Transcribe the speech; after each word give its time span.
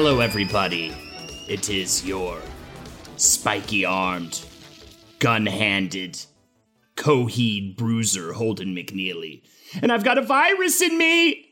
Hello, 0.00 0.20
everybody. 0.20 0.94
It 1.48 1.68
is 1.68 2.06
your 2.06 2.40
spiky 3.16 3.84
armed, 3.84 4.44
gun 5.18 5.44
handed, 5.44 6.24
Coheed 6.94 7.76
bruiser 7.76 8.32
Holden 8.32 8.76
McNeely. 8.76 9.42
And 9.82 9.90
I've 9.90 10.04
got 10.04 10.16
a 10.16 10.22
virus 10.22 10.80
in 10.80 10.96
me! 10.96 11.46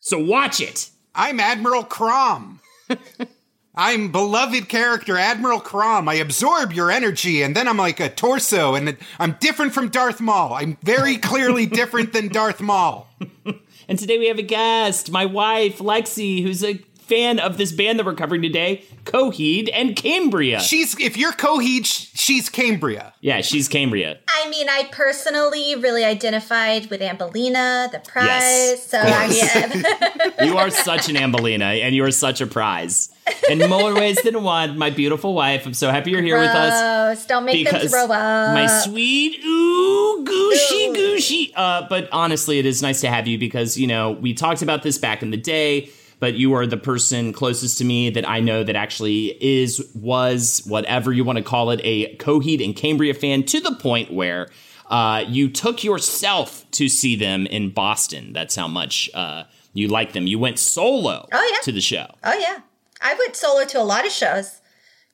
So 0.00 0.22
watch 0.22 0.60
it! 0.60 0.90
I'm 1.14 1.40
Admiral 1.40 1.82
Crom. 1.82 2.60
I'm 3.74 4.12
beloved 4.12 4.68
character 4.68 5.16
Admiral 5.16 5.60
Crom. 5.60 6.10
I 6.10 6.16
absorb 6.16 6.74
your 6.74 6.90
energy, 6.90 7.40
and 7.40 7.56
then 7.56 7.66
I'm 7.66 7.78
like 7.78 8.00
a 8.00 8.10
torso, 8.10 8.74
and 8.74 8.98
I'm 9.18 9.38
different 9.40 9.72
from 9.72 9.88
Darth 9.88 10.20
Maul. 10.20 10.52
I'm 10.52 10.76
very 10.82 11.16
clearly 11.16 11.64
different 11.64 12.12
than 12.12 12.28
Darth 12.28 12.60
Maul. 12.60 13.08
And 13.88 13.98
today 13.98 14.18
we 14.18 14.28
have 14.28 14.38
a 14.38 14.42
guest, 14.42 15.10
my 15.10 15.24
wife, 15.24 15.78
Lexi, 15.78 16.42
who's 16.42 16.62
a 16.62 16.74
fan 17.08 17.38
of 17.38 17.56
this 17.56 17.72
band 17.72 17.98
that 17.98 18.06
we're 18.06 18.14
covering 18.14 18.42
today, 18.42 18.84
Coheed 19.04 19.70
and 19.72 19.96
Cambria. 19.96 20.60
She's 20.60 20.98
if 21.00 21.16
you're 21.16 21.32
Coheed, 21.32 21.86
she's 21.86 22.48
Cambria. 22.48 23.14
yeah, 23.20 23.40
she's 23.40 23.68
Cambria. 23.68 24.18
I 24.28 24.48
mean, 24.50 24.68
I 24.68 24.88
personally 24.92 25.74
really 25.76 26.04
identified 26.04 26.90
with 26.90 27.00
Ambellina, 27.00 27.90
the 27.90 28.00
prize. 28.00 28.26
Yes, 28.26 28.86
so 28.86 29.00
of 29.00 29.06
I 29.06 29.26
yeah. 29.26 30.44
You 30.44 30.58
are 30.58 30.70
such 30.70 31.08
an 31.08 31.16
Ambellina, 31.16 31.80
and 31.82 31.94
you 31.94 32.04
are 32.04 32.10
such 32.10 32.40
a 32.40 32.46
prize. 32.46 33.10
In 33.50 33.68
more 33.68 33.94
ways 33.94 34.16
than 34.22 34.42
one, 34.42 34.78
my 34.78 34.90
beautiful 34.90 35.34
wife. 35.34 35.66
I'm 35.66 35.74
so 35.74 35.90
happy 35.90 36.10
you're 36.12 36.22
here 36.22 36.38
with 36.38 36.48
us. 36.48 37.26
Don't 37.26 37.44
make 37.44 37.64
them 37.64 37.74
because 37.74 37.90
throw 37.90 38.04
up. 38.04 38.54
my 38.54 38.66
sweet 38.66 39.44
ooh 39.44 40.24
gooshy 40.24 40.94
gooshy. 40.94 41.52
Uh, 41.54 41.86
but 41.88 42.08
honestly, 42.12 42.58
it 42.58 42.66
is 42.66 42.80
nice 42.82 43.00
to 43.02 43.08
have 43.08 43.26
you 43.26 43.38
because 43.38 43.78
you 43.78 43.86
know 43.86 44.12
we 44.12 44.32
talked 44.34 44.62
about 44.62 44.82
this 44.82 44.98
back 44.98 45.22
in 45.22 45.30
the 45.30 45.36
day. 45.36 45.90
But 46.20 46.34
you 46.34 46.52
are 46.54 46.66
the 46.66 46.76
person 46.76 47.32
closest 47.32 47.78
to 47.78 47.84
me 47.84 48.10
that 48.10 48.28
I 48.28 48.40
know 48.40 48.64
that 48.64 48.74
actually 48.74 49.36
is 49.40 49.88
was 49.94 50.62
whatever 50.66 51.12
you 51.12 51.22
want 51.24 51.38
to 51.38 51.44
call 51.44 51.70
it 51.70 51.80
a 51.84 52.16
Coheed 52.16 52.64
and 52.64 52.74
Cambria 52.74 53.14
fan 53.14 53.44
to 53.44 53.60
the 53.60 53.72
point 53.76 54.12
where 54.12 54.48
uh, 54.90 55.24
you 55.28 55.48
took 55.48 55.84
yourself 55.84 56.68
to 56.72 56.88
see 56.88 57.14
them 57.14 57.46
in 57.46 57.70
Boston. 57.70 58.32
That's 58.32 58.56
how 58.56 58.66
much 58.66 59.08
uh, 59.14 59.44
you 59.74 59.86
like 59.88 60.12
them. 60.12 60.26
You 60.26 60.38
went 60.38 60.58
solo 60.58 61.28
Oh, 61.32 61.50
yeah. 61.52 61.58
to 61.62 61.72
the 61.72 61.80
show. 61.80 62.06
Oh 62.24 62.36
yeah, 62.38 62.60
I 63.00 63.14
went 63.14 63.36
solo 63.36 63.64
to 63.66 63.80
a 63.80 63.84
lot 63.84 64.04
of 64.06 64.10
shows 64.12 64.60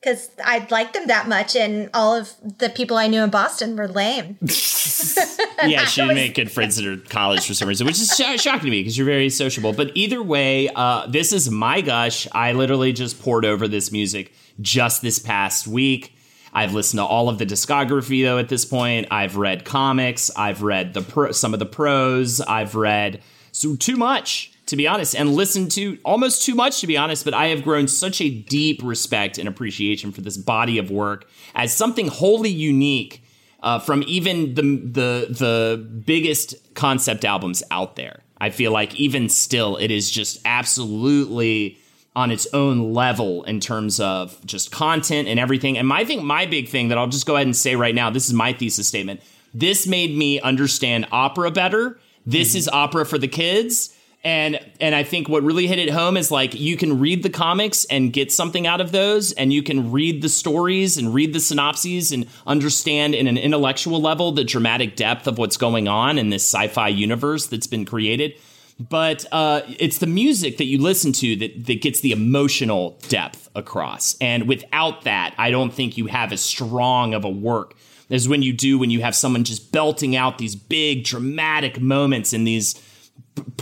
because 0.05 0.31
I 0.45 0.67
liked 0.71 0.93
them 0.93 1.07
that 1.07 1.29
much, 1.29 1.57
and 1.57 1.89
all 1.95 2.15
of 2.15 2.33
the 2.59 2.69
people 2.69 2.99
I 2.99 3.07
knew 3.07 3.23
in 3.23 3.31
Boston 3.31 3.77
were 3.77 3.89
lame. 3.89 4.37
yeah, 4.43 5.87
she 5.87 6.03
didn't 6.03 6.15
make 6.15 6.35
good 6.35 6.51
friends 6.51 6.79
at 6.79 6.85
her 6.85 6.97
college 6.97 7.47
for 7.47 7.55
some 7.55 7.69
reason, 7.69 7.87
which 7.87 8.01
is 8.01 8.09
sh- 8.15 8.41
shocking 8.41 8.67
to 8.67 8.71
me 8.71 8.81
because 8.81 8.99
you're 8.99 9.07
very 9.07 9.31
sociable. 9.31 9.73
But 9.73 9.93
either 9.95 10.23
way, 10.23 10.69
uh, 10.69 11.07
this 11.07 11.33
is 11.33 11.51
my 11.51 11.81
gush. 11.81 12.29
I 12.33 12.53
literally 12.53 12.93
just 12.93 13.23
poured 13.23 13.45
over 13.47 13.67
this 13.67 13.91
music 13.91 14.33
just 14.61 15.01
this 15.01 15.19
past 15.19 15.67
week. 15.67 16.15
I've 16.53 16.75
listened 16.75 16.99
to 16.99 17.05
all 17.05 17.29
of 17.29 17.39
the 17.39 17.47
discography 17.47 18.25
though. 18.25 18.39
At 18.39 18.49
this 18.49 18.65
point, 18.65 19.09
I've 19.11 19.37
read 19.37 19.65
comics. 19.65 20.31
I've 20.37 20.63
read 20.63 20.95
the 20.95 21.03
pro- 21.03 21.33
some 21.33 21.55
of 21.55 21.61
the 21.61 21.67
prose. 21.67 22.41
I've 22.41 22.75
read 22.75 23.23
so 23.53 23.75
too 23.75 23.97
much 23.97 24.54
to 24.67 24.77
be 24.77 24.87
honest, 24.87 25.15
and 25.15 25.35
listened 25.35 25.71
to 25.73 25.99
almost 26.05 26.45
too 26.45 26.55
much 26.55 26.81
to 26.81 26.87
be 26.87 26.97
honest. 26.97 27.25
But 27.25 27.35
I 27.35 27.49
have 27.49 27.63
grown 27.63 27.89
such 27.89 28.21
a 28.21 28.31
deep 28.31 28.81
respect 28.83 29.39
and 29.39 29.49
appreciation 29.49 30.13
for 30.13 30.21
this 30.21 30.37
body 30.37 30.79
of 30.79 30.91
work 30.91 31.29
as 31.55 31.75
something 31.75 32.09
wholly 32.09 32.51
unique 32.51 33.23
uh, 33.63 33.79
from 33.79 34.05
even 34.07 34.55
the 34.55 34.63
the 34.63 35.27
the 35.31 35.89
biggest 36.07 36.55
concept 36.75 37.25
albums 37.25 37.63
out 37.71 37.97
there. 37.97 38.21
I 38.39 38.51
feel 38.51 38.73
like 38.73 38.95
even 38.97 39.29
still, 39.29 39.77
it 39.77 39.91
is 39.91 40.11
just 40.11 40.41
absolutely 40.45 41.79
on 42.17 42.31
its 42.31 42.47
own 42.53 42.93
level 42.93 43.43
in 43.45 43.59
terms 43.61 43.99
of 43.99 44.39
just 44.47 44.71
content 44.71 45.27
and 45.29 45.41
everything. 45.41 45.77
And 45.77 45.89
my 45.89 46.05
thing, 46.05 46.25
my 46.25 46.47
big 46.47 46.69
thing 46.69 46.89
that 46.89 46.99
I'll 46.99 47.09
just 47.09 47.27
go 47.27 47.35
ahead 47.37 47.47
and 47.47 47.57
say 47.57 47.75
right 47.75 47.95
now, 47.95 48.11
this 48.11 48.27
is 48.27 48.33
my 48.33 48.53
thesis 48.53 48.87
statement. 48.87 49.21
This 49.53 49.87
made 49.87 50.17
me 50.17 50.41
understand 50.41 51.07
opera 51.11 51.51
better. 51.51 51.99
This 52.27 52.55
is 52.55 52.69
opera 52.69 53.05
for 53.05 53.19
the 53.19 53.29
kids. 53.29 53.94
And 54.25 54.59
and 54.81 54.95
I 54.95 55.03
think 55.03 55.29
what 55.29 55.43
really 55.43 55.67
hit 55.67 55.79
it 55.79 55.91
home 55.91 56.17
is 56.17 56.31
like 56.31 56.55
you 56.55 56.79
can 56.79 56.99
read 56.99 57.23
the 57.23 57.29
comics 57.29 57.85
and 57.85 58.11
get 58.11 58.33
something 58.33 58.67
out 58.67 58.81
of 58.81 58.91
those, 58.91 59.33
and 59.33 59.53
you 59.53 59.63
can 59.63 59.93
read 59.93 60.23
the 60.23 60.31
stories 60.31 60.97
and 60.97 61.13
read 61.13 61.35
the 61.35 61.41
synopses 61.41 62.11
and 62.11 62.27
understand 62.47 63.15
in 63.15 63.27
an 63.27 63.37
intellectual 63.37 64.01
level 64.01 64.33
the 64.33 64.43
dramatic 64.43 64.97
depth 64.97 65.27
of 65.27 65.37
what's 65.37 65.59
going 65.59 65.89
on 65.89 66.17
in 66.17 66.31
this 66.31 66.43
sci-fi 66.43 66.89
universe 66.89 67.47
that's 67.47 67.67
been 67.67 67.85
created. 67.85 68.33
But 68.81 69.27
uh, 69.31 69.61
it's 69.79 69.99
the 69.99 70.07
music 70.07 70.57
that 70.57 70.65
you 70.65 70.81
listen 70.81 71.13
to 71.13 71.37
that 71.37 71.67
that 71.67 71.83
gets 71.83 72.01
the 72.01 72.13
emotional 72.13 72.99
depth 73.09 73.51
across, 73.55 74.17
and 74.23 74.49
without 74.49 75.03
that, 75.03 75.35
I 75.37 75.51
don't 75.51 75.73
think 75.73 75.99
you 75.99 76.07
have 76.07 76.33
as 76.33 76.41
strong 76.41 77.13
of 77.13 77.27
a 77.27 77.31
work 77.31 77.75
as 78.11 78.29
when 78.29 78.43
you 78.43 78.53
do 78.53 78.79
when 78.79 78.91
you 78.91 79.01
have 79.03 79.15
someone 79.15 79.45
just 79.45 79.71
belting 79.71 80.17
out 80.17 80.39
these 80.39 80.55
big 80.55 81.05
dramatic 81.05 81.81
moments 81.81 82.33
in 82.33 82.45
these 82.45 82.75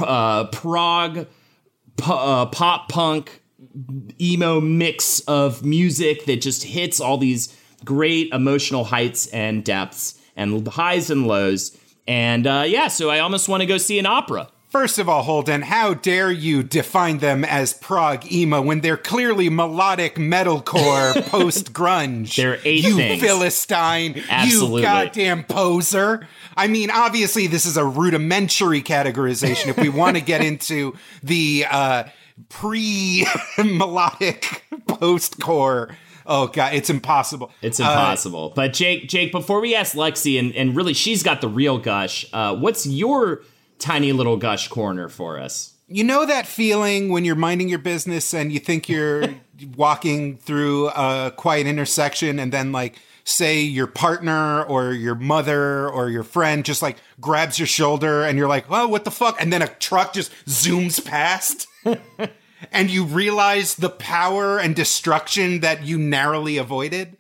uh, 0.01 0.45
prog, 0.47 1.27
p- 1.97 2.05
uh, 2.07 2.47
pop 2.47 2.89
punk, 2.89 3.43
emo 4.21 4.61
mix 4.61 5.21
of 5.21 5.65
music 5.65 6.25
that 6.27 6.41
just 6.41 6.65
hits 6.65 7.01
all 7.01 7.19
these 7.19 7.57
great 7.85 8.33
emotional 8.33 8.85
heights 8.85 9.27
and 9.29 9.65
depths 9.65 10.21
and 10.37 10.67
highs 10.69 11.11
and 11.11 11.27
lows. 11.27 11.77
And 12.07 12.47
uh, 12.47 12.65
yeah, 12.67 12.89
so 12.89 13.11
I 13.11 13.21
almost 13.21 13.49
want 13.49 13.61
to 13.61 13.67
go 13.67 13.79
see 13.79 13.99
an 13.99 14.07
opera. 14.07 14.49
First 14.73 14.99
of 14.99 15.07
all, 15.07 15.23
Holden, 15.23 15.61
how 15.61 15.93
dare 15.93 16.31
you 16.31 16.63
define 16.63 17.19
them 17.19 17.45
as 17.45 17.75
prog 17.75 18.33
emo 18.33 18.63
when 18.63 18.81
they're 18.81 18.97
clearly 18.97 19.51
melodic 19.51 20.15
metalcore 20.15 21.23
post 21.29 21.75
grunge? 21.75 22.37
They're 22.37 22.59
eight 22.65 22.83
You 22.83 22.97
things. 22.97 23.21
Philistine, 23.23 24.23
Absolutely. 24.31 24.81
you 24.81 24.87
goddamn 24.89 25.45
poser. 25.45 26.27
I 26.57 26.69
mean, 26.69 26.91
obviously, 26.91 27.47
this 27.49 27.67
is 27.67 27.77
a 27.77 27.85
rudimentary 27.85 28.81
categorization 28.81 29.67
if 29.69 29.77
we 29.77 29.89
want 29.91 30.17
to 30.17 30.23
get 30.23 30.43
into 30.43 30.97
the 31.23 31.67
uh, 31.71 32.05
pre 32.49 33.27
melodic 33.59 34.65
post 34.89 35.39
core. 35.39 35.95
Oh, 36.25 36.47
God, 36.47 36.73
it's 36.73 36.89
impossible. 36.89 37.51
It's 37.61 37.79
Uh, 37.79 37.83
impossible. 37.83 38.53
but 38.57 38.73
Jake, 38.73 39.09
Jake, 39.09 39.33
before 39.33 39.61
we 39.61 39.75
ask 39.75 39.95
Lexi, 39.95 40.39
and, 40.39 40.55
and 40.55 40.75
really 40.75 40.95
she's 40.95 41.23
got 41.23 41.41
the 41.43 41.49
real 41.49 41.77
gush, 41.79 42.25
uh, 42.33 42.55
what's 42.57 42.87
your 42.87 43.43
tiny 43.83 44.13
little 44.13 44.37
gush 44.37 44.69
corner 44.69 45.09
for 45.09 45.39
us? 45.39 45.75
You 45.89 46.05
know 46.05 46.25
that 46.25 46.47
feeling 46.47 47.11
when 47.11 47.25
you're 47.25 47.35
minding 47.35 47.69
your 47.69 47.79
business 47.79 48.33
and 48.33 48.53
you 48.53 48.59
think 48.59 48.89
you're 48.89 49.25
walking 49.77 50.39
through 50.39 50.89
a 50.89 51.33
quiet 51.37 51.67
intersection 51.67 52.39
and 52.39 52.53
then 52.53 52.73
like 52.73 52.99
say 53.25 53.61
your 53.61 53.87
partner 53.87 54.63
or 54.63 54.93
your 54.93 55.15
mother 55.15 55.89
or 55.89 56.09
your 56.09 56.23
friend 56.23 56.65
just 56.65 56.83
like 56.83 56.97
grabs 57.21 57.59
your 57.59 57.67
shoulder 57.67 58.25
and 58.25 58.39
you're 58.39 58.49
like, 58.49 58.65
"Oh, 58.71 58.89
what 58.89 59.05
the 59.05 59.11
fuck?" 59.11 59.41
and 59.41 59.53
then 59.53 59.63
a 59.63 59.69
truck 59.69 60.13
just 60.13 60.33
zooms 60.47 61.05
past. 61.05 61.67
and 62.73 62.91
you 62.91 63.05
realize 63.05 63.75
the 63.75 63.91
power 63.91 64.59
and 64.59 64.75
destruction 64.75 65.61
that 65.61 65.85
you 65.85 65.99
narrowly 65.99 66.57
avoided. 66.57 67.17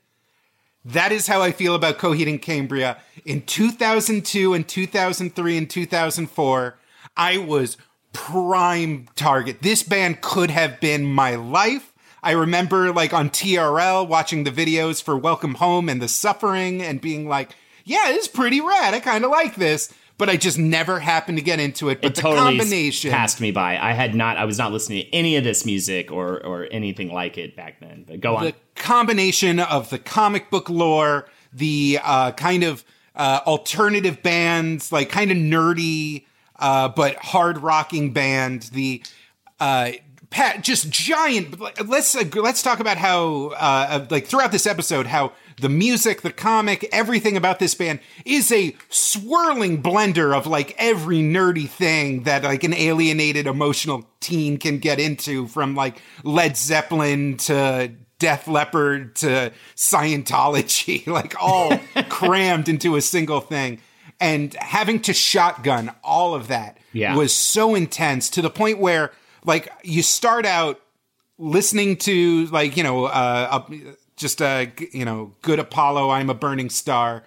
That 0.84 1.12
is 1.12 1.28
how 1.28 1.42
I 1.42 1.52
feel 1.52 1.74
about 1.74 1.98
Coheed 1.98 2.28
and 2.28 2.42
Cambria. 2.42 2.98
In 3.24 3.42
2002 3.42 4.52
and 4.52 4.66
2003 4.66 5.56
and 5.56 5.70
2004, 5.70 6.78
I 7.16 7.38
was 7.38 7.76
prime 8.12 9.06
target. 9.14 9.62
This 9.62 9.84
band 9.84 10.20
could 10.22 10.50
have 10.50 10.80
been 10.80 11.04
my 11.04 11.36
life. 11.36 11.92
I 12.22 12.32
remember 12.32 12.92
like 12.92 13.12
on 13.12 13.30
TRL 13.30 14.08
watching 14.08 14.42
the 14.42 14.50
videos 14.50 15.02
for 15.02 15.16
Welcome 15.16 15.54
Home 15.54 15.88
and 15.88 16.02
the 16.02 16.08
suffering 16.08 16.82
and 16.82 17.00
being 17.00 17.28
like, 17.28 17.54
yeah, 17.84 18.10
it's 18.10 18.28
pretty 18.28 18.60
rad. 18.60 18.94
I 18.94 19.00
kind 19.00 19.24
of 19.24 19.30
like 19.30 19.54
this 19.54 19.92
but 20.18 20.28
I 20.28 20.36
just 20.36 20.58
never 20.58 21.00
happened 21.00 21.38
to 21.38 21.44
get 21.44 21.60
into 21.60 21.88
it. 21.88 22.00
But 22.02 22.12
it 22.12 22.14
the 22.16 22.22
totally 22.22 22.58
combination 22.58 23.10
passed 23.10 23.40
me 23.40 23.50
by. 23.50 23.78
I 23.78 23.92
had 23.92 24.14
not. 24.14 24.36
I 24.36 24.44
was 24.44 24.58
not 24.58 24.72
listening 24.72 25.04
to 25.04 25.14
any 25.14 25.36
of 25.36 25.44
this 25.44 25.64
music 25.64 26.10
or 26.10 26.44
or 26.44 26.68
anything 26.70 27.12
like 27.12 27.38
it 27.38 27.56
back 27.56 27.80
then. 27.80 28.04
But 28.06 28.20
go 28.20 28.36
on. 28.36 28.44
The 28.44 28.54
combination 28.74 29.60
of 29.60 29.90
the 29.90 29.98
comic 29.98 30.50
book 30.50 30.70
lore, 30.70 31.28
the 31.52 31.98
uh, 32.02 32.32
kind 32.32 32.62
of 32.64 32.84
uh, 33.14 33.40
alternative 33.46 34.22
bands, 34.22 34.92
like 34.92 35.10
kind 35.10 35.30
of 35.30 35.36
nerdy 35.36 36.24
uh, 36.58 36.88
but 36.88 37.16
hard 37.16 37.58
rocking 37.58 38.12
band. 38.12 38.70
The 38.72 39.02
uh, 39.60 39.92
Pat, 40.30 40.62
just 40.62 40.88
giant. 40.90 41.60
Let's 41.86 42.14
uh, 42.16 42.24
let's 42.34 42.62
talk 42.62 42.80
about 42.80 42.96
how, 42.96 43.48
uh, 43.48 44.06
like 44.08 44.26
throughout 44.26 44.50
this 44.50 44.66
episode, 44.66 45.06
how 45.06 45.32
the 45.60 45.68
music, 45.68 46.22
the 46.22 46.32
comic, 46.32 46.88
everything 46.92 47.36
about 47.36 47.58
this 47.58 47.74
band 47.74 48.00
is 48.24 48.50
a 48.52 48.76
swirling 48.88 49.82
blender 49.82 50.36
of 50.36 50.46
like 50.46 50.74
every 50.78 51.18
nerdy 51.18 51.68
thing 51.68 52.24
that 52.24 52.44
like 52.44 52.64
an 52.64 52.74
alienated 52.74 53.46
emotional 53.46 54.08
teen 54.20 54.58
can 54.58 54.78
get 54.78 54.98
into 54.98 55.46
from 55.48 55.74
like 55.74 56.00
Led 56.24 56.56
Zeppelin 56.56 57.36
to 57.38 57.92
Def 58.18 58.46
Leppard 58.46 59.16
to 59.16 59.52
Scientology, 59.74 61.06
like 61.08 61.34
all 61.40 61.78
crammed 62.08 62.68
into 62.68 62.96
a 62.96 63.00
single 63.00 63.40
thing. 63.40 63.80
And 64.20 64.54
having 64.54 65.00
to 65.02 65.12
shotgun 65.12 65.92
all 66.04 66.34
of 66.34 66.46
that 66.46 66.78
yeah. 66.92 67.16
was 67.16 67.34
so 67.34 67.74
intense 67.74 68.30
to 68.30 68.42
the 68.42 68.50
point 68.50 68.78
where 68.78 69.10
like 69.44 69.72
you 69.82 70.02
start 70.02 70.46
out 70.46 70.80
listening 71.38 71.96
to 71.96 72.46
like, 72.46 72.76
you 72.76 72.84
know, 72.84 73.06
uh, 73.06 73.64
just 74.22 74.40
a 74.40 74.72
you 74.92 75.04
know 75.04 75.34
good 75.42 75.58
Apollo. 75.58 76.08
I'm 76.10 76.30
a 76.30 76.34
burning 76.34 76.70
star. 76.70 77.24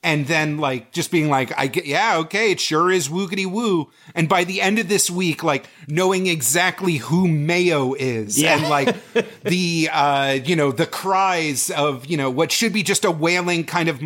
And 0.00 0.28
then 0.28 0.58
like 0.58 0.92
just 0.92 1.10
being 1.10 1.28
like, 1.28 1.52
I 1.58 1.66
get, 1.66 1.84
yeah, 1.84 2.18
okay, 2.18 2.52
it 2.52 2.60
sure 2.60 2.88
is 2.88 3.08
woogity 3.08 3.44
woo. 3.50 3.90
And 4.14 4.28
by 4.28 4.44
the 4.44 4.60
end 4.60 4.78
of 4.78 4.88
this 4.88 5.10
week, 5.10 5.42
like 5.42 5.66
knowing 5.88 6.28
exactly 6.28 6.98
who 6.98 7.26
Mayo 7.26 7.94
is 7.94 8.40
Yeah. 8.40 8.58
and 8.58 8.68
like 8.68 8.94
the, 9.42 9.90
uh, 9.92 10.38
you 10.44 10.54
know, 10.54 10.70
the 10.70 10.86
cries 10.86 11.70
of, 11.70 12.06
you 12.06 12.16
know, 12.16 12.30
what 12.30 12.52
should 12.52 12.72
be 12.72 12.84
just 12.84 13.04
a 13.04 13.10
wailing 13.10 13.64
kind 13.64 13.88
of 13.88 14.00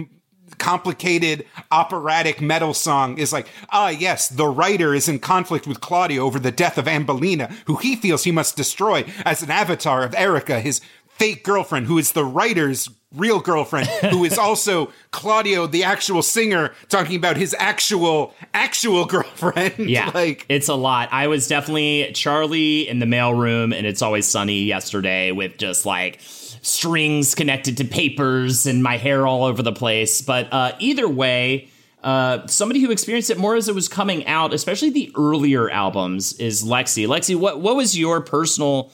complicated 0.57 1.45
operatic 1.71 2.41
metal 2.41 2.73
song 2.73 3.19
is 3.19 3.33
like, 3.33 3.49
ah, 3.71 3.89
yes, 3.91 4.29
the 4.29 4.47
writer 4.47 4.95
is 4.95 5.09
in 5.09 5.19
conflict 5.19 5.67
with 5.67 5.81
Claudio 5.81 6.23
over 6.25 6.39
the 6.39 6.53
death 6.53 6.79
of 6.79 6.87
Ambellina, 6.87 7.51
who 7.67 7.77
he 7.77 7.97
feels 7.97 8.25
he 8.25 8.33
must 8.33 8.57
destroy 8.57 9.05
as 9.25 9.43
an 9.43 9.51
avatar 9.51 10.05
of 10.05 10.15
Erica, 10.15 10.61
his 10.61 10.81
fake 11.23 11.45
girlfriend, 11.45 11.87
who 11.87 11.99
is 11.99 12.11
the 12.13 12.25
writer's 12.25 12.91
real 13.15 13.39
girlfriend, 13.39 13.87
who 14.11 14.25
is 14.25 14.39
also 14.39 14.91
Claudio, 15.13 15.69
the 15.69 15.85
actual 15.85 16.21
singer, 16.21 16.75
talking 16.89 17.15
about 17.15 17.37
his 17.37 17.55
actual, 17.61 18.35
actual 18.53 19.05
girlfriend. 19.05 19.75
Yeah, 19.93 20.11
like, 20.15 20.45
it's 20.49 20.69
a 20.69 20.75
lot. 20.75 21.11
I 21.13 21.29
was 21.29 21.47
definitely 21.47 22.11
Charlie 22.13 22.89
in 22.89 22.99
the 22.99 23.07
mailroom, 23.07 23.73
and 23.73 23.87
it's 23.87 24.03
always 24.03 24.27
sunny 24.27 24.65
yesterday 24.65 25.31
with 25.31 25.59
just 25.59 25.87
like 25.87 26.19
strings 26.21 27.37
connected 27.37 27.77
to 27.77 27.85
papers 27.85 28.67
and 28.67 28.83
my 28.83 28.97
hair 28.97 29.25
all 29.25 29.45
over 29.45 29.63
the 29.63 29.73
place. 29.73 30.23
But 30.23 30.53
uh, 30.53 30.73
either 30.81 31.09
way, 31.09 31.69
uh, 32.03 32.49
somebody 32.49 32.81
who 32.81 32.91
experienced 32.91 33.31
it 33.31 33.39
more 33.39 33.55
as 33.55 33.69
it 33.69 33.77
was 33.77 33.89
coming 33.89 34.27
out, 34.27 34.53
especially 34.53 34.91
the 34.91 35.13
earlier 35.17 35.71
albums, 35.71 36.33
is 36.35 36.65
Lexi. 36.65 37.07
Lexi, 37.07 37.37
what 37.37 37.61
what 37.61 37.77
was 37.77 37.97
your 37.97 38.21
personal 38.21 38.91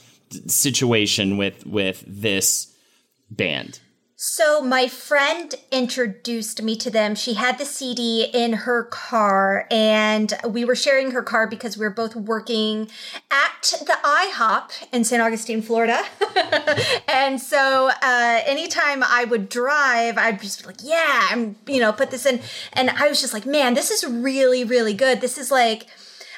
situation 0.46 1.36
with 1.36 1.66
with 1.66 2.04
this 2.06 2.74
band? 3.30 3.80
So 4.20 4.60
my 4.60 4.88
friend 4.88 5.54
introduced 5.70 6.60
me 6.60 6.74
to 6.78 6.90
them. 6.90 7.14
She 7.14 7.34
had 7.34 7.56
the 7.56 7.64
CD 7.64 8.24
in 8.24 8.52
her 8.52 8.82
car 8.82 9.68
and 9.70 10.34
we 10.44 10.64
were 10.64 10.74
sharing 10.74 11.12
her 11.12 11.22
car 11.22 11.46
because 11.46 11.78
we 11.78 11.86
were 11.86 11.94
both 11.94 12.16
working 12.16 12.90
at 13.30 13.62
the 13.62 13.96
IHOP 14.02 14.92
in 14.92 15.04
St. 15.04 15.22
Augustine, 15.22 15.62
Florida. 15.62 16.02
and 17.08 17.40
so 17.40 17.92
uh, 18.02 18.40
anytime 18.44 19.04
I 19.04 19.24
would 19.24 19.48
drive, 19.48 20.18
I'd 20.18 20.42
just 20.42 20.62
be 20.62 20.66
like, 20.66 20.82
yeah, 20.82 21.28
I'm, 21.30 21.54
you 21.68 21.78
know, 21.78 21.92
put 21.92 22.10
this 22.10 22.26
in. 22.26 22.40
And 22.72 22.90
I 22.90 23.06
was 23.08 23.20
just 23.20 23.32
like, 23.32 23.46
man, 23.46 23.74
this 23.74 23.92
is 23.92 24.04
really, 24.04 24.64
really 24.64 24.94
good. 24.94 25.20
This 25.20 25.38
is 25.38 25.52
like, 25.52 25.86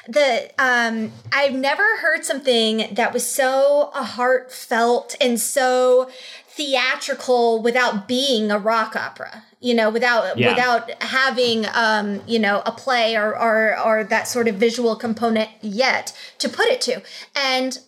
the 0.07 0.51
um 0.57 1.11
I've 1.31 1.53
never 1.53 1.97
heard 1.97 2.25
something 2.25 2.93
that 2.93 3.13
was 3.13 3.25
so 3.25 3.91
heartfelt 3.93 5.15
and 5.21 5.39
so 5.39 6.09
theatrical 6.47 7.61
without 7.61 8.07
being 8.07 8.51
a 8.51 8.57
rock 8.59 8.95
opera 8.95 9.43
you 9.59 9.73
know 9.73 9.89
without 9.89 10.37
Yeah. 10.37 10.49
without 10.49 10.91
having 11.03 11.65
um 11.73 12.21
you 12.27 12.39
know 12.39 12.61
a 12.65 12.71
play 12.71 13.15
or 13.15 13.37
or 13.37 13.79
or 13.79 14.03
that 14.05 14.27
sort 14.27 14.47
of 14.47 14.55
visual 14.55 14.95
component 14.95 15.49
yet 15.61 16.13
to 16.39 16.49
put 16.49 16.67
it 16.67 16.81
to 16.81 17.01
and 17.35 17.79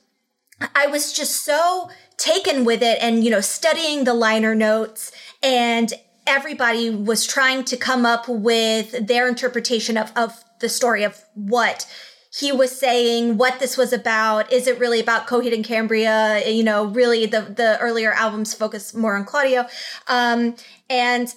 I 0.75 0.87
was 0.87 1.11
just 1.11 1.43
so 1.43 1.89
taken 2.17 2.63
with 2.63 2.81
it 2.81 2.99
and, 3.01 3.23
you 3.23 3.31
know, 3.31 3.41
studying 3.41 4.03
the 4.05 4.13
liner 4.13 4.55
notes 4.55 5.11
and 5.41 5.91
everybody 6.25 6.89
was 6.89 7.25
trying 7.27 7.65
to 7.65 7.75
come 7.75 8.05
up 8.05 8.29
with 8.29 9.07
their 9.07 9.27
interpretation 9.27 9.97
of, 9.97 10.11
of 10.15 10.43
the 10.59 10.69
story 10.69 11.03
of 11.03 11.23
what 11.33 11.87
he 12.35 12.51
was 12.51 12.77
saying, 12.77 13.37
what 13.37 13.59
this 13.59 13.77
was 13.77 13.93
about. 13.93 14.51
Is 14.51 14.65
it 14.65 14.79
really 14.79 14.99
about 14.99 15.27
Coheed 15.27 15.53
and 15.53 15.63
Cambria? 15.63 16.49
You 16.49 16.63
know, 16.63 16.85
really 16.85 17.27
the, 17.27 17.41
the 17.41 17.77
earlier 17.79 18.11
albums 18.11 18.53
focus 18.53 18.93
more 18.93 19.15
on 19.15 19.23
Claudio. 19.23 19.67
Um, 20.07 20.55
and 20.89 21.33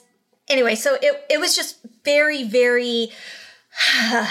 anyway, 0.49 0.75
so 0.75 0.97
it, 1.03 1.25
it 1.29 1.39
was 1.39 1.55
just 1.55 1.81
very, 2.03 2.45
very 2.45 3.09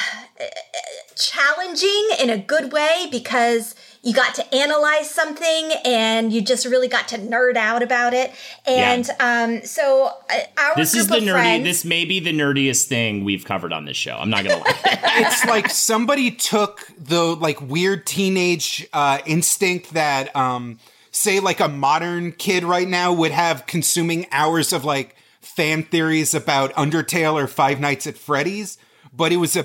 challenging 1.16 2.10
in 2.20 2.32
a 2.32 2.38
good 2.38 2.74
way 2.74 3.08
because 3.12 3.76
you 4.06 4.14
got 4.14 4.36
to 4.36 4.56
analyze 4.56 5.10
something 5.10 5.72
and 5.84 6.32
you 6.32 6.40
just 6.40 6.66
really 6.68 6.88
got 6.88 7.08
to 7.08 7.18
nerd 7.18 7.58
out 7.58 7.82
about 7.82 8.14
it. 8.14 8.32
And 8.68 9.10
um, 9.20 9.66
so 9.66 10.12
uh, 10.30 10.40
our 10.60 10.76
This 10.76 10.94
group 10.94 11.02
is 11.02 11.08
the 11.08 11.18
of 11.18 11.24
nerdy. 11.24 11.32
friends, 11.32 11.64
This 11.64 11.84
may 11.84 12.06
be 12.06 12.20
the 12.20 12.32
nerdiest 12.32 12.86
thing 12.86 13.24
we've 13.24 13.44
covered 13.44 13.74
on 13.74 13.86
this 13.86 13.98
show. 13.98 14.16
I'm 14.16 14.30
not 14.30 14.44
gonna 14.44 14.60
lie. 14.64 14.80
it's 14.86 15.44
like 15.46 15.72
somebody 15.72 16.30
took 16.30 16.88
the 17.00 17.36
like 17.36 17.60
weird 17.60 18.06
teenage 18.06 18.88
uh, 18.94 19.18
instinct 19.26 19.94
that 19.94 20.34
um 20.36 20.78
say 21.10 21.40
like 21.40 21.60
a 21.60 21.68
modern 21.68 22.32
kid 22.32 22.64
right 22.64 22.88
now 22.88 23.12
would 23.12 23.32
have 23.32 23.66
consuming 23.66 24.28
hours 24.32 24.72
of 24.72 24.86
like 24.86 25.16
fan 25.42 25.82
theories 25.82 26.36
about 26.36 26.72
Undertale 26.74 27.34
or 27.34 27.48
Five 27.48 27.80
Nights 27.80 28.06
at 28.06 28.18
Freddy's, 28.18 28.78
but 29.12 29.32
it 29.32 29.38
was 29.38 29.56
a 29.56 29.64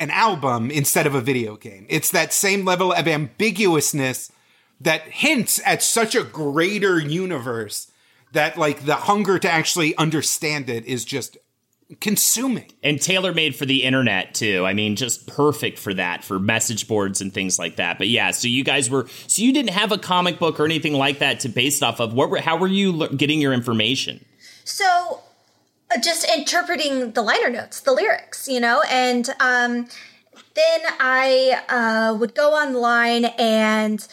an 0.00 0.10
album 0.10 0.70
instead 0.70 1.06
of 1.06 1.14
a 1.14 1.20
video 1.20 1.56
game. 1.56 1.86
It's 1.88 2.10
that 2.10 2.32
same 2.32 2.64
level 2.64 2.92
of 2.92 3.06
ambiguousness 3.06 4.32
that 4.80 5.02
hints 5.02 5.60
at 5.64 5.82
such 5.82 6.14
a 6.14 6.24
greater 6.24 6.98
universe 6.98 7.92
that 8.32 8.56
like 8.56 8.86
the 8.86 8.96
hunger 8.96 9.38
to 9.38 9.50
actually 9.50 9.94
understand 9.96 10.70
it 10.70 10.86
is 10.86 11.04
just 11.04 11.36
consuming. 12.00 12.70
and 12.82 13.00
tailor 13.02 13.34
made 13.34 13.56
for 13.56 13.66
the 13.66 13.82
internet 13.82 14.32
too. 14.32 14.64
I 14.64 14.74
mean, 14.74 14.96
just 14.96 15.26
perfect 15.26 15.78
for 15.78 15.92
that, 15.94 16.24
for 16.24 16.38
message 16.38 16.86
boards 16.86 17.20
and 17.20 17.32
things 17.32 17.58
like 17.58 17.76
that. 17.76 17.98
But 17.98 18.08
yeah, 18.08 18.30
so 18.30 18.48
you 18.48 18.62
guys 18.62 18.88
were, 18.88 19.06
so 19.26 19.42
you 19.42 19.52
didn't 19.52 19.70
have 19.70 19.90
a 19.92 19.98
comic 19.98 20.38
book 20.38 20.60
or 20.60 20.64
anything 20.64 20.94
like 20.94 21.18
that 21.18 21.40
to 21.40 21.48
base 21.48 21.82
off 21.82 22.00
of. 22.00 22.14
What 22.14 22.30
were, 22.30 22.40
how 22.40 22.56
were 22.56 22.68
you 22.68 23.08
getting 23.08 23.40
your 23.40 23.52
information? 23.52 24.24
So 24.64 25.20
just 26.02 26.26
interpreting 26.28 27.12
the 27.12 27.22
liner 27.22 27.50
notes, 27.50 27.80
the 27.80 27.92
lyrics, 27.92 28.48
you 28.48 28.60
know, 28.60 28.82
and 28.88 29.28
um, 29.40 29.88
then 30.54 30.80
I 30.98 31.62
uh, 31.68 32.14
would 32.18 32.34
go 32.34 32.52
online 32.54 33.26
and 33.38 34.06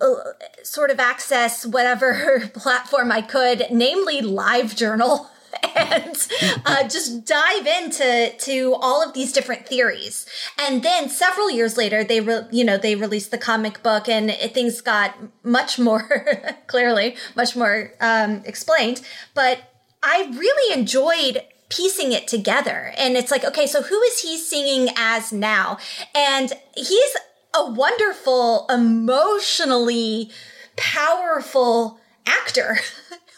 uh, 0.00 0.14
sort 0.62 0.90
of 0.90 1.00
access 1.00 1.66
whatever 1.66 2.48
platform 2.54 3.12
I 3.12 3.22
could, 3.22 3.66
namely 3.70 4.20
LiveJournal. 4.20 5.26
And 5.76 6.16
uh, 6.64 6.84
just 6.84 7.26
dive 7.26 7.66
into 7.66 8.32
to 8.38 8.74
all 8.80 9.06
of 9.06 9.12
these 9.12 9.34
different 9.34 9.68
theories, 9.68 10.24
and 10.58 10.82
then 10.82 11.10
several 11.10 11.50
years 11.50 11.76
later, 11.76 12.02
they 12.02 12.22
re- 12.22 12.46
you 12.50 12.64
know 12.64 12.78
they 12.78 12.94
released 12.94 13.30
the 13.30 13.38
comic 13.38 13.82
book, 13.82 14.08
and 14.08 14.30
it, 14.30 14.54
things 14.54 14.80
got 14.80 15.14
much 15.44 15.78
more 15.78 16.56
clearly, 16.68 17.16
much 17.36 17.54
more 17.54 17.92
um, 18.00 18.40
explained. 18.46 19.02
But 19.34 19.71
I 20.02 20.28
really 20.32 20.78
enjoyed 20.78 21.42
piecing 21.68 22.12
it 22.12 22.28
together. 22.28 22.92
And 22.96 23.16
it's 23.16 23.30
like, 23.30 23.44
okay, 23.44 23.66
so 23.66 23.82
who 23.82 24.00
is 24.02 24.20
he 24.20 24.36
singing 24.36 24.94
as 24.96 25.32
now? 25.32 25.78
And 26.14 26.52
he's 26.74 27.16
a 27.54 27.70
wonderful, 27.70 28.66
emotionally 28.68 30.30
powerful 30.76 31.98
actor. 32.26 32.78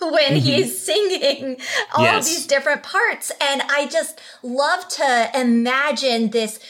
when 0.01 0.33
mm-hmm. 0.33 0.37
he's 0.37 0.79
singing 0.79 1.57
all 1.95 2.05
yes. 2.05 2.29
these 2.29 2.47
different 2.47 2.83
parts. 2.83 3.33
And 3.41 3.63
I 3.63 3.87
just 3.87 4.21
love 4.43 4.87
to 4.89 5.31
imagine 5.35 6.31
this 6.31 6.61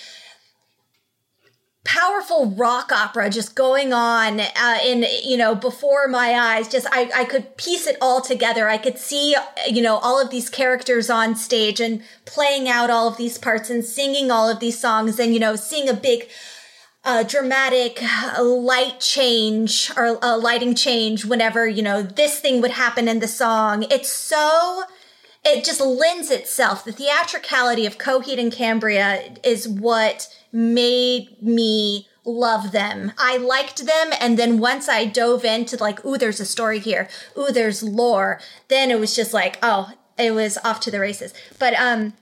powerful 1.85 2.51
rock 2.53 2.91
opera 2.91 3.29
just 3.29 3.55
going 3.55 3.93
on 3.93 4.41
uh, 4.41 4.79
in 4.85 5.05
you 5.23 5.37
know 5.37 5.55
before 5.55 6.09
my 6.09 6.33
eyes. 6.33 6.69
Just 6.69 6.87
I, 6.91 7.11
I 7.15 7.25
could 7.25 7.57
piece 7.57 7.87
it 7.87 7.97
all 8.01 8.21
together. 8.21 8.69
I 8.69 8.79
could 8.79 8.99
see 8.99 9.37
you 9.69 9.83
know 9.83 9.97
all 9.99 10.21
of 10.21 10.31
these 10.31 10.49
characters 10.49 11.11
on 11.11 11.37
stage 11.37 11.81
and 11.81 12.03
playing 12.25 12.69
out 12.69 12.91
all 12.91 13.09
of 13.09 13.17
these 13.17 13.39
parts 13.39 13.71
and 13.71 13.85
singing 13.85 14.31
all 14.31 14.49
of 14.49 14.61
these 14.61 14.79
songs 14.79 15.19
and 15.19 15.35
you 15.35 15.41
know 15.41 15.57
seeing 15.57 15.89
a 15.89 15.95
big 15.95 16.29
uh, 17.05 17.23
dramatic 17.23 18.03
light 18.41 18.99
change 18.99 19.93
or 19.95 20.19
a 20.23 20.39
lighting 20.39 20.75
change 20.75 21.27
whenever 21.27 21.69
you 21.69 21.83
know 21.83 22.03
this 22.03 22.41
thing 22.41 22.63
would 22.63 22.73
happen 22.73 23.09
in 23.09 23.21
the 23.21 23.29
song. 23.29 23.85
It's 23.91 24.11
so 24.11 24.85
it 25.45 25.65
just 25.65 25.81
lends 25.81 26.31
itself. 26.31 26.85
The 26.85 26.93
theatricality 26.93 27.85
of 27.85 27.99
coheed 27.99 28.41
and 28.41 28.51
cambria 28.51 29.35
is 29.45 29.69
what 29.69 30.35
made 30.55 31.43
me 31.43 32.09
love 32.25 32.73
them. 32.73 33.13
I 33.19 33.37
liked 33.37 33.85
them. 33.85 34.13
And 34.21 34.39
then 34.39 34.59
once 34.59 34.89
I 34.89 35.05
dove 35.05 35.45
into 35.45 35.77
like, 35.77 36.05
ooh, 36.05 36.17
there's 36.17 36.41
a 36.41 36.47
story 36.47 36.79
here. 36.79 37.09
Ooh, 37.37 37.51
there's 37.53 37.83
lore. 37.83 38.41
Then 38.69 38.91
it 38.91 38.99
was 38.99 39.15
just 39.15 39.35
like, 39.35 39.59
oh, 39.63 39.93
it 40.17 40.33
was 40.33 40.57
off 40.65 40.81
to 40.81 40.91
the 40.91 41.01
races. 41.01 41.35
But, 41.59 41.75
um, 41.75 42.15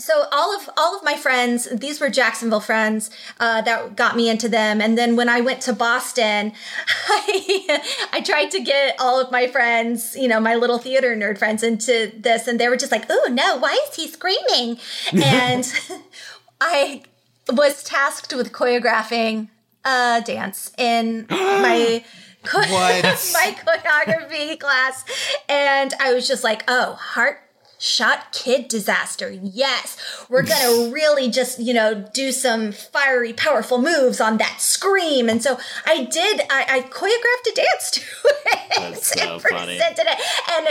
so 0.00 0.24
all 0.32 0.54
of 0.56 0.68
all 0.76 0.96
of 0.96 1.04
my 1.04 1.14
friends 1.14 1.68
these 1.70 2.00
were 2.00 2.10
jacksonville 2.10 2.58
friends 2.58 3.08
uh, 3.38 3.60
that 3.62 3.94
got 3.94 4.16
me 4.16 4.28
into 4.28 4.48
them 4.48 4.80
and 4.80 4.98
then 4.98 5.14
when 5.14 5.28
i 5.28 5.40
went 5.40 5.60
to 5.62 5.72
boston 5.72 6.52
I, 7.08 8.08
I 8.12 8.20
tried 8.20 8.50
to 8.50 8.60
get 8.60 8.96
all 8.98 9.20
of 9.20 9.30
my 9.30 9.46
friends 9.46 10.16
you 10.16 10.26
know 10.26 10.40
my 10.40 10.56
little 10.56 10.78
theater 10.78 11.14
nerd 11.14 11.38
friends 11.38 11.62
into 11.62 12.10
this 12.18 12.48
and 12.48 12.58
they 12.58 12.68
were 12.68 12.76
just 12.76 12.90
like 12.90 13.06
oh 13.08 13.28
no 13.30 13.58
why 13.58 13.78
is 13.88 13.94
he 13.94 14.08
screaming 14.08 14.78
and 15.12 15.72
i 16.60 17.04
was 17.52 17.82
tasked 17.82 18.34
with 18.34 18.52
choreographing 18.52 19.48
a 19.84 20.22
dance 20.24 20.72
in 20.78 21.26
my 21.30 22.04
my 22.44 23.56
choreography 23.64 24.58
class. 24.58 25.04
And 25.48 25.94
i 26.00 26.12
was 26.12 26.26
just 26.28 26.44
like 26.44 26.64
oh 26.68 26.94
heart 26.94 27.38
shot 27.78 28.32
kid 28.32 28.68
disaster. 28.68 29.30
Yes 29.30 29.96
we're 30.28 30.42
gonna 30.52 30.90
really 30.92 31.30
just 31.30 31.58
you 31.58 31.74
know 31.74 31.94
do 32.14 32.32
some 32.32 32.72
fiery 32.72 33.32
powerful 33.32 33.80
moves 33.80 34.20
on 34.20 34.38
that 34.38 34.60
scream. 34.60 35.28
And 35.28 35.42
so 35.42 35.58
i 35.86 36.04
did 36.04 36.40
i, 36.50 36.66
I 36.68 36.80
choreographed 36.82 37.52
a 37.52 37.54
dance 37.54 37.90
to 37.92 38.00
it 38.24 38.60
That's 38.76 39.06
so 39.08 39.34
and 39.34 39.42
funny. 39.42 39.76
presented 39.76 40.06
it. 40.08 40.20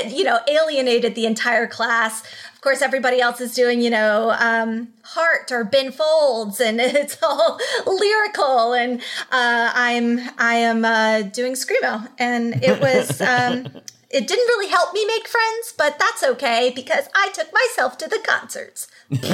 And 0.03 0.11
you 0.11 0.23
know 0.23 0.39
alienated 0.47 1.15
the 1.15 1.25
entire 1.25 1.67
class 1.67 2.23
course, 2.65 2.81
everybody 2.81 3.21
else 3.21 3.39
is 3.39 3.53
doing, 3.53 3.79
you 3.79 3.91
know, 3.91 4.35
um, 4.39 4.89
Heart 5.03 5.51
or 5.51 5.63
Ben 5.63 5.91
Folds, 5.91 6.59
and 6.59 6.81
it's 6.81 7.17
all 7.23 7.59
lyrical. 7.85 8.73
And 8.73 8.99
uh, 9.31 9.71
I'm 9.73 10.19
I 10.37 10.55
am 10.55 10.83
uh, 10.83 11.21
doing 11.21 11.53
screamo, 11.53 12.09
and 12.19 12.61
it 12.63 12.81
was. 12.81 13.21
Um, 13.35 13.67
it 14.11 14.27
didn't 14.27 14.47
really 14.47 14.69
help 14.69 14.93
me 14.93 15.05
make 15.05 15.27
friends, 15.27 15.73
but 15.77 15.99
that's 15.99 16.23
okay 16.23 16.71
because 16.73 17.09
I 17.13 17.31
took 17.33 17.51
myself 17.51 17.97
to 17.97 18.07
the 18.07 18.19
concerts. 18.25 18.87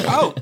oh, 0.08 0.34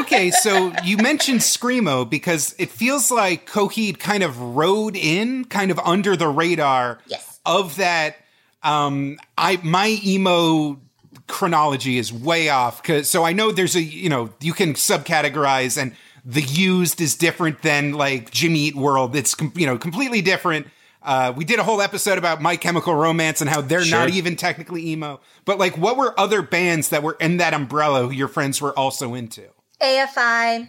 okay. 0.00 0.32
So 0.32 0.72
you 0.82 0.96
mentioned 0.96 1.40
Screamo 1.40 2.08
because 2.08 2.56
it 2.58 2.70
feels 2.70 3.12
like 3.12 3.48
Coheed 3.48 4.00
kind 4.00 4.24
of 4.24 4.40
rode 4.40 4.96
in, 4.96 5.44
kind 5.44 5.70
of 5.70 5.78
under 5.78 6.16
the 6.16 6.26
radar 6.26 6.98
yes. 7.06 7.38
of 7.46 7.76
that. 7.76 8.16
Um, 8.64 9.18
I 9.38 9.60
my 9.62 10.00
emo 10.04 10.80
chronology 11.26 11.98
is 11.98 12.12
way 12.12 12.48
off. 12.48 12.82
Cause 12.82 13.08
so 13.08 13.24
I 13.24 13.32
know 13.32 13.50
there's 13.50 13.76
a, 13.76 13.82
you 13.82 14.08
know, 14.08 14.30
you 14.40 14.52
can 14.52 14.74
subcategorize 14.74 15.80
and 15.80 15.94
the 16.24 16.42
used 16.42 17.00
is 17.00 17.16
different 17.16 17.62
than 17.62 17.92
like 17.92 18.30
Jimmy 18.30 18.60
Eat 18.60 18.76
World. 18.76 19.14
It's, 19.14 19.34
com- 19.34 19.52
you 19.54 19.66
know, 19.66 19.76
completely 19.78 20.22
different. 20.22 20.66
Uh, 21.02 21.34
we 21.36 21.44
did 21.44 21.58
a 21.58 21.62
whole 21.62 21.82
episode 21.82 22.16
about 22.16 22.40
My 22.40 22.56
Chemical 22.56 22.94
Romance 22.94 23.42
and 23.42 23.50
how 23.50 23.60
they're 23.60 23.84
sure. 23.84 23.98
not 23.98 24.08
even 24.08 24.36
technically 24.36 24.88
emo. 24.88 25.20
But 25.44 25.58
like, 25.58 25.76
what 25.76 25.98
were 25.98 26.18
other 26.18 26.40
bands 26.40 26.88
that 26.88 27.02
were 27.02 27.16
in 27.20 27.36
that 27.36 27.52
umbrella 27.52 28.06
who 28.06 28.10
your 28.10 28.28
friends 28.28 28.62
were 28.62 28.76
also 28.78 29.12
into? 29.12 29.50
AFI, 29.82 30.68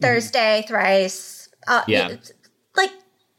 Thursday, 0.00 0.62
mm. 0.64 0.68
Thrice. 0.68 1.48
Uh, 1.68 1.82
yeah. 1.86 2.16
Like 2.76 2.90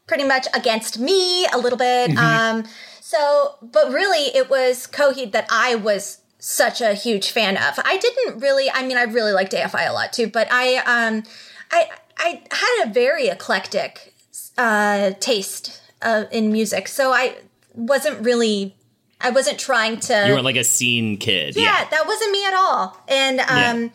pretty 0.08 0.24
much 0.24 0.48
against 0.54 0.98
me 0.98 1.46
a 1.48 1.58
little 1.58 1.78
bit. 1.78 2.12
Mm-hmm. 2.12 2.18
Um, 2.18 2.64
so, 3.02 3.58
but 3.62 3.92
really 3.92 4.36
it 4.36 4.50
was 4.50 4.88
Coheed 4.88 5.34
that 5.34 5.48
I 5.52 5.76
was 5.76 6.23
such 6.46 6.82
a 6.82 6.94
huge 6.94 7.32
fan 7.32 7.56
of. 7.56 7.80
I 7.86 7.96
didn't 7.96 8.42
really 8.42 8.70
I 8.70 8.86
mean 8.86 8.98
I 8.98 9.04
really 9.04 9.32
liked 9.32 9.54
AFI 9.54 9.90
a 9.90 9.94
lot 9.94 10.12
too, 10.12 10.28
but 10.28 10.50
I 10.52 10.76
um 10.80 11.24
I 11.72 11.90
I 12.18 12.42
had 12.52 12.90
a 12.90 12.94
very 12.94 13.30
eclectic 13.30 14.14
uh 14.58 15.12
taste 15.22 15.82
uh, 16.02 16.26
in 16.34 16.52
music. 16.52 16.90
So 16.90 17.14
I 17.14 17.38
wasn't 17.74 18.26
really 18.26 18.76
I 19.22 19.30
wasn't 19.30 19.58
trying 19.58 20.02
to 20.02 20.26
You 20.28 20.34
weren't 20.34 20.44
like 20.44 20.58
a 20.58 20.66
scene 20.66 21.16
kid. 21.16 21.56
Yeah, 21.56 21.64
yeah. 21.64 21.88
that 21.90 22.06
wasn't 22.08 22.32
me 22.32 22.46
at 22.46 22.54
all. 22.54 23.02
And 23.08 23.40
um 23.40 23.48
yeah. 23.56 23.90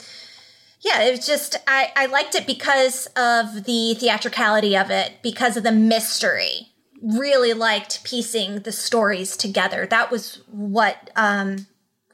yeah, 0.80 1.02
it 1.02 1.10
was 1.18 1.26
just 1.26 1.56
I, 1.66 1.92
I 1.96 2.06
liked 2.06 2.34
it 2.34 2.46
because 2.46 3.08
of 3.08 3.64
the 3.64 3.92
theatricality 3.92 4.74
of 4.74 4.90
it, 4.90 5.18
because 5.22 5.58
of 5.58 5.64
the 5.64 5.72
mystery. 5.72 6.68
Really 7.02 7.52
liked 7.52 8.02
piecing 8.04 8.60
the 8.60 8.72
stories 8.72 9.36
together. 9.36 9.86
That 9.86 10.10
was 10.10 10.42
what 10.50 11.10
um 11.14 11.66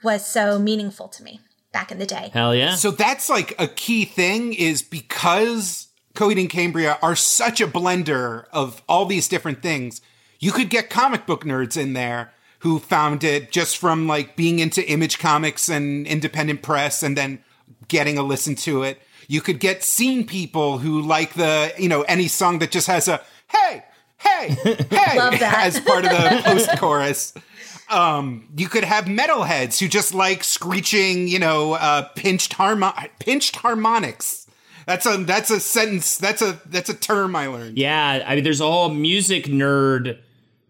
was 0.05 0.25
so 0.25 0.59
meaningful 0.59 1.09
to 1.09 1.23
me 1.23 1.41
back 1.73 1.91
in 1.91 1.99
the 1.99 2.07
day. 2.07 2.31
Hell 2.33 2.55
yeah. 2.55 2.77
So 2.77 2.91
that's 2.91 3.29
like 3.29 3.55
a 3.59 3.67
key 3.67 4.05
thing 4.05 4.55
is 4.55 4.83
because 4.83 5.89
Coheed 6.15 6.39
and 6.39 6.49
Cambria 6.49 6.99
are 7.03 7.17
such 7.17 7.61
a 7.61 7.67
blender 7.67 8.45
of 8.53 8.83
all 8.89 9.07
these 9.07 9.29
different 9.29 9.63
things. 9.63 10.01
You 10.39 10.53
could 10.53 10.71
get 10.71 10.89
comic 10.89 11.27
book 11.27 11.45
nerds 11.45 11.77
in 11.77 11.93
there 11.93 12.33
who 12.61 12.79
found 12.79 13.25
it 13.25 13.51
just 13.51 13.77
from 13.77 14.07
like 14.07 14.37
being 14.37 14.59
into 14.59 14.89
image 14.89 15.19
comics 15.19 15.69
and 15.69 16.07
independent 16.07 16.63
press 16.63 17.03
and 17.03 17.17
then 17.17 17.43
getting 17.89 18.17
a 18.17 18.23
listen 18.23 18.55
to 18.55 18.83
it. 18.83 19.03
You 19.27 19.41
could 19.41 19.59
get 19.59 19.83
scene 19.83 20.27
people 20.27 20.79
who 20.79 21.03
like 21.03 21.35
the, 21.35 21.75
you 21.79 21.89
know, 21.89 22.03
any 22.03 22.29
song 22.29 22.61
that 22.61 22.71
just 22.71 22.87
has 22.87 23.09
a 23.09 23.21
hey, 23.49 23.85
hey, 24.19 24.57
hey 24.91 25.19
as 25.43 25.81
part 25.81 26.05
of 26.05 26.11
the 26.11 26.43
post 26.45 26.79
chorus. 26.79 27.35
Um, 27.91 28.49
you 28.57 28.69
could 28.69 28.85
have 28.85 29.05
metalheads 29.05 29.79
who 29.79 29.89
just 29.89 30.15
like 30.15 30.43
screeching, 30.43 31.29
you 31.29 31.39
know, 31.39 31.75
uh, 31.75 32.09
pinched 32.15 32.55
harmo- 32.55 33.09
pinched 33.19 33.57
harmonics. 33.57 34.47
That's 34.87 35.07
a 35.07 35.19
that's 35.19 35.51
a 35.51 35.61
sentence. 35.61 36.19
That's 36.19 36.43
a 36.43 36.61
that's 36.67 36.91
a 36.91 36.95
term 36.95 37.37
I 37.37 37.47
learned. 37.47 37.79
Yeah, 37.79 38.25
I 38.27 38.35
mean, 38.35 38.45
there's 38.45 38.61
a 38.61 38.67
whole 38.67 38.91
music 38.91 39.45
nerd 39.45 40.19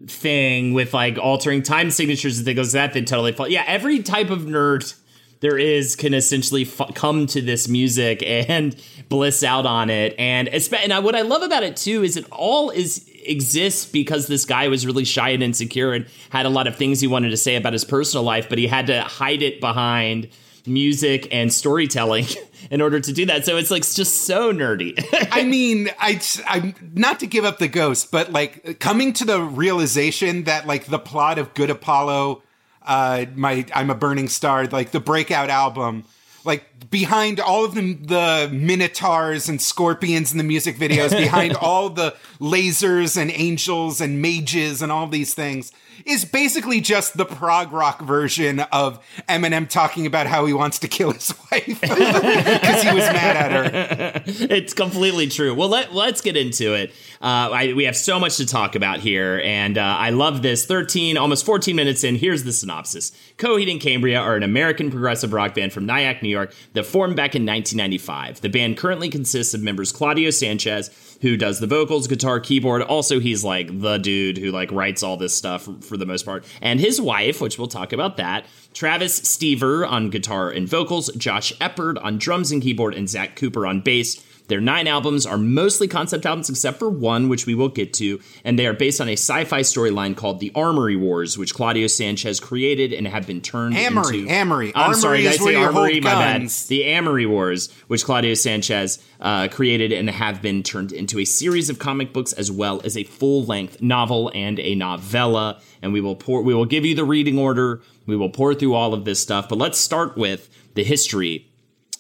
thing 0.07 0.73
with 0.73 0.93
like 0.95 1.19
altering 1.19 1.63
time 1.63 1.91
signatures 1.91 2.39
and 2.39 2.45
things 2.45 2.75
like 2.75 2.93
that 2.93 2.93
that 2.95 3.07
totally 3.07 3.33
fall. 3.33 3.49
Yeah, 3.49 3.65
every 3.67 4.03
type 4.03 4.31
of 4.31 4.43
nerd 4.43 4.95
there 5.41 5.59
is 5.59 5.95
can 5.97 6.15
essentially 6.15 6.65
come 6.95 7.27
to 7.27 7.43
this 7.43 7.69
music 7.69 8.23
and 8.23 8.75
bliss 9.09 9.43
out 9.43 9.67
on 9.67 9.91
it. 9.91 10.15
And 10.19 10.49
and 10.49 10.93
I, 10.93 11.01
what 11.01 11.15
I 11.15 11.23
love 11.23 11.43
about 11.43 11.63
it 11.63 11.77
too 11.77 12.03
is 12.03 12.17
it 12.17 12.27
all 12.31 12.71
is 12.71 13.09
exists 13.27 13.87
because 13.87 14.27
this 14.27 14.45
guy 14.45 14.69
was 14.69 14.87
really 14.87 15.05
shy 15.05 15.31
and 15.31 15.43
insecure 15.43 15.93
and 15.93 16.07
had 16.31 16.47
a 16.47 16.51
lot 16.51 16.67
of 16.67 16.77
things 16.77 17.01
he 17.01 17.07
wanted 17.07 17.31
to 17.31 17.37
say 17.37 17.57
about 17.57 17.73
his 17.73 17.85
personal 17.85 18.25
life, 18.25 18.49
but 18.49 18.59
he 18.59 18.67
had 18.67 18.87
to 18.89 19.03
hide 19.03 19.43
it 19.43 19.61
behind 19.61 20.29
music 20.67 21.29
and 21.31 21.53
storytelling 21.53 22.27
in 22.71 22.81
order 22.81 23.01
to 23.01 23.13
do 23.13 23.27
that. 23.27 23.45
So 23.45 23.57
it's 23.57 23.71
like 23.71 23.83
just 23.83 24.23
so 24.23 24.53
nerdy. 24.53 24.95
I 25.31 25.45
mean, 25.45 25.91
I 25.99 26.21
I'm 26.47 26.75
not 26.95 27.21
to 27.21 27.27
give 27.27 27.45
up 27.45 27.59
the 27.59 27.69
ghost, 27.69 28.11
but 28.11 28.33
like 28.33 28.79
coming 28.81 29.13
to 29.15 29.25
the 29.25 29.41
realization 29.41 30.45
that 30.45 30.67
like 30.67 30.87
the 30.87 30.99
plot 30.99 31.39
of 31.39 31.55
Good 31.55 31.71
Apollo, 31.71 32.43
uh, 32.83 33.27
my 33.35 33.67
I'm 33.75 33.91
a 33.91 33.95
burning 33.95 34.29
star, 34.29 34.67
like 34.67 34.91
the 34.91 35.01
breakout 35.01 35.51
album, 35.51 36.05
like 36.45 36.74
behind 36.91 37.41
all 37.41 37.65
of 37.65 37.75
the, 37.75 37.95
the 37.95 38.49
minotaurs 38.53 39.49
and 39.49 39.61
scorpions 39.61 40.31
in 40.31 40.39
the 40.39 40.45
music 40.45 40.77
videos, 40.77 41.11
behind 41.17 41.55
all 41.57 41.91
the 41.91 42.15
lasers 42.39 43.17
and 43.17 43.31
angels 43.33 44.01
and 44.01 44.23
mages 44.23 44.81
and 44.81 44.93
all 44.93 45.09
these 45.09 45.35
things, 45.35 45.73
is 46.07 46.25
basically 46.25 46.81
just 46.81 47.17
the 47.17 47.25
prog 47.25 47.73
rock 47.73 48.01
version 48.01 48.61
of 48.61 49.05
Eminem 49.29 49.69
talking 49.69 50.07
about 50.07 50.27
how 50.27 50.45
he 50.47 50.53
wants 50.53 50.79
to 50.81 50.89
kill 50.89 51.13
his 51.13 51.33
wife 51.51 51.67
because 51.81 52.83
he 52.83 52.93
was 52.93 53.05
mad 53.13 53.37
at 53.37 53.53
her. 53.53 54.23
it's 54.27 54.75
completely 54.75 55.29
true. 55.29 55.55
Well, 55.55 55.69
let, 55.69 55.95
let's 55.95 56.21
get 56.21 56.37
into 56.37 56.75
it. 56.75 56.91
Uh, 57.23 57.51
I, 57.51 57.73
we 57.75 57.85
have 57.85 57.97
so 57.97 58.21
much 58.21 58.37
to 58.37 58.47
talk 58.47 58.75
about 58.75 59.01
here, 59.01 59.41
and 59.45 59.79
uh, 59.79 59.83
I 59.83 60.11
love 60.11 60.43
this. 60.43 60.67
13, 60.67 61.17
almost 61.17 61.47
14 61.47 61.75
minutes 61.75 62.05
in, 62.05 62.17
here's 62.17 62.45
the 62.45 62.53
synopsis. 62.53 63.13
Coheed 63.39 63.71
and 63.71 63.81
Cambria 63.81 64.21
are 64.21 64.37
an 64.37 64.43
American 64.43 64.91
progressive 64.91 65.33
rock 65.33 65.55
band 65.55 65.73
from 65.73 65.87
Nyack, 65.87 66.23
New 66.23 66.29
York, 66.29 66.55
that 66.75 66.85
formed 66.85 67.17
back 67.17 67.35
in 67.35 67.47
1995. 67.47 68.41
The 68.41 68.49
band 68.49 68.77
currently 68.77 69.09
consists 69.09 69.55
of 69.55 69.63
members 69.63 69.93
Claudio 69.93 70.31
Sanchez, 70.31 71.19
who 71.23 71.37
does 71.37 71.61
the 71.61 71.67
vocals, 71.67 72.07
guitar, 72.07 72.39
keyboard. 72.39 72.83
Also, 72.83 73.21
he's 73.21 73.43
like 73.43 73.81
the 73.81 73.99
dude 73.99 74.39
who 74.39 74.51
like 74.51 74.71
writes 74.71 75.03
all 75.03 75.17
this 75.17 75.35
stuff 75.35 75.69
for 75.81 75.97
the 75.97 76.07
most 76.07 76.25
part, 76.25 76.45
and 76.61 76.81
his 76.81 77.01
wife, 77.01 77.41
which 77.41 77.59
we'll 77.59 77.69
talk 77.69 77.93
about 77.93 78.17
that. 78.19 78.45
Travis 78.75 79.21
Stever 79.21 79.89
on 79.89 80.11
guitar 80.11 80.51
and 80.51 80.69
vocals, 80.69 81.11
Josh 81.15 81.53
Eppard 81.59 82.03
on 82.03 82.19
drums 82.19 82.51
and 82.51 82.61
keyboard, 82.61 82.95
and 82.95 83.09
Zach 83.09 83.37
Cooper 83.37 83.67
on 83.67 83.81
bass. 83.81 84.23
Their 84.49 84.61
nine 84.61 84.87
albums 84.87 85.25
are 85.25 85.39
mostly 85.39 85.89
concept 85.89 86.27
albums, 86.27 86.51
except 86.51 86.79
for 86.79 86.91
one, 86.91 87.29
which 87.29 87.47
we 87.47 87.55
will 87.55 87.71
get 87.71 87.95
to, 87.95 88.21
and 88.45 88.59
they 88.59 88.67
are 88.67 88.75
based 88.75 89.01
on 89.01 89.09
a 89.09 89.13
sci 89.13 89.45
fi 89.45 89.61
storyline 89.61 90.15
called 90.17 90.39
The 90.39 90.53
Armory 90.55 90.97
Wars, 90.97 91.39
which 91.39 91.55
Claudio 91.55 91.87
Sanchez 91.87 92.41
created 92.41 92.93
and 92.93 93.09
have 93.09 93.27
been 93.27 93.41
turned 93.41 93.75
Amory, 93.75 94.21
into. 94.21 94.31
Amory. 94.31 94.73
I'm 94.75 94.83
Armory 94.83 95.01
sorry, 95.01 95.23
did 95.23 95.33
I 95.33 95.37
say 95.37 95.55
Armory? 95.55 96.01
My 96.01 96.15
bad. 96.15 96.49
The 96.69 96.85
Amory 96.85 97.25
Wars, 97.25 97.73
which 97.87 98.05
Claudio 98.05 98.35
Sanchez 98.35 99.03
uh, 99.21 99.49
created 99.49 99.93
and 99.93 100.11
have 100.11 100.43
been 100.43 100.63
turned 100.63 100.93
into 100.93 101.19
a 101.19 101.25
series 101.25 101.71
of 101.71 101.79
comic 101.79 102.13
books 102.13 102.35
as 102.35 102.51
well 102.51 102.83
as 102.85 102.99
a 102.99 103.05
full 103.05 103.45
length 103.45 103.81
novel 103.81 104.31
and 104.35 104.61
a 104.61 104.75
novella. 104.75 105.61
And 105.81 105.95
we 105.95 106.03
will 106.03 106.17
pour, 106.17 106.43
we 106.43 106.55
will 106.55 106.67
give 106.67 106.85
you 106.85 106.95
the 106.95 107.05
reading 107.05 107.39
order. 107.39 107.81
We 108.05 108.17
will 108.17 108.31
pour 108.31 108.55
through 108.55 108.75
all 108.75 108.93
of 108.93 109.07
this 109.07 109.21
stuff. 109.21 109.49
But 109.49 109.57
let's 109.57 109.79
start 109.79 110.19
with 110.19 110.51
the 110.75 110.85
history 110.85 111.49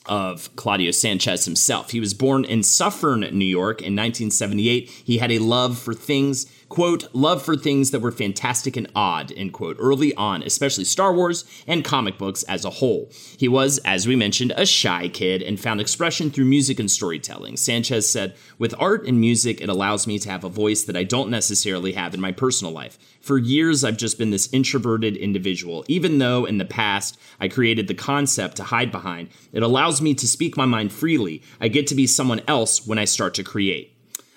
of 0.07 0.55
Claudio 0.57 0.91
Sanchez 0.91 1.45
himself. 1.45 1.91
He 1.91 2.01
was 2.01 2.15
born 2.15 2.45
in 2.45 2.63
Suffern, 2.63 3.21
New 3.21 3.45
York 3.45 3.81
in 3.81 3.95
1978. 3.95 4.89
He 4.89 5.19
had 5.19 5.33
a 5.33 5.39
love 5.39 5.79
for 5.79 5.95
things, 5.95 6.47
quote, 6.69 7.09
love 7.15 7.43
for 7.43 7.57
things 7.57 7.91
that 7.91 8.01
were 8.01 8.13
fantastic 8.13 8.77
and 8.77 8.91
odd, 8.95 9.33
end 9.37 9.53
quote, 9.53 9.77
early 9.79 10.15
on, 10.15 10.43
especially 10.43 10.85
Star 10.85 11.15
Wars 11.15 11.45
and 11.67 11.85
comic 11.85 12.19
books 12.19 12.43
as 12.45 12.65
a 12.65 12.71
whole. 12.71 13.11
He 13.39 13.49
was, 13.49 13.79
as 13.85 14.07
we 14.07 14.17
mentioned, 14.17 14.53
a 14.57 14.67
shy 14.67 15.09
kid 15.09 15.43
and 15.43 15.61
found 15.61 15.81
expression 15.81 16.31
through 16.31 16.47
music 16.47 16.79
and 16.81 16.91
storytelling. 16.91 17.57
Sanchez 17.57 18.09
said, 18.09 18.35
with 18.59 18.75
art 18.79 19.07
and 19.07 19.21
music, 19.21 19.61
it 19.61 19.69
allows 19.69 20.07
me 20.07 20.19
to 20.19 20.31
have 20.31 20.45
a 20.45 20.49
voice 20.49 20.85
that 20.85 20.97
I 20.97 21.05
don't 21.05 21.31
necessarily 21.31 21.93
have 21.93 22.15
in 22.15 22.21
my 22.21 22.33
personal 22.33 22.73
life. 22.73 22.99
For 23.21 23.39
years, 23.39 23.85
I've 23.85 23.97
just 23.97 24.19
been 24.19 24.31
this 24.31 24.53
introverted 24.53 25.17
individual. 25.17 25.85
Even 25.89 26.19
though 26.19 26.45
in 26.45 26.59
the 26.59 26.65
past 26.65 27.19
I 27.41 27.49
created 27.49 27.89
the 27.89 27.95
concept 27.95 28.57
to 28.57 28.65
hide 28.65 28.93
behind, 28.93 29.29
it 29.53 29.63
allows 29.63 30.03
me 30.03 30.15
to 30.15 30.29
speak 30.29 30.57
my 30.57 30.67
mind 30.67 30.93
freely. 30.93 31.43
I 31.61 31.69
get 31.69 31.87
to 31.89 31.95
be 31.95 32.07
someone 32.07 32.43
else 32.47 32.87
when 32.87 32.99
I 32.99 33.07
start 33.07 33.35
to 33.35 33.45
create. 33.45 33.94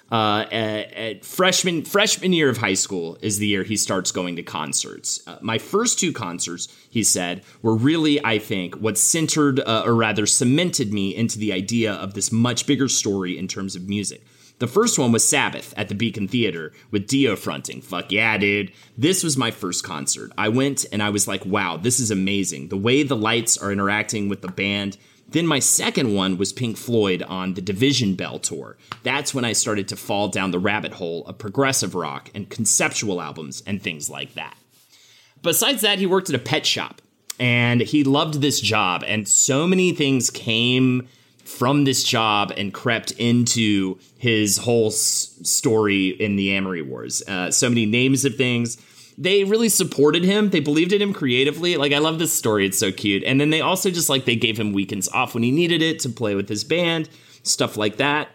Uh, 0.10 0.46
at, 0.52 0.94
at 0.94 1.26
freshman 1.26 1.84
freshman 1.84 2.32
year 2.32 2.50
of 2.50 2.58
high 2.58 2.74
school 2.74 3.18
is 3.22 3.40
the 3.40 3.48
year 3.48 3.64
he 3.64 3.76
starts 3.76 4.12
going 4.12 4.38
to 4.38 4.44
concerts. 4.44 5.22
Uh, 5.28 5.38
my 5.42 5.58
first 5.58 6.00
two 6.00 6.14
concerts, 6.14 6.70
he 6.90 7.04
said, 7.04 7.44
were 7.62 7.76
really, 7.76 8.24
I 8.24 8.40
think, 8.40 8.76
what 8.76 8.98
centered 8.98 9.60
uh, 9.60 9.84
or 9.86 9.94
rather 9.94 10.26
cemented 10.26 10.94
me 10.94 11.14
into 11.14 11.38
the 11.38 11.52
idea 11.52 11.92
of 11.94 12.14
this 12.14 12.32
much 12.32 12.66
bigger 12.66 12.88
story 12.88 13.38
in 13.38 13.50
terms 13.50 13.76
of 13.76 13.90
music. 13.90 14.24
The 14.60 14.68
first 14.68 14.98
one 14.98 15.12
was 15.12 15.28
Sabbath 15.28 15.74
at 15.78 15.88
the 15.88 15.94
Beacon 15.94 16.28
Theater 16.28 16.74
with 16.90 17.06
Dio 17.06 17.36
fronting. 17.36 17.82
Fuck 17.82 18.12
yeah, 18.12 18.38
dude. 18.38 18.72
This 18.98 19.24
was 19.24 19.38
my 19.38 19.52
first 19.52 19.84
concert. 19.84 20.32
I 20.36 20.50
went 20.50 20.84
and 20.92 21.04
I 21.04 21.12
was 21.12 21.28
like, 21.28 21.46
wow, 21.46 21.78
this 21.78 22.00
is 22.00 22.10
amazing. 22.10 22.70
The 22.70 22.78
way 22.78 23.04
the 23.04 23.16
lights 23.16 23.58
are 23.58 23.72
interacting 23.72 24.30
with 24.30 24.42
the 24.42 24.48
band. 24.48 24.98
Then 25.30 25.46
my 25.46 25.60
second 25.60 26.14
one 26.16 26.38
was 26.38 26.54
Pink 26.54 26.78
Floyd 26.78 27.22
on 27.24 27.54
the 27.54 27.62
Division 27.62 28.16
Bell 28.16 28.40
tour. 28.40 28.78
That's 29.04 29.34
when 29.34 29.44
I 29.44 29.54
started 29.54 29.88
to 29.90 29.98
fall 29.98 30.30
down 30.30 30.52
the 30.52 30.60
rabbit 30.60 30.94
hole 30.94 31.26
of 31.28 31.38
progressive 31.38 31.96
rock 31.96 32.30
and 32.34 32.50
conceptual 32.50 33.22
albums 33.22 33.62
and 33.68 33.82
things 33.82 34.10
like 34.10 34.36
that. 34.36 34.56
Besides 35.42 35.82
that, 35.82 36.00
he 36.00 36.06
worked 36.06 36.30
at 36.30 36.36
a 36.36 36.40
pet 36.40 36.66
shop 36.66 37.02
and 37.40 37.82
he 37.82 38.04
loved 38.04 38.42
this 38.42 38.60
job, 38.60 39.04
and 39.06 39.28
so 39.28 39.68
many 39.68 39.92
things 39.92 40.30
came 40.32 41.08
from 41.44 41.84
this 41.84 42.04
job 42.04 42.52
and 42.58 42.74
crept 42.74 43.12
into 43.12 43.98
his 44.18 44.58
whole 44.58 44.88
s- 44.88 45.38
story 45.44 46.08
in 46.08 46.36
the 46.36 46.52
Amory 46.54 46.82
Wars. 46.82 47.22
Uh, 47.28 47.52
so 47.52 47.70
many 47.70 47.86
names 47.86 48.26
of 48.26 48.36
things. 48.36 48.78
They 49.18 49.44
really 49.44 49.70
supported 49.70 50.24
him. 50.24 50.52
They 50.52 50.60
believed 50.60 50.94
in 50.94 51.02
him 51.02 51.14
creatively. 51.14 51.76
Like 51.76 51.92
I 51.92 51.98
love 51.98 52.20
this 52.20 52.34
story. 52.34 52.66
It's 52.66 52.78
so 52.78 52.92
cute. 52.92 53.24
And 53.24 53.42
then 53.42 53.50
they 53.50 53.62
also 53.62 53.90
just 53.90 54.10
like 54.10 54.26
they 54.26 54.36
gave 54.36 54.60
him 54.60 54.74
weekends 54.74 55.10
off 55.10 55.34
when 55.34 55.44
he 55.44 55.52
needed 55.52 55.82
it 55.82 56.00
to 56.02 56.10
play 56.10 56.36
with 56.36 56.48
his 56.50 56.64
band, 56.64 57.10
stuff 57.44 57.78
like 57.78 57.98
that. 57.98 58.30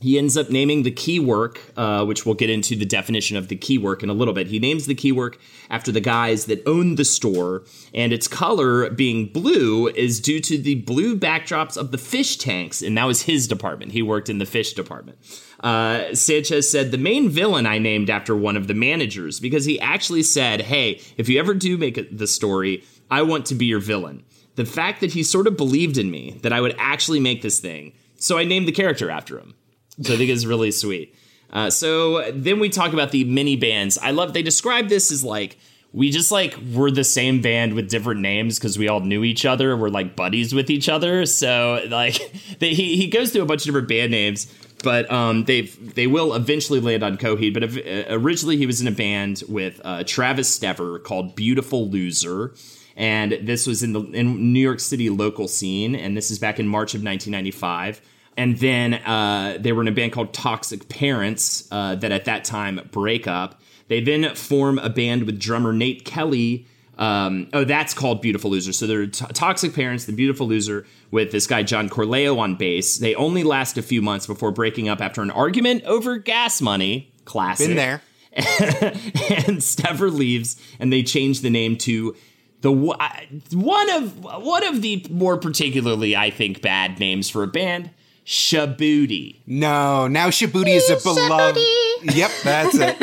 He 0.00 0.16
ends 0.16 0.36
up 0.36 0.48
naming 0.48 0.84
the 0.84 0.92
key 0.92 1.18
work, 1.18 1.60
uh, 1.76 2.04
which 2.04 2.24
we'll 2.24 2.36
get 2.36 2.50
into 2.50 2.76
the 2.76 2.86
definition 2.86 3.36
of 3.36 3.48
the 3.48 3.56
key 3.56 3.78
work 3.78 4.04
in 4.04 4.08
a 4.08 4.12
little 4.12 4.32
bit. 4.32 4.46
He 4.46 4.60
names 4.60 4.86
the 4.86 4.94
key 4.94 5.10
work 5.10 5.40
after 5.70 5.90
the 5.90 6.00
guys 6.00 6.44
that 6.44 6.62
owned 6.68 6.98
the 6.98 7.04
store, 7.04 7.64
and 7.92 8.12
its 8.12 8.28
color 8.28 8.88
being 8.90 9.26
blue 9.26 9.88
is 9.88 10.20
due 10.20 10.38
to 10.38 10.56
the 10.56 10.76
blue 10.76 11.16
backdrops 11.16 11.76
of 11.76 11.90
the 11.90 11.98
fish 11.98 12.36
tanks, 12.36 12.80
and 12.80 12.96
that 12.96 13.06
was 13.06 13.22
his 13.22 13.48
department. 13.48 13.90
He 13.90 14.00
worked 14.00 14.28
in 14.28 14.38
the 14.38 14.46
fish 14.46 14.72
department. 14.72 15.18
Uh, 15.58 16.14
Sanchez 16.14 16.70
said, 16.70 16.92
The 16.92 16.98
main 16.98 17.28
villain 17.28 17.66
I 17.66 17.78
named 17.78 18.08
after 18.08 18.36
one 18.36 18.56
of 18.56 18.68
the 18.68 18.74
managers 18.74 19.40
because 19.40 19.64
he 19.64 19.80
actually 19.80 20.22
said, 20.22 20.60
Hey, 20.60 21.00
if 21.16 21.28
you 21.28 21.40
ever 21.40 21.54
do 21.54 21.76
make 21.76 22.16
the 22.16 22.28
story, 22.28 22.84
I 23.10 23.22
want 23.22 23.46
to 23.46 23.56
be 23.56 23.66
your 23.66 23.80
villain. 23.80 24.22
The 24.54 24.64
fact 24.64 25.00
that 25.00 25.14
he 25.14 25.24
sort 25.24 25.48
of 25.48 25.56
believed 25.56 25.98
in 25.98 26.08
me, 26.08 26.38
that 26.42 26.52
I 26.52 26.60
would 26.60 26.76
actually 26.78 27.18
make 27.18 27.42
this 27.42 27.58
thing, 27.58 27.94
so 28.16 28.38
I 28.38 28.44
named 28.44 28.68
the 28.68 28.72
character 28.72 29.10
after 29.10 29.38
him. 29.38 29.54
So 30.02 30.14
I 30.14 30.16
think 30.16 30.30
it's 30.30 30.44
really 30.44 30.70
sweet. 30.70 31.14
Uh, 31.50 31.70
so 31.70 32.30
then 32.32 32.60
we 32.60 32.68
talk 32.68 32.92
about 32.92 33.10
the 33.10 33.24
mini 33.24 33.56
bands. 33.56 33.98
I 33.98 34.10
love 34.10 34.32
they 34.32 34.42
describe 34.42 34.88
this 34.88 35.10
as 35.10 35.24
like 35.24 35.58
we 35.92 36.10
just 36.10 36.30
like 36.30 36.56
were 36.74 36.90
the 36.90 37.04
same 37.04 37.40
band 37.40 37.72
with 37.72 37.88
different 37.88 38.20
names 38.20 38.58
because 38.58 38.78
we 38.78 38.88
all 38.88 39.00
knew 39.00 39.24
each 39.24 39.46
other. 39.46 39.76
We're 39.76 39.88
like 39.88 40.14
buddies 40.14 40.54
with 40.54 40.68
each 40.70 40.88
other. 40.88 41.24
So 41.24 41.84
like 41.88 42.16
they, 42.58 42.74
he 42.74 42.96
he 42.96 43.08
goes 43.08 43.32
through 43.32 43.42
a 43.42 43.46
bunch 43.46 43.62
of 43.62 43.66
different 43.66 43.88
band 43.88 44.10
names, 44.10 44.52
but 44.84 45.10
um 45.10 45.44
they 45.44 45.62
they 45.62 46.06
will 46.06 46.34
eventually 46.34 46.80
land 46.80 47.02
on 47.02 47.16
Coheed. 47.16 47.54
But 47.54 47.64
uh, 47.64 48.14
originally 48.14 48.58
he 48.58 48.66
was 48.66 48.80
in 48.80 48.88
a 48.88 48.92
band 48.92 49.42
with 49.48 49.80
uh, 49.84 50.04
Travis 50.04 50.56
Stever 50.56 51.02
called 51.02 51.34
Beautiful 51.34 51.88
Loser. 51.88 52.54
And 52.94 53.32
this 53.42 53.66
was 53.66 53.82
in 53.84 53.92
the 53.92 54.02
in 54.02 54.52
New 54.52 54.60
York 54.60 54.80
City 54.80 55.08
local 55.08 55.46
scene, 55.46 55.94
and 55.94 56.16
this 56.16 56.32
is 56.32 56.40
back 56.40 56.58
in 56.58 56.66
March 56.66 56.94
of 56.94 57.02
1995 57.02 58.02
and 58.38 58.56
then 58.58 58.94
uh, 58.94 59.58
they 59.58 59.72
were 59.72 59.82
in 59.82 59.88
a 59.88 59.92
band 59.92 60.12
called 60.12 60.32
Toxic 60.32 60.88
Parents 60.88 61.66
uh, 61.72 61.96
that 61.96 62.12
at 62.12 62.24
that 62.26 62.44
time 62.44 62.80
break 62.92 63.26
up. 63.26 63.60
They 63.88 64.00
then 64.00 64.32
form 64.36 64.78
a 64.78 64.88
band 64.88 65.24
with 65.24 65.40
drummer 65.40 65.72
Nate 65.72 66.04
Kelly. 66.04 66.64
Um, 66.98 67.48
oh, 67.52 67.64
that's 67.64 67.94
called 67.94 68.22
Beautiful 68.22 68.50
Loser. 68.52 68.72
So 68.72 68.86
they're 68.86 69.08
t- 69.08 69.26
Toxic 69.34 69.74
Parents, 69.74 70.04
the 70.04 70.12
Beautiful 70.12 70.46
Loser, 70.46 70.86
with 71.10 71.32
this 71.32 71.48
guy 71.48 71.64
John 71.64 71.88
Carleo 71.88 72.38
on 72.38 72.54
bass. 72.54 72.98
They 72.98 73.16
only 73.16 73.42
last 73.42 73.76
a 73.76 73.82
few 73.82 74.00
months 74.02 74.28
before 74.28 74.52
breaking 74.52 74.88
up 74.88 75.00
after 75.00 75.20
an 75.20 75.32
argument 75.32 75.82
over 75.84 76.16
gas 76.16 76.60
money. 76.60 77.12
Classic. 77.24 77.66
Been 77.66 77.76
there. 77.76 78.02
and 78.32 79.58
Stever 79.58 80.12
leaves, 80.12 80.60
and 80.78 80.92
they 80.92 81.02
change 81.02 81.40
the 81.40 81.50
name 81.50 81.76
to 81.78 82.14
the 82.60 82.70
one 82.70 83.90
of 83.90 84.22
one 84.44 84.64
of 84.64 84.80
the 84.80 85.04
more 85.10 85.36
particularly, 85.38 86.14
I 86.14 86.30
think, 86.30 86.62
bad 86.62 87.00
names 87.00 87.28
for 87.28 87.42
a 87.42 87.48
band. 87.48 87.90
Shabooty. 88.28 89.40
No, 89.46 90.06
now 90.06 90.28
Shabooty 90.28 90.76
is 90.76 90.90
a 90.90 90.96
beloved. 91.02 91.56
Yep, 92.02 92.30
that's 92.44 92.74
it. 92.74 92.96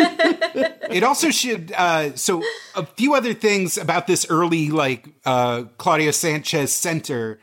it 0.92 1.04
also 1.04 1.32
should. 1.32 1.72
Uh, 1.76 2.16
so, 2.16 2.44
a 2.76 2.86
few 2.86 3.16
other 3.16 3.34
things 3.34 3.76
about 3.76 4.06
this 4.06 4.28
early, 4.30 4.70
like 4.70 5.10
uh, 5.26 5.64
Claudio 5.80 6.12
Sanchez 6.12 6.72
Center, 6.72 7.40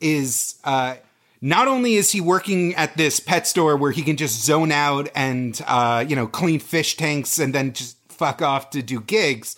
is 0.00 0.60
uh, 0.62 0.94
not 1.40 1.66
only 1.66 1.94
is 1.94 2.12
he 2.12 2.20
working 2.20 2.72
at 2.76 2.96
this 2.96 3.18
pet 3.18 3.48
store 3.48 3.76
where 3.76 3.90
he 3.90 4.02
can 4.02 4.16
just 4.16 4.44
zone 4.44 4.70
out 4.70 5.08
and 5.16 5.60
uh, 5.66 6.04
you 6.06 6.14
know 6.14 6.28
clean 6.28 6.60
fish 6.60 6.96
tanks 6.96 7.40
and 7.40 7.52
then 7.52 7.72
just 7.72 7.96
fuck 8.12 8.42
off 8.42 8.70
to 8.70 8.80
do 8.80 9.00
gigs, 9.00 9.56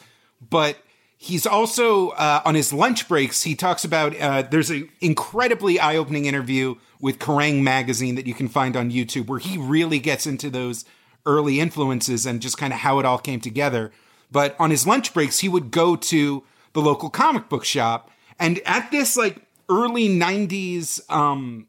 but 0.49 0.79
he's 1.27 1.47
also 1.47 2.11
uh, 2.11 2.41
on 2.45 2.55
his 2.55 2.73
lunch 2.73 3.09
breaks. 3.09 3.43
He 3.43 3.55
talks 3.55 3.85
about 3.85 4.19
uh, 4.19 4.43
there's 4.43 4.71
an 4.71 4.89
incredibly 5.01 5.79
eye 5.79 5.97
opening 5.97 6.27
interview 6.27 6.77
with 7.01 7.19
Kerrang 7.19 7.63
magazine 7.63 8.15
that 8.15 8.27
you 8.27 8.35
can 8.35 8.49
find 8.49 8.77
on 8.77 8.91
YouTube 8.91 9.27
where 9.27 9.41
he 9.41 9.59
really 9.59 9.99
gets 9.99 10.27
into 10.27 10.49
those 10.49 10.85
early 11.27 11.59
influences 11.59 12.27
and 12.27 12.41
just 12.41 12.57
kind 12.57 12.73
of 12.73 12.79
how 12.81 12.99
it 13.01 13.05
all 13.05 13.19
came 13.19 13.41
together. 13.41 13.93
But 14.31 14.55
on 14.59 14.71
his 14.71 14.87
lunch 14.87 15.13
breaks, 15.13 15.41
he 15.41 15.49
would 15.49 15.71
go 15.71 15.97
to 15.97 16.45
the 16.73 16.81
local 16.81 17.11
comic 17.11 17.49
book 17.49 17.65
shop. 17.65 18.11
And 18.39 18.61
at 18.65 18.91
this 18.91 19.17
like 19.17 19.43
early 19.69 20.09
90s 20.09 21.01
um 21.11 21.67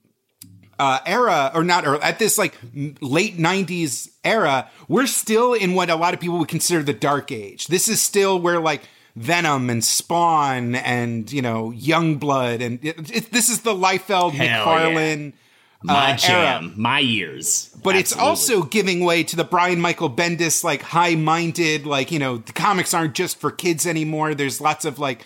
uh, 0.80 1.00
era 1.08 1.50
or 1.56 1.64
not 1.64 1.88
or 1.88 2.00
at 2.04 2.20
this 2.20 2.38
like 2.38 2.56
late 3.02 3.36
90s 3.36 4.12
era 4.24 4.70
we're 4.88 5.08
still 5.08 5.56
in 5.56 5.74
what 5.74 5.90
a 5.90 5.96
lot 5.96 6.14
of 6.14 6.20
people 6.20 6.38
would 6.38 6.48
consider 6.48 6.84
the 6.84 6.94
dark 6.94 7.32
age 7.32 7.66
this 7.66 7.88
is 7.88 8.00
still 8.00 8.40
where 8.40 8.60
like 8.60 8.84
venom 9.18 9.70
and 9.70 9.84
spawn 9.84 10.76
and 10.76 11.32
you 11.32 11.42
know 11.42 11.74
youngblood 11.76 12.62
and 12.62 12.84
it, 12.86 13.12
it, 13.12 13.32
this 13.32 13.50
is 13.50 13.62
the 13.62 13.74
Liefeld 13.74 14.34
Hell 14.34 14.66
mcfarlane 14.66 15.34
My 15.82 16.14
uh, 16.14 16.18
jam, 16.18 16.66
era. 16.66 16.74
my 16.78 17.00
years. 17.00 17.76
but 17.84 17.96
it's 17.96 18.16
also 18.16 18.62
giving 18.64 19.04
way 19.04 19.24
to 19.24 19.36
the 19.36 19.44
Brian 19.44 19.80
Michael 19.82 20.10
Bendis, 20.10 20.64
like 20.64 20.82
high 20.82 21.16
minded, 21.16 21.86
like, 21.86 22.12
you 22.12 22.20
know, 22.20 22.38
the 22.38 22.52
comics 22.52 22.94
aren't 22.94 23.14
just 23.14 23.40
for 23.40 23.52
kids 23.52 23.86
anymore. 23.86 24.34
There's 24.36 24.60
lots 24.60 24.86
of 24.86 24.98
like, 25.00 25.26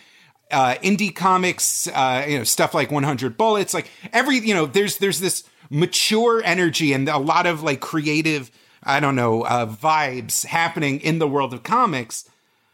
uh, 0.52 0.76
indie 0.84 1.16
comics, 1.16 1.88
uh, 1.88 2.26
you 2.28 2.38
know, 2.38 2.44
stuff 2.44 2.74
like 2.74 2.92
100 2.92 3.38
Bullets, 3.38 3.74
like 3.74 3.90
every, 4.12 4.38
you 4.40 4.54
know, 4.54 4.66
there's, 4.66 4.98
there's 4.98 5.22
this 5.22 5.46
mature 5.70 6.42
energy 6.44 6.92
and 6.92 7.08
a 7.08 7.18
lot 7.18 7.46
of 7.46 7.64
like 7.64 7.80
creative, 7.80 8.52
I 8.84 9.00
don't 9.00 9.16
know, 9.16 9.44
uh, 9.44 9.66
vibes 9.66 10.46
happening 10.46 11.00
in 11.00 11.20
the 11.20 11.28
world 11.28 11.54
of 11.54 11.64
comics. 11.64 12.30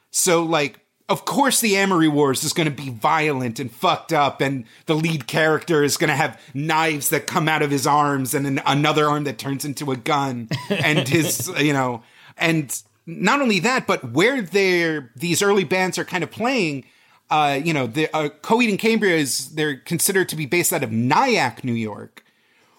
So 0.10 0.44
like, 0.44 0.80
of 1.10 1.24
course, 1.24 1.62
the 1.62 1.78
Amory 1.78 2.10
Wars 2.10 2.44
is 2.44 2.52
going 2.52 2.66
to 2.68 2.84
be 2.84 2.90
violent 2.90 3.60
and 3.60 3.72
fucked 3.72 4.12
up, 4.12 4.42
and 4.42 4.66
the 4.88 4.96
lead 4.96 5.26
character 5.26 5.82
is 5.84 5.96
going 5.96 6.10
to 6.10 6.16
have 6.16 6.40
knives 6.54 7.10
that 7.10 7.28
come 7.28 7.48
out 7.48 7.62
of 7.62 7.72
his 7.72 7.88
arms 7.88 8.34
and 8.34 8.46
an, 8.46 8.62
another 8.66 9.08
arm 9.08 9.24
that 9.24 9.38
turns 9.38 9.64
into 9.64 9.92
a 9.92 9.96
gun, 9.96 10.50
and 10.70 11.08
his, 11.08 11.50
you 11.60 11.72
know, 11.72 12.04
and 12.38 12.84
not 13.06 13.42
only 13.42 13.60
that, 13.62 13.88
but 13.88 14.12
where 14.12 14.42
they're 14.42 15.12
these 15.16 15.42
early 15.42 15.64
bands 15.64 15.98
are 15.98 16.06
kind 16.06 16.24
of 16.24 16.32
playing. 16.32 16.84
Uh, 17.30 17.60
you 17.62 17.74
know, 17.74 17.88
the 17.88 18.14
uh, 18.16 18.30
Coheed 18.42 18.70
and 18.70 18.80
Cambria 18.80 19.16
is 19.16 19.54
they're 19.56 19.78
considered 19.78 20.30
to 20.30 20.36
be 20.36 20.46
based 20.46 20.72
out 20.74 20.84
of 20.84 20.92
Nyack, 20.92 21.64
New 21.64 21.74
York, 21.74 22.24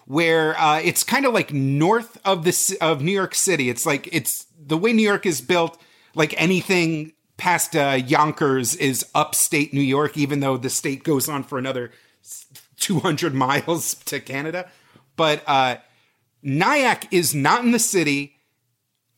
where 0.05 0.59
uh, 0.59 0.79
it's 0.79 1.03
kind 1.03 1.25
of 1.25 1.33
like 1.33 1.51
north 1.51 2.19
of 2.25 2.43
the 2.43 2.51
ci- 2.51 2.77
of 2.79 3.01
New 3.01 3.11
York 3.11 3.33
City. 3.33 3.69
It's 3.69 3.87
like 3.87 4.07
it's 4.11 4.45
the 4.59 4.77
way 4.77 4.93
New 4.93 5.03
York 5.03 5.25
is 5.25 5.41
built. 5.41 5.81
Like 6.15 6.33
anything 6.41 7.13
past 7.39 7.75
uh, 7.75 7.97
Yonkers 8.05 8.75
is 8.75 9.05
upstate 9.15 9.73
New 9.73 9.81
York, 9.81 10.17
even 10.17 10.41
though 10.41 10.57
the 10.57 10.69
state 10.69 11.03
goes 11.03 11.27
on 11.27 11.43
for 11.43 11.57
another 11.57 11.91
two 12.77 12.99
hundred 12.99 13.33
miles 13.33 13.95
to 14.05 14.19
Canada. 14.19 14.69
But 15.15 15.41
uh, 15.47 15.77
Nyack 16.43 17.11
is 17.11 17.33
not 17.33 17.63
in 17.63 17.71
the 17.71 17.79
city, 17.79 18.35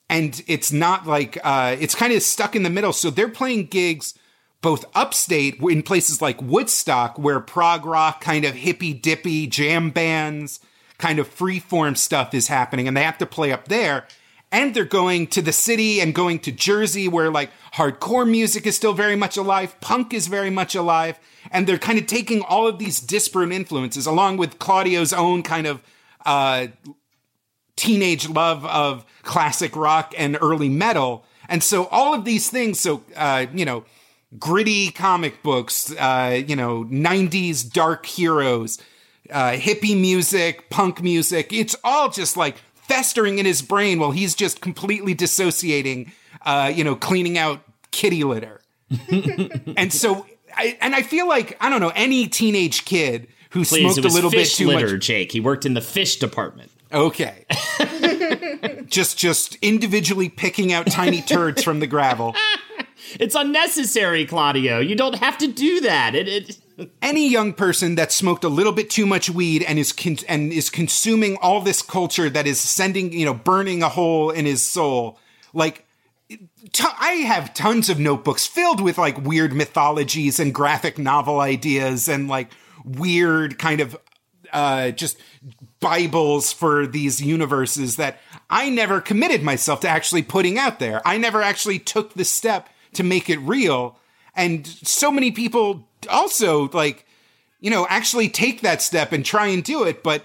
and 0.10 0.42
it's 0.48 0.72
not 0.72 1.06
like 1.06 1.38
uh, 1.44 1.76
it's 1.80 1.96
kind 1.96 2.14
of 2.14 2.22
stuck 2.22 2.56
in 2.56 2.64
the 2.64 2.70
middle. 2.70 2.94
So 2.94 3.10
they're 3.10 3.28
playing 3.28 3.66
gigs 3.68 4.14
both 4.62 4.86
upstate 4.94 5.60
in 5.60 5.82
places 5.82 6.22
like 6.22 6.42
Woodstock, 6.42 7.18
where 7.18 7.40
prog 7.40 7.86
rock, 7.86 8.22
kind 8.22 8.46
of 8.46 8.54
hippy 8.54 8.94
dippy 8.94 9.48
jam 9.48 9.90
bands, 9.90 10.60
kind 11.00 11.18
of 11.20 11.28
freeform 11.28 11.98
stuff 11.98 12.34
is 12.34 12.48
happening, 12.48 12.88
and 12.88 12.96
they 12.96 13.04
have 13.04 13.18
to 13.18 13.26
play 13.26 13.52
up 13.52 13.68
there. 13.68 14.06
And 14.52 14.74
they're 14.74 14.84
going 14.84 15.28
to 15.28 15.42
the 15.42 15.54
city 15.54 16.02
and 16.02 16.14
going 16.14 16.40
to 16.40 16.52
Jersey, 16.52 17.08
where 17.08 17.32
like 17.32 17.52
hardcore 17.76 18.30
music 18.30 18.68
is 18.68 18.76
still 18.76 18.94
very 18.94 19.16
much 19.16 19.38
alive, 19.38 19.80
punk 19.80 20.14
is 20.14 20.28
very 20.28 20.50
much 20.50 20.76
alive, 20.76 21.18
and 21.52 21.66
they're 21.66 21.78
kind 21.78 21.98
of 21.98 22.08
taking 22.08 22.42
all 22.42 22.68
of 22.68 22.78
these 22.78 23.00
disparate 23.00 23.52
influences, 23.52 24.06
along 24.06 24.38
with 24.38 24.60
Claudio's 24.60 25.14
own 25.14 25.42
kind 25.42 25.68
of 25.68 25.82
uh, 26.26 26.68
teenage 27.76 28.30
love 28.30 28.66
of 28.66 29.06
classic 29.24 29.76
rock 29.76 30.14
and 30.18 30.38
early 30.42 30.70
metal. 30.70 31.26
And 31.48 31.64
so 31.64 31.88
all 31.88 32.14
of 32.14 32.26
these 32.26 32.50
things, 32.50 32.80
so, 32.80 33.04
uh, 33.16 33.46
you 33.54 33.66
know, 33.66 33.86
gritty 34.38 34.92
comic 34.92 35.44
books, 35.44 35.94
uh, 35.98 36.42
you 36.46 36.56
know, 36.56 36.86
90s 36.86 37.72
dark 37.72 38.06
heroes, 38.06 38.78
uh, 39.30 39.52
hippie 39.52 40.00
music, 40.00 40.70
punk 40.70 41.02
music, 41.02 41.52
it's 41.52 41.76
all 41.84 42.10
just 42.10 42.38
like 42.38 42.58
festering 42.92 43.40
in 43.40 43.46
his 43.46 43.62
brain 43.62 44.00
while 44.00 44.12
he's 44.12 44.36
just 44.36 44.60
completely 44.60 45.14
dissociating, 45.14 46.12
uh, 46.46 46.72
you 46.74 46.84
know, 46.84 46.96
cleaning 46.96 47.38
out 47.38 47.62
kitty 47.92 48.24
litter. 48.24 48.62
and 49.78 49.94
so, 49.94 50.26
I, 50.56 50.78
and 50.82 50.94
I 50.94 51.02
feel 51.02 51.28
like, 51.28 51.56
I 51.62 51.70
don't 51.70 51.80
know, 51.80 51.94
any 51.96 52.28
teenage 52.28 52.84
kid 52.84 53.30
who 53.52 53.64
Please, 53.64 53.94
smoked 53.94 54.06
a 54.06 54.14
little 54.14 54.30
bit 54.30 54.48
too 54.48 54.68
litter, 54.68 54.94
much. 54.94 55.06
Jake. 55.06 55.32
He 55.32 55.40
worked 55.40 55.66
in 55.66 55.74
the 55.74 55.82
fish 55.82 56.18
department. 56.18 56.70
Okay. 56.92 57.46
just 58.88 59.18
just 59.18 59.56
individually 59.62 60.28
picking 60.28 60.74
out 60.74 60.88
tiny 60.88 61.22
turds 61.22 61.64
from 61.64 61.80
the 61.80 61.88
gravel. 61.88 62.36
It's 63.20 63.36
unnecessary, 63.36 64.26
Claudio. 64.26 64.80
You 64.80 64.96
don't 64.96 65.16
have 65.16 65.38
to 65.40 65.48
do 65.48 65.82
that. 65.82 66.16
It, 66.16 66.30
it 66.30 66.58
Any 67.02 67.30
young 67.30 67.54
person 67.54 67.96
that 67.96 68.12
smoked 68.12 68.44
a 68.44 68.50
little 68.50 68.72
bit 68.72 68.90
too 68.90 69.06
much 69.06 69.30
weed 69.30 69.64
and 69.64 69.78
is 69.78 69.92
con- 69.92 70.18
and 70.28 70.52
is 70.52 70.70
consuming 70.70 71.38
all 71.38 71.62
this 71.62 71.82
culture 71.82 72.30
that 72.30 72.48
is 72.48 72.60
sending, 72.60 73.14
you 73.14 73.26
know, 73.26 73.34
burning 73.34 73.84
a 73.84 73.90
hole 73.90 74.30
in 74.30 74.46
his 74.46 74.64
soul, 74.64 75.20
like 75.54 75.86
t- 76.30 76.84
I 77.00 77.12
have 77.26 77.54
tons 77.54 77.90
of 77.90 78.00
notebooks 78.00 78.48
filled 78.48 78.82
with 78.82 78.98
like 78.98 79.24
weird 79.24 79.54
mythologies 79.54 80.40
and 80.40 80.54
graphic 80.54 80.98
novel 80.98 81.40
ideas 81.40 82.08
and 82.08 82.28
like 82.28 82.52
weird 82.86 83.60
kind 83.60 83.82
of 83.82 83.98
uh, 84.54 84.92
just 84.92 85.18
Bibles 85.80 86.54
for 86.54 86.86
these 86.86 87.22
universes 87.22 87.96
that 87.96 88.20
I 88.50 88.70
never 88.70 89.02
committed 89.02 89.44
myself 89.44 89.80
to 89.82 89.90
actually 89.90 90.24
putting 90.24 90.58
out 90.58 90.80
there. 90.80 91.02
I 91.06 91.18
never 91.18 91.42
actually 91.42 91.80
took 91.80 92.14
the 92.14 92.26
step 92.26 92.70
to 92.94 93.04
make 93.04 93.30
it 93.30 93.40
real. 93.40 93.98
And 94.36 94.66
so 94.66 95.12
many 95.12 95.32
people 95.32 95.88
also 96.10 96.70
like, 96.70 97.06
you 97.60 97.70
know, 97.70 97.86
actually 97.90 98.30
take 98.30 98.62
that 98.62 98.82
step 98.82 99.12
and 99.12 99.26
try 99.26 99.48
and 99.48 99.64
do 99.64 99.84
it. 99.84 100.04
But 100.04 100.24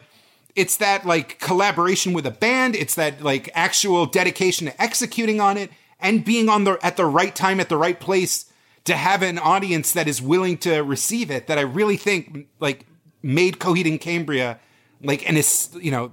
it's 0.55 0.77
that 0.79 1.05
like 1.05 1.39
collaboration 1.39 2.13
with 2.13 2.27
a 2.27 2.31
band. 2.31 2.77
It's 2.77 2.95
that 2.95 3.23
like 3.23 3.51
actual 3.55 4.07
dedication 4.07 4.67
to 4.67 4.83
executing 4.83 5.41
on 5.41 5.57
it 5.57 5.71
and 6.01 6.25
being 6.25 6.49
on 6.49 6.65
the, 6.65 6.79
at 6.83 6.97
the 6.97 7.07
right 7.07 7.35
time, 7.35 7.61
at 7.61 7.69
the 7.69 7.77
right 7.77 7.99
place 7.99 8.47
to 8.87 8.97
have 8.97 9.23
an 9.23 9.39
audience 9.39 9.93
that 9.93 10.09
is 10.09 10.23
willing 10.23 10.57
to 10.59 10.81
receive 10.81 11.31
it 11.31 11.49
that 11.49 11.59
I 11.59 11.63
really 11.63 11.97
think 11.97 12.49
like 12.61 12.87
made 13.23 13.59
Coheed 13.59 13.87
and 13.87 14.01
Cambria 14.01 14.59
like 15.03 15.29
and 15.29 15.37
it's 15.37 15.75
you 15.75 15.91
know 15.91 16.13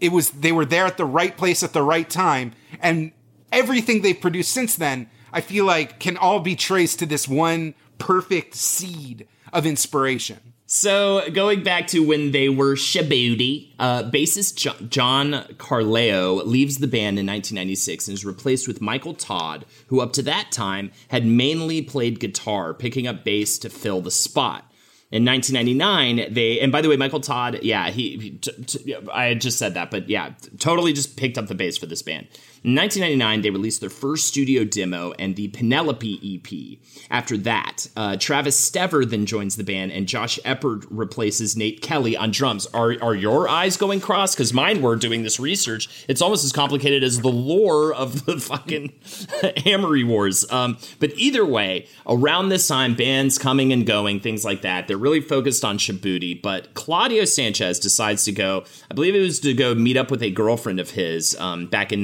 it 0.00 0.10
was 0.10 0.30
they 0.30 0.50
were 0.50 0.64
there 0.64 0.86
at 0.86 0.96
the 0.96 1.04
right 1.04 1.36
place 1.36 1.62
at 1.62 1.72
the 1.72 1.82
right 1.82 2.08
time 2.08 2.52
and 2.80 3.12
everything 3.52 4.02
they've 4.02 4.20
produced 4.20 4.52
since 4.52 4.74
then 4.74 5.08
I 5.34 5.40
feel 5.40 5.64
like 5.64 5.98
can 5.98 6.16
all 6.16 6.38
be 6.38 6.54
traced 6.54 7.00
to 7.00 7.06
this 7.06 7.26
one 7.26 7.74
perfect 7.98 8.54
seed 8.54 9.26
of 9.52 9.66
inspiration. 9.66 10.38
So 10.66 11.28
going 11.30 11.62
back 11.62 11.88
to 11.88 12.00
when 12.00 12.30
they 12.30 12.48
were 12.48 12.74
Shabooty, 12.74 13.72
uh, 13.78 14.04
bassist 14.04 14.56
Jo- 14.56 14.86
John 14.88 15.44
Carleo 15.58 16.36
leaves 16.44 16.78
the 16.78 16.86
band 16.86 17.18
in 17.18 17.26
1996 17.26 18.08
and 18.08 18.14
is 18.14 18.24
replaced 18.24 18.66
with 18.66 18.80
Michael 18.80 19.12
Todd, 19.12 19.66
who 19.88 20.00
up 20.00 20.12
to 20.14 20.22
that 20.22 20.52
time 20.52 20.90
had 21.08 21.26
mainly 21.26 21.82
played 21.82 22.18
guitar, 22.18 22.72
picking 22.72 23.06
up 23.06 23.24
bass 23.24 23.58
to 23.58 23.68
fill 23.68 24.00
the 24.00 24.10
spot. 24.10 24.70
In 25.10 25.24
1999, 25.24 26.32
they 26.32 26.58
and 26.60 26.72
by 26.72 26.80
the 26.80 26.88
way, 26.88 26.96
Michael 26.96 27.20
Todd, 27.20 27.60
yeah, 27.62 27.90
he, 27.90 28.16
he 28.18 28.30
t- 28.30 28.64
t- 28.64 28.96
I 29.12 29.34
just 29.34 29.58
said 29.58 29.74
that, 29.74 29.90
but 29.90 30.08
yeah, 30.08 30.32
totally 30.58 30.92
just 30.92 31.16
picked 31.16 31.38
up 31.38 31.46
the 31.46 31.54
bass 31.54 31.76
for 31.76 31.86
this 31.86 32.02
band. 32.02 32.26
In 32.64 32.74
1999, 32.74 33.42
they 33.42 33.50
released 33.50 33.82
their 33.82 33.90
first 33.90 34.26
studio 34.26 34.64
demo 34.64 35.12
and 35.18 35.36
the 35.36 35.48
Penelope 35.48 36.18
EP. 36.24 36.78
After 37.10 37.36
that, 37.36 37.88
uh, 37.94 38.16
Travis 38.16 38.58
Stever 38.58 39.06
then 39.06 39.26
joins 39.26 39.56
the 39.56 39.64
band, 39.64 39.92
and 39.92 40.08
Josh 40.08 40.38
Eppard 40.46 40.86
replaces 40.88 41.58
Nate 41.58 41.82
Kelly 41.82 42.16
on 42.16 42.30
drums. 42.30 42.64
Are 42.72 42.96
are 43.02 43.14
your 43.14 43.50
eyes 43.50 43.76
going 43.76 44.00
cross? 44.00 44.34
Because 44.34 44.54
mine 44.54 44.80
were 44.80 44.96
doing 44.96 45.24
this 45.24 45.38
research. 45.38 46.06
It's 46.08 46.22
almost 46.22 46.42
as 46.42 46.52
complicated 46.52 47.04
as 47.04 47.20
the 47.20 47.28
lore 47.28 47.92
of 47.92 48.24
the 48.24 48.40
fucking 48.40 48.94
Amory 49.66 50.04
Wars. 50.04 50.50
Um, 50.50 50.78
but 51.00 51.12
either 51.18 51.44
way, 51.44 51.86
around 52.06 52.48
this 52.48 52.66
time, 52.66 52.94
bands 52.94 53.36
coming 53.36 53.74
and 53.74 53.86
going, 53.86 54.20
things 54.20 54.42
like 54.42 54.62
that. 54.62 54.88
They're 54.88 54.96
really 54.96 55.20
focused 55.20 55.66
on 55.66 55.76
Shabooty. 55.76 56.40
But 56.40 56.72
Claudio 56.72 57.26
Sanchez 57.26 57.78
decides 57.78 58.24
to 58.24 58.32
go. 58.32 58.64
I 58.90 58.94
believe 58.94 59.14
it 59.14 59.20
was 59.20 59.38
to 59.40 59.52
go 59.52 59.74
meet 59.74 59.98
up 59.98 60.10
with 60.10 60.22
a 60.22 60.30
girlfriend 60.30 60.80
of 60.80 60.92
his 60.92 61.36
um, 61.38 61.66
back 61.66 61.92
in 61.92 62.00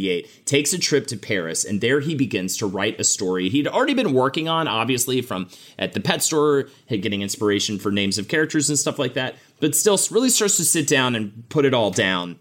1998. 0.00 0.46
Takes 0.46 0.72
a 0.72 0.78
trip 0.78 1.06
to 1.08 1.16
Paris, 1.16 1.64
and 1.64 1.80
there 1.80 2.00
he 2.00 2.14
begins 2.14 2.56
to 2.58 2.66
write 2.66 2.98
a 3.00 3.04
story 3.04 3.48
he'd 3.48 3.68
already 3.68 3.94
been 3.94 4.12
working 4.12 4.48
on, 4.48 4.68
obviously 4.68 5.22
from 5.22 5.48
at 5.78 5.92
the 5.92 6.00
pet 6.00 6.22
store, 6.22 6.68
getting 6.88 7.22
inspiration 7.22 7.78
for 7.78 7.90
names 7.90 8.18
of 8.18 8.28
characters 8.28 8.68
and 8.68 8.78
stuff 8.78 8.98
like 8.98 9.14
that. 9.14 9.36
But 9.60 9.74
still, 9.74 9.98
really 10.10 10.30
starts 10.30 10.56
to 10.56 10.64
sit 10.64 10.86
down 10.86 11.14
and 11.14 11.48
put 11.48 11.64
it 11.64 11.74
all 11.74 11.90
down 11.90 12.38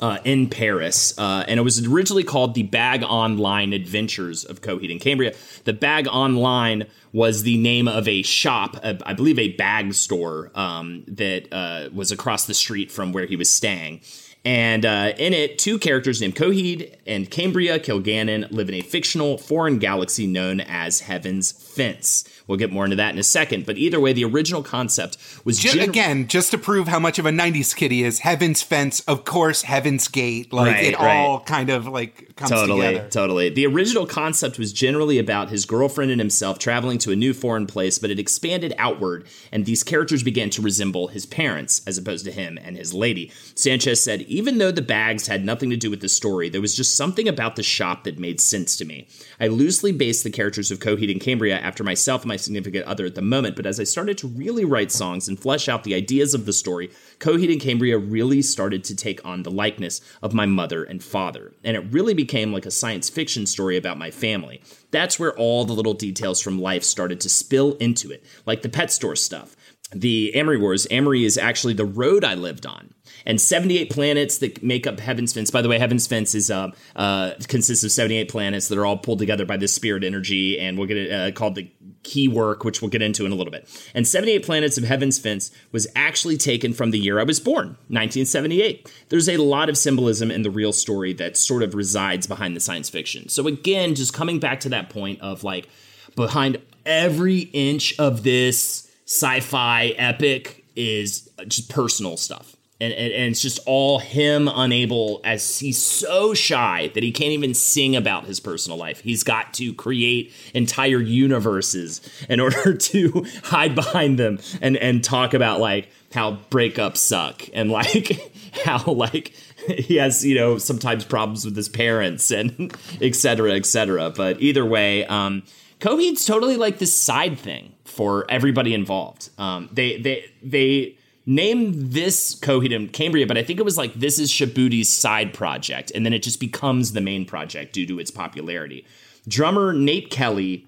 uh, 0.00 0.18
in 0.24 0.48
Paris, 0.48 1.16
uh, 1.18 1.44
and 1.48 1.58
it 1.58 1.62
was 1.62 1.84
originally 1.86 2.22
called 2.22 2.54
the 2.54 2.62
Bag 2.62 3.02
Online 3.02 3.72
Adventures 3.72 4.44
of 4.44 4.60
Coheed 4.60 4.90
and 4.90 5.00
Cambria. 5.00 5.34
The 5.64 5.72
Bag 5.72 6.06
Online 6.06 6.86
was 7.12 7.42
the 7.42 7.56
name 7.56 7.88
of 7.88 8.06
a 8.06 8.22
shop, 8.22 8.76
uh, 8.82 8.94
I 9.04 9.14
believe 9.14 9.38
a 9.38 9.52
bag 9.52 9.94
store 9.94 10.52
um, 10.54 11.04
that 11.08 11.52
uh, 11.52 11.88
was 11.92 12.12
across 12.12 12.46
the 12.46 12.54
street 12.54 12.92
from 12.92 13.12
where 13.12 13.26
he 13.26 13.34
was 13.34 13.50
staying. 13.50 14.00
And 14.44 14.86
uh, 14.86 15.12
in 15.18 15.34
it, 15.34 15.58
two 15.58 15.78
characters 15.78 16.20
named 16.20 16.36
Coheed 16.36 16.94
and 17.06 17.30
Cambria 17.30 17.78
Kilgannon 17.78 18.50
live 18.50 18.68
in 18.68 18.76
a 18.76 18.80
fictional 18.80 19.36
foreign 19.36 19.78
galaxy 19.78 20.26
known 20.26 20.60
as 20.60 21.00
Heaven's 21.00 21.52
Fence, 21.52 22.24
We'll 22.48 22.58
get 22.58 22.72
more 22.72 22.84
into 22.84 22.96
that 22.96 23.12
in 23.12 23.18
a 23.18 23.22
second. 23.22 23.66
But 23.66 23.78
either 23.78 24.00
way, 24.00 24.12
the 24.12 24.24
original 24.24 24.62
concept 24.64 25.16
was 25.44 25.58
just, 25.58 25.76
gen- 25.76 25.88
again, 25.88 26.26
just 26.26 26.50
to 26.50 26.58
prove 26.58 26.88
how 26.88 26.98
much 26.98 27.20
of 27.20 27.26
a 27.26 27.30
'90s 27.30 27.76
kid 27.76 27.92
he 27.92 28.02
is, 28.02 28.20
Heaven's 28.20 28.62
Fence, 28.62 29.00
of 29.00 29.24
course, 29.24 29.62
Heaven's 29.62 30.08
Gate, 30.08 30.52
like 30.52 30.74
Right, 30.74 30.84
it 30.86 30.98
right. 30.98 31.16
all 31.18 31.40
kind 31.40 31.70
of 31.70 31.86
like 31.86 32.34
comes 32.36 32.50
totally, 32.50 32.86
together. 32.88 33.08
totally. 33.10 33.48
The 33.50 33.66
original 33.66 34.06
concept 34.06 34.58
was 34.58 34.72
generally 34.72 35.18
about 35.18 35.50
his 35.50 35.66
girlfriend 35.66 36.10
and 36.10 36.20
himself 36.20 36.58
traveling 36.58 36.98
to 36.98 37.12
a 37.12 37.16
new 37.16 37.34
foreign 37.34 37.66
place, 37.66 37.98
but 37.98 38.10
it 38.10 38.18
expanded 38.18 38.74
outward, 38.78 39.26
and 39.52 39.66
these 39.66 39.82
characters 39.84 40.22
began 40.22 40.48
to 40.50 40.62
resemble 40.62 41.08
his 41.08 41.26
parents 41.26 41.82
as 41.86 41.98
opposed 41.98 42.24
to 42.24 42.32
him 42.32 42.58
and 42.62 42.76
his 42.76 42.94
lady. 42.94 43.30
Sanchez 43.54 44.02
said, 44.02 44.22
even 44.22 44.58
though 44.58 44.70
the 44.70 44.80
bags 44.82 45.26
had 45.26 45.44
nothing 45.44 45.68
to 45.70 45.76
do 45.76 45.90
with 45.90 46.00
the 46.00 46.08
story, 46.08 46.48
there 46.48 46.60
was 46.60 46.74
just 46.74 46.96
something 46.96 47.28
about 47.28 47.56
the 47.56 47.62
shop 47.62 48.04
that 48.04 48.18
made 48.18 48.40
sense 48.40 48.76
to 48.76 48.84
me. 48.84 49.06
I 49.38 49.48
loosely 49.48 49.92
based 49.92 50.24
the 50.24 50.30
characters 50.30 50.70
of 50.70 50.78
Coheed 50.78 51.10
and 51.10 51.20
Cambria 51.20 51.58
after 51.58 51.84
myself 51.84 52.22
and 52.22 52.28
my 52.28 52.37
significant 52.40 52.86
other 52.86 53.06
at 53.06 53.14
the 53.14 53.22
moment, 53.22 53.56
but 53.56 53.66
as 53.66 53.78
I 53.78 53.84
started 53.84 54.18
to 54.18 54.28
really 54.28 54.64
write 54.64 54.90
songs 54.92 55.28
and 55.28 55.38
flesh 55.38 55.68
out 55.68 55.84
the 55.84 55.94
ideas 55.94 56.34
of 56.34 56.46
the 56.46 56.52
story, 56.52 56.90
Coheed 57.18 57.52
and 57.52 57.60
Cambria 57.60 57.98
really 57.98 58.42
started 58.42 58.84
to 58.84 58.96
take 58.96 59.24
on 59.24 59.42
the 59.42 59.50
likeness 59.50 60.00
of 60.22 60.34
my 60.34 60.46
mother 60.46 60.84
and 60.84 61.02
father, 61.02 61.52
and 61.64 61.76
it 61.76 61.92
really 61.92 62.14
became 62.14 62.52
like 62.52 62.66
a 62.66 62.70
science 62.70 63.08
fiction 63.08 63.46
story 63.46 63.76
about 63.76 63.98
my 63.98 64.10
family. 64.10 64.62
That's 64.90 65.18
where 65.18 65.36
all 65.36 65.64
the 65.64 65.74
little 65.74 65.94
details 65.94 66.40
from 66.40 66.60
life 66.60 66.84
started 66.84 67.20
to 67.20 67.28
spill 67.28 67.74
into 67.74 68.10
it, 68.10 68.24
like 68.46 68.62
the 68.62 68.68
pet 68.68 68.92
store 68.92 69.16
stuff. 69.16 69.56
The 69.94 70.32
Amory 70.34 70.58
Wars, 70.58 70.86
Amory 70.90 71.24
is 71.24 71.38
actually 71.38 71.72
the 71.72 71.86
road 71.86 72.22
I 72.22 72.34
lived 72.34 72.66
on. 72.66 72.92
And 73.26 73.40
78 73.40 73.90
planets 73.90 74.38
that 74.38 74.62
make 74.62 74.86
up 74.86 75.00
Heaven's 75.00 75.32
Fence. 75.32 75.50
By 75.50 75.62
the 75.62 75.68
way, 75.68 75.78
Heaven's 75.78 76.06
Fence 76.06 76.34
is 76.34 76.50
uh, 76.50 76.70
uh, 76.96 77.32
consists 77.48 77.84
of 77.84 77.90
78 77.90 78.28
planets 78.28 78.68
that 78.68 78.78
are 78.78 78.86
all 78.86 78.98
pulled 78.98 79.18
together 79.18 79.44
by 79.44 79.56
this 79.56 79.74
spirit 79.74 80.04
energy, 80.04 80.58
and 80.58 80.78
we'll 80.78 80.88
get 80.88 80.96
it 80.96 81.12
uh, 81.12 81.30
called 81.32 81.54
the 81.54 81.70
key 82.02 82.28
work, 82.28 82.64
which 82.64 82.80
we'll 82.80 82.90
get 82.90 83.02
into 83.02 83.26
in 83.26 83.32
a 83.32 83.34
little 83.34 83.50
bit. 83.50 83.68
And 83.94 84.06
78 84.06 84.44
Planets 84.44 84.78
of 84.78 84.84
Heaven's 84.84 85.18
Fence 85.18 85.50
was 85.72 85.86
actually 85.94 86.36
taken 86.36 86.72
from 86.72 86.90
the 86.90 86.98
year 86.98 87.20
I 87.20 87.24
was 87.24 87.40
born, 87.40 87.66
1978. 87.88 88.90
There's 89.10 89.28
a 89.28 89.36
lot 89.36 89.68
of 89.68 89.76
symbolism 89.76 90.30
in 90.30 90.42
the 90.42 90.50
real 90.50 90.72
story 90.72 91.12
that 91.14 91.36
sort 91.36 91.62
of 91.62 91.74
resides 91.74 92.26
behind 92.26 92.56
the 92.56 92.60
science 92.60 92.88
fiction. 92.88 93.28
So 93.28 93.46
again, 93.46 93.94
just 93.94 94.14
coming 94.14 94.38
back 94.38 94.60
to 94.60 94.68
that 94.70 94.90
point 94.90 95.20
of 95.20 95.44
like 95.44 95.68
behind 96.16 96.58
every 96.86 97.40
inch 97.52 97.98
of 97.98 98.22
this 98.22 98.90
sci-fi 99.04 99.88
epic 99.98 100.64
is 100.74 101.28
just 101.46 101.68
personal 101.68 102.16
stuff. 102.16 102.56
And, 102.80 102.92
and, 102.92 103.12
and 103.12 103.32
it's 103.32 103.42
just 103.42 103.58
all 103.66 103.98
him 103.98 104.48
unable 104.48 105.20
as 105.24 105.58
he's 105.58 105.82
so 105.82 106.32
shy 106.32 106.92
that 106.94 107.02
he 107.02 107.10
can't 107.10 107.32
even 107.32 107.52
sing 107.52 107.96
about 107.96 108.24
his 108.26 108.38
personal 108.38 108.78
life. 108.78 109.00
He's 109.00 109.24
got 109.24 109.52
to 109.54 109.74
create 109.74 110.32
entire 110.54 111.00
universes 111.00 112.00
in 112.28 112.38
order 112.40 112.74
to 112.74 113.26
hide 113.44 113.74
behind 113.74 114.18
them 114.18 114.38
and, 114.60 114.76
and 114.76 115.02
talk 115.02 115.34
about 115.34 115.60
like 115.60 115.88
how 116.12 116.38
breakups 116.50 116.98
suck 116.98 117.48
and 117.52 117.70
like 117.70 118.32
how 118.64 118.82
like 118.92 119.34
he 119.68 119.96
has 119.96 120.24
you 120.24 120.34
know 120.34 120.58
sometimes 120.58 121.04
problems 121.04 121.44
with 121.44 121.54
his 121.54 121.68
parents 121.68 122.30
and 122.30 122.74
et 123.00 123.14
cetera 123.14 123.52
et 123.52 123.66
cetera 123.66 124.10
but 124.10 124.40
either 124.40 124.64
way 124.64 125.04
um 125.06 125.42
coheed's 125.80 126.24
totally 126.24 126.56
like 126.56 126.78
this 126.78 126.96
side 126.96 127.38
thing 127.38 127.72
for 127.84 128.24
everybody 128.30 128.72
involved 128.72 129.28
um 129.38 129.68
they 129.72 130.00
they 130.00 130.24
they 130.42 130.97
named 131.28 131.92
this 131.92 132.34
coheed 132.34 132.74
and 132.74 132.92
cambria 132.92 133.26
but 133.26 133.38
i 133.38 133.42
think 133.42 133.60
it 133.60 133.64
was 133.64 133.78
like 133.78 133.94
this 133.94 134.18
is 134.18 134.30
shabuti's 134.30 134.88
side 134.88 135.32
project 135.32 135.92
and 135.94 136.04
then 136.04 136.12
it 136.12 136.22
just 136.22 136.40
becomes 136.40 136.92
the 136.92 137.00
main 137.00 137.24
project 137.24 137.72
due 137.72 137.86
to 137.86 138.00
its 138.00 138.10
popularity 138.10 138.84
drummer 139.28 139.72
nate 139.72 140.10
kelly 140.10 140.66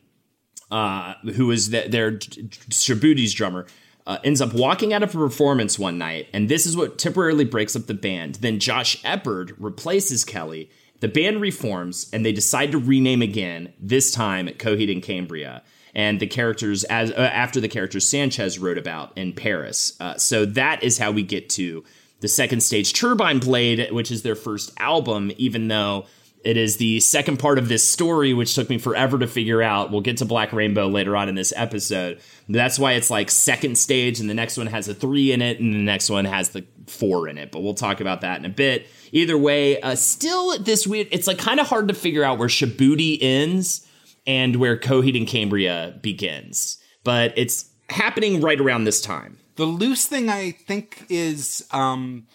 uh, 0.71 1.15
who 1.35 1.51
is 1.51 1.71
the, 1.71 1.89
their 1.89 2.13
Shabuti's 2.13 3.35
drummer, 3.35 3.67
uh, 4.07 4.19
ends 4.25 4.41
up 4.41 4.55
walking 4.55 4.93
out 4.93 5.03
of 5.03 5.15
a 5.15 5.19
performance 5.19 5.79
one 5.79 5.99
night, 5.99 6.29
and 6.33 6.49
this 6.49 6.67
is 6.67 6.77
what 6.77 6.99
temporarily 6.99 7.45
breaks 7.45 7.77
up 7.77 7.87
the 7.87 7.95
band. 7.95 8.37
Then 8.37 8.59
Josh 8.59 9.03
Eppard 9.03 9.55
replaces 9.59 10.25
Kelly. 10.25 10.71
The 11.01 11.09
band 11.09 11.41
reforms, 11.41 12.11
and 12.13 12.25
they 12.27 12.33
decide 12.33 12.73
to 12.73 12.79
rename 12.79 13.23
again. 13.23 13.73
This 13.81 14.13
time, 14.13 14.49
Coheed 14.49 14.93
and 14.93 15.03
Cambria, 15.03 15.63
and 15.95 16.21
the 16.21 16.27
characters 16.27 16.85
as 16.85 17.11
uh, 17.11 17.31
after 17.33 17.61
the 17.61 17.69
characters 17.69 18.09
Sanchez 18.09 18.59
wrote 18.59 18.79
about 18.79 19.17
in 19.17 19.33
Paris. 19.33 19.97
Uh, 20.01 20.17
so 20.17 20.45
that 20.45 20.83
is 20.83 20.99
how 20.99 21.11
we 21.11 21.23
get 21.23 21.49
to 21.51 21.85
the 22.21 22.29
second 22.29 22.63
stage 22.63 22.93
Turbine 22.93 23.39
Blade, 23.39 23.91
which 23.93 24.11
is 24.11 24.23
their 24.23 24.35
first 24.35 24.73
album, 24.79 25.33
even 25.37 25.69
though 25.69 26.07
it 26.43 26.57
is 26.57 26.79
the 26.79 27.01
second 27.01 27.39
part 27.39 27.59
of 27.59 27.69
this 27.69 27.87
story, 27.87 28.33
which 28.33 28.55
took 28.55 28.71
me 28.71 28.79
forever 28.79 29.19
to 29.19 29.27
figure 29.27 29.63
out. 29.63 29.91
We'll 29.91 30.01
get 30.01 30.19
to 30.19 30.25
Black 30.25 30.53
Rainbow 30.53 30.89
later 30.89 31.15
on 31.15 31.29
in 31.29 31.35
this 31.35 31.53
episode. 31.55 32.21
That's 32.49 32.79
why 32.79 32.93
it's 32.93 33.11
like 33.11 33.31
second 33.31 33.77
stage, 33.77 34.21
and 34.21 34.31
the 34.31 34.35
next 34.35 34.57
one 34.57 34.67
has 34.67 34.89
a 34.89 34.95
three 34.95 35.33
in 35.33 35.43
it, 35.43 35.61
and 35.61 35.75
the 35.75 35.79
next 35.79 36.09
one 36.09 36.25
has 36.25 36.51
the 36.51 36.65
four 36.87 37.29
in 37.29 37.37
it. 37.37 37.53
But 37.53 37.63
we'll 37.63 37.75
talk 37.75 38.01
about 38.01 38.23
that 38.23 38.39
in 38.39 38.47
a 38.47 38.51
bit. 38.51 38.87
Either 39.13 39.37
way, 39.37 39.81
uh, 39.83 39.95
still 39.97 40.59
this 40.59 40.87
weird. 40.87 41.09
It's 41.11 41.27
like 41.27 41.39
kind 41.39 41.61
of 41.61 41.67
hard 41.67 41.89
to 41.89 41.95
figure 41.95 42.25
out 42.25 42.39
where 42.39 42.49
Shabuti 42.49 43.19
ends 43.21 43.87
and 44.27 44.57
where 44.57 44.77
Coheed 44.77 45.17
and 45.17 45.27
Cambria 45.27 45.99
begins. 46.01 46.79
But 47.05 47.33
it's 47.37 47.71
happening 47.89 48.41
right 48.41 48.61
around 48.61 48.85
this 48.85 49.01
time. 49.01 49.39
The 49.57 49.65
loose 49.65 50.07
thing 50.07 50.29
I 50.29 50.53
think 50.53 51.05
is 51.09 51.67
um, 51.71 52.27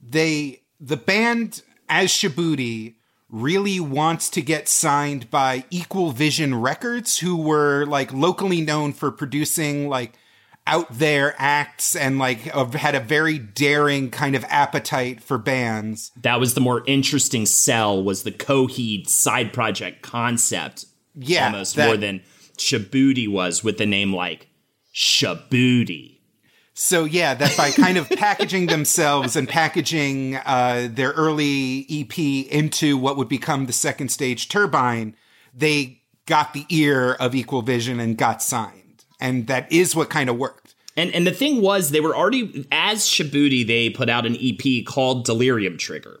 they 0.00 0.62
the 0.80 0.96
band 0.96 1.62
as 1.88 2.10
Shabuti 2.10 2.94
really 3.30 3.78
wants 3.80 4.30
to 4.30 4.42
get 4.42 4.68
signed 4.68 5.30
by 5.30 5.64
Equal 5.70 6.12
Vision 6.12 6.54
Records, 6.60 7.18
who 7.18 7.36
were 7.36 7.84
like 7.84 8.12
locally 8.12 8.60
known 8.60 8.92
for 8.92 9.10
producing 9.10 9.88
like 9.88 10.14
out 10.66 10.86
there 10.90 11.34
acts 11.38 11.96
and 11.96 12.18
like 12.18 12.40
had 12.40 12.94
a 12.94 13.00
very 13.00 13.38
daring 13.38 14.10
kind 14.10 14.36
of 14.36 14.44
appetite 14.44 15.22
for 15.22 15.38
bands. 15.38 16.12
That 16.20 16.40
was 16.40 16.54
the 16.54 16.60
more 16.60 16.84
interesting 16.86 17.46
sell 17.46 18.02
was 18.02 18.22
the 18.22 18.30
Coheed 18.30 19.08
side 19.08 19.52
project 19.52 20.02
concept. 20.02 20.84
Yeah, 21.18 21.46
almost 21.46 21.76
that- 21.76 21.86
more 21.86 21.96
than 21.96 22.22
Shabuti 22.56 23.28
was 23.28 23.62
with 23.62 23.78
the 23.78 23.86
name 23.86 24.12
like 24.12 24.48
Shabuti. 24.94 26.16
So 26.74 27.04
yeah, 27.04 27.34
that 27.34 27.56
by 27.56 27.72
kind 27.72 27.98
of 27.98 28.08
packaging 28.08 28.66
themselves 28.68 29.34
and 29.34 29.48
packaging 29.48 30.36
uh, 30.36 30.88
their 30.90 31.10
early 31.10 31.86
EP 31.90 32.16
into 32.18 32.96
what 32.96 33.16
would 33.16 33.28
become 33.28 33.66
the 33.66 33.72
second 33.72 34.10
stage 34.10 34.48
Turbine, 34.48 35.16
they 35.52 36.02
got 36.26 36.52
the 36.52 36.66
ear 36.68 37.14
of 37.14 37.34
Equal 37.34 37.62
Vision 37.62 37.98
and 37.98 38.16
got 38.16 38.42
signed, 38.42 39.04
and 39.20 39.48
that 39.48 39.70
is 39.72 39.96
what 39.96 40.08
kind 40.08 40.30
of 40.30 40.36
worked. 40.36 40.76
And 40.96 41.12
and 41.12 41.26
the 41.26 41.32
thing 41.32 41.62
was 41.62 41.90
they 41.90 42.00
were 42.00 42.16
already 42.16 42.66
as 42.70 43.04
Shabuti 43.06 43.66
they 43.66 43.90
put 43.90 44.08
out 44.08 44.26
an 44.26 44.36
EP 44.40 44.84
called 44.84 45.24
Delirium 45.24 45.78
Trigger. 45.78 46.20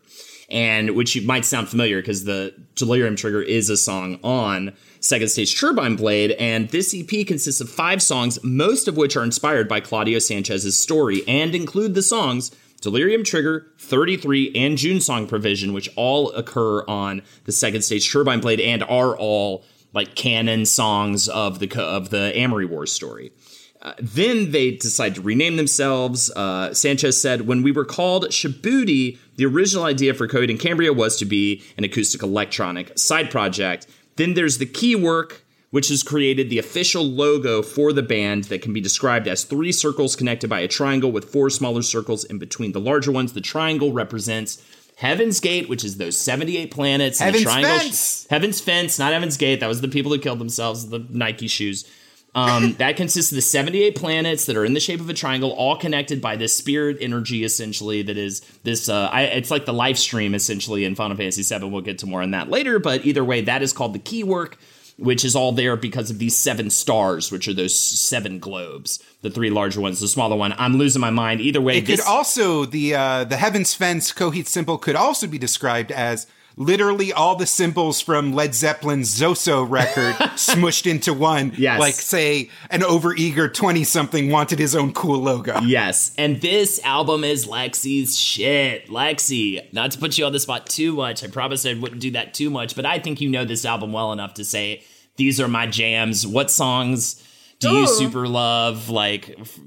And 0.50 0.96
which 0.96 1.22
might 1.24 1.44
sound 1.44 1.68
familiar 1.68 2.00
because 2.00 2.24
the 2.24 2.54
Delirium 2.74 3.16
Trigger 3.16 3.42
is 3.42 3.68
a 3.68 3.76
song 3.76 4.18
on 4.24 4.74
Second 5.00 5.28
Stage 5.28 5.58
Turbine 5.58 5.96
Blade. 5.96 6.32
And 6.32 6.68
this 6.70 6.94
EP 6.94 7.26
consists 7.26 7.60
of 7.60 7.70
five 7.70 8.02
songs, 8.02 8.42
most 8.42 8.88
of 8.88 8.96
which 8.96 9.16
are 9.16 9.24
inspired 9.24 9.68
by 9.68 9.80
Claudio 9.80 10.18
Sanchez's 10.18 10.78
story 10.78 11.22
and 11.26 11.54
include 11.54 11.94
the 11.94 12.02
songs 12.02 12.50
Delirium 12.80 13.24
Trigger, 13.24 13.66
33, 13.78 14.52
and 14.54 14.78
June 14.78 15.00
Song 15.00 15.26
Provision, 15.26 15.72
which 15.72 15.90
all 15.96 16.30
occur 16.32 16.84
on 16.86 17.22
the 17.44 17.52
Second 17.52 17.82
Stage 17.82 18.10
Turbine 18.10 18.40
Blade 18.40 18.60
and 18.60 18.84
are 18.84 19.16
all 19.16 19.64
like 19.92 20.14
canon 20.14 20.64
songs 20.64 21.28
of 21.28 21.58
the 21.58 21.82
of 21.82 22.10
the 22.10 22.36
Amory 22.36 22.66
Wars 22.66 22.92
story. 22.92 23.32
Uh, 23.80 23.94
then 24.00 24.50
they 24.50 24.72
decide 24.72 25.14
to 25.14 25.20
rename 25.20 25.56
themselves. 25.56 26.30
Uh, 26.32 26.74
Sanchez 26.74 27.20
said, 27.20 27.46
When 27.46 27.62
we 27.62 27.70
were 27.70 27.84
called 27.84 28.26
Shabuti, 28.26 29.18
the 29.36 29.46
original 29.46 29.84
idea 29.84 30.14
for 30.14 30.26
Coheed 30.26 30.50
and 30.50 30.58
Cambria 30.58 30.92
was 30.92 31.16
to 31.18 31.24
be 31.24 31.62
an 31.76 31.84
acoustic 31.84 32.22
electronic 32.22 32.98
side 32.98 33.30
project. 33.30 33.86
Then 34.18 34.34
there's 34.34 34.58
the 34.58 34.66
key 34.66 34.96
work, 34.96 35.44
which 35.70 35.88
has 35.88 36.02
created 36.02 36.50
the 36.50 36.58
official 36.58 37.04
logo 37.04 37.62
for 37.62 37.92
the 37.92 38.02
band 38.02 38.44
that 38.44 38.62
can 38.62 38.72
be 38.72 38.80
described 38.80 39.28
as 39.28 39.44
three 39.44 39.72
circles 39.72 40.16
connected 40.16 40.50
by 40.50 40.60
a 40.60 40.68
triangle 40.68 41.12
with 41.12 41.30
four 41.30 41.48
smaller 41.50 41.82
circles 41.82 42.24
in 42.24 42.38
between 42.38 42.72
the 42.72 42.80
larger 42.80 43.12
ones. 43.12 43.32
The 43.32 43.40
triangle 43.40 43.92
represents 43.92 44.62
Heaven's 44.96 45.38
Gate, 45.38 45.68
which 45.68 45.84
is 45.84 45.96
those 45.96 46.18
78 46.18 46.72
planets. 46.72 47.20
and 47.20 47.32
the 47.32 47.38
Heaven's 47.38 47.44
triangle, 47.44 47.78
Fence! 47.78 48.26
Heaven's 48.28 48.60
Fence, 48.60 48.98
not 48.98 49.12
Heaven's 49.12 49.36
Gate. 49.36 49.60
That 49.60 49.68
was 49.68 49.80
the 49.80 49.88
people 49.88 50.12
who 50.12 50.18
killed 50.18 50.40
themselves, 50.40 50.88
the 50.88 51.06
Nike 51.10 51.46
shoes. 51.46 51.88
Um, 52.34 52.74
that 52.78 52.96
consists 52.96 53.32
of 53.32 53.36
the 53.36 53.42
78 53.42 53.96
planets 53.96 54.46
that 54.46 54.56
are 54.56 54.64
in 54.64 54.74
the 54.74 54.80
shape 54.80 55.00
of 55.00 55.08
a 55.08 55.14
triangle, 55.14 55.50
all 55.50 55.76
connected 55.76 56.20
by 56.20 56.36
this 56.36 56.54
spirit 56.54 56.98
energy, 57.00 57.44
essentially. 57.44 58.02
That 58.02 58.16
is 58.16 58.40
this. 58.62 58.88
Uh, 58.88 59.08
I, 59.10 59.22
it's 59.22 59.50
like 59.50 59.66
the 59.66 59.72
life 59.72 59.96
stream, 59.96 60.34
essentially, 60.34 60.84
in 60.84 60.94
Final 60.94 61.16
Fantasy 61.16 61.42
VII. 61.42 61.66
We'll 61.66 61.80
get 61.80 61.98
to 62.00 62.06
more 62.06 62.22
on 62.22 62.32
that 62.32 62.50
later. 62.50 62.78
But 62.78 63.04
either 63.04 63.24
way, 63.24 63.42
that 63.42 63.62
is 63.62 63.72
called 63.72 63.94
the 63.94 63.98
key 63.98 64.24
work, 64.24 64.58
which 64.98 65.24
is 65.24 65.34
all 65.34 65.52
there 65.52 65.76
because 65.76 66.10
of 66.10 66.18
these 66.18 66.36
seven 66.36 66.70
stars, 66.70 67.32
which 67.32 67.48
are 67.48 67.54
those 67.54 67.78
seven 67.78 68.38
globes. 68.38 69.02
The 69.22 69.30
three 69.30 69.50
larger 69.50 69.80
ones, 69.80 70.00
the 70.00 70.08
smaller 70.08 70.36
one. 70.36 70.54
I'm 70.58 70.76
losing 70.76 71.00
my 71.00 71.10
mind. 71.10 71.40
Either 71.40 71.60
way, 71.60 71.78
It 71.78 71.86
this, 71.86 72.00
could 72.00 72.08
also 72.08 72.64
the 72.64 72.94
uh, 72.94 73.24
the 73.24 73.36
Heaven's 73.36 73.74
Fence 73.74 74.12
Coheed 74.12 74.46
Simple 74.46 74.78
could 74.78 74.96
also 74.96 75.26
be 75.26 75.38
described 75.38 75.90
as 75.90 76.26
literally 76.58 77.12
all 77.12 77.36
the 77.36 77.46
symbols 77.46 78.00
from 78.00 78.34
Led 78.34 78.50
Zeppelin's 78.50 79.08
Zoso 79.16 79.68
record 79.68 80.14
smushed 80.34 80.90
into 80.90 81.14
one. 81.14 81.52
Yes. 81.56 81.80
Like, 81.80 81.94
say, 81.94 82.50
an 82.70 82.80
overeager 82.80 83.52
20 83.52 83.84
something 83.84 84.30
wanted 84.30 84.58
his 84.58 84.74
own 84.74 84.92
cool 84.92 85.20
logo. 85.20 85.60
Yes, 85.60 86.12
and 86.18 86.40
this 86.40 86.82
album 86.84 87.24
is 87.24 87.46
Lexi's 87.46 88.18
shit. 88.18 88.88
Lexi, 88.88 89.72
not 89.72 89.92
to 89.92 89.98
put 89.98 90.18
you 90.18 90.26
on 90.26 90.32
the 90.32 90.40
spot 90.40 90.66
too 90.66 90.94
much, 90.94 91.24
I 91.24 91.28
promised 91.28 91.66
I 91.66 91.74
wouldn't 91.74 92.00
do 92.00 92.10
that 92.10 92.34
too 92.34 92.50
much, 92.50 92.74
but 92.74 92.84
I 92.84 92.98
think 92.98 93.20
you 93.20 93.30
know 93.30 93.44
this 93.44 93.64
album 93.64 93.92
well 93.92 94.12
enough 94.12 94.34
to 94.34 94.44
say 94.44 94.82
these 95.16 95.40
are 95.40 95.48
my 95.48 95.66
jams. 95.66 96.26
What 96.26 96.50
songs 96.50 97.22
do 97.60 97.70
you 97.70 97.86
super 97.88 98.28
love, 98.28 98.88
like 98.88 99.34
f- 99.40 99.58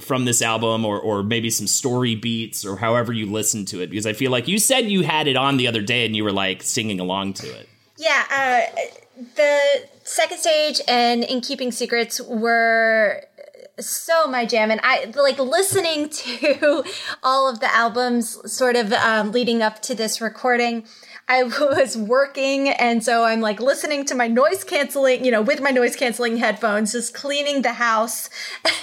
from 0.00 0.24
this 0.24 0.42
album, 0.42 0.84
or 0.84 1.00
or 1.00 1.22
maybe 1.22 1.50
some 1.50 1.66
story 1.66 2.14
beats, 2.14 2.64
or 2.64 2.76
however 2.76 3.12
you 3.12 3.26
listen 3.26 3.64
to 3.66 3.80
it? 3.82 3.90
Because 3.90 4.06
I 4.06 4.12
feel 4.12 4.30
like 4.30 4.46
you 4.48 4.58
said 4.58 4.90
you 4.90 5.02
had 5.02 5.26
it 5.26 5.36
on 5.36 5.56
the 5.56 5.66
other 5.66 5.82
day 5.82 6.06
and 6.06 6.14
you 6.14 6.24
were 6.24 6.32
like 6.32 6.62
singing 6.62 7.00
along 7.00 7.34
to 7.34 7.46
it. 7.48 7.68
Yeah, 7.98 8.24
uh, 8.30 9.22
the 9.36 9.88
second 10.04 10.38
stage 10.38 10.80
and 10.86 11.24
In 11.24 11.40
Keeping 11.40 11.72
Secrets 11.72 12.20
were 12.20 13.22
so 13.78 14.26
my 14.26 14.46
jam, 14.46 14.70
and 14.70 14.80
I 14.82 15.12
like 15.16 15.38
listening 15.38 16.08
to 16.10 16.84
all 17.22 17.48
of 17.48 17.60
the 17.60 17.74
albums, 17.74 18.38
sort 18.50 18.76
of 18.76 18.92
um, 18.92 19.32
leading 19.32 19.62
up 19.62 19.82
to 19.82 19.94
this 19.94 20.20
recording. 20.20 20.86
I 21.28 21.42
was 21.60 21.96
working, 21.96 22.68
and 22.68 23.02
so 23.02 23.24
I'm 23.24 23.40
like 23.40 23.60
listening 23.60 24.04
to 24.06 24.14
my 24.14 24.28
noise 24.28 24.64
canceling, 24.64 25.24
you 25.24 25.30
know, 25.30 25.42
with 25.42 25.60
my 25.60 25.70
noise 25.70 25.96
canceling 25.96 26.36
headphones, 26.36 26.92
just 26.92 27.14
cleaning 27.14 27.62
the 27.62 27.74
house 27.74 28.30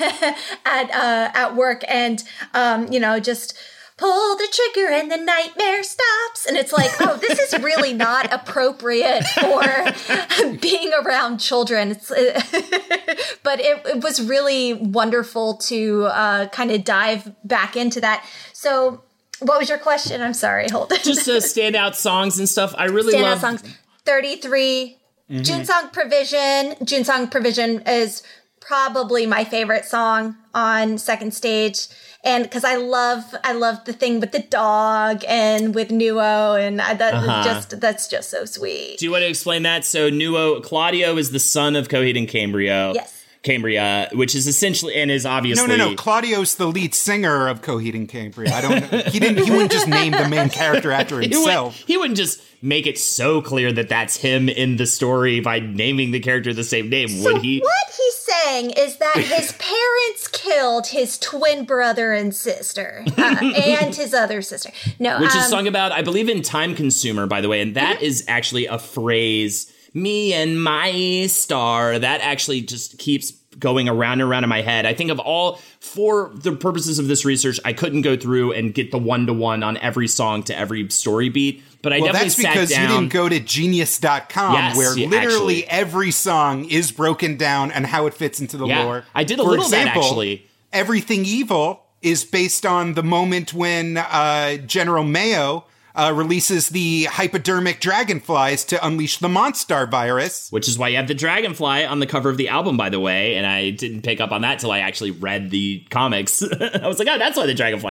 at 0.66 0.90
uh, 0.92 1.32
at 1.34 1.56
work, 1.56 1.84
and 1.88 2.24
um, 2.54 2.92
you 2.92 3.00
know, 3.00 3.20
just 3.20 3.58
pull 3.98 4.36
the 4.36 4.48
trigger 4.52 4.92
and 4.92 5.12
the 5.12 5.18
nightmare 5.18 5.84
stops. 5.84 6.46
And 6.48 6.58
it's 6.58 6.74
like, 6.74 6.92
oh, 7.00 7.18
this 7.18 7.40
is 7.40 7.62
really 7.62 7.94
not 8.08 8.34
appropriate 8.34 9.24
for 9.24 10.54
being 10.60 10.92
around 11.04 11.38
children. 11.38 11.92
It's, 11.92 12.10
but 12.10 13.60
it, 13.60 13.86
it 13.86 14.04
was 14.04 14.22
really 14.22 14.74
wonderful 14.74 15.58
to 15.58 16.06
uh, 16.06 16.48
kind 16.50 16.72
of 16.72 16.84
dive 16.84 17.32
back 17.44 17.76
into 17.78 18.02
that. 18.02 18.26
So, 18.52 19.04
what 19.46 19.60
was 19.60 19.70
your 19.70 19.78
question? 19.78 20.22
I'm 20.22 20.34
sorry. 20.34 20.68
Hold 20.70 20.92
on. 20.92 21.00
Just 21.04 21.28
uh, 21.28 21.34
standout 21.40 21.96
songs 21.96 22.38
and 22.40 22.48
stuff. 22.50 22.74
I 22.78 22.86
really 22.86 23.14
Standout 23.14 23.22
love 23.24 23.40
songs. 23.40 23.64
33. 24.06 24.98
June 25.42 25.66
Song 25.66 25.90
Provision. 25.92 26.76
June 26.86 27.04
Song 27.04 27.28
Provision 27.28 27.82
is 27.88 28.22
probably 28.60 29.26
my 29.26 29.44
favorite 29.44 29.86
song 29.86 30.36
on 30.54 30.98
second 30.98 31.34
stage. 31.34 31.88
And 32.24 32.44
because 32.44 32.64
I 32.64 32.76
love, 32.78 33.24
I 33.44 33.52
love 33.54 33.84
the 33.86 33.92
thing 33.94 34.20
with 34.20 34.32
the 34.32 34.40
dog 34.40 35.24
and 35.28 35.76
with 35.76 35.90
Nuo, 35.90 36.58
and 36.58 36.80
I, 36.82 36.94
that 36.94 37.14
Uh-huh. 37.14 37.44
just 37.44 37.82
that's 37.82 38.08
just 38.08 38.30
so 38.30 38.46
sweet. 38.46 38.98
Do 39.00 39.06
you 39.06 39.12
want 39.12 39.24
to 39.24 39.28
explain 39.30 39.64
that? 39.64 39.84
So 39.84 40.10
Nuo 40.10 40.64
Claudio 40.64 41.18
is 41.18 41.32
the 41.32 41.40
son 41.40 41.76
of 41.76 41.90
Coheed 41.90 42.18
and 42.18 42.28
Cambria. 42.28 42.94
Yes. 42.94 43.23
Cambria, 43.44 44.10
which 44.14 44.36
is 44.36 44.48
essentially 44.48 44.96
and 44.96 45.12
is 45.12 45.26
obviously 45.26 45.68
No, 45.68 45.76
no, 45.76 45.90
no. 45.90 45.96
Claudio's 45.96 46.56
the 46.56 46.66
lead 46.66 46.96
singer 46.96 47.48
of 47.50 47.62
Coheed 47.62 47.94
and 47.94 48.08
Cambria. 48.08 48.54
I 48.54 48.62
don't. 48.62 48.92
know. 48.92 48.98
He 49.12 49.20
didn't. 49.20 49.44
He 49.44 49.52
wouldn't 49.52 49.72
just 49.72 49.88
name 49.88 50.14
the 50.14 50.30
main 50.30 50.50
character 50.50 50.92
after 50.92 51.16
He, 51.22 51.28
would, 51.28 51.34
himself. 51.36 51.76
he 51.86 51.98
wouldn't 51.98 52.18
just 52.18 52.42
make 52.62 52.88
it 52.88 52.98
so 52.98 53.42
clear 53.42 53.74
that 53.74 53.90
that's 53.90 54.16
him 54.16 54.48
in 54.48 54.78
the 54.78 54.86
story 54.86 55.42
by 55.42 55.60
naming 55.60 56.12
the 56.12 56.22
character 56.22 56.54
the 56.54 56.64
same 56.64 56.90
name, 56.90 57.10
So 57.10 57.34
would 57.34 57.42
he? 57.42 57.60
what 57.60 57.94
he's 57.98 58.16
saying 58.16 58.70
is 58.72 58.98
that 59.00 59.18
his 59.18 59.52
parents 59.60 60.30
killed 60.30 60.88
his 60.88 61.18
twin 61.18 61.66
brother 61.66 62.14
and 62.14 62.34
sister, 62.34 63.04
uh, 63.18 63.36
and 63.42 63.94
his 63.94 64.14
other 64.14 64.42
sister. 64.42 64.72
No, 65.00 65.20
Which 65.20 65.32
is 65.36 65.44
um, 65.44 65.50
sung 65.50 65.68
about, 65.68 65.92
I 65.92 66.02
believe, 66.02 66.30
in 66.30 66.42
Time 66.42 66.74
Consumer, 66.76 67.28
by 67.28 67.42
the 67.42 67.50
way, 67.50 67.60
and 67.62 67.76
that 67.76 68.02
is 68.02 68.24
actually 68.30 68.68
a 68.68 68.80
phrase. 68.80 69.70
Me 69.94 70.34
and 70.34 70.62
my 70.62 71.26
star. 71.28 72.00
That 72.00 72.22
actually 72.22 72.62
just 72.62 72.98
keeps 72.98 73.32
going 73.60 73.88
around 73.88 74.14
and 74.14 74.24
around 74.24 74.44
in 74.44 74.50
my 74.50 74.62
head. 74.62 74.86
I 74.88 74.94
think 74.96 75.12
of 75.12 75.20
all 75.20 75.60
for 75.80 76.32
the 76.34 76.54
purposes 76.56 76.98
of 76.98 77.08
this 77.08 77.24
research, 77.24 77.60
I 77.64 77.74
couldn't 77.74 78.02
go 78.02 78.18
through 78.18 78.54
and 78.54 78.74
get 78.74 78.90
the 78.92 78.98
one 78.98 79.28
to 79.28 79.34
one 79.34 79.62
on 79.62 79.78
every 79.78 80.08
song 80.08 80.42
to 80.44 80.58
every 80.58 80.90
story 80.90 81.30
beat, 81.30 81.62
but 81.84 81.94
I 81.94 82.00
definitely 82.00 82.30
saw 82.30 82.42
that. 82.42 82.44
Well, 82.44 82.54
that's 82.56 82.66
because 82.66 82.70
down. 82.72 82.82
you 82.82 82.88
didn't 82.98 83.14
go 83.14 83.30
to 83.30 83.40
genius.com 83.40 84.54
Yes, 84.54 84.76
where 84.78 84.98
yeah, 84.98 85.08
literally 85.08 85.66
actually. 85.66 85.68
every 85.68 86.12
song 86.12 86.66
is 86.66 86.92
broken 86.92 87.38
down 87.38 87.72
and 87.72 87.86
how 87.86 88.08
it 88.08 88.14
fits 88.16 88.40
into 88.42 88.58
the 88.58 88.66
Yeah, 88.66 88.84
lore. 88.86 89.06
I 89.14 89.24
did 89.24 89.40
a 89.40 89.44
For 89.44 89.50
little 89.50 89.66
of 89.66 89.72
that, 89.72 89.82
example, 89.88 90.04
actually. 90.04 90.48
Everything 90.72 91.26
Evil 91.26 91.84
is 92.02 92.26
based 92.26 92.66
on 92.66 92.96
the 92.96 93.04
moment 93.04 93.54
when 93.54 93.98
uh, 93.98 94.58
General 94.58 95.04
Mayo 95.04 95.66
uh, 95.96 96.12
releases 96.16 96.70
the 96.70 97.06
hypodermic 97.06 97.80
dragonflies 97.80 98.66
to 98.66 98.86
unleash 98.86 99.18
the 99.20 99.28
Monstar 99.28 99.90
virus. 99.90 100.50
which 100.52 100.68
is 100.68 100.78
why 100.78 100.90
you 100.90 100.98
have 100.98 101.08
the 101.08 101.14
dragonfly 101.14 101.86
on 101.86 102.00
the 102.00 102.08
cover 102.08 102.30
of 102.30 102.38
the 102.38 102.50
album, 102.50 102.78
by 102.78 102.90
the 102.90 103.00
way. 103.00 103.36
And 103.36 103.46
I 103.46 103.72
didn't 103.72 104.02
pick 104.02 104.20
up 104.20 104.32
on 104.32 104.42
that 104.42 104.60
till 104.60 104.72
I 104.72 104.80
actually 104.80 105.12
read 105.12 105.50
the 105.50 105.86
comics. 105.90 106.44
I 106.62 106.88
was 106.88 107.00
like, 107.00 107.08
oh, 107.08 107.18
that's 107.18 107.38
why 107.38 107.46
the 107.46 107.54
dragonfly. 107.54 107.90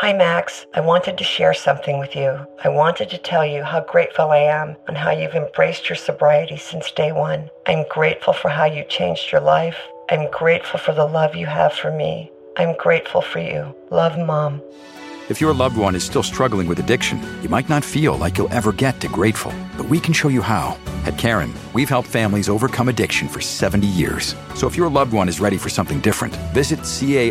Hi, 0.00 0.12
Max. 0.12 0.66
I 0.74 0.80
wanted 0.80 1.16
to 1.16 1.24
share 1.24 1.54
something 1.54 1.98
with 1.98 2.14
you. 2.14 2.46
I 2.62 2.68
wanted 2.68 3.08
to 3.10 3.18
tell 3.18 3.46
you 3.46 3.62
how 3.64 3.80
grateful 3.80 4.30
I 4.30 4.40
am 4.40 4.76
and 4.88 4.96
how 4.96 5.10
you've 5.10 5.34
embraced 5.34 5.88
your 5.88 5.96
sobriety 5.96 6.58
since 6.58 6.90
day 6.90 7.12
one. 7.12 7.48
I'm 7.66 7.86
grateful 7.88 8.34
for 8.34 8.50
how 8.50 8.66
you 8.66 8.84
changed 8.84 9.32
your 9.32 9.40
life. 9.40 9.78
I'm 10.10 10.30
grateful 10.30 10.78
for 10.78 10.92
the 10.92 11.06
love 11.06 11.34
you 11.34 11.46
have 11.46 11.72
for 11.72 11.90
me. 11.90 12.30
I'm 12.58 12.76
grateful 12.76 13.22
for 13.22 13.38
you. 13.38 13.74
Love, 13.90 14.18
Mom. 14.18 14.60
If 15.28 15.40
your 15.40 15.52
loved 15.52 15.76
one 15.76 15.96
is 15.96 16.04
still 16.04 16.22
struggling 16.22 16.68
with 16.68 16.78
addiction, 16.78 17.20
you 17.42 17.48
might 17.48 17.68
not 17.68 17.84
feel 17.84 18.16
like 18.16 18.38
you'll 18.38 18.52
ever 18.52 18.70
get 18.72 19.00
to 19.00 19.08
grateful, 19.08 19.52
but 19.76 19.88
we 19.88 19.98
can 19.98 20.14
show 20.14 20.28
you 20.28 20.40
how. 20.40 20.78
At 21.04 21.18
Caron, 21.18 21.52
we've 21.74 21.88
helped 21.88 22.06
families 22.06 22.48
overcome 22.48 22.88
addiction 22.88 23.26
for 23.26 23.40
70 23.40 23.88
years. 23.88 24.36
So 24.54 24.68
if 24.68 24.76
your 24.76 24.88
loved 24.88 25.12
one 25.12 25.28
is 25.28 25.40
ready 25.40 25.56
for 25.56 25.68
something 25.68 25.98
different, 26.00 26.36
visit 26.54 26.80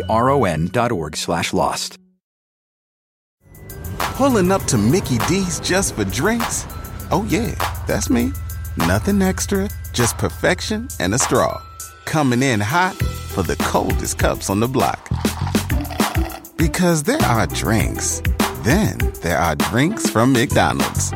caron.org 0.06 1.16
slash 1.16 1.54
lost. 1.54 1.98
Pulling 3.98 4.52
up 4.52 4.62
to 4.64 4.76
Mickey 4.76 5.16
D's 5.28 5.58
just 5.60 5.94
for 5.94 6.04
drinks? 6.04 6.66
Oh, 7.10 7.26
yeah, 7.30 7.54
that's 7.86 8.10
me. 8.10 8.32
Nothing 8.76 9.22
extra, 9.22 9.70
just 9.94 10.18
perfection 10.18 10.88
and 11.00 11.14
a 11.14 11.18
straw. 11.18 11.62
Coming 12.04 12.42
in 12.42 12.60
hot 12.60 12.94
for 13.32 13.42
the 13.42 13.56
coldest 13.56 14.18
cups 14.18 14.50
on 14.50 14.60
the 14.60 14.68
block. 14.68 15.08
Because 16.56 17.02
there 17.02 17.20
are 17.20 17.46
drinks, 17.48 18.22
then 18.62 18.96
there 19.20 19.36
are 19.36 19.54
drinks 19.54 20.08
from 20.08 20.32
McDonald's. 20.32 21.12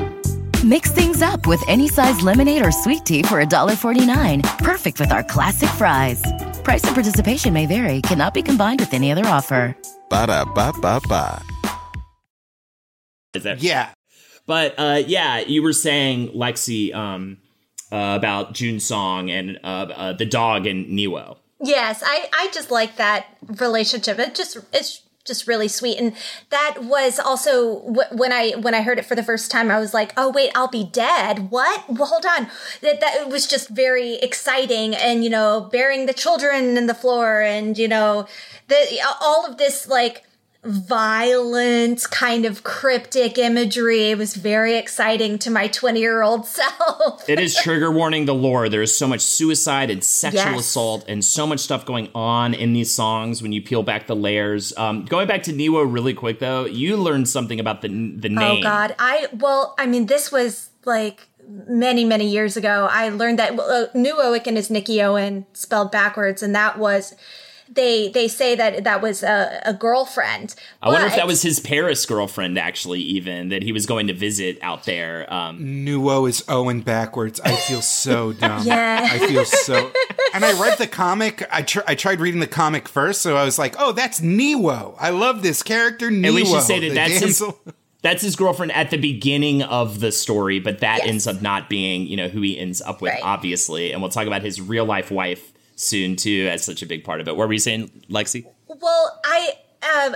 Mix 0.63 0.91
things 0.91 1.23
up 1.23 1.47
with 1.47 1.63
any 1.67 1.89
size 1.89 2.21
lemonade 2.21 2.65
or 2.65 2.71
sweet 2.71 3.07
tea 3.07 3.23
for 3.23 3.43
$1.49. 3.43 4.59
Perfect 4.59 5.01
with 5.01 5.11
our 5.11 5.25
classic 5.25 5.71
fries. 5.71 6.23
Price 6.63 6.85
and 6.85 6.95
participation 6.95 7.55
may 7.55 7.65
vary, 7.65 8.03
cannot 8.03 8.35
be 8.35 8.43
combined 8.43 8.81
with 8.81 8.93
any 8.93 9.11
other 9.11 9.25
offer. 9.25 9.75
Ba 10.11 10.27
da 10.27 10.45
ba 10.45 10.75
ba 10.83 11.01
ba. 11.09 11.43
Yeah. 13.59 13.91
But 14.47 14.75
uh, 14.77 15.03
yeah, 15.07 15.39
you 15.39 15.63
were 15.63 15.73
saying, 15.73 16.33
Lexe, 16.35 16.93
um, 16.93 17.39
uh, 17.91 18.15
about 18.19 18.53
June 18.53 18.79
Song 18.81 19.31
and 19.31 19.59
uh, 19.65 19.87
uh, 19.95 20.13
the 20.13 20.27
dog 20.27 20.67
and 20.67 20.87
Niwo. 20.87 21.39
Yes, 21.63 22.03
I, 22.05 22.29
I 22.33 22.51
just 22.53 22.71
like 22.71 22.97
that 22.97 23.27
relationship. 23.41 24.19
It 24.19 24.35
just 24.35 24.59
it's 24.73 25.03
just 25.25 25.47
really 25.47 25.69
sweet, 25.69 25.99
and 25.99 26.15
that 26.51 26.79
was 26.83 27.19
also 27.19 27.81
when 28.13 28.33
I 28.33 28.53
when 28.53 28.75
I 28.75 28.83
heard 28.83 28.99
it 28.99 29.05
for 29.05 29.15
the 29.15 29.23
first 29.23 29.51
time. 29.51 29.71
I 29.71 29.79
was 29.79 29.93
like, 29.93 30.13
oh 30.17 30.31
wait, 30.31 30.51
I'll 30.55 30.69
be 30.69 30.85
dead. 30.85 31.51
What? 31.51 31.85
Well, 31.89 32.07
hold 32.07 32.25
on. 32.25 32.49
That 32.81 33.01
that 33.01 33.29
was 33.29 33.47
just 33.47 33.69
very 33.69 34.15
exciting, 34.15 34.95
and 34.95 35.23
you 35.23 35.31
know, 35.31 35.69
burying 35.71 36.07
the 36.07 36.15
children 36.15 36.77
in 36.77 36.87
the 36.87 36.95
floor, 36.95 37.43
and 37.43 37.77
you 37.77 37.89
know, 37.89 38.27
the 38.69 39.01
all 39.21 39.47
of 39.47 39.59
this 39.59 39.87
like 39.87 40.25
violent 40.63 42.05
kind 42.11 42.45
of 42.45 42.63
cryptic 42.65 43.39
imagery. 43.39 44.11
It 44.11 44.19
was 44.19 44.35
very 44.35 44.77
exciting 44.77 45.39
to 45.41 45.51
my 45.51 45.69
twenty 45.69 46.01
year 46.01 46.23
old 46.23 46.47
self. 46.59 47.29
It 47.29 47.39
is 47.39 47.57
trigger 47.57 47.91
warning 47.91 48.27
the 48.27 48.35
lore. 48.35 48.69
There 48.69 48.83
is 48.83 48.97
so 48.97 49.07
much 49.07 49.21
suicide 49.21 49.91
and 49.91 50.03
sexual 50.05 50.41
Yes. 50.53 50.61
assault 50.61 51.05
and 51.09 51.25
so 51.25 51.47
much 51.47 51.61
stuff 51.61 51.85
going 51.87 52.09
on 52.15 52.55
in 52.55 52.73
these 52.73 52.95
songs 52.95 53.43
when 53.43 53.53
you 53.53 53.63
peel 53.63 53.83
back 53.83 54.07
the 54.07 54.17
layers. 54.17 54.77
Um, 54.77 55.05
going 55.05 55.27
back 55.29 55.43
to 55.45 55.53
Niwo 55.53 55.91
really 55.91 56.15
quick 56.15 56.39
though, 56.41 56.65
you 56.67 56.97
learned 56.97 57.29
something 57.29 57.59
about 57.61 57.83
the 57.83 57.89
the 57.89 58.29
name. 58.29 58.59
Oh 58.59 58.63
God, 58.63 58.95
I 58.99 59.29
well, 59.33 59.75
I 59.79 59.87
mean, 59.87 60.07
this 60.07 60.31
was 60.31 60.71
like 60.85 61.29
many 61.49 62.05
many 62.05 62.29
years 62.29 62.57
ago. 62.57 62.87
I 62.91 63.09
learned 63.09 63.39
that 63.39 63.57
well, 63.57 63.71
uh, 63.85 63.87
Newo 63.97 64.39
Ikkin 64.39 64.57
is 64.57 64.71
Nikki 64.71 65.01
Owen 65.03 65.47
spelled 65.53 65.91
backwards, 65.91 66.43
and 66.43 66.55
that 66.55 66.79
was 66.79 67.15
they 67.71 68.09
they 68.09 68.29
say 68.29 68.55
that 68.57 68.85
that 68.85 69.01
was 69.01 69.23
a, 69.23 69.63
a 69.65 69.73
girlfriend. 69.73 70.55
I 70.83 70.89
wonder 70.89 71.07
if 71.07 71.17
that 71.17 71.27
was 71.27 71.43
his 71.43 71.61
Paris 71.61 72.05
girlfriend, 72.07 72.59
actually, 72.59 73.01
even 73.01 73.49
that 73.51 73.63
he 73.63 73.73
was 73.73 73.87
going 73.87 74.07
to 74.09 74.15
visit 74.15 74.59
out 74.63 74.85
there. 74.85 75.33
Um, 75.33 75.59
Nuo 75.61 76.29
is 76.29 76.45
Owen 76.49 76.81
backwards. 76.81 77.41
I 77.41 77.55
feel 77.57 77.81
so 77.83 78.33
dumb. 78.35 78.67
Yeah. 78.67 79.09
I 79.11 79.19
feel 79.27 79.45
so. 79.45 79.93
And 80.33 80.45
I 80.45 80.53
read 80.63 80.79
the 80.79 80.87
comic. 80.87 81.43
I 81.51 81.63
tr- 81.63 81.81
I 81.89 81.97
tried 81.97 82.21
reading 82.21 82.39
the 82.39 82.47
comic 82.47 82.87
first, 82.87 83.21
so 83.21 83.37
I 83.37 83.45
was 83.45 83.59
like, 83.59 83.75
"Oh, 83.81 83.91
that's 83.91 84.21
Niwo. 84.21 84.95
I 84.97 85.11
love 85.11 85.43
this 85.43 85.65
character, 85.65 86.09
Niwo." 86.09 86.27
and 86.27 86.35
we 86.37 86.45
should 86.45 86.63
say 86.63 86.79
that 86.79 86.89
the 86.91 86.95
that's 86.95 87.19
his. 87.19 87.43
that's 88.03 88.23
his 88.23 88.37
girlfriend 88.37 88.71
at 88.71 88.91
the 88.91 88.97
beginning 88.97 89.63
of 89.65 89.99
the 89.99 90.13
story, 90.13 90.61
but 90.61 90.79
that 90.81 90.99
Yes. 90.99 91.09
ends 91.09 91.27
up 91.27 91.43
not 91.43 91.69
being, 91.69 92.07
you 92.07 92.17
know, 92.17 92.29
who 92.29 92.41
he 92.43 92.57
ends 92.57 92.81
up 92.81 93.03
with, 93.03 93.13
Right. 93.13 93.21
obviously. 93.25 93.91
And 93.93 94.01
we'll 94.01 94.11
talk 94.13 94.29
about 94.29 94.43
his 94.43 94.61
real 94.61 94.85
life 94.85 95.11
wife 95.11 95.50
soon 95.81 96.17
too, 96.17 96.49
as 96.51 96.65
such 96.65 96.83
a 96.83 96.87
big 96.87 97.05
part 97.05 97.21
of 97.21 97.29
it. 97.29 97.37
What 97.37 97.49
were 97.49 97.53
you 97.55 97.59
saying, 97.59 97.91
Lexe? 98.09 98.45
Well, 98.69 99.21
I 99.25 99.55
uh, 99.83 100.13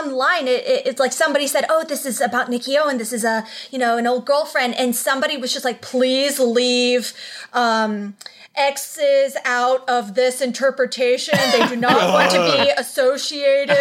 online 0.00 0.48
it, 0.48 0.64
it- 0.66 0.86
it's 0.86 0.98
like 1.00 1.12
somebody 1.12 1.46
said, 1.46 1.64
"Oh, 1.68 1.84
this 1.84 2.06
is 2.06 2.20
about 2.20 2.48
Nikki 2.48 2.76
Owen. 2.78 2.96
This 2.98 3.12
is 3.12 3.24
a 3.24 3.44
you 3.70 3.78
know 3.78 3.96
an 3.98 4.06
old 4.06 4.24
girlfriend," 4.24 4.74
and 4.76 4.96
somebody 4.96 5.36
was 5.36 5.52
just 5.52 5.64
like, 5.64 5.82
"Please 5.82 6.40
leave." 6.40 7.12
Um, 7.52 8.16
X's 8.54 9.36
out 9.44 9.88
of 9.88 10.14
this 10.14 10.40
interpretation. 10.40 11.38
They 11.52 11.66
do 11.68 11.76
not 11.76 12.12
want 12.12 12.30
to 12.32 12.62
be 12.64 12.70
associated 12.76 13.76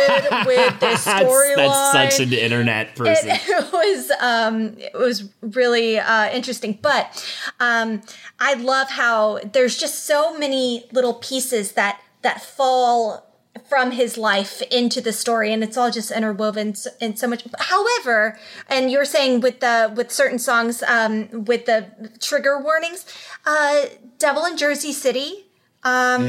with 0.45 0.79
this 0.79 1.03
That's, 1.05 1.23
storyline. 1.23 1.55
that's 1.93 2.15
such 2.15 2.25
an 2.27 2.33
internet 2.33 2.95
person. 2.95 3.29
it, 3.31 3.41
it 3.47 3.71
was 3.73 4.11
um 4.21 4.75
it 4.77 4.93
was 4.93 5.29
really 5.41 5.99
uh 5.99 6.29
interesting 6.31 6.77
but 6.81 7.25
um 7.59 8.01
i 8.39 8.53
love 8.55 8.89
how 8.89 9.39
there's 9.53 9.77
just 9.77 10.05
so 10.05 10.37
many 10.37 10.85
little 10.91 11.13
pieces 11.15 11.73
that 11.73 11.99
that 12.21 12.41
fall 12.41 13.30
from 13.67 13.91
his 13.91 14.17
life 14.17 14.61
into 14.71 15.01
the 15.01 15.11
story 15.13 15.51
and 15.53 15.63
it's 15.63 15.77
all 15.77 15.91
just 15.91 16.09
interwoven 16.11 16.73
in 16.99 17.15
so 17.15 17.27
much 17.27 17.43
however 17.59 18.37
and 18.69 18.89
you're 18.91 19.05
saying 19.05 19.41
with 19.41 19.59
the 19.59 19.91
with 19.95 20.09
certain 20.11 20.39
songs 20.39 20.83
um 20.83 21.27
with 21.45 21.65
the 21.65 21.85
trigger 22.19 22.59
warnings 22.59 23.05
uh 23.45 23.83
devil 24.19 24.45
in 24.45 24.55
jersey 24.57 24.93
city 24.93 25.45
um 25.83 26.23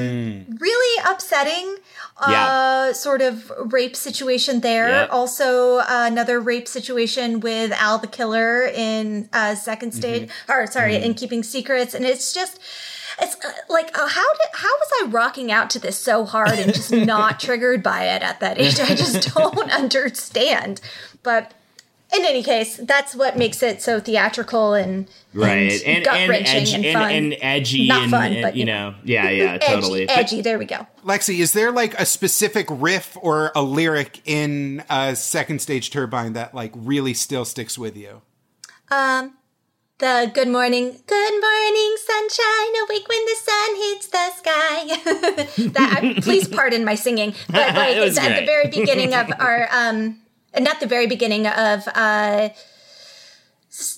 really 0.60 1.04
upsetting 1.06 1.76
Yeah. 2.28 2.46
uh 2.46 2.92
sort 2.92 3.20
of 3.22 3.50
rape 3.72 3.96
situation 3.96 4.60
there 4.60 4.88
Yeah. 4.88 5.06
also 5.10 5.78
uh, 5.78 5.84
another 6.12 6.40
rape 6.40 6.66
situation 6.68 7.40
with 7.40 7.70
al 7.72 7.98
the 7.98 8.06
killer 8.08 8.64
in 8.64 9.28
uh 9.32 9.54
second 9.54 9.92
stage 9.92 10.28
or 10.48 10.66
sorry 10.66 10.96
in 10.96 11.14
keeping 11.14 11.42
secrets 11.42 11.94
and 11.94 12.04
it's 12.04 12.32
just 12.32 12.58
it's 13.20 13.36
uh, 13.44 13.50
like 13.68 13.96
uh, 13.96 14.06
how 14.06 14.32
did 14.32 14.46
how 14.54 14.68
was 14.68 14.90
i 15.02 15.06
rocking 15.08 15.50
out 15.50 15.70
to 15.70 15.78
this 15.78 15.98
so 15.98 16.24
hard 16.24 16.58
and 16.58 16.74
just 16.74 16.92
not 16.92 17.40
triggered 17.40 17.82
by 17.82 18.04
it 18.04 18.22
at 18.22 18.40
that 18.40 18.58
age 18.58 18.78
i 18.80 18.94
just 18.94 19.34
don't 19.34 19.70
understand 19.70 20.80
but 21.22 21.54
in 22.14 22.24
any 22.24 22.42
case 22.42 22.76
that's 22.76 23.14
what 23.14 23.36
makes 23.36 23.62
it 23.62 23.80
so 23.80 23.98
theatrical 23.98 24.74
and 24.74 25.08
right. 25.32 25.72
and, 25.72 25.82
And, 25.82 26.04
gut 26.04 26.14
and, 26.14 26.30
wrenching 26.30 26.56
edgy, 26.56 26.74
and, 26.74 26.84
and, 26.84 26.94
fun 26.94 27.12
and 27.12 27.36
edgy 27.40 27.88
Not 27.88 28.02
and, 28.02 28.10
fun, 28.10 28.32
and, 28.32 28.42
but, 28.42 28.54
you 28.54 28.60
you 28.60 28.66
know, 28.66 28.94
yeah, 29.02 29.30
yeah, 29.30 29.58
totally. 29.58 30.06
But- 30.06 30.18
edgy 30.18 30.42
there 30.42 30.58
we 30.58 30.66
go 30.66 30.86
Lexe, 31.04 31.38
is 31.38 31.52
there 31.52 31.72
like 31.72 31.98
a 31.98 32.04
specific 32.04 32.66
riff 32.70 33.16
or 33.20 33.50
a 33.54 33.62
lyric 33.62 34.20
in 34.26 34.84
uh, 34.90 35.14
Second 35.14 35.60
Stage 35.60 35.90
Turbine 35.90 36.34
that 36.34 36.54
like 36.54 36.72
really 36.74 37.14
still 37.14 37.44
sticks 37.44 37.78
with 37.78 37.96
you? 37.96 38.20
Um, 38.90 39.34
the 40.02 40.30
good 40.34 40.48
morning, 40.48 40.98
good 41.06 41.40
morning, 41.40 41.96
sunshine, 42.04 42.72
awake 42.82 43.06
when 43.08 43.24
the 43.24 43.36
sun 43.48 43.76
hits 43.76 44.08
the 44.08 44.30
sky. 44.36 45.68
that 45.70 46.00
I, 46.02 46.20
please 46.20 46.48
pardon 46.48 46.84
my 46.84 46.96
singing, 46.96 47.34
but 47.48 47.74
like 47.76 47.96
It 47.96 48.08
it's 48.08 48.18
at 48.18 48.40
the 48.40 48.44
very 48.44 48.66
beginning 48.68 49.14
of 49.14 49.30
our 49.38 49.68
um, 49.72 50.18
not 50.58 50.80
the 50.80 50.86
very 50.86 51.06
beginning 51.06 51.46
of 51.46 51.88
uh. 51.94 52.50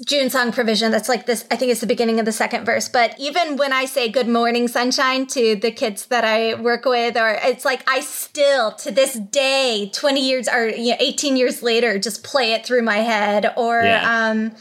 June 0.07 0.31
song 0.31 0.53
provision. 0.53 0.93
That's 0.93 1.09
like 1.09 1.27
this. 1.27 1.45
I 1.51 1.57
think 1.57 1.73
it's 1.73 1.81
the 1.81 1.89
beginning 1.89 2.21
of 2.21 2.27
the 2.27 2.33
second 2.33 2.65
verse. 2.65 2.89
But 2.89 3.17
even 3.19 3.57
when 3.57 3.73
I 3.73 3.87
say 3.87 4.09
"Good 4.09 4.29
morning, 4.29 4.69
sunshine" 4.69 5.27
to 5.27 5.57
the 5.57 5.73
kids 5.73 6.07
that 6.07 6.25
I 6.25 6.55
work 6.55 6.85
with, 6.85 7.17
or 7.17 7.31
it's 7.43 7.65
like 7.65 7.83
I 7.91 7.99
still, 7.99 8.71
to 8.71 8.93
this 8.93 9.15
day, 9.15 9.91
twenty 9.93 10.25
years 10.29 10.47
or 10.49 10.69
you 10.69 10.93
know, 10.93 10.97
eighteen 11.01 11.37
years 11.37 11.61
later, 11.61 11.99
just 11.99 12.23
play 12.23 12.53
it 12.53 12.65
through 12.65 12.83
my 12.83 12.99
head. 12.99 13.53
Or 13.57 13.83
Yeah. 13.83 14.29
um, 14.31 14.53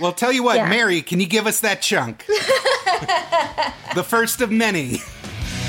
Well, 0.00 0.12
tell 0.12 0.32
you 0.32 0.42
what, 0.42 0.56
Yeah. 0.56 0.68
Mary, 0.68 1.02
can 1.02 1.20
you 1.20 1.26
give 1.26 1.46
us 1.46 1.60
that 1.60 1.80
chunk? 1.80 2.26
the 3.94 4.02
first 4.02 4.40
of 4.40 4.50
many. 4.50 4.98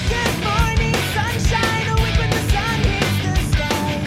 Good 0.09 0.35
morning, 0.43 0.93
sunshine, 1.13 1.87
awake 1.89 2.17
when 2.17 2.29
the 2.31 2.43
sun 2.49 2.79
hits 2.81 3.17
the 3.21 3.35
sky. 3.53 4.01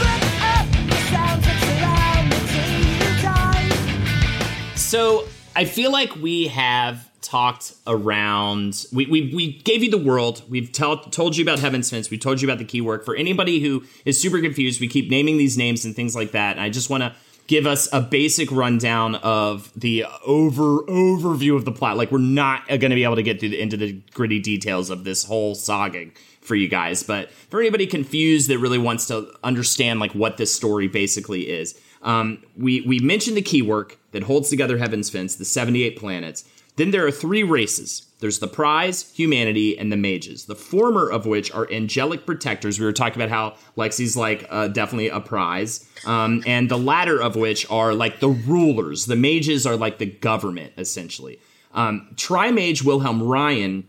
Look 0.00 0.22
up, 0.42 0.66
the 0.88 0.96
sounds 1.12 1.44
that 1.46 1.58
surround 1.62 2.30
me 2.30 2.38
till 2.50 2.80
you 2.90 3.22
die. 3.22 4.74
So 4.74 5.28
I 5.54 5.64
feel 5.64 5.92
like 5.92 6.16
we 6.16 6.48
have 6.48 7.08
talked 7.22 7.72
around. 7.86 8.84
We, 8.92 9.06
we, 9.06 9.32
we 9.34 9.52
gave 9.62 9.84
you 9.84 9.90
the 9.90 9.98
world. 9.98 10.42
We've 10.48 10.72
tell, 10.72 10.96
told 10.98 11.36
you 11.36 11.44
about 11.44 11.60
Heaven's 11.60 11.88
Fence. 11.90 12.10
We 12.10 12.18
told 12.18 12.40
you 12.42 12.48
about 12.48 12.58
the 12.58 12.64
keywork. 12.64 13.04
For 13.04 13.14
anybody 13.14 13.60
who 13.60 13.84
is 14.04 14.20
super 14.20 14.40
confused, 14.40 14.80
we 14.80 14.88
keep 14.88 15.08
naming 15.08 15.36
these 15.38 15.56
names 15.56 15.84
and 15.84 15.94
things 15.94 16.16
like 16.16 16.32
that. 16.32 16.52
And 16.52 16.60
I 16.60 16.68
just 16.70 16.90
want 16.90 17.02
to 17.04 17.14
give 17.46 17.66
us 17.66 17.88
a 17.92 18.00
basic 18.00 18.50
rundown 18.50 19.16
of 19.16 19.72
the 19.76 20.04
over 20.24 20.78
overview 20.82 21.56
of 21.56 21.64
the 21.64 21.72
plot. 21.72 21.96
Like 21.96 22.10
we're 22.10 22.18
not 22.18 22.66
going 22.68 22.80
to 22.80 22.94
be 22.94 23.04
able 23.04 23.16
to 23.16 23.22
get 23.22 23.40
the, 23.40 23.58
into 23.60 23.76
the 23.76 24.00
gritty 24.14 24.40
details 24.40 24.90
of 24.90 25.04
this 25.04 25.24
whole 25.24 25.54
saga 25.54 26.06
for 26.40 26.54
you 26.54 26.68
guys. 26.68 27.02
But 27.02 27.30
for 27.30 27.60
anybody 27.60 27.86
confused 27.86 28.48
that 28.50 28.58
really 28.58 28.78
wants 28.78 29.06
to 29.08 29.32
understand 29.42 30.00
like 30.00 30.12
what 30.12 30.36
this 30.36 30.52
story 30.52 30.88
basically 30.88 31.48
is, 31.48 31.78
um, 32.02 32.42
we 32.56 32.82
we 32.82 32.98
mentioned 33.00 33.36
the 33.36 33.42
keywork 33.42 33.96
that 34.12 34.24
holds 34.24 34.48
together 34.48 34.78
Heaven's 34.78 35.10
Fence, 35.10 35.36
the 35.36 35.44
78 35.44 35.98
planets. 35.98 36.44
Then 36.76 36.90
there 36.90 37.06
are 37.06 37.10
three 37.10 37.42
races. 37.42 38.06
There's 38.20 38.38
the 38.38 38.48
prize, 38.48 39.12
humanity, 39.12 39.78
and 39.78 39.92
the 39.92 39.96
mages. 39.96 40.46
The 40.46 40.54
former 40.54 41.08
of 41.08 41.26
which 41.26 41.52
are 41.52 41.70
angelic 41.70 42.24
protectors. 42.24 42.78
We 42.78 42.86
were 42.86 42.92
talking 42.92 43.20
about 43.20 43.30
how 43.30 43.56
Lexe's 43.76 44.16
like 44.16 44.46
uh, 44.48 44.68
definitely 44.68 45.08
a 45.08 45.20
prize, 45.20 45.86
um, 46.06 46.42
and 46.46 46.70
the 46.70 46.78
latter 46.78 47.20
of 47.20 47.36
which 47.36 47.70
are 47.70 47.92
like 47.92 48.20
the 48.20 48.28
rulers. 48.28 49.06
The 49.06 49.16
mages 49.16 49.66
are 49.66 49.76
like 49.76 49.98
the 49.98 50.06
government 50.06 50.72
essentially. 50.78 51.38
Um, 51.74 52.08
Tri-mage 52.16 52.82
Wilhelm 52.82 53.22
Ryan 53.22 53.86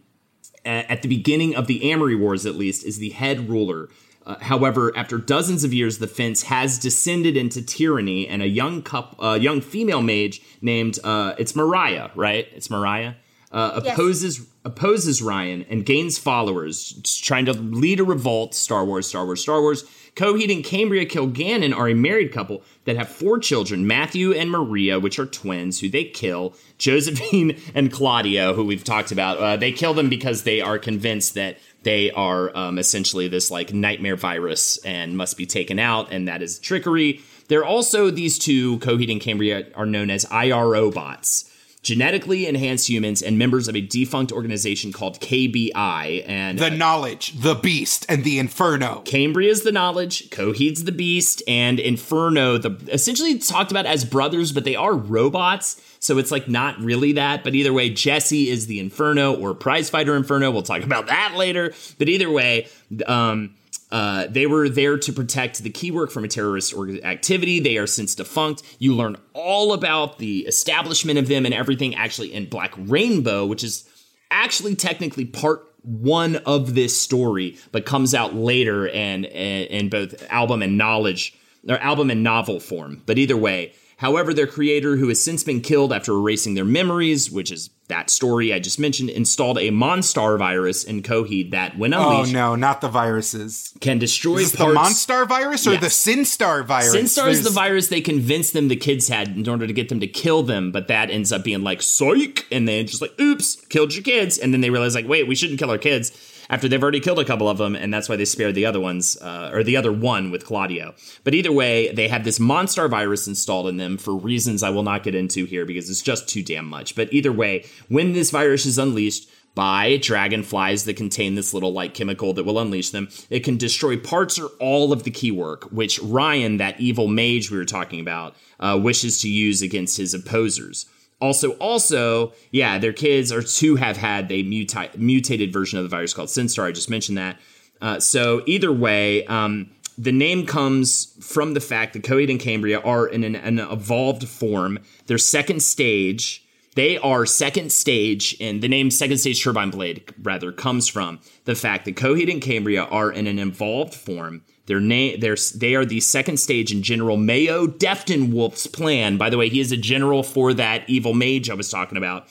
at 0.66 1.02
the 1.02 1.08
beginning 1.08 1.56
of 1.56 1.68
the 1.68 1.90
Amory 1.90 2.16
Wars, 2.16 2.46
at 2.46 2.56
least, 2.56 2.86
is 2.86 2.98
the 2.98 3.12
head 3.12 3.50
ruler. 3.50 3.88
Uh, 4.28 4.36
however, 4.42 4.92
after 4.98 5.18
dozens 5.18 5.64
of 5.64 5.74
years, 5.74 6.00
the 6.00 6.08
fence 6.08 6.44
has 6.44 6.78
descended 6.78 7.38
into 7.38 7.62
tyranny, 7.62 8.28
and 8.28 8.42
a 8.42 8.48
young 8.48 8.82
cup, 8.82 9.16
uh, 9.20 9.38
young 9.40 9.62
female 9.62 10.02
mage 10.02 10.42
named 10.62 11.00
uh, 11.04 11.34
it's 11.40 11.56
Mariah, 11.56 12.10
right? 12.14 12.46
It's 12.54 12.70
Mariah. 12.70 13.14
Uh, 13.50 13.80
Yes. 13.84 13.94
opposes 13.94 14.48
opposes 14.66 15.22
Ryan 15.22 15.66
and 15.70 15.86
gains 15.86 16.18
followers, 16.18 17.02
trying 17.24 17.46
to 17.46 17.54
lead 17.54 18.02
a 18.02 18.04
revolt. 18.04 18.54
Star 18.54 18.84
Wars, 18.84 19.08
Star 19.08 19.26
Wars, 19.26 19.42
Star 19.42 19.62
Wars. 19.62 19.86
Coheed 20.18 20.52
and 20.52 20.64
Cambria 20.66 21.06
Kilgannon 21.06 21.74
are 21.78 21.88
a 21.88 21.94
married 21.94 22.34
couple 22.34 22.64
that 22.86 22.98
have 22.98 23.08
four 23.08 23.38
children, 23.40 23.86
Matthew 23.88 24.34
and 24.34 24.50
Maria, 24.50 25.00
which 25.00 25.20
are 25.20 25.28
twins, 25.28 25.80
who 25.80 25.90
they 25.90 26.04
kill. 26.06 26.56
Josephine 26.80 27.56
and 27.76 27.92
Claudio, 27.92 28.54
who 28.56 28.66
we've 28.66 28.84
talked 28.84 29.12
about, 29.12 29.38
uh, 29.38 29.56
they 29.58 29.72
kill 29.72 29.94
them 29.94 30.10
because 30.10 30.42
they 30.44 30.60
are 30.60 30.80
convinced 30.80 31.36
that 31.36 31.60
they 31.88 32.12
are 32.12 32.54
um, 32.54 32.78
essentially 32.78 33.30
this 33.30 33.50
like 33.50 33.74
nightmare 33.74 34.18
virus 34.18 34.76
and 34.84 35.16
must 35.16 35.38
be 35.38 35.46
taken 35.46 35.80
out, 35.80 36.12
and 36.12 36.28
that 36.28 36.42
is 36.42 36.60
trickery. 36.60 37.22
There 37.48 37.62
are 37.62 37.66
also 37.66 38.12
these 38.12 38.38
two, 38.38 38.78
Coheed 38.80 39.10
and 39.10 39.22
Cambria, 39.22 39.68
are 39.74 39.86
known 39.86 40.10
as 40.10 40.26
IRO 40.26 40.92
bots 40.92 41.50
genetically 41.88 42.46
enhanced 42.46 42.90
humans 42.90 43.22
and 43.22 43.38
members 43.38 43.70
of 43.70 43.76
a 43.76 43.80
defunct 43.80 44.34
organization 44.34 44.92
called 44.92 45.22
KBI. 45.22 46.26
And 46.28 46.60
The 46.60 46.70
knowledge, 46.70 47.32
the 47.32 47.56
beast, 47.56 48.06
and 48.10 48.26
the 48.26 48.40
inferno. 48.40 49.04
Cambria 49.06 49.50
is 49.50 49.62
the 49.64 49.72
knowledge, 49.72 50.30
Coheed's 50.30 50.84
the 50.84 50.92
beast, 50.92 51.42
and 51.48 51.80
Inferno, 51.80 52.58
the 52.58 52.78
essentially 52.92 53.40
talked 53.40 53.72
about 53.72 53.86
as 53.86 54.04
brothers, 54.04 54.52
but 54.52 54.66
they 54.66 54.76
are 54.76 54.94
robots. 54.94 55.82
So 56.00 56.18
it's 56.18 56.30
like 56.30 56.50
not 56.50 56.78
really 56.80 57.14
that, 57.14 57.46
but 57.46 57.56
either 57.56 57.72
way, 57.72 57.90
Jesse 57.90 58.50
is 58.50 58.68
the 58.68 58.82
Inferno 58.82 59.34
or 59.34 59.56
Prizefighter 59.56 60.18
Inferno. 60.18 60.52
We'll 60.52 60.64
talk 60.64 60.84
about 60.84 61.08
that 61.08 61.36
later. 61.38 61.74
But 61.98 62.10
either 62.10 62.30
way, 62.30 62.68
um, 63.06 63.56
uh, 63.92 64.28
they 64.28 64.46
were 64.46 64.68
there 64.68 64.98
to 64.98 65.14
protect 65.14 65.64
the 65.64 65.70
keywork 65.70 66.12
from 66.12 66.24
a 66.24 66.28
terrorist 66.28 66.74
activity. 67.04 67.60
They 67.60 67.78
are 67.78 67.88
since 67.88 68.16
defunct. 68.16 68.64
You 68.80 68.96
learn 68.96 69.16
all 69.34 69.74
about 69.74 70.20
the 70.20 70.40
establishment 70.40 71.20
of 71.20 71.28
them 71.28 71.46
and 71.46 71.54
everything 71.54 71.96
actually 71.96 72.34
in 72.34 72.50
Black 72.50 72.74
Rainbow, 72.78 73.46
which 73.46 73.64
is 73.64 73.88
actually 74.30 74.76
technically 74.76 75.26
part 75.26 75.64
one 75.84 76.36
of 76.38 76.76
this 76.76 77.00
story, 77.00 77.58
but 77.72 77.86
comes 77.86 78.14
out 78.14 78.36
later 78.36 78.90
and 78.90 79.24
in 79.26 79.88
both 79.88 80.22
album 80.30 80.62
and 80.62 80.78
knowledge 80.78 81.34
or 81.70 81.78
album 81.78 82.10
and 82.10 82.24
novel 82.24 82.60
form. 82.60 83.02
But 83.06 83.18
either 83.18 83.38
way, 83.38 83.74
however, 83.96 84.34
their 84.34 84.48
creator, 84.48 84.98
who 84.98 85.08
has 85.08 85.24
since 85.24 85.44
been 85.44 85.62
killed 85.62 85.94
after 85.94 86.12
erasing 86.12 86.56
their 86.56 86.66
memories, 86.66 87.32
which 87.32 87.52
is 87.52 87.70
that 87.90 88.10
story 88.10 88.54
I 88.54 88.60
just 88.60 88.80
mentioned, 88.80 89.10
installed 89.10 89.58
a 89.58 89.72
Monstar 89.72 90.38
virus 90.38 90.84
in 90.84 91.02
Coheed 91.04 91.52
that, 91.52 91.78
when 91.78 91.94
Oh 91.94 92.26
no, 92.26 92.56
not 92.56 92.82
the 92.82 92.90
viruses. 92.90 93.74
can 93.80 93.98
destroy 93.98 94.38
Is 94.38 94.54
it 94.54 94.58
the. 94.58 94.66
Monstar 94.66 95.28
virus 95.28 95.66
or 95.66 95.74
Yes. 95.74 95.82
the 96.06 96.12
Sinstar 96.12 96.66
virus? 96.66 96.94
Sinstar 96.94 97.30
is 97.30 97.44
the 97.44 97.50
virus 97.50 97.88
they 97.88 98.02
convinced 98.02 98.54
them 98.54 98.68
the 98.68 98.76
kids 98.76 99.08
had 99.08 99.30
in 99.30 99.48
order 99.48 99.66
to 99.66 99.74
get 99.74 99.90
them 99.90 100.00
to 100.02 100.08
kill 100.08 100.44
them, 100.44 100.72
but 100.72 100.88
that 100.90 101.10
ends 101.10 101.32
up 101.32 101.44
being 101.44 101.64
like 101.64 101.82
psych, 101.82 102.46
and 102.52 102.68
they 102.68 102.84
just 102.84 103.02
like, 103.02 103.18
oops, 103.22 103.56
killed 103.70 103.94
your 103.96 104.04
kids, 104.04 104.38
and 104.38 104.54
then 104.54 104.62
they 104.62 104.70
realize 104.70 104.94
like, 104.96 105.08
wait, 105.08 105.28
we 105.28 105.36
shouldn't 105.36 105.60
kill 105.60 105.72
our 105.72 105.78
kids. 105.78 106.12
after 106.50 106.70
they've 106.70 106.82
already 106.82 107.02
killed 107.02 107.20
a 107.20 107.26
couple 107.26 107.50
of 107.50 107.58
them, 107.58 107.76
and 107.76 107.94
that's 107.94 108.08
why 108.08 108.16
they 108.16 108.24
spared 108.24 108.56
the 108.56 108.66
other 108.66 108.80
ones, 108.80 109.18
uh, 109.22 109.50
or 109.54 109.64
the 109.66 109.76
other 109.76 109.92
one 109.92 110.32
with 110.32 110.46
Claudio. 110.46 110.96
But 111.26 111.34
either 111.34 111.52
way, 111.52 111.92
they 111.92 112.08
have 112.08 112.24
this 112.24 112.40
Monstar 112.40 112.90
virus 112.90 113.28
installed 113.28 113.68
in 113.68 113.76
them 113.76 113.98
for 113.98 114.16
reasons 114.16 114.64
I 114.64 114.70
will 114.70 114.84
not 114.84 115.04
get 115.04 115.14
into 115.14 115.44
here 115.44 115.66
because 115.66 115.90
it's 115.90 116.02
just 116.02 116.30
too 116.30 116.42
damn 116.42 116.66
much. 116.66 116.96
But 116.96 117.12
either 117.12 117.34
way, 117.34 117.66
when 117.88 118.14
this 118.14 118.32
virus 118.32 118.66
is 118.66 118.78
unleashed, 118.78 119.30
by 119.58 119.98
dragonflies 119.98 120.84
that 120.86 120.96
contain 120.96 121.34
this 121.34 121.52
little 121.52 121.74
light 121.74 121.96
chemical 121.96 122.32
that 122.32 122.44
will 122.44 122.60
unleash 122.60 122.92
them. 122.92 123.10
It 123.32 123.40
can 123.40 123.58
destroy 123.58 123.98
parts 123.98 124.38
or 124.38 124.50
all 124.60 124.94
of 124.94 125.02
the 125.02 125.10
keywork, 125.10 125.72
which 125.72 126.00
Ryan, 126.00 126.58
that 126.58 126.80
evil 126.80 127.08
mage 127.08 127.50
we 127.50 127.58
were 127.58 127.66
talking 127.66 128.00
about, 128.00 128.36
uh, 128.60 128.80
wishes 128.80 129.20
to 129.22 129.30
use 129.30 129.64
against 129.64 129.98
his 129.98 130.14
opposers. 130.14 130.86
Also, 131.20 131.54
also, 131.54 132.34
yeah, 132.52 132.78
their 132.78 132.94
kids 132.94 133.32
are 133.32 133.42
to 133.42 133.78
have 133.78 133.98
had 133.98 134.32
a 134.32 134.44
muti- 134.44 134.96
mutated 134.96 135.52
version 135.52 135.80
of 135.80 135.84
the 135.84 135.90
virus 135.90 136.14
called 136.14 136.30
Sinstar. 136.30 136.68
I 136.68 136.72
just 136.72 136.92
mentioned 136.92 137.18
that. 137.18 137.40
Uh, 137.82 138.00
so 138.00 138.44
either 138.46 138.72
way, 138.72 139.26
um, 139.26 139.72
the 139.98 140.12
name 140.12 140.46
comes 140.46 141.18
from 141.20 141.56
the 141.56 141.60
fact 141.60 141.94
that 141.94 142.04
Coheed 142.04 142.30
and 142.30 142.40
Cambria 142.40 142.80
are 142.82 143.08
in 143.08 143.24
an, 143.24 143.36
an 143.36 143.58
evolved 143.58 144.28
form. 144.28 144.78
Their 145.08 145.18
second 145.18 145.64
stage 145.64 146.47
they 146.78 147.00
are 147.00 147.26
second 147.26 147.72
stage, 147.72 148.38
and 148.40 148.62
the 148.62 148.68
name 148.68 148.92
Second 148.92 149.18
Stage 149.18 149.44
Turbine 149.44 149.72
Blade 149.72 150.14
rather 150.22 150.52
comes 150.52 150.88
from 150.88 151.20
the 151.46 151.56
fact 151.56 151.86
that 151.86 151.96
Coheed 151.96 152.32
and 152.32 152.40
Cambria 152.40 152.84
are 152.84 153.12
in 153.12 153.26
an 153.26 153.40
evolved 153.40 153.96
form. 153.96 154.44
Their 154.68 154.80
name, 154.80 155.20
they're, 155.20 155.38
they 155.56 155.74
are 155.74 155.86
the 155.86 156.00
second 156.02 156.38
stage 156.38 156.72
in 156.72 156.84
General 156.84 157.18
Mayo 157.18 157.66
Deftinwolf's 157.66 158.68
plan. 158.68 159.18
By 159.18 159.32
the 159.32 159.40
way, 159.40 159.50
he 159.50 159.60
is 159.60 159.72
a 159.72 159.78
general 159.78 160.22
for 160.22 160.54
that 160.54 160.88
evil 160.88 161.16
mage 161.16 161.50
I 161.50 161.56
was 161.56 161.72
talking 161.72 161.98
about. 161.98 162.28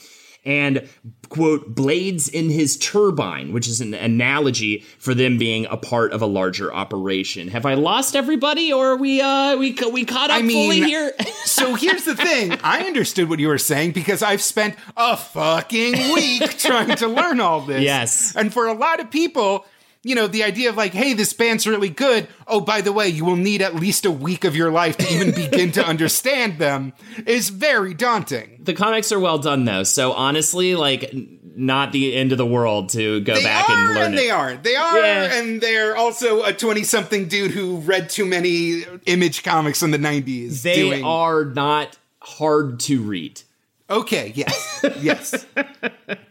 And 0.46 0.88
quote 1.28 1.74
blades 1.74 2.28
in 2.28 2.48
his 2.50 2.76
turbine, 2.78 3.52
which 3.52 3.68
is 3.68 3.80
an 3.80 3.94
analogy 3.94 4.84
for 4.98 5.12
them 5.12 5.38
being 5.38 5.66
a 5.66 5.76
part 5.76 6.12
of 6.12 6.22
a 6.22 6.26
larger 6.26 6.72
operation. 6.72 7.48
Have 7.48 7.66
I 7.66 7.74
lost 7.74 8.14
everybody, 8.14 8.72
or 8.72 8.92
are 8.92 8.96
we 8.96 9.20
uh 9.20 9.56
we 9.56 9.76
we 9.92 10.04
caught 10.04 10.30
up 10.30 10.36
I 10.36 10.42
mean, 10.42 10.70
fully 10.70 10.88
here? 10.88 11.12
so 11.44 11.74
here's 11.74 12.04
the 12.04 12.14
thing. 12.14 12.52
I 12.62 12.82
understood 12.86 13.28
what 13.28 13.40
you 13.40 13.48
were 13.48 13.58
saying 13.58 13.92
because 13.92 14.22
I've 14.22 14.42
spent 14.42 14.76
a 14.96 15.16
fucking 15.16 15.92
week 16.14 16.58
trying 16.58 16.96
to 16.96 17.08
learn 17.08 17.40
all 17.40 17.60
this. 17.60 17.82
Yes. 17.82 18.34
And 18.36 18.52
for 18.52 18.66
a 18.66 18.72
lot 18.72 19.00
of 19.00 19.10
people, 19.10 19.66
you 20.06 20.14
know, 20.14 20.26
the 20.28 20.44
idea 20.44 20.68
of 20.70 20.76
like, 20.76 20.92
hey, 20.92 21.12
this 21.14 21.32
band's 21.32 21.66
really 21.66 21.88
good. 21.88 22.28
Oh, 22.46 22.60
by 22.60 22.80
the 22.80 22.92
way, 22.92 23.08
you 23.08 23.24
will 23.24 23.36
need 23.36 23.60
at 23.60 23.74
least 23.74 24.04
a 24.04 24.10
week 24.10 24.44
of 24.44 24.54
your 24.54 24.70
life 24.70 24.96
to 24.98 25.12
even 25.12 25.34
begin 25.34 25.72
to 25.72 25.84
understand 25.92 26.58
them 26.58 26.92
is 27.26 27.48
very 27.48 27.92
daunting. 27.92 28.60
The 28.62 28.72
comics 28.74 29.10
are 29.10 29.18
well 29.18 29.38
done 29.38 29.64
though, 29.64 29.82
so 29.82 30.12
honestly, 30.12 30.74
like 30.76 31.12
not 31.58 31.90
the 31.90 32.14
end 32.14 32.30
of 32.32 32.38
the 32.38 32.46
world 32.46 32.90
to 32.90 33.20
go 33.22 33.34
They 33.34 33.42
back 33.42 33.68
are 33.68 33.76
and 33.76 33.94
learn 33.94 34.04
and 34.04 34.14
it. 34.14 34.16
they 34.18 34.30
aren't. 34.30 34.62
They 34.62 34.76
are, 34.76 34.98
Yeah. 35.00 35.38
and 35.40 35.60
they're 35.60 35.96
also 35.96 36.42
a 36.44 36.52
20 36.52 36.82
something 36.84 37.26
dude 37.28 37.50
who 37.50 37.78
read 37.78 38.08
too 38.10 38.26
many 38.26 38.84
image 39.06 39.42
comics 39.42 39.82
in 39.82 39.90
the 39.90 39.98
90s. 39.98 40.62
They 40.62 40.76
doing- 40.76 41.04
are 41.04 41.44
not 41.46 41.98
hard 42.20 42.78
to 42.80 43.00
read. 43.02 43.40
Okay, 43.88 44.32
yes. 44.36 44.84
yes. 45.00 45.46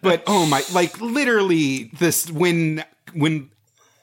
But 0.01 0.23
oh 0.27 0.45
my 0.45 0.61
like 0.73 0.99
literally 1.01 1.85
this 1.99 2.29
when 2.29 2.83
when 3.13 3.49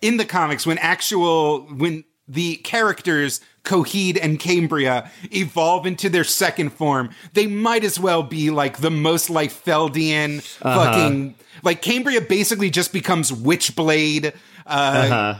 in 0.02 0.18
the 0.18 0.24
comics 0.24 0.66
when 0.66 0.78
actual 0.78 1.60
when 1.62 2.04
the 2.28 2.56
characters 2.56 3.40
Coheed 3.64 4.18
and 4.20 4.38
Cambria 4.38 5.10
evolve 5.30 5.86
into 5.86 6.08
their 6.08 6.24
second 6.24 6.70
form, 6.70 7.10
they 7.32 7.46
might 7.46 7.84
as 7.84 7.98
well 7.98 8.22
be 8.22 8.50
like 8.50 8.78
the 8.78 8.90
most 8.90 9.28
Liefeldian 9.28 10.42
fucking 10.42 11.34
like 11.62 11.80
Cambria 11.80 12.20
basically 12.20 12.70
just 12.70 12.92
becomes 12.92 13.30
Witchblade. 13.30 14.34
Uh 14.66 15.38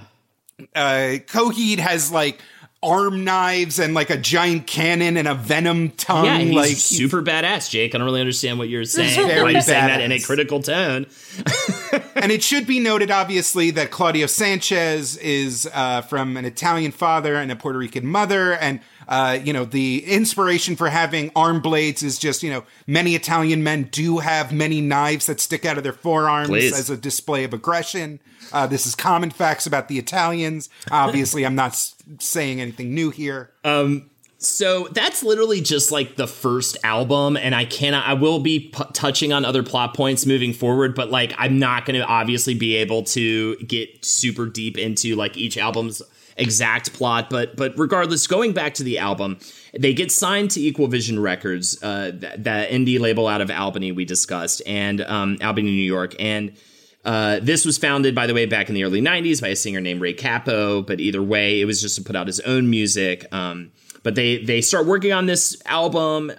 uh 0.75 1.19
Coheed 1.27 1.79
has 1.79 2.13
like 2.13 2.41
arm 2.83 3.23
knives 3.23 3.79
and 3.79 3.95
like 3.95 4.11
a 4.11 4.17
giant 4.17 4.67
cannon 4.67 5.17
and 5.17 5.29
a 5.29 5.35
venom 5.35 5.91
tongue. 5.91 6.25
yeah, 6.25 6.39
he's 6.39 6.55
like 6.55 6.77
super 6.77 7.23
badass, 7.23 7.71
Jake. 7.71 7.95
I 7.95 7.99
don't 7.99 8.05
really 8.05 8.21
understand 8.21 8.59
what 8.59 8.69
you're 8.69 8.85
saying. 8.85 9.15
very 9.29 9.43
Why 9.43 9.51
you're 9.51 9.61
saying 9.61 9.87
that 9.87 10.01
in 10.01 10.11
a 10.11 10.19
critical 10.19 10.61
tone. 10.61 11.07
and 12.17 12.33
it 12.33 12.43
should 12.43 12.67
be 12.67 12.81
noted, 12.81 13.11
obviously, 13.11 13.71
that 13.73 13.91
Claudio 13.91 14.27
Sanchez 14.27 15.17
is 15.17 15.71
uh, 15.73 16.03
from 16.03 16.37
an 16.37 16.45
Italian 16.45 16.91
father 16.91 17.37
and 17.37 17.53
a 17.53 17.57
Puerto 17.57 17.79
Rican 17.79 18.07
mother. 18.07 18.55
And, 18.55 18.81
uh, 19.07 19.39
you 19.43 19.53
know, 19.53 19.65
the 19.65 20.05
inspiration 20.05 20.75
for 20.75 20.89
having 20.89 21.31
arm 21.37 21.61
blades 21.61 22.03
is 22.03 22.19
just, 22.19 22.43
you 22.43 22.51
know, 22.51 22.65
many 22.87 23.15
Italian 23.15 23.63
men 23.63 23.85
do 23.85 24.19
have 24.19 24.53
many 24.53 24.81
knives 24.81 25.27
that 25.27 25.41
stick 25.41 25.65
out 25.65 25.77
of 25.79 25.85
their 25.85 25.93
forearms 25.93 26.49
Please. 26.49 26.77
as 26.77 26.91
a 26.91 26.97
display 26.97 27.45
of 27.45 27.55
aggression. 27.55 28.21
Uh, 28.53 28.67
this 28.67 28.87
is 28.87 28.95
common 28.95 29.31
facts 29.31 29.67
about 29.67 29.89
the 29.89 29.99
Italians. 29.99 30.69
Obviously, 30.91 31.47
I'm 31.47 31.55
not 31.55 31.75
saying 32.19 32.61
anything 32.61 32.95
new 32.95 33.11
here. 33.11 33.51
Um, 33.65 34.11
So 34.39 34.89
that's 34.91 35.23
literally 35.23 35.61
just 35.61 35.93
like 35.93 36.17
the 36.17 36.27
first 36.27 36.77
album, 36.83 37.37
and 37.37 37.55
I 37.55 37.65
cannot. 37.65 38.05
I 38.07 38.15
will 38.15 38.41
be 38.41 38.59
p- 38.59 38.85
touching 38.93 39.33
on 39.33 39.45
other 39.45 39.63
plot 39.63 39.95
points 39.95 40.27
moving 40.27 40.53
forward, 40.53 40.97
but 40.97 41.11
like 41.11 41.33
I'm 41.39 41.61
not 41.61 41.87
going 41.87 42.01
to 42.01 42.05
obviously 42.05 42.55
be 42.55 42.75
able 42.75 43.05
to 43.05 43.55
get 43.59 44.05
super 44.05 44.47
deep 44.47 44.77
into 44.77 45.15
like 45.15 45.37
each 45.37 45.57
album's 45.57 46.03
exact 46.37 46.93
plot. 46.93 47.31
But 47.31 47.57
but 47.57 47.79
regardless, 47.79 48.27
going 48.27 48.53
back 48.53 48.75
to 48.75 48.83
the 48.83 48.99
album, 48.99 49.39
they 49.79 49.95
get 49.95 50.11
signed 50.11 50.51
to 50.53 50.61
Equal 50.61 50.89
Vision 50.89 51.21
Records, 51.21 51.81
uh, 51.81 52.11
that, 52.15 52.43
that 52.43 52.71
indie 52.71 52.99
label 52.99 53.29
out 53.29 53.43
of 53.43 53.49
Albany 53.49 53.93
we 53.93 54.05
discussed, 54.05 54.61
and 54.67 55.03
um, 55.03 55.39
Albany, 55.41 55.71
New 55.71 55.83
York, 55.83 56.17
and. 56.19 56.53
Uh, 57.05 57.41
this 57.41 57.65
was 57.65 57.79
founded, 57.79 58.15
by 58.15 58.27
the 58.27 58.35
way, 58.35 58.47
back 58.47 58.69
in 58.69 58.75
the 58.75 58.85
early 58.85 59.01
90s 59.01 59.41
by 59.41 59.49
a 59.49 59.57
singer 59.57 59.81
named 59.81 60.01
Ray 60.01 60.15
Cappo, 60.15 60.83
but 60.83 61.01
either 61.01 61.23
way, 61.23 61.61
it 61.61 61.65
was 61.65 61.81
just 61.81 61.97
to 61.97 62.03
put 62.03 62.15
out 62.15 62.27
his 62.29 62.41
own 62.41 62.71
music. 62.71 63.27
Um, 63.33 63.73
but 64.03 64.15
they 64.15 64.39
they 64.39 64.61
start 64.61 64.87
working 64.87 65.13
on 65.13 65.27
this 65.27 65.61
album 65.67 66.33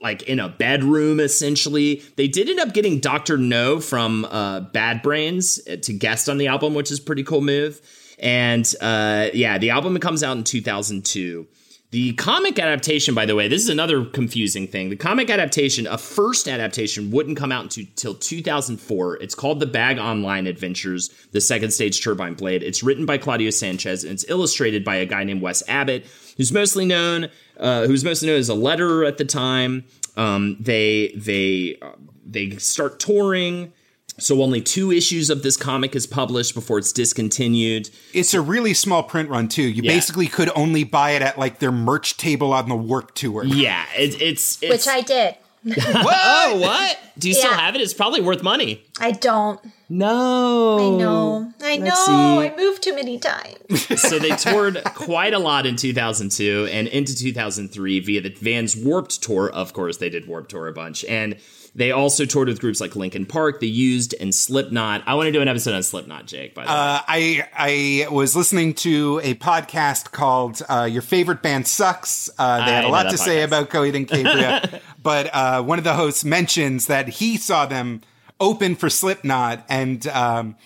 like 0.00 0.22
in 0.22 0.38
a 0.38 0.48
bedroom 0.48 1.20
essentially. 1.20 2.02
They 2.16 2.28
did 2.28 2.48
end 2.48 2.60
up 2.60 2.74
getting 2.74 3.00
Dr. 3.00 3.38
Know 3.38 3.80
from 3.80 4.26
uh, 4.26 4.60
Bad 4.60 5.02
Brains 5.02 5.56
to 5.64 5.92
guest 5.92 6.28
on 6.28 6.38
the 6.38 6.46
album, 6.46 6.74
which 6.74 6.90
is 6.90 7.00
pretty 7.00 7.24
cool 7.24 7.40
move. 7.40 7.80
And 8.18 8.72
uh, 8.80 9.28
yeah, 9.32 9.58
the 9.58 9.70
album 9.70 9.98
comes 9.98 10.22
out 10.22 10.36
in 10.36 10.44
2002. 10.44 11.46
The 11.94 12.12
comic 12.14 12.58
adaptation, 12.58 13.14
by 13.14 13.24
the 13.24 13.36
way, 13.36 13.46
this 13.46 13.62
is 13.62 13.68
another 13.68 14.04
confusing 14.04 14.66
thing. 14.66 14.90
The 14.90 14.96
comic 14.96 15.30
adaptation, 15.30 15.86
a 15.86 15.96
first 15.96 16.48
adaptation, 16.48 17.12
wouldn't 17.12 17.36
come 17.36 17.52
out 17.52 17.76
until 17.76 18.16
2004. 18.16 19.22
It's 19.22 19.36
called 19.36 19.60
The 19.60 19.66
Bag 19.66 19.98
Online 19.98 20.48
Adventures, 20.48 21.10
the 21.30 21.40
second 21.40 21.70
stage 21.70 22.02
Turbine 22.02 22.34
Blade. 22.34 22.64
It's 22.64 22.82
written 22.82 23.06
by 23.06 23.18
Claudio 23.18 23.50
Sanchez 23.50 24.02
and 24.02 24.14
it's 24.14 24.28
illustrated 24.28 24.84
by 24.84 24.96
a 24.96 25.06
guy 25.06 25.22
named 25.22 25.40
Wes 25.40 25.62
Abbott, 25.68 26.04
who's 26.36 26.50
mostly 26.50 26.84
known, 26.84 27.28
uh, 27.60 27.86
who's 27.86 28.02
mostly 28.02 28.26
known 28.26 28.40
as 28.40 28.48
a 28.48 28.54
letterer 28.54 29.06
at 29.06 29.18
the 29.18 29.24
time. 29.24 29.84
Um, 30.16 30.56
they 30.58 31.14
they 31.14 31.78
uh, 31.80 31.92
they 32.26 32.56
start 32.56 32.98
touring. 32.98 33.72
So 34.18 34.42
only 34.42 34.60
two 34.60 34.92
issues 34.92 35.28
of 35.28 35.42
this 35.42 35.56
comic 35.56 35.96
is 35.96 36.06
published 36.06 36.54
before 36.54 36.78
it's 36.78 36.92
discontinued. 36.92 37.90
It's 38.12 38.32
a 38.32 38.40
really 38.40 38.72
small 38.74 39.02
print 39.02 39.28
run, 39.28 39.48
too. 39.48 39.62
You 39.62 39.82
Yeah. 39.82 39.92
basically 39.92 40.28
could 40.28 40.50
only 40.54 40.84
buy 40.84 41.12
it 41.12 41.22
at 41.22 41.38
like 41.38 41.58
their 41.58 41.72
merch 41.72 42.16
table 42.16 42.52
on 42.52 42.68
the 42.68 42.76
work 42.76 43.14
tour. 43.14 43.44
Yeah, 43.44 43.84
it, 43.96 44.20
it's, 44.22 44.62
it's 44.62 44.70
Which 44.70 44.88
I 44.88 45.00
did. 45.00 45.36
Oh, 45.76 46.58
what? 46.60 46.98
Do 47.18 47.26
you 47.28 47.34
still 47.34 47.52
have 47.52 47.74
it? 47.74 47.80
It's 47.80 47.94
probably 47.94 48.20
worth 48.20 48.42
money. 48.42 48.82
I 49.00 49.12
don't. 49.12 49.58
No. 49.88 50.78
I 50.78 50.98
know. 50.98 51.52
I 51.62 51.76
know. 51.78 51.84
Let's 51.86 52.04
see. 52.06 52.12
I 52.12 52.54
moved 52.56 52.82
too 52.82 52.94
many 52.94 53.18
times. 53.18 53.56
so 54.00 54.18
they 54.18 54.30
toured 54.30 54.82
quite 54.84 55.32
a 55.32 55.38
lot 55.38 55.64
in 55.64 55.76
2002 55.76 56.68
and 56.70 56.86
into 56.88 57.16
2003 57.16 58.00
via 58.00 58.20
the 58.20 58.28
Vans 58.30 58.76
Warped 58.76 59.22
Tour. 59.22 59.50
Of 59.50 59.72
course, 59.72 59.96
they 59.96 60.10
did 60.10 60.28
Warped 60.28 60.50
Tour 60.50 60.68
a 60.68 60.72
bunch. 60.72 61.04
And 61.06 61.36
they 61.76 61.90
also 61.90 62.24
toured 62.24 62.48
with 62.48 62.60
groups 62.60 62.80
like 62.80 62.94
Linkin 62.94 63.26
Park, 63.26 63.58
The 63.58 63.68
Used, 63.68 64.14
and 64.20 64.32
Slipknot. 64.32 65.02
I 65.06 65.14
want 65.14 65.26
to 65.26 65.32
do 65.32 65.40
an 65.40 65.48
episode 65.48 65.74
on 65.74 65.82
Slipknot, 65.82 66.26
Jake, 66.26 66.54
by 66.54 66.62
the 66.62 66.68
way. 66.68 66.72
Uh, 66.72 67.00
I 67.08 67.48
I 67.52 68.08
was 68.10 68.36
listening 68.36 68.74
to 68.74 69.20
a 69.24 69.34
podcast 69.34 70.12
called 70.12 70.62
uh, 70.68 70.88
"Your 70.90 71.02
Favorite 71.02 71.42
Band 71.42 71.66
Sucks." 71.66 72.30
Uh, 72.38 72.58
they 72.58 72.72
I 72.72 72.76
had 72.76 72.84
a 72.84 72.88
lot 72.88 73.10
to 73.10 73.18
say 73.18 73.38
podcast. 73.38 73.44
about 73.44 73.70
Coheed 73.70 73.96
and 73.96 74.08
Cambria, 74.08 74.80
but 75.02 75.30
uh, 75.34 75.62
one 75.62 75.78
of 75.78 75.84
the 75.84 75.94
hosts 75.94 76.24
mentions 76.24 76.86
that 76.86 77.08
he 77.08 77.36
saw 77.36 77.66
them 77.66 78.02
open 78.38 78.76
for 78.76 78.88
Slipknot, 78.88 79.64
and 79.68 80.06
um, 80.08 80.56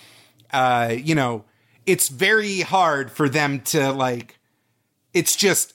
uh, 0.52 0.94
you 0.94 1.14
know, 1.14 1.44
it's 1.86 2.08
very 2.08 2.60
hard 2.60 3.10
for 3.10 3.30
them 3.30 3.60
to 3.60 3.92
like. 3.92 4.38
It's 5.14 5.36
just 5.36 5.72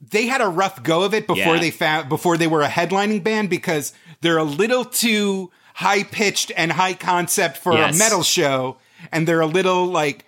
they 0.00 0.26
had 0.26 0.40
a 0.40 0.48
rough 0.48 0.82
go 0.82 1.02
of 1.04 1.14
it 1.14 1.26
before 1.26 1.54
Yeah. 1.54 1.60
they 1.60 1.70
found 1.70 2.08
before 2.08 2.36
they 2.36 2.46
were 2.46 2.62
a 2.62 2.68
headlining 2.68 3.22
band 3.24 3.50
because 3.50 3.92
they're 4.20 4.36
a 4.38 4.44
little 4.44 4.84
too 4.84 5.50
high 5.74 6.02
pitched 6.04 6.52
and 6.56 6.72
high 6.72 6.94
concept 6.94 7.56
for 7.58 7.72
Yes. 7.74 7.94
a 7.94 7.98
metal 7.98 8.22
show, 8.22 8.76
and 9.12 9.26
they're 9.26 9.40
a 9.40 9.46
little 9.46 9.86
like 9.86 10.24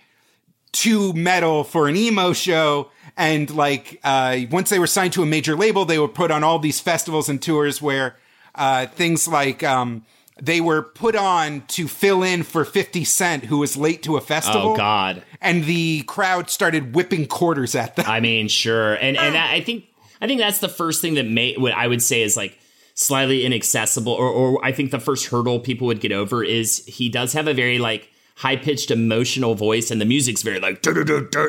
too 0.72 1.12
metal 1.14 1.64
for 1.64 1.88
an 1.88 1.96
emo 1.96 2.32
show. 2.32 2.90
And 3.16 3.50
like 3.50 3.98
uh, 4.04 4.40
once 4.50 4.70
they 4.70 4.78
were 4.78 4.86
signed 4.86 5.12
to 5.14 5.22
a 5.22 5.26
major 5.26 5.56
label, 5.56 5.84
they 5.84 5.98
were 5.98 6.08
put 6.08 6.30
on 6.30 6.44
all 6.44 6.58
these 6.58 6.80
festivals 6.80 7.28
and 7.28 7.40
tours 7.42 7.82
where 7.82 8.16
uh, 8.54 8.86
things 8.86 9.26
like 9.26 9.62
um, 9.62 10.04
they 10.40 10.60
were 10.60 10.82
put 10.82 11.16
on 11.16 11.62
to 11.68 11.88
fill 11.88 12.22
in 12.22 12.42
for 12.42 12.64
50 12.64 13.04
Cent, 13.04 13.44
who 13.46 13.58
was 13.58 13.76
late 13.76 14.02
to 14.04 14.16
a 14.16 14.20
festival. 14.20 14.72
Oh 14.72 14.76
God. 14.76 15.22
And 15.40 15.64
the 15.64 16.02
crowd 16.02 16.50
started 16.50 16.94
whipping 16.94 17.26
quarters 17.26 17.74
at 17.74 17.96
them. 17.96 18.06
I 18.08 18.20
mean, 18.20 18.48
sure, 18.48 18.94
and 18.94 19.16
and 19.16 19.36
ah. 19.36 19.50
I 19.50 19.54
I 19.56 19.60
think 19.60 19.84
I 20.20 20.26
think 20.26 20.40
that's 20.40 20.58
the 20.58 20.68
first 20.68 21.00
thing 21.00 21.14
that 21.14 21.26
may 21.26 21.54
what 21.54 21.72
I 21.72 21.86
would 21.86 22.02
say 22.02 22.22
is 22.22 22.36
like 22.36 22.58
slightly 22.94 23.44
inaccessible, 23.44 24.12
or 24.12 24.28
or 24.28 24.64
I 24.64 24.72
think 24.72 24.90
the 24.90 25.00
first 25.00 25.26
hurdle 25.26 25.60
people 25.60 25.86
would 25.86 26.00
get 26.00 26.12
over 26.12 26.42
is 26.42 26.84
he 26.86 27.08
does 27.08 27.32
have 27.32 27.46
a 27.46 27.54
very 27.54 27.78
like 27.78 28.10
high 28.36 28.56
pitched 28.56 28.90
emotional 28.90 29.54
voice, 29.54 29.90
and 29.90 30.00
the 30.00 30.04
music's 30.04 30.42
very 30.42 30.60
like 30.60 30.84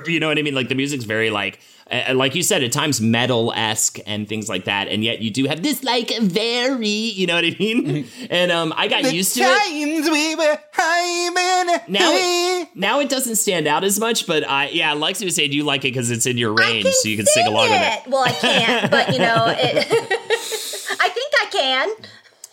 you 0.07 0.19
know 0.19 0.27
what 0.27 0.37
I 0.37 0.41
mean? 0.41 0.55
Like 0.55 0.69
the 0.69 0.75
music's 0.75 1.05
very 1.05 1.29
like 1.29 1.59
uh, 1.91 2.13
like 2.13 2.35
you 2.35 2.43
said 2.43 2.63
at 2.63 2.71
times 2.71 3.01
metal 3.01 3.51
esque 3.55 3.99
and 4.05 4.27
things 4.27 4.47
like 4.47 4.65
that, 4.65 4.87
and 4.87 5.03
yet 5.03 5.21
you 5.21 5.31
do 5.31 5.45
have 5.45 5.63
this 5.63 5.83
like 5.83 6.11
very 6.19 6.87
you 6.87 7.27
know 7.27 7.35
what 7.35 7.45
I 7.45 7.55
mean? 7.59 8.07
And 8.29 8.51
um, 8.51 8.73
I 8.75 8.87
got 8.87 9.13
used 9.13 9.35
to 9.35 9.41
it. 9.43 10.11
We 10.11 10.35
were 10.35 10.59
Now, 11.87 12.11
it, 12.13 12.67
now 12.75 12.99
it 12.99 13.09
doesn't 13.09 13.35
stand 13.37 13.67
out 13.67 13.83
as 13.83 13.99
much, 13.99 14.27
but 14.27 14.47
I 14.47 14.69
yeah, 14.69 14.93
Lexe 14.93 15.23
was 15.23 15.35
saying 15.35 15.51
you 15.51 15.63
like 15.63 15.81
it 15.81 15.93
because 15.93 16.11
it's 16.11 16.25
in 16.25 16.37
your 16.37 16.53
range, 16.53 16.87
so 16.87 17.09
you 17.09 17.17
can 17.17 17.25
sing 17.25 17.47
along 17.47 17.69
with 17.69 17.81
it. 17.81 18.07
Well, 18.07 18.23
I 18.23 18.31
can't, 18.31 18.91
but 18.91 19.11
you 19.13 19.19
know, 19.19 19.45
it, 19.57 19.87
I 21.01 21.09
think 21.09 21.33
I 21.41 21.45
can. 21.51 21.89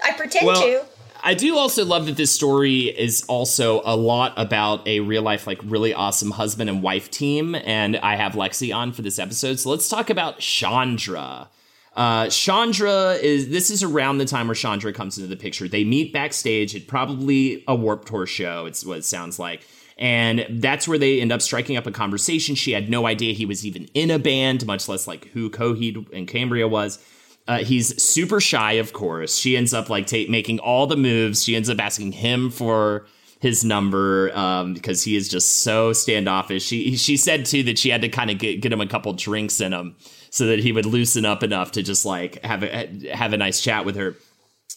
I 0.05 0.13
pretend 0.13 0.47
to. 0.57 0.96
I 1.27 1.35
do 1.35 1.59
also 1.59 1.85
love 1.85 2.07
that 2.07 2.17
this 2.17 2.31
story 2.31 2.83
is 2.83 3.25
also 3.27 3.83
a 3.85 3.97
lot 3.97 4.33
about 4.37 4.87
a 4.87 5.01
real 5.01 5.23
life, 5.23 5.45
like 5.45 5.59
really 5.65 5.93
awesome 5.93 6.31
husband 6.31 6.71
and 6.71 6.85
wife 6.85 7.11
team. 7.11 7.57
And 7.57 7.97
I 7.97 8.15
have 8.15 8.35
Lexe 8.35 8.73
on 8.73 8.93
for 8.93 9.03
this 9.03 9.19
episode. 9.19 9.59
So 9.59 9.71
let's 9.71 9.89
talk 9.89 10.09
about 10.09 10.39
Chandra. 10.39 11.49
Uh, 11.97 12.29
Chandra 12.29 13.15
is 13.15 13.49
this 13.49 13.71
is 13.71 13.83
around 13.83 14.19
the 14.19 14.25
time 14.25 14.47
where 14.47 14.55
Chandra 14.55 14.93
comes 14.93 15.19
into 15.19 15.29
the 15.29 15.37
picture. 15.37 15.67
They 15.67 15.83
meet 15.83 16.13
backstage 16.13 16.77
at 16.77 16.87
probably 16.87 17.65
a 17.67 17.75
Warped 17.75 18.07
Tour 18.07 18.27
show. 18.27 18.67
It's 18.67 18.87
what 18.87 18.99
it 18.99 19.05
sounds 19.05 19.41
like. 19.41 19.67
And 19.99 20.47
that's 20.49 20.87
where 20.87 20.99
they 20.99 21.21
end 21.21 21.33
up 21.33 21.43
striking 21.43 21.77
up 21.77 21.89
a 21.89 21.91
conversation. 21.91 22.55
She 22.55 22.71
had 22.71 22.89
no 22.89 23.05
idea 23.05 23.35
he 23.35 23.47
was 23.47 23.67
even 23.67 23.87
in 23.95 24.13
a 24.13 24.21
band, 24.21 24.65
much 24.65 24.89
less 24.89 25.09
like 25.09 25.27
who 25.33 25.51
Coheed 25.51 26.07
and 26.13 26.29
Cambria 26.29 26.69
was. 26.69 27.01
Uh, 27.49 27.59
he's 27.59 28.03
super 28.03 28.41
shy, 28.41 28.73
of 28.73 28.93
course. 28.93 29.37
She 29.37 29.57
ends 29.57 29.73
up 29.73 29.89
like 29.89 30.07
ta- 30.07 30.29
making 30.29 30.59
all 30.59 30.87
the 30.87 30.97
moves. 30.97 31.45
She 31.45 31.55
ends 31.55 31.71
up 31.71 31.79
asking 31.79 32.13
him 32.13 32.51
for 32.51 33.07
his 33.41 33.65
number 33.65 34.37
um, 34.37 34.75
because 34.75 35.05
he 35.05 35.17
is 35.17 35.29
just 35.29 35.63
so 35.63 35.93
standoffish. 35.93 36.65
She 36.65 36.97
she 36.97 37.17
said 37.17 37.45
too 37.45 37.63
that 37.65 37.79
she 37.79 37.91
had 37.91 38.03
to 38.03 38.09
kind 38.09 38.31
of 38.31 38.39
get, 38.39 38.61
get 38.61 38.73
him 38.73 38.81
a 38.81 38.87
couple 38.87 39.13
drinks 39.13 39.61
in 39.61 39.73
him 39.73 39.97
so 40.31 40.47
that 40.47 40.59
he 40.59 40.73
would 40.73 40.87
loosen 40.87 41.25
up 41.25 41.43
enough 41.43 41.73
to 41.73 41.83
just 41.83 42.05
like 42.05 42.43
have 42.45 42.63
a 42.63 43.11
have 43.15 43.33
a 43.33 43.37
nice 43.37 43.61
chat 43.61 43.85
with 43.85 43.97
her. 43.97 44.17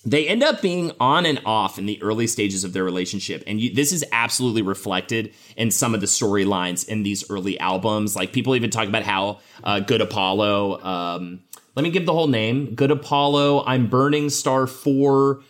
They 0.05 0.27
end 0.27 0.43
up 0.43 0.61
being 0.61 0.93
on 1.01 1.25
and 1.25 1.41
off 1.45 1.77
in 1.77 1.85
the 1.85 2.01
early 2.01 2.25
stages 2.27 2.63
of 2.63 2.71
their 2.71 2.85
relationship, 2.85 3.43
and 3.47 3.59
you, 3.59 3.73
this 3.73 3.91
is 3.91 4.05
absolutely 4.11 4.61
reflected 4.61 5.33
in 5.57 5.71
some 5.71 5.93
of 5.93 5.99
the 5.99 6.07
storylines 6.07 6.87
in 6.87 7.03
these 7.03 7.29
early 7.29 7.59
albums. 7.59 8.15
Like 8.15 8.31
people 8.31 8.55
even 8.55 8.69
talk 8.69 8.87
about 8.87 9.03
how 9.03 9.39
uh, 9.63 9.79
Good 9.79 10.01
Apollo. 10.01 10.81
Um, 10.83 11.41
let 11.75 11.83
me 11.83 11.91
give 11.91 12.05
the 12.05 12.13
whole 12.13 12.27
name. 12.27 12.75
Good 12.75 12.91
Apollo. 12.91 13.63
I'm 13.65 13.87
Burning 13.87 14.29
Star 14.29 14.67
Four 14.67 15.41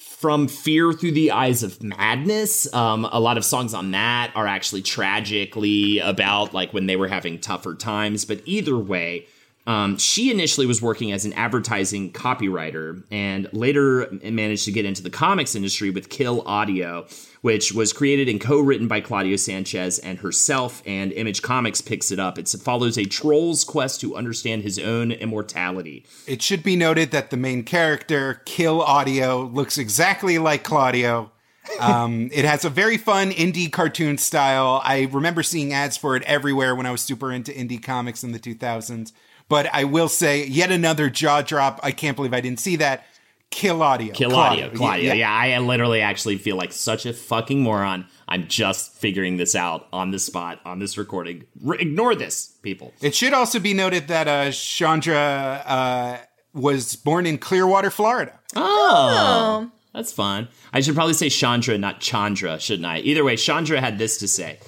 from 0.00 0.48
fear 0.48 0.92
through 0.92 1.12
the 1.12 1.30
eyes 1.30 1.62
of 1.62 1.82
madness 1.82 2.72
um, 2.74 3.06
a 3.12 3.20
lot 3.20 3.36
of 3.36 3.44
songs 3.44 3.74
on 3.74 3.90
that 3.90 4.30
are 4.34 4.46
actually 4.46 4.80
tragically 4.80 5.98
about 5.98 6.54
like 6.54 6.72
when 6.72 6.86
they 6.86 6.96
were 6.96 7.08
having 7.08 7.38
tougher 7.38 7.74
times 7.74 8.24
but 8.24 8.40
either 8.44 8.78
way 8.78 9.26
um, 9.66 9.98
she 9.98 10.30
initially 10.30 10.66
was 10.66 10.80
working 10.80 11.12
as 11.12 11.24
an 11.24 11.34
advertising 11.34 12.12
copywriter 12.12 13.02
and 13.10 13.46
later 13.52 14.08
managed 14.22 14.64
to 14.64 14.72
get 14.72 14.86
into 14.86 15.02
the 15.02 15.10
comics 15.10 15.54
industry 15.54 15.90
with 15.90 16.08
kill 16.08 16.42
audio 16.46 17.06
which 17.40 17.72
was 17.72 17.92
created 17.92 18.28
and 18.28 18.40
co-written 18.40 18.88
by 18.88 19.00
claudio 19.00 19.36
sanchez 19.36 19.98
and 19.98 20.18
herself 20.18 20.82
and 20.86 21.12
image 21.12 21.42
comics 21.42 21.80
picks 21.80 22.10
it 22.10 22.18
up 22.18 22.38
it 22.38 22.48
follows 22.62 22.98
a 22.98 23.04
troll's 23.04 23.64
quest 23.64 24.00
to 24.00 24.16
understand 24.16 24.62
his 24.62 24.78
own 24.78 25.12
immortality 25.12 26.04
It 26.26 26.42
should 26.42 26.62
be 26.62 26.76
noted 26.76 27.10
that 27.10 27.30
the 27.30 27.36
main 27.36 27.64
character, 27.64 28.42
Kill 28.44 28.82
Audio, 28.82 29.42
looks 29.42 29.78
exactly 29.78 30.38
like 30.38 30.62
Claudio. 30.64 31.32
Um, 31.78 32.30
it 32.32 32.44
has 32.44 32.64
a 32.64 32.70
very 32.70 32.96
fun 32.96 33.30
indie 33.30 33.70
cartoon 33.70 34.18
style. 34.18 34.80
I 34.84 35.08
remember 35.10 35.42
seeing 35.42 35.72
ads 35.72 35.96
for 35.96 36.16
it 36.16 36.22
everywhere 36.24 36.74
when 36.74 36.86
I 36.86 36.90
was 36.90 37.02
super 37.02 37.32
into 37.32 37.52
indie 37.52 37.82
comics 37.82 38.22
in 38.22 38.32
the 38.32 38.38
2000s. 38.38 39.12
But 39.48 39.66
I 39.72 39.84
will 39.84 40.08
say, 40.08 40.46
yet 40.46 40.70
another 40.70 41.10
jaw 41.10 41.42
drop. 41.42 41.80
I 41.82 41.90
can't 41.90 42.16
believe 42.16 42.32
I 42.32 42.40
didn't 42.40 42.60
see 42.60 42.76
that. 42.76 43.04
Kill 43.50 43.82
Audio. 43.82 44.14
Kill 44.14 44.34
audio, 44.34 44.70
Claudio. 44.70 45.12
Yeah. 45.12 45.30
I 45.30 45.58
literally 45.58 46.00
actually 46.00 46.38
feel 46.38 46.56
like 46.56 46.72
such 46.72 47.04
a 47.04 47.12
fucking 47.12 47.60
moron. 47.62 48.06
I'm 48.28 48.46
just 48.46 48.92
figuring 48.94 49.38
this 49.38 49.56
out 49.56 49.88
on 49.92 50.12
the 50.12 50.20
spot 50.20 50.60
on 50.64 50.78
this 50.78 50.96
recording. 50.96 51.44
R- 51.66 51.74
ignore 51.74 52.14
this, 52.14 52.46
people. 52.62 52.94
It 53.00 53.14
should 53.14 53.32
also 53.34 53.58
be 53.58 53.74
noted 53.74 54.06
that 54.06 54.28
uh, 54.28 54.52
Chandra 54.52 55.18
uh, 55.66 56.18
was 56.54 56.94
born 56.94 57.26
in 57.26 57.38
Clearwater, 57.38 57.90
Florida. 57.90 58.38
Oh, 58.54 59.68
that's 59.92 60.12
fun. 60.12 60.46
I 60.72 60.80
should 60.80 60.94
probably 60.94 61.14
say 61.14 61.28
Chandra, 61.28 61.76
not 61.76 62.00
Chandra, 62.00 62.60
shouldn't 62.60 62.86
I? 62.86 62.98
Either 62.98 63.24
way, 63.24 63.34
Chandra 63.34 63.80
had 63.80 63.98
this 63.98 64.18
to 64.18 64.28
say. 64.28 64.60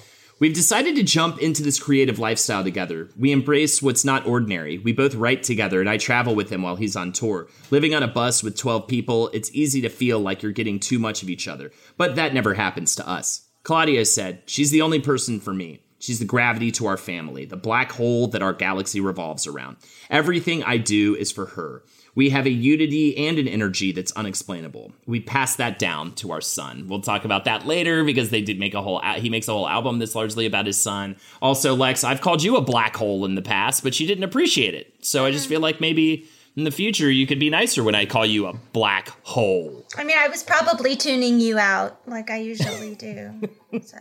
We've 0.43 0.53
decided 0.53 0.97
to 0.97 1.03
jump 1.03 1.41
into 1.41 1.63
this 1.63 1.79
creative 1.79 2.19
lifestyle 2.19 2.65
together. 2.65 3.07
We 3.17 3.31
embrace 3.31 3.81
what's 3.81 4.03
not 4.03 4.27
ordinary. 4.27 4.77
We 4.77 4.91
both 4.91 5.15
write 5.15 5.41
together, 5.41 5.79
and 5.79 5.89
I 5.89 5.95
travel 5.95 6.35
with 6.35 6.49
him 6.49 6.63
while 6.63 6.75
he's 6.75 6.97
on 6.97 7.13
tour. 7.13 7.47
Living 7.71 7.95
on 7.95 8.03
a 8.03 8.09
bus 8.09 8.43
with 8.43 8.57
12 8.57 8.85
people, 8.89 9.29
it's 9.29 9.55
easy 9.55 9.79
to 9.79 9.87
feel 9.87 10.19
like 10.19 10.43
you're 10.43 10.51
getting 10.51 10.81
too 10.81 10.99
much 10.99 11.23
of 11.23 11.29
each 11.29 11.47
other. 11.47 11.71
But 11.95 12.17
that 12.17 12.33
never 12.33 12.55
happens 12.55 12.93
to 12.97 13.07
us. 13.07 13.47
Claudio 13.63 14.03
said, 14.03 14.41
She's 14.45 14.69
the 14.69 14.81
only 14.81 14.99
person 14.99 15.39
for 15.39 15.53
me. 15.53 15.79
She's 15.97 16.19
the 16.19 16.25
gravity 16.25 16.71
to 16.71 16.87
our 16.87 16.97
family, 16.97 17.45
the 17.45 17.55
black 17.55 17.93
hole 17.93 18.27
that 18.27 18.41
our 18.41 18.51
galaxy 18.51 18.99
revolves 18.99 19.47
around. 19.47 19.77
Everything 20.09 20.61
I 20.61 20.75
do 20.75 21.15
is 21.15 21.31
for 21.31 21.45
her. 21.45 21.85
We 22.15 22.29
have 22.29 22.45
a 22.45 22.51
unity 22.51 23.17
and 23.27 23.39
an 23.39 23.47
energy 23.47 23.91
that's 23.91 24.11
unexplainable. 24.11 24.93
We 25.05 25.19
pass 25.19 25.55
that 25.55 25.79
down 25.79 26.13
to 26.15 26.31
our 26.31 26.41
son. 26.41 26.87
We'll 26.87 27.01
talk 27.01 27.25
about 27.25 27.45
that 27.45 27.65
later 27.65 28.03
because 28.03 28.29
they 28.29 28.41
did 28.41 28.59
make 28.59 28.73
a 28.73 28.81
whole 28.81 29.01
he 29.17 29.29
makes 29.29 29.47
a 29.47 29.53
whole 29.53 29.67
album 29.67 29.99
that's 29.99 30.15
largely 30.15 30.45
about 30.45 30.65
his 30.65 30.81
son. 30.81 31.15
Also, 31.41 31.75
Lex, 31.75 32.03
I've 32.03 32.21
called 32.21 32.43
you 32.43 32.55
a 32.55 32.61
black 32.61 32.95
hole 32.95 33.25
in 33.25 33.35
the 33.35 33.41
past, 33.41 33.83
but 33.83 33.99
you 33.99 34.07
didn't 34.07 34.23
appreciate 34.23 34.73
it. 34.73 34.93
So 35.01 35.25
I 35.25 35.31
just 35.31 35.47
feel 35.49 35.59
like 35.59 35.81
maybe 35.81 36.27
in 36.55 36.63
the 36.65 36.71
future 36.71 37.09
you 37.09 37.25
could 37.25 37.39
be 37.39 37.49
nicer 37.49 37.83
when 37.83 37.95
I 37.95 38.05
call 38.05 38.25
you 38.25 38.45
a 38.45 38.53
black 38.73 39.09
hole. 39.23 39.85
I 39.97 40.03
mean, 40.03 40.17
I 40.17 40.27
was 40.27 40.43
probably 40.43 40.95
tuning 40.95 41.39
you 41.39 41.57
out 41.57 41.99
like 42.07 42.29
I 42.29 42.37
usually 42.37 42.95
do. 42.95 43.49
So. 43.81 43.97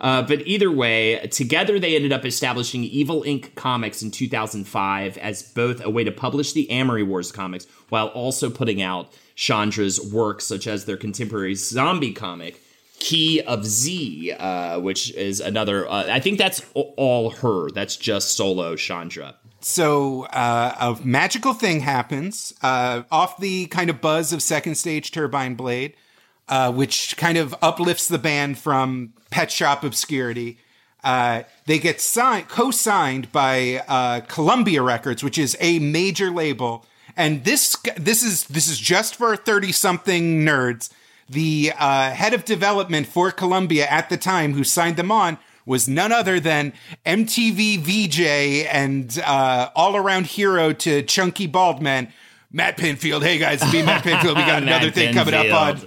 Uh, 0.00 0.20
but 0.20 0.46
either 0.46 0.70
way, 0.70 1.26
together 1.28 1.78
they 1.78 1.96
ended 1.96 2.12
up 2.12 2.26
establishing 2.26 2.84
Evil 2.84 3.22
Ink 3.22 3.54
Comics 3.54 4.02
in 4.02 4.10
2005 4.10 5.16
as 5.16 5.42
both 5.42 5.82
a 5.82 5.88
way 5.88 6.04
to 6.04 6.12
publish 6.12 6.52
the 6.52 6.70
Amory 6.70 7.02
Wars 7.02 7.32
comics 7.32 7.66
while 7.88 8.08
also 8.08 8.50
putting 8.50 8.82
out 8.82 9.10
Chandra's 9.34 9.98
works, 10.12 10.44
such 10.44 10.66
as 10.66 10.84
their 10.84 10.98
contemporary 10.98 11.54
zombie 11.54 12.12
comic, 12.12 12.60
Key 12.98 13.40
of 13.42 13.64
Z, 13.64 14.32
uh, 14.32 14.80
which 14.80 15.10
is 15.14 15.40
another. 15.40 15.88
Uh, 15.88 16.04
I 16.08 16.20
think 16.20 16.38
that's 16.38 16.62
all 16.74 17.30
her. 17.30 17.70
That's 17.70 17.96
just 17.96 18.36
solo 18.36 18.76
Chandra. 18.76 19.36
So 19.60 20.24
uh, 20.24 20.74
a 20.78 21.06
magical 21.06 21.54
thing 21.54 21.80
happens 21.80 22.52
uh, 22.62 23.02
off 23.10 23.38
the 23.38 23.66
kind 23.66 23.88
of 23.88 24.00
buzz 24.02 24.32
of 24.32 24.42
Second 24.42 24.74
Stage 24.74 25.10
Turbine 25.10 25.54
Blade, 25.54 25.94
uh, 26.48 26.72
which 26.72 27.16
kind 27.16 27.38
of 27.38 27.54
uplifts 27.62 28.08
the 28.08 28.18
band 28.18 28.58
from 28.58 29.12
pet 29.30 29.50
shop 29.50 29.84
obscurity. 29.84 30.58
Uh, 31.02 31.42
they 31.66 31.78
get 31.78 32.00
signed, 32.00 32.48
co-signed 32.48 33.30
by 33.30 33.82
uh, 33.88 34.20
Columbia 34.20 34.82
Records, 34.82 35.22
which 35.22 35.36
is 35.36 35.56
a 35.60 35.78
major 35.78 36.30
label. 36.30 36.86
And 37.16 37.44
this 37.44 37.76
this 37.96 38.22
is 38.22 38.44
this 38.44 38.68
is 38.68 38.78
just 38.78 39.16
for 39.16 39.36
thirty 39.36 39.70
something 39.70 40.44
nerds. 40.44 40.90
The 41.28 41.72
uh, 41.78 42.10
head 42.10 42.34
of 42.34 42.44
development 42.44 43.06
for 43.06 43.30
Columbia 43.30 43.86
at 43.86 44.08
the 44.10 44.16
time, 44.16 44.54
who 44.54 44.64
signed 44.64 44.96
them 44.96 45.10
on, 45.12 45.38
was 45.66 45.88
none 45.88 46.12
other 46.12 46.40
than 46.40 46.72
MTV 47.06 47.78
VJ 47.78 48.66
and 48.70 49.22
uh, 49.24 49.70
all 49.74 49.96
around 49.96 50.26
hero 50.26 50.72
to 50.72 51.02
Chunky 51.02 51.46
Bald 51.46 51.80
Man, 51.80 52.12
Matt 52.52 52.76
Pinfield. 52.76 53.22
Hey 53.22 53.38
guys, 53.38 53.62
it's 53.62 53.72
me, 53.72 53.82
Matt 53.82 54.04
Pinfield. 54.04 54.36
We 54.36 54.42
got 54.42 54.62
another 54.62 54.90
thing 54.90 55.14
coming 55.14 55.34
up 55.34 55.52
on. 55.52 55.80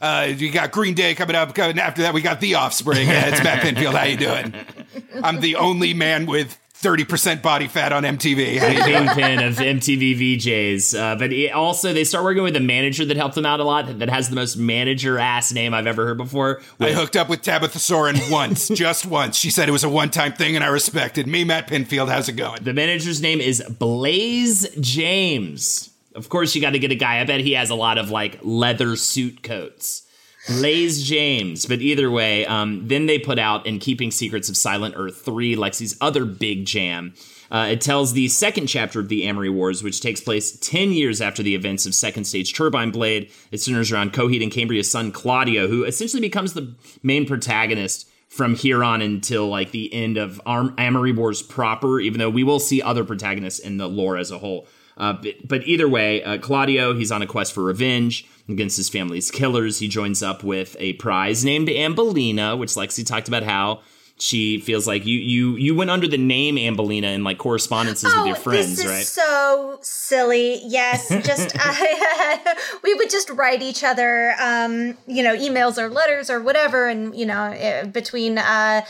Pinfield. 0.00 0.24
Uh, 0.24 0.26
you 0.26 0.50
got 0.50 0.72
Green 0.72 0.94
Day 0.94 1.14
coming 1.14 1.36
up. 1.36 1.54
Coming 1.54 1.78
after 1.78 2.02
that, 2.02 2.14
we 2.14 2.22
got 2.22 2.40
The 2.40 2.54
Offspring. 2.54 3.08
Yeah, 3.08 3.26
it's 3.28 3.42
Matt 3.42 3.62
Pinfield. 3.62 3.94
How 3.94 4.04
you 4.04 4.16
doing? 4.16 4.54
I'm 5.22 5.40
the 5.40 5.56
only 5.56 5.94
man 5.94 6.26
with 6.26 6.58
30% 6.82 7.40
body 7.42 7.68
fat 7.68 7.92
on 7.92 8.02
MTV. 8.02 8.58
How 8.58 8.66
you 8.66 8.84
doing? 8.84 9.06
Kingpin 9.06 9.42
of 9.42 9.56
MTV 9.56 10.36
VJs. 10.38 10.98
Uh, 10.98 11.16
but 11.16 11.32
it 11.32 11.50
also, 11.52 11.92
they 11.92 12.04
start 12.04 12.22
working 12.22 12.42
with 12.42 12.54
a 12.54 12.60
manager 12.60 13.04
that 13.06 13.16
helped 13.16 13.34
them 13.34 13.46
out 13.46 13.60
a 13.60 13.64
lot 13.64 13.98
that 13.98 14.10
has 14.10 14.28
the 14.28 14.36
most 14.36 14.56
manager 14.56 15.18
ass 15.18 15.52
name 15.52 15.72
I've 15.72 15.86
ever 15.86 16.06
heard 16.06 16.18
before. 16.18 16.60
I 16.78 16.92
hooked 16.92 17.16
up 17.16 17.28
with 17.28 17.42
Tabitha 17.42 17.78
Soren 17.78 18.16
once, 18.30 18.68
just 18.74 19.06
once. 19.06 19.36
She 19.36 19.50
said 19.50 19.68
it 19.68 19.72
was 19.72 19.84
a 19.84 19.88
one 19.88 20.10
time 20.10 20.32
thing 20.34 20.54
and 20.54 20.64
I 20.64 20.68
respected. 20.68 21.26
Me, 21.26 21.44
Matt 21.44 21.68
Pinfield, 21.68 22.08
how's 22.08 22.28
it 22.28 22.34
going? 22.34 22.62
The 22.62 22.74
manager's 22.74 23.22
name 23.22 23.40
is 23.40 23.62
Blaze 23.78 24.68
James. 24.78 25.90
Of 26.16 26.28
course, 26.28 26.54
you 26.54 26.60
got 26.60 26.70
to 26.70 26.78
get 26.78 26.90
a 26.90 26.96
guy. 26.96 27.20
I 27.20 27.24
bet 27.24 27.40
he 27.40 27.52
has 27.52 27.70
a 27.70 27.74
lot 27.74 27.98
of 27.98 28.10
like 28.10 28.38
leather 28.42 28.96
suit 28.96 29.42
coats. 29.42 30.02
Blaze 30.48 31.02
James. 31.02 31.66
But 31.66 31.80
either 31.80 32.10
way, 32.10 32.46
um, 32.46 32.86
then 32.88 33.06
they 33.06 33.18
put 33.18 33.38
out 33.38 33.66
In 33.66 33.78
Keeping 33.78 34.10
Secrets 34.10 34.48
of 34.48 34.56
Silent 34.56 34.94
Earth 34.96 35.22
3, 35.22 35.56
Lexe's 35.56 35.96
other 36.00 36.24
big 36.24 36.64
jam. 36.64 37.14
Uh, 37.50 37.68
it 37.70 37.80
tells 37.80 38.12
the 38.12 38.28
second 38.28 38.66
chapter 38.66 38.98
of 38.98 39.08
the 39.08 39.24
Amory 39.24 39.50
Wars, 39.50 39.82
which 39.82 40.00
takes 40.00 40.20
place 40.20 40.58
10 40.58 40.92
years 40.92 41.20
after 41.20 41.42
the 41.42 41.54
events 41.54 41.86
of 41.86 41.94
Second 41.94 42.24
Stage 42.24 42.54
Turbine 42.54 42.90
Blade. 42.90 43.30
It 43.52 43.58
centers 43.58 43.92
around 43.92 44.12
Coheed 44.12 44.42
and 44.42 44.50
Cambria's 44.50 44.90
son, 44.90 45.12
Claudio, 45.12 45.68
who 45.68 45.84
essentially 45.84 46.20
becomes 46.20 46.54
the 46.54 46.74
main 47.02 47.26
protagonist 47.26 48.08
from 48.28 48.56
here 48.56 48.82
on 48.82 49.00
until 49.00 49.48
like 49.48 49.70
the 49.70 49.92
end 49.94 50.16
of 50.16 50.40
Amory 50.46 51.12
Wars 51.12 51.42
proper, 51.42 52.00
even 52.00 52.18
though 52.18 52.30
we 52.30 52.42
will 52.42 52.58
see 52.58 52.82
other 52.82 53.04
protagonists 53.04 53.60
in 53.60 53.76
the 53.76 53.88
lore 53.88 54.16
as 54.16 54.30
a 54.30 54.38
whole. 54.38 54.66
Uh, 54.96 55.12
but, 55.12 55.34
but 55.46 55.66
either 55.66 55.88
way, 55.88 56.22
uh, 56.22 56.38
Claudio, 56.38 56.94
he's 56.94 57.12
on 57.12 57.20
a 57.22 57.26
quest 57.26 57.52
for 57.52 57.62
revenge 57.62 58.26
against 58.48 58.76
his 58.76 58.88
family's 58.88 59.30
killers. 59.30 59.78
He 59.78 59.88
joins 59.88 60.22
up 60.22 60.42
with 60.42 60.74
a 60.78 60.94
prize 60.94 61.44
named 61.44 61.68
Ambellina, 61.68 62.58
which 62.58 62.76
Lexe 62.76 63.04
talked 63.06 63.28
about 63.28 63.42
how 63.42 63.80
she 64.18 64.58
feels 64.58 64.86
like 64.86 65.04
you 65.04 65.18
you 65.18 65.56
you 65.56 65.74
went 65.74 65.90
under 65.90 66.08
the 66.08 66.16
name 66.16 66.56
Ambellina 66.56 67.12
in 67.14 67.22
like 67.22 67.36
correspondences 67.36 68.14
with 68.16 68.26
your 68.26 68.34
friends, 68.36 68.80
Oh, 68.80 68.82
this 68.82 68.84
is 68.84 68.86
right? 68.86 69.04
so 69.04 69.78
silly. 69.82 70.60
Yes, 70.64 71.10
just 71.10 71.54
uh, 71.60 72.54
we 72.82 72.94
would 72.94 73.10
just 73.10 73.28
write 73.28 73.60
each 73.60 73.84
other, 73.84 74.34
um, 74.40 74.96
you 75.06 75.22
know, 75.22 75.36
emails 75.36 75.76
or 75.76 75.90
letters 75.90 76.30
or 76.30 76.40
whatever, 76.40 76.86
and 76.88 77.14
you 77.14 77.26
know, 77.26 77.52
eh, 77.54 77.84
between 77.84 78.38
uh, 78.38 78.86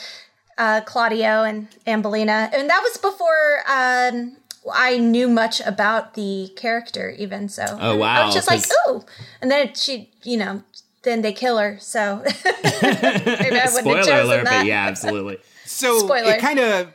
uh, 0.58 0.82
Claudio 0.82 1.42
and 1.42 1.68
Ambellina, 1.88 2.52
and 2.54 2.70
that 2.70 2.80
was 2.84 2.96
before. 2.96 3.62
Um, 3.68 4.36
I 4.72 4.98
knew 4.98 5.28
much 5.28 5.60
about 5.60 6.14
the 6.14 6.52
character, 6.56 7.10
even 7.18 7.48
so. 7.48 7.64
Oh, 7.80 7.96
wow! 7.96 8.22
I 8.22 8.26
was 8.26 8.34
just 8.34 8.48
like, 8.48 8.64
"Ooh," 8.88 9.04
and 9.40 9.50
then 9.50 9.74
she, 9.74 10.10
you 10.22 10.36
know, 10.36 10.62
then 11.02 11.22
they 11.22 11.32
kill 11.32 11.58
her. 11.58 11.78
So 11.80 12.22
maybe 12.82 13.58
I 13.58 13.66
Spoiler 13.66 14.20
alert, 14.20 14.44
that. 14.44 14.60
but 14.60 14.66
yeah, 14.66 14.86
absolutely. 14.86 15.38
So 15.64 16.00
Spoiler. 16.00 16.32
it 16.32 16.40
kind 16.40 16.58
of 16.58 16.92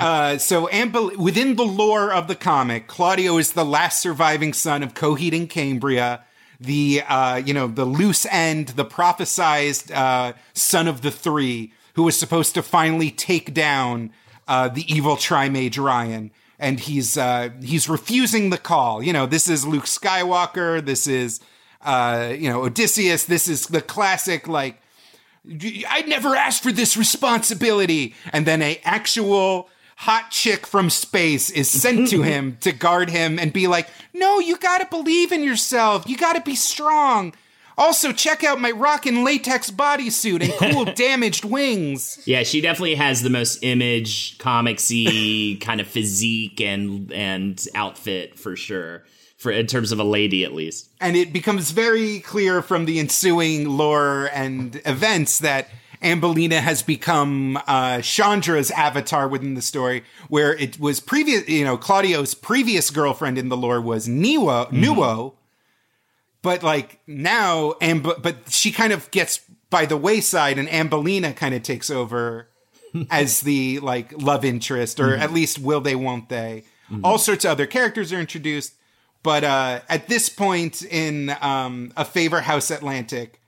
uh, 0.00 0.38
so 0.38 0.66
Ambel- 0.68 1.16
within 1.16 1.56
the 1.56 1.64
lore 1.64 2.12
of 2.12 2.28
the 2.28 2.34
comic, 2.34 2.86
Claudio 2.86 3.38
is 3.38 3.52
the 3.52 3.64
last 3.64 4.00
surviving 4.00 4.52
son 4.52 4.82
of 4.82 4.94
Coheed 4.94 5.34
and 5.34 5.48
Cambria, 5.48 6.24
the 6.60 7.02
uh, 7.08 7.36
you 7.36 7.54
know 7.54 7.66
the 7.66 7.84
loose 7.84 8.26
end, 8.30 8.68
the 8.68 8.84
prophesized 8.84 9.94
uh, 9.94 10.34
son 10.52 10.86
of 10.88 11.02
the 11.02 11.10
three, 11.10 11.72
who 11.94 12.02
was 12.02 12.18
supposed 12.18 12.54
to 12.54 12.62
finally 12.62 13.10
take 13.10 13.54
down 13.54 14.10
uh, 14.46 14.68
the 14.68 14.92
evil 14.92 15.16
Trimage 15.16 15.78
Ryan. 15.78 16.30
And 16.58 16.80
he's 16.80 17.16
uh, 17.16 17.50
he's 17.62 17.88
refusing 17.88 18.50
the 18.50 18.58
call. 18.58 19.02
You 19.02 19.12
know, 19.12 19.26
this 19.26 19.48
is 19.48 19.66
Luke 19.66 19.84
Skywalker. 19.84 20.84
This 20.84 21.06
is 21.06 21.40
uh, 21.82 22.32
you 22.36 22.48
know 22.48 22.64
Odysseus. 22.64 23.24
This 23.24 23.48
is 23.48 23.66
the 23.66 23.82
classic 23.82 24.46
like 24.46 24.80
I 25.46 26.02
never 26.06 26.34
asked 26.34 26.62
for 26.62 26.72
this 26.72 26.96
responsibility. 26.96 28.14
And 28.32 28.46
then 28.46 28.62
a 28.62 28.80
actual 28.84 29.68
hot 29.96 30.30
chick 30.30 30.66
from 30.66 30.90
space 30.90 31.50
is 31.50 31.70
sent 31.70 32.08
to 32.08 32.22
him 32.22 32.56
to 32.60 32.72
guard 32.72 33.10
him 33.10 33.38
and 33.38 33.52
be 33.52 33.66
like, 33.66 33.88
no, 34.12 34.38
you 34.38 34.56
gotta 34.56 34.86
believe 34.86 35.32
in 35.32 35.42
yourself. 35.42 36.08
You 36.08 36.16
gotta 36.16 36.40
be 36.40 36.54
strong. 36.54 37.34
Also, 37.76 38.12
check 38.12 38.44
out 38.44 38.60
my 38.60 38.70
rockin' 38.70 39.24
latex 39.24 39.70
bodysuit 39.70 40.42
and 40.42 40.52
cool 40.54 40.84
damaged 40.94 41.44
wings. 41.44 42.22
Yeah, 42.26 42.42
she 42.42 42.60
definitely 42.60 42.94
has 42.94 43.22
the 43.22 43.30
most 43.30 43.58
image 43.62 44.38
comicsy 44.38 45.60
kind 45.60 45.80
of 45.80 45.86
physique 45.86 46.60
and 46.60 47.12
and 47.12 47.66
outfit 47.74 48.38
for 48.38 48.56
sure. 48.56 49.04
For 49.36 49.50
in 49.50 49.66
terms 49.66 49.92
of 49.92 49.98
a 49.98 50.04
lady, 50.04 50.44
at 50.44 50.54
least. 50.54 50.88
And 51.00 51.16
it 51.16 51.32
becomes 51.32 51.70
very 51.72 52.20
clear 52.20 52.62
from 52.62 52.86
the 52.86 52.98
ensuing 52.98 53.68
lore 53.68 54.30
and 54.32 54.80
events 54.86 55.40
that 55.40 55.68
Ambellina 56.04 56.60
has 56.60 56.82
become 56.82 57.56
uh, 57.66 57.98
Chandra's 58.00 58.70
avatar 58.70 59.26
within 59.26 59.54
the 59.54 59.62
story, 59.62 60.04
where 60.28 60.54
it 60.54 60.78
was 60.78 61.00
previous, 61.00 61.48
you 61.48 61.64
know, 61.64 61.76
Claudio's 61.76 62.34
previous 62.34 62.90
girlfriend 62.90 63.38
in 63.38 63.48
the 63.48 63.56
lore 63.56 63.80
was 63.80 64.06
Niwo, 64.06 64.70
Nuo, 64.70 65.34
but 66.44 66.62
like 66.62 67.00
now, 67.06 67.72
Amb- 67.80 68.22
but 68.22 68.36
she 68.50 68.70
kind 68.70 68.92
of 68.92 69.10
gets 69.10 69.40
by 69.70 69.86
the 69.86 69.96
wayside, 69.96 70.58
and 70.58 70.68
Ambellina 70.68 71.34
kind 71.34 71.54
of 71.54 71.62
takes 71.62 71.90
over 71.90 72.48
as 73.10 73.40
the 73.40 73.80
like 73.80 74.12
love 74.22 74.44
interest, 74.44 75.00
or 75.00 75.16
at 75.16 75.32
least 75.32 75.58
will 75.58 75.80
they, 75.80 75.96
won't 75.96 76.28
they? 76.28 76.64
All 77.02 77.16
sorts 77.16 77.46
of 77.46 77.52
other 77.52 77.66
characters 77.66 78.12
are 78.12 78.20
introduced, 78.20 78.74
but 79.22 79.42
uh, 79.42 79.80
at 79.88 80.06
this 80.06 80.28
point 80.28 80.82
in 80.82 81.34
um, 81.40 81.92
a 81.96 82.04
favor 82.04 82.42
House 82.42 82.70
Atlantic, 82.70 83.40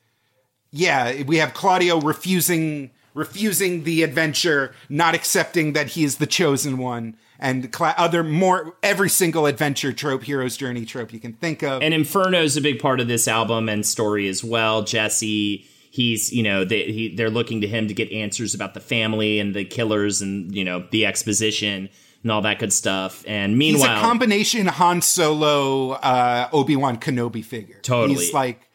yeah, 0.73 1.23
we 1.25 1.37
have 1.37 1.53
Claudio 1.53 2.01
refusing 2.01 2.91
refusing 3.13 3.85
the 3.85 4.03
adventure, 4.03 4.75
not 4.89 5.15
accepting 5.15 5.75
that 5.75 5.89
he 5.89 6.03
is 6.03 6.17
the 6.17 6.27
chosen 6.27 6.79
one, 6.79 7.17
and 7.39 7.73
cla 7.73 7.95
other 7.97 8.23
more 8.23 8.77
every 8.83 9.09
single 9.09 9.47
adventure 9.47 9.93
trope, 9.93 10.25
hero's 10.25 10.57
journey 10.57 10.85
trope 10.85 11.13
you 11.13 11.21
can 11.21 11.33
think 11.35 11.63
of. 11.63 11.83
And 11.83 11.93
Inferno 11.95 12.43
is 12.43 12.57
a 12.57 12.61
big 12.61 12.79
part 12.79 13.01
of 13.01 13.09
this 13.09 13.29
album 13.29 13.69
and 13.69 13.85
story 13.85 14.29
as 14.29 14.43
well. 14.43 14.83
Jesse, 14.83 15.67
he's 15.91 16.33
you 16.33 16.43
know 16.43 16.65
they 16.65 16.85
he, 16.85 17.15
they're 17.15 17.31
looking 17.31 17.61
to 17.61 17.67
him 17.67 17.89
to 17.89 17.95
get 17.95 18.11
answers 18.13 18.55
about 18.55 18.75
the 18.75 18.81
family 18.81 19.39
and 19.39 19.55
the 19.55 19.65
killers 19.65 20.23
and 20.23 20.55
you 20.55 20.65
know 20.65 20.87
the 20.91 21.07
exposition 21.07 21.89
and 22.23 22.33
all 22.33 22.43
that 22.43 22.59
good 22.59 22.73
stuff. 22.73 23.25
And 23.27 23.57
meanwhile, 23.57 23.89
He's 23.89 23.99
a 23.99 24.01
combination 24.01 24.67
Han 24.67 25.01
Solo, 25.01 25.93
uh, 25.93 26.49
Obi 26.53 26.75
Wan 26.75 26.99
Kenobi 26.99 27.45
figure. 27.45 27.79
Totally. 27.83 28.19
he's 28.19 28.35
like 28.35 28.69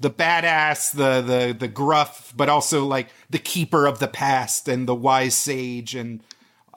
the 0.00 0.10
badass, 0.10 0.92
the 0.92 1.20
the 1.20 1.52
the 1.52 1.68
gruff, 1.68 2.32
but 2.36 2.48
also 2.48 2.84
like 2.84 3.08
the 3.30 3.38
keeper 3.38 3.86
of 3.86 3.98
the 3.98 4.08
past 4.08 4.68
and 4.68 4.88
the 4.88 4.94
wise 4.94 5.34
sage, 5.34 5.94
and 5.94 6.22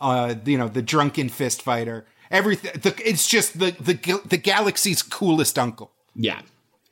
uh, 0.02 0.36
you 0.46 0.58
know 0.58 0.68
the 0.68 0.82
drunken 0.82 1.30
fist 1.30 1.62
fighter. 1.62 2.06
Everything. 2.30 2.80
The, 2.82 2.96
it's 3.08 3.28
just 3.28 3.60
the 3.60 3.72
the 3.72 4.22
the 4.26 4.38
galaxy's 4.38 5.02
coolest 5.02 5.58
uncle. 5.58 5.92
Yeah. 6.16 6.42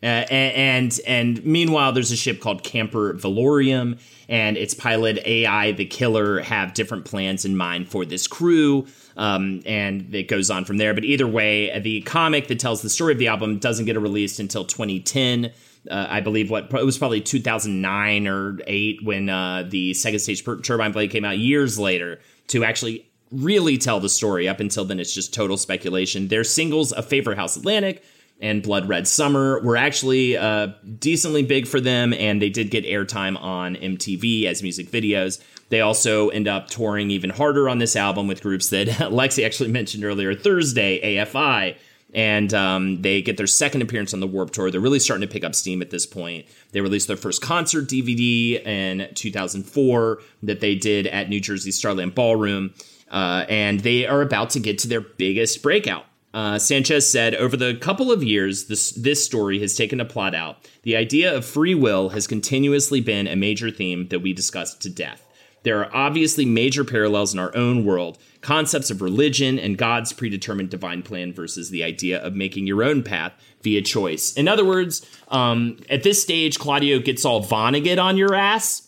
Uh, 0.03 0.27
and 0.29 0.99
and 1.07 1.43
meanwhile, 1.43 1.91
there's 1.91 2.11
a 2.11 2.15
ship 2.15 2.39
called 2.39 2.63
Camper 2.63 3.13
Velourium, 3.15 3.99
and 4.29 4.55
its 4.55 4.73
pilot 4.73 5.17
AI, 5.25 5.71
the 5.71 5.85
killer, 5.85 6.41
have 6.41 6.75
different 6.75 7.05
plans 7.05 7.43
in 7.43 7.57
mind 7.57 7.89
for 7.89 8.05
this 8.05 8.27
crew. 8.27 8.85
Um, 9.17 9.63
and 9.65 10.13
it 10.13 10.27
goes 10.27 10.51
on 10.51 10.65
from 10.65 10.77
there. 10.77 10.93
But 10.93 11.05
either 11.05 11.25
way, 11.25 11.79
the 11.79 12.01
comic 12.01 12.49
that 12.49 12.59
tells 12.59 12.81
the 12.81 12.89
story 12.89 13.13
of 13.13 13.19
the 13.19 13.29
album 13.29 13.57
doesn't 13.57 13.85
get 13.85 13.99
released 13.99 14.39
until 14.39 14.65
2010. 14.65 15.51
Uh, 15.89 16.07
I 16.09 16.19
believe 16.19 16.51
what 16.51 16.65
it 16.65 16.85
was 16.85 16.97
probably 16.97 17.21
2009 17.21 18.27
or 18.27 18.59
eight 18.67 19.03
when 19.03 19.29
uh, 19.29 19.63
the 19.67 19.93
second 19.93 20.19
stage 20.19 20.43
turbine 20.63 20.91
blade 20.91 21.11
came 21.11 21.25
out 21.25 21.37
years 21.37 21.79
later 21.79 22.19
to 22.47 22.63
actually 22.63 23.09
really 23.31 23.77
tell 23.77 23.99
the 23.99 24.09
story. 24.09 24.47
Up 24.47 24.59
until 24.59 24.85
then, 24.85 24.99
it's 24.99 25.13
just 25.13 25.33
total 25.33 25.57
speculation. 25.57 26.27
Their 26.27 26.43
singles, 26.43 26.91
"A 26.91 27.01
Favor 27.01 27.35
House 27.35 27.57
Atlantic," 27.57 28.03
and 28.41 28.61
Blood 28.61 28.87
Red 28.87 29.07
Summer 29.07 29.61
were 29.61 29.77
actually 29.77 30.37
uh, 30.37 30.67
decently 30.99 31.43
big 31.43 31.67
for 31.67 31.79
them, 31.79 32.13
and 32.13 32.41
they 32.41 32.49
did 32.49 32.69
get 32.69 32.85
airtime 32.85 33.41
on 33.41 33.75
MTV 33.75 34.45
as 34.45 34.61
music 34.61 34.89
videos. 34.89 35.41
They 35.69 35.81
also 35.81 36.29
end 36.29 36.47
up 36.47 36.67
touring 36.67 37.09
even 37.09 37.31
harder 37.31 37.67
on 37.67 37.79
this 37.79 37.95
album 37.95 38.27
with 38.27 38.41
groups 38.41 38.69
that 38.69 38.87
Lexe 39.11 39.43
actually 39.43 39.71
mentioned 39.71 40.03
earlier 40.03 40.35
Thursday, 40.35 41.17
AFI. 41.17 41.75
And 42.15 42.53
um, 42.53 43.01
they 43.01 43.21
get 43.21 43.35
their 43.35 43.45
second 43.45 43.81
appearance 43.81 44.13
on 44.13 44.21
the 44.21 44.27
Warp 44.27 44.51
Tour. 44.51 44.71
They're 44.71 44.79
really 44.79 44.99
starting 44.99 45.27
to 45.27 45.31
pick 45.31 45.43
up 45.43 45.53
steam 45.53 45.81
at 45.81 45.89
this 45.89 46.05
point. 46.05 46.45
They 46.71 46.79
released 46.79 47.07
their 47.07 47.17
first 47.17 47.41
concert 47.41 47.89
DVD 47.89 48.65
in 48.65 49.13
2004 49.13 50.21
that 50.43 50.61
they 50.61 50.75
did 50.75 51.07
at 51.07 51.27
New 51.27 51.41
Jersey 51.41 51.71
Starland 51.71 52.15
Ballroom. 52.15 52.73
Uh, 53.11 53.45
and 53.49 53.81
they 53.81 54.07
are 54.07 54.21
about 54.21 54.51
to 54.51 54.61
get 54.61 54.79
to 54.79 54.87
their 54.87 55.01
biggest 55.01 55.61
breakout. 55.61 56.05
Uh, 56.33 56.57
Sanchez 56.57 57.09
said, 57.09 57.35
over 57.35 57.55
the 57.55 57.75
couple 57.75 58.11
of 58.11 58.23
years 58.23 58.65
this, 58.65 58.91
this 58.91 59.23
story 59.23 59.59
has 59.59 59.75
taken 59.75 59.99
a 59.99 60.05
plot 60.05 60.33
out, 60.33 60.69
the 60.83 60.95
idea 60.95 61.35
of 61.35 61.45
free 61.45 61.75
will 61.75 62.09
has 62.09 62.27
continuously 62.27 63.01
been 63.01 63.27
a 63.27 63.35
major 63.35 63.71
theme 63.71 64.07
that 64.07 64.19
we 64.19 64.33
discussed 64.33 64.81
to 64.81 64.89
death. 64.89 65.25
There 65.63 65.79
are 65.79 65.95
obviously 65.95 66.45
major 66.45 66.83
parallels 66.83 67.33
in 67.33 67.39
our 67.39 67.55
own 67.55 67.85
world 67.85 68.17
concepts 68.45 68.91
of 68.91 69.01
religion 69.01 69.57
and 69.57 69.75
God's 69.75 70.13
predetermined 70.13 70.69
divine 70.69 71.01
plan 71.01 71.33
versus 71.33 71.71
the 71.71 71.83
idea 71.83 72.21
of 72.23 72.35
making 72.35 72.67
your 72.67 72.83
own 72.83 73.01
path 73.01 73.33
via 73.63 73.81
choice. 73.81 74.33
In 74.35 74.47
other 74.47 74.63
words, 74.63 75.03
um, 75.29 75.79
at 75.89 76.03
this 76.03 76.21
stage, 76.21 76.59
Claudio 76.59 76.99
gets 76.99 77.25
all 77.25 77.43
Vonnegut 77.43 77.99
on 78.01 78.17
your 78.17 78.35
ass. 78.35 78.87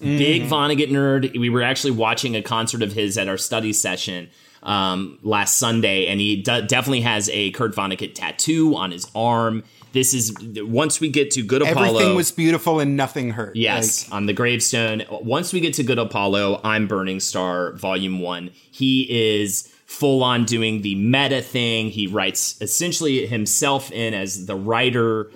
Big 0.00 0.42
Vonnegut 0.42 0.90
nerd. 0.90 1.38
We 1.38 1.48
were 1.48 1.62
actually 1.62 1.92
watching 1.92 2.34
a 2.34 2.42
concert 2.42 2.82
of 2.82 2.92
his 2.94 3.16
at 3.16 3.28
our 3.28 3.38
study 3.38 3.72
session 3.72 4.28
um, 4.64 5.20
last 5.22 5.56
Sunday, 5.56 6.08
and 6.08 6.20
he 6.20 6.42
d- 6.42 6.66
definitely 6.66 7.02
has 7.02 7.30
a 7.32 7.52
Kurt 7.52 7.76
Vonnegut 7.76 8.14
tattoo 8.14 8.74
on 8.74 8.90
his 8.90 9.08
arm. 9.14 9.62
This 9.96 10.12
is 10.12 10.34
once 10.56 11.00
we 11.00 11.08
get 11.08 11.30
to 11.30 11.42
Good 11.42 11.62
Apollo. 11.62 11.86
Everything 11.94 12.16
was 12.16 12.30
beautiful 12.30 12.80
and 12.80 12.98
nothing 12.98 13.30
hurt. 13.30 13.56
Yes, 13.56 14.06
on 14.12 14.26
the 14.26 14.34
gravestone. 14.34 15.04
Once 15.10 15.54
we 15.54 15.60
get 15.60 15.72
to 15.74 15.82
Good 15.82 15.98
Apollo, 15.98 16.60
I'm 16.62 16.86
Burning 16.86 17.18
Star, 17.18 17.72
Volume 17.72 18.20
One. 18.20 18.50
He 18.70 19.06
is 19.40 19.72
full 19.86 20.22
on 20.22 20.44
doing 20.44 20.82
the 20.82 20.94
meta 20.96 21.40
thing. 21.40 21.88
He 21.88 22.08
writes 22.08 22.60
essentially 22.60 23.26
himself 23.26 23.90
in 23.90 24.12
as 24.12 24.44
the 24.44 24.54
writer. 24.54 25.30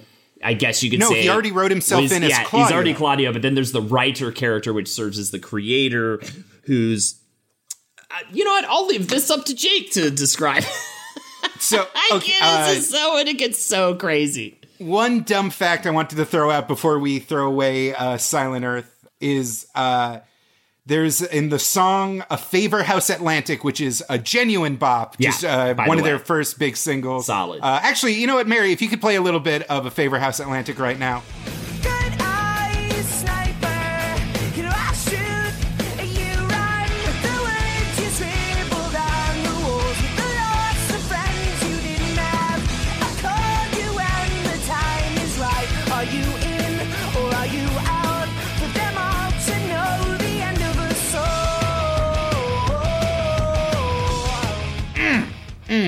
I 0.44 0.52
guess 0.52 0.82
you 0.82 0.90
could 0.90 1.00
No, 1.00 1.08
say 1.08 1.14
No, 1.14 1.20
he 1.22 1.30
already 1.30 1.52
wrote 1.52 1.70
himself 1.70 2.02
was- 2.02 2.12
in 2.12 2.22
as 2.22 2.28
yeah, 2.28 2.44
He's 2.46 2.70
already 2.70 2.92
Claudio, 2.92 3.32
but 3.32 3.40
then 3.40 3.54
there's 3.54 3.72
the 3.72 3.80
writer 3.80 4.30
character, 4.30 4.74
which 4.74 4.88
serves 4.88 5.18
as 5.18 5.30
the 5.30 5.38
creator, 5.38 6.20
who's. 6.64 7.18
Uh, 8.10 8.14
you 8.30 8.44
know 8.44 8.50
what? 8.50 8.66
I'll 8.66 8.86
leave 8.86 9.08
this 9.08 9.30
up 9.30 9.46
to 9.46 9.54
Jake 9.54 9.92
to 9.92 10.10
describe. 10.10 10.64
So 11.70 11.86
I 11.94 12.10
okay, 12.14 12.26
get 12.26 12.42
uh, 12.42 12.66
this 12.68 12.78
is 12.78 12.90
so 12.90 13.16
and 13.18 13.28
it 13.28 13.38
gets 13.38 13.62
so 13.62 13.94
crazy. 13.94 14.58
one 14.78 15.22
dumb 15.22 15.50
fact 15.50 15.86
I 15.86 15.90
wanted 15.90 16.16
to 16.16 16.24
throw 16.24 16.50
out 16.50 16.66
before 16.68 16.98
we 16.98 17.18
throw 17.20 17.46
away 17.46 17.94
uh, 17.94 18.16
Silent 18.18 18.64
Earth 18.64 18.92
is 19.20 19.66
uh, 19.74 20.18
there's 20.86 21.22
in 21.22 21.50
the 21.50 21.58
song 21.58 22.24
"A 22.30 22.36
Favor 22.36 22.82
House 22.82 23.10
Atlantic," 23.10 23.62
which 23.62 23.80
is 23.80 24.02
a 24.08 24.18
genuine 24.18 24.76
bop, 24.76 25.14
Yeah, 25.18 25.30
just 25.30 25.44
uh, 25.44 25.74
one 25.74 25.98
the 25.98 26.02
of 26.02 26.04
their 26.04 26.18
first 26.18 26.58
big 26.58 26.76
singles. 26.76 27.26
Solid. 27.26 27.60
Uh, 27.62 27.78
actually, 27.82 28.14
you 28.14 28.26
know 28.26 28.34
what, 28.34 28.48
Mary? 28.48 28.72
If 28.72 28.82
you 28.82 28.88
could 28.88 29.00
play 29.00 29.14
a 29.16 29.22
little 29.22 29.40
bit 29.40 29.62
of 29.70 29.86
"A 29.86 29.90
Favor 29.90 30.18
House 30.18 30.40
Atlantic" 30.40 30.78
right 30.78 30.98
now. 30.98 31.22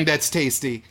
That's 0.04 0.30
tasty. 0.30 0.84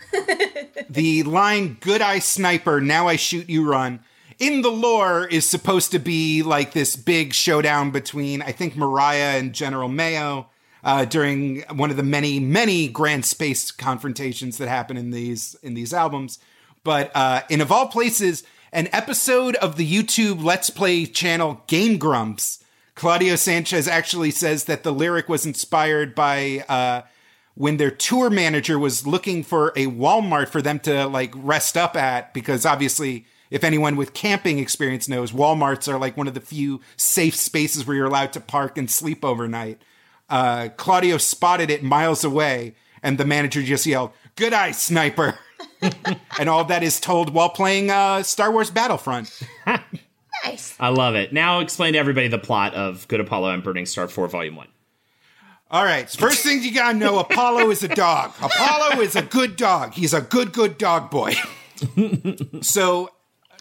the 0.90 1.24
line 1.24 1.78
"Good 1.80 2.02
eye 2.02 2.20
sniper, 2.20 2.82
now 2.82 3.08
I 3.08 3.16
shoot 3.16 3.50
you 3.50 3.70
run." 3.70 4.02
In 4.40 4.64
the 4.64 4.72
lore, 4.72 5.28
is 5.28 5.48
supposed 5.48 5.92
to 5.92 6.00
be 6.00 6.42
like 6.42 6.74
this 6.74 6.96
big 6.96 7.34
showdown 7.34 7.92
between 7.92 8.42
I 8.42 8.52
think 8.52 8.76
Mariah 8.76 9.38
and 9.38 9.54
General 9.54 9.88
Mayo 9.88 10.48
uh, 10.84 11.06
during 11.06 11.62
one 11.76 11.92
of 11.92 11.98
the 11.98 12.04
many, 12.04 12.40
many 12.40 12.88
grand 12.88 13.26
space 13.26 13.72
confrontations 13.72 14.58
that 14.58 14.68
happen 14.68 14.98
in 14.98 15.12
these 15.12 15.56
in 15.62 15.74
these 15.74 15.94
albums. 15.94 16.40
But 16.84 17.12
uh, 17.14 17.42
in 17.50 17.62
of 17.62 17.72
all 17.72 17.88
places, 17.88 18.44
an 18.74 18.90
episode 18.92 19.56
of 19.58 19.76
the 19.76 19.88
YouTube 19.88 20.44
Let's 20.44 20.70
Play 20.70 21.06
channel 21.06 21.62
Game 21.68 21.98
Grumps, 21.98 22.64
Claudio 22.96 23.36
Sanchez 23.36 23.88
actually 23.88 24.32
says 24.32 24.66
that 24.66 24.84
the 24.84 24.92
lyric 24.94 25.30
was 25.30 25.46
inspired 25.46 26.16
by. 26.16 26.66
Uh, 26.68 27.02
when 27.56 27.78
their 27.78 27.92
tour 27.92 28.30
manager 28.30 28.80
was 28.80 29.06
looking 29.06 29.44
for 29.44 29.70
a 29.76 29.88
Walmart 29.88 30.50
for 30.50 30.62
them 30.62 30.80
to 30.82 31.06
like 31.08 31.34
rest 31.36 31.78
up 31.78 31.96
at, 31.96 32.34
because 32.34 32.66
obviously, 32.66 33.26
if 33.50 33.64
anyone 33.64 33.96
with 33.96 34.14
camping 34.14 34.60
experience 34.60 35.08
knows, 35.10 35.32
Walmarts 35.32 35.92
are 35.92 36.00
like 36.00 36.18
one 36.18 36.28
of 36.28 36.34
the 36.34 36.42
few 36.42 36.80
safe 36.96 37.36
spaces 37.36 37.86
where 37.86 37.96
you're 37.96 38.06
allowed 38.06 38.34
to 38.34 38.40
park 38.40 38.78
and 38.78 38.90
sleep 38.90 39.26
overnight. 39.26 39.82
Uh, 40.30 40.70
Claudio 40.78 41.18
spotted 41.18 41.70
it 41.70 41.84
miles 41.84 42.24
away, 42.24 42.76
and 43.04 43.18
the 43.18 43.26
manager 43.26 43.62
just 43.62 43.86
yelled, 43.86 44.12
Good 44.38 44.54
eye, 44.54 44.72
sniper! 44.72 45.38
and 46.40 46.50
all 46.50 46.64
that 46.66 46.84
is 46.84 47.00
told 47.00 47.34
while 47.34 47.50
playing 47.50 47.92
uh, 47.92 48.24
Star 48.24 48.52
Wars 48.52 48.72
Battlefront. 48.72 49.42
Nice. 50.44 50.76
I 50.80 50.90
love 50.90 51.16
it. 51.16 51.34
Now 51.34 51.60
explain 51.60 51.94
to 51.94 52.00
everybody 52.00 52.28
the 52.28 52.40
plot 52.40 52.74
of 52.74 53.08
Good 53.08 53.20
Apollo 53.20 53.52
and 53.52 53.64
Burning 53.64 53.86
Star 53.86 54.08
4 54.08 54.28
Volume 54.28 54.56
1. 54.56 54.68
All 55.72 55.86
right. 55.86 56.10
First 56.10 56.44
thing 56.44 56.62
you 56.64 56.74
gotta 56.74 56.98
know 56.98 57.20
Apollo 57.20 57.72
is 57.72 57.82
a 57.82 57.88
dog. 57.88 58.34
Apollo 58.42 59.02
is 59.02 59.16
a 59.16 59.22
good 59.22 59.56
dog. 59.56 59.94
He's 59.94 60.14
a 60.14 60.20
good, 60.20 60.52
good 60.52 60.78
dog 60.78 61.10
boy. 61.10 61.34
so, 62.62 63.10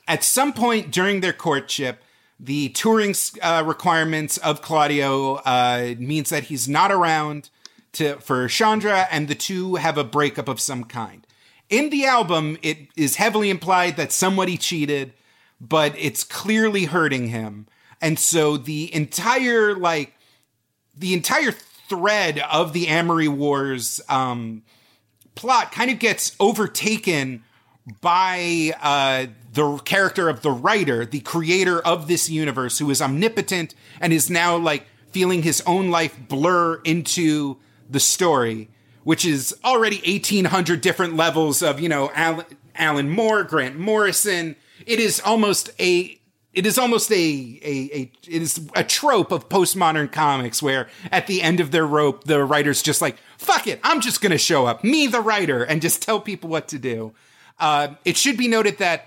at 0.09 0.25
some 0.25 0.53
point 0.53 0.91
during 0.91 1.21
their 1.21 1.33
courtship, 1.33 2.03
the 2.41 2.71
touring 2.71 3.15
uh, 3.41 3.63
requirements 3.65 4.39
of 4.39 4.61
Claudio 4.61 5.37
uh, 5.37 5.95
means 5.99 6.31
that 6.31 6.45
he's 6.45 6.69
not 6.69 6.91
around 6.91 7.49
to 7.93 8.17
for 8.17 8.49
Chandra, 8.49 9.07
and 9.13 9.29
the 9.29 9.37
two 9.37 9.77
have 9.77 9.97
a 9.97 10.03
breakup 10.03 10.49
of 10.49 10.59
some 10.59 10.83
kind. 10.83 11.25
In 11.69 11.91
the 11.91 12.07
album, 12.07 12.59
it 12.61 12.89
is 12.97 13.17
heavily 13.17 13.51
implied 13.51 13.97
that 13.99 14.11
somebody 14.11 14.57
cheated, 14.57 15.13
but 15.61 15.95
it's 15.97 16.25
clearly 16.25 16.87
hurting 16.87 17.29
him, 17.29 17.69
and 18.01 18.19
so 18.19 18.57
the 18.57 18.93
entire 18.93 19.77
like 19.77 20.15
the 20.97 21.15
entire 21.15 21.53
thread 21.91 22.39
of 22.51 22.73
the 22.73 22.87
Amory 22.87 23.29
Wars 23.29 24.01
um, 24.09 24.63
plot 25.35 25.73
kind 25.73 25.91
of 25.91 25.99
gets 25.99 26.35
overtaken 26.41 27.43
by 28.01 28.73
uh, 28.81 29.27
the 29.53 29.77
character 29.79 30.29
of 30.29 30.43
the 30.43 30.51
writer, 30.51 31.05
the 31.05 31.21
creator 31.21 31.81
of 31.81 32.07
this 32.07 32.31
universe, 32.31 32.79
who 32.79 32.89
is 32.91 33.03
omnipotent 33.03 33.75
and 34.01 34.13
is 34.13 34.31
now 34.31 34.57
like 34.57 34.87
feeling 35.11 35.43
his 35.43 35.63
own 35.67 35.91
life 35.91 36.17
blur 36.29 36.77
into 36.85 37.57
the 37.89 37.99
story, 37.99 38.71
which 39.03 39.25
is 39.25 39.55
already 39.65 39.97
1800 40.07 40.81
different 40.81 41.17
levels 41.17 41.63
of, 41.63 41.81
you 41.81 41.89
know, 41.89 42.11
Alan, 42.15 42.47
Alan 42.77 43.11
Moore, 43.11 43.43
Grant 43.43 43.77
Morrison. 43.77 44.55
It 44.87 45.01
is 45.01 45.21
almost 45.21 45.71
a 45.81 46.20
it 46.53 46.67
is 46.67 46.79
almost 46.79 47.11
a, 47.13 47.15
a, 47.15 47.91
a 47.95 48.13
it 48.29 48.43
is 48.43 48.61
a 48.75 48.83
trope 48.85 49.31
of 49.33 49.49
postmodern 49.49 50.11
comics 50.11 50.63
where 50.63 50.89
at 51.13 51.27
the 51.27 51.43
end 51.43 51.61
of 51.61 51.71
their 51.71 51.87
rope 51.87 52.25
the 52.25 52.43
writer's 52.45 52.83
just 52.83 53.01
like 53.01 53.17
fuck 53.39 53.67
it 53.67 53.79
i'm 53.85 54.01
just 54.01 54.21
gonna 54.21 54.39
show 54.39 54.67
up 54.67 54.83
me 54.83 55.07
the 55.07 55.21
writer 55.21 55.63
and 55.63 55.81
just 55.81 56.03
tell 56.03 56.21
people 56.21 56.51
what 56.51 56.69
to 56.69 56.79
do. 56.79 57.13
Uh, 57.59 57.95
it 58.05 58.17
should 58.17 58.37
be 58.39 58.49
noted 58.49 58.79
that 58.79 59.07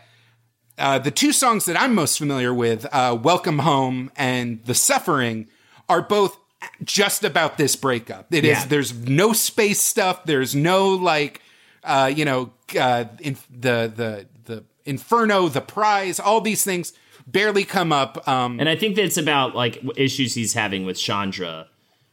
uh, 0.77 0.99
the 0.99 1.11
two 1.11 1.31
songs 1.33 1.65
that 1.65 1.79
i'm 1.79 1.93
most 1.95 2.17
familiar 2.17 2.53
with 2.53 2.85
uh, 2.91 3.17
welcome 3.21 3.59
home 3.59 4.11
and 4.15 4.63
the 4.65 4.75
suffering 4.75 5.47
are 5.89 6.01
both 6.01 6.37
just 6.81 7.25
about 7.25 7.57
this 7.57 7.75
breakup. 7.75 8.27
It 8.33 8.45
is 8.45 8.59
Yeah. 8.59 8.65
there's 8.67 8.93
no 8.93 9.33
space 9.33 9.81
stuff 9.81 10.23
there's 10.25 10.55
no 10.55 10.89
like 10.89 11.41
uh, 11.83 12.09
you 12.15 12.23
know 12.25 12.51
uh, 12.79 13.05
in, 13.19 13.35
the 13.49 13.91
the 13.93 14.27
the 14.45 14.63
inferno 14.85 15.49
the 15.49 15.61
prize 15.61 16.19
all 16.19 16.39
these 16.41 16.63
things 16.63 16.93
barely 17.27 17.63
come 17.63 17.91
up 17.91 18.27
um, 18.27 18.59
And 18.59 18.67
I 18.69 18.75
think 18.75 18.95
that 18.95 19.05
it's 19.05 19.17
about 19.17 19.55
like 19.55 19.81
issues 19.95 20.33
he's 20.35 20.53
having 20.53 20.85
with 20.85 20.97
Chandra 20.97 21.67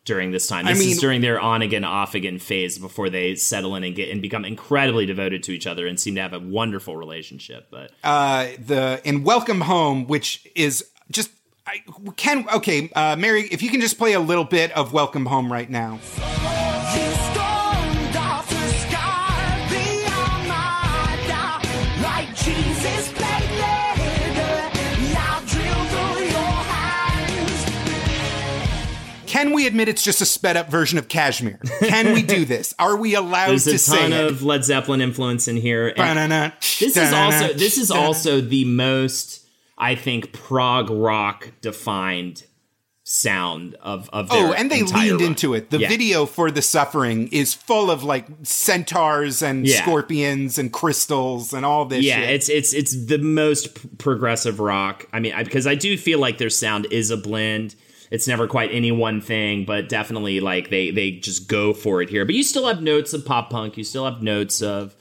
during 0.05 0.31
this 0.31 0.47
time. 0.47 0.67
I 0.67 0.73
This 0.73 0.81
mean- 0.81 0.91
is 0.93 0.99
during 0.99 1.21
their 1.21 1.39
on 1.41 1.63
again, 1.63 1.85
off 1.85 2.15
again 2.15 2.39
phase 2.39 2.79
before 2.79 3.11
they 3.11 3.35
settle 3.35 3.77
in 3.77 3.85
and 3.85 3.95
get 3.95 4.09
and 4.11 4.23
become 4.23 4.45
incredibly 4.45 5.07
devoted 5.07 5.43
to 5.45 5.53
each 5.53 5.67
other 5.67 5.87
and 5.87 6.01
seem 6.01 6.15
to 6.15 6.23
have 6.23 6.33
a 6.33 6.39
wonderful 6.41 6.97
relationship. 6.97 7.69
But 7.71 7.93
uh, 8.03 8.49
the 8.59 9.01
in 9.05 9.25
Welcome 9.25 9.61
Home, 9.63 10.07
which 10.07 10.49
is 10.55 10.85
just 11.11 11.31
I 11.67 11.83
can 12.17 12.49
okay, 12.49 12.91
uh, 12.97 13.17
Mary, 13.17 13.43
if 13.51 13.63
you 13.63 13.71
can 13.71 13.81
just 13.81 13.99
play 13.99 14.15
a 14.15 14.21
little 14.21 14.45
bit 14.45 14.73
of 14.73 14.93
Welcome 14.93 15.27
Home 15.27 15.53
right 15.53 15.69
now. 15.69 15.99
Can 29.43 29.53
we 29.53 29.67
admit 29.67 29.89
it's 29.89 30.03
just 30.03 30.21
a 30.21 30.27
sped 30.27 30.57
up 30.57 30.69
version 30.71 30.99
of 30.99 31.09
Kashmir? 31.09 31.59
Can 31.81 32.13
we 32.13 32.23
do 32.23 32.45
this? 32.45 32.75
Are 32.79 32.97
we 32.97 33.15
allowed 33.15 33.51
there's 33.51 33.65
to 33.65 33.75
a 33.75 33.79
say 33.79 33.99
ton 33.99 34.13
it? 34.13 34.25
of 34.27 34.43
Led 34.43 34.65
Zeppelin 34.65 35.01
influence 35.01 35.49
in 35.49 35.57
here. 35.57 35.93
And 35.97 36.53
this 36.79 36.97
is 36.97 37.13
also 37.13 37.53
this 37.55 37.79
is 37.79 37.91
also 37.91 38.41
the 38.41 38.65
most 38.65 39.47
I 39.79 39.95
think 39.95 40.33
prog 40.33 40.91
rock 40.91 41.53
defined 41.63 42.45
sound 43.03 43.75
of 43.83 44.09
of 44.13 44.29
Oh, 44.31 44.53
and 44.53 44.71
they 44.71 44.83
leaned 44.83 45.21
run. 45.21 45.23
into 45.23 45.55
it. 45.55 45.71
The 45.71 45.79
Yeah. 45.81 45.89
video 45.89 46.27
for 46.27 46.51
The 46.51 46.63
Suffering 46.63 47.29
is 47.33 47.55
full 47.55 47.91
of 47.91 48.05
like 48.05 48.27
centaurs 48.43 49.43
and 49.43 49.67
Yeah. 49.67 49.83
scorpions 49.83 50.59
and 50.59 50.73
crystals 50.73 51.53
and 51.53 51.65
all 51.67 51.87
this 51.87 52.05
yeah 52.05 52.21
shit. 52.21 52.31
it's 52.31 52.49
it's 52.49 52.73
it's 52.75 53.07
the 53.07 53.19
most 53.19 53.99
progressive 53.99 54.61
rock 54.61 55.07
i 55.13 55.19
mean 55.19 55.33
I, 55.33 55.43
because 55.43 55.67
i 55.67 55.75
do 55.75 55.97
feel 55.99 56.19
like 56.21 56.39
their 56.39 56.51
sound 56.51 56.87
is 56.93 57.11
a 57.11 57.17
blend 57.17 57.75
it's 58.11 58.27
never 58.27 58.47
quite 58.47 58.71
any 58.73 58.93
one 58.93 59.21
thing 59.21 59.65
but 59.65 59.89
definitely 59.89 60.41
like 60.41 60.71
they 60.71 60.91
they 60.91 61.13
just 61.13 61.49
go 61.49 61.73
for 61.73 62.03
it 62.03 62.09
here 62.09 62.25
but 62.25 62.35
you 62.35 62.43
still 62.43 62.67
have 62.67 62.83
notes 62.83 63.13
of 63.13 63.25
pop 63.25 63.51
punk 63.51 63.77
you 63.77 63.85
still 63.85 64.05
have 64.05 64.23
notes 64.23 64.63
of 64.63 64.95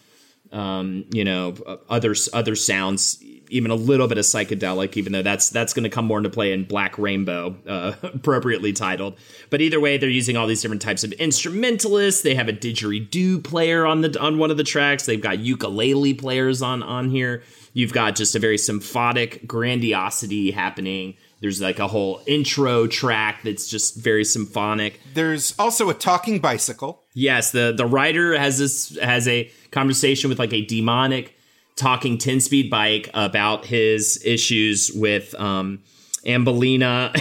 um 0.51 1.05
you 1.11 1.23
know 1.23 1.55
other 1.89 2.15
other 2.33 2.55
sounds 2.55 3.23
even 3.49 3.71
a 3.71 3.75
little 3.75 4.07
bit 4.07 4.17
of 4.17 4.25
psychedelic, 4.25 4.95
even 4.95 5.11
though 5.11 5.21
that's 5.21 5.49
that's 5.49 5.73
going 5.73 5.83
to 5.83 5.89
come 5.89 6.05
more 6.05 6.17
into 6.17 6.29
play 6.29 6.53
in 6.53 6.63
Black 6.63 6.97
Rainbow, 6.97 7.55
uh, 7.67 7.93
appropriately 8.03 8.73
titled. 8.73 9.17
But 9.49 9.61
either 9.61 9.79
way, 9.79 9.97
they're 9.97 10.09
using 10.09 10.37
all 10.37 10.47
these 10.47 10.61
different 10.61 10.81
types 10.81 11.03
of 11.03 11.11
instrumentalists. 11.13 12.21
They 12.21 12.35
have 12.35 12.47
a 12.47 12.53
didgeridoo 12.53 13.43
player 13.43 13.85
on 13.85 14.01
the 14.01 14.19
on 14.19 14.37
one 14.37 14.51
of 14.51 14.57
the 14.57 14.63
tracks. 14.63 15.05
They've 15.05 15.21
got 15.21 15.39
ukulele 15.39 16.13
players 16.13 16.61
on 16.61 16.83
on 16.83 17.09
here. 17.09 17.43
You've 17.73 17.93
got 17.93 18.15
just 18.15 18.35
a 18.35 18.39
very 18.39 18.57
symphonic 18.57 19.47
grandiosity 19.47 20.51
happening. 20.51 21.15
There's 21.41 21.61
like 21.61 21.79
a 21.79 21.87
whole 21.87 22.21
intro 22.27 22.87
track 22.87 23.41
that's 23.43 23.67
just 23.67 23.95
very 23.95 24.25
symphonic. 24.25 24.99
There's 25.13 25.55
also 25.57 25.89
a 25.89 25.93
talking 25.93 26.39
bicycle. 26.39 27.03
Yes, 27.13 27.51
the 27.51 27.73
the 27.75 27.85
writer 27.85 28.37
has 28.37 28.57
this 28.57 28.97
has 28.99 29.27
a 29.27 29.51
conversation 29.71 30.29
with 30.29 30.39
like 30.39 30.53
a 30.53 30.65
demonic 30.65 31.35
talking 31.75 32.17
10 32.17 32.41
speed 32.41 32.69
bike 32.69 33.09
about 33.13 33.65
his 33.65 34.21
issues 34.25 34.91
with 34.93 35.33
um 35.39 35.81
Ambellina. 36.25 37.17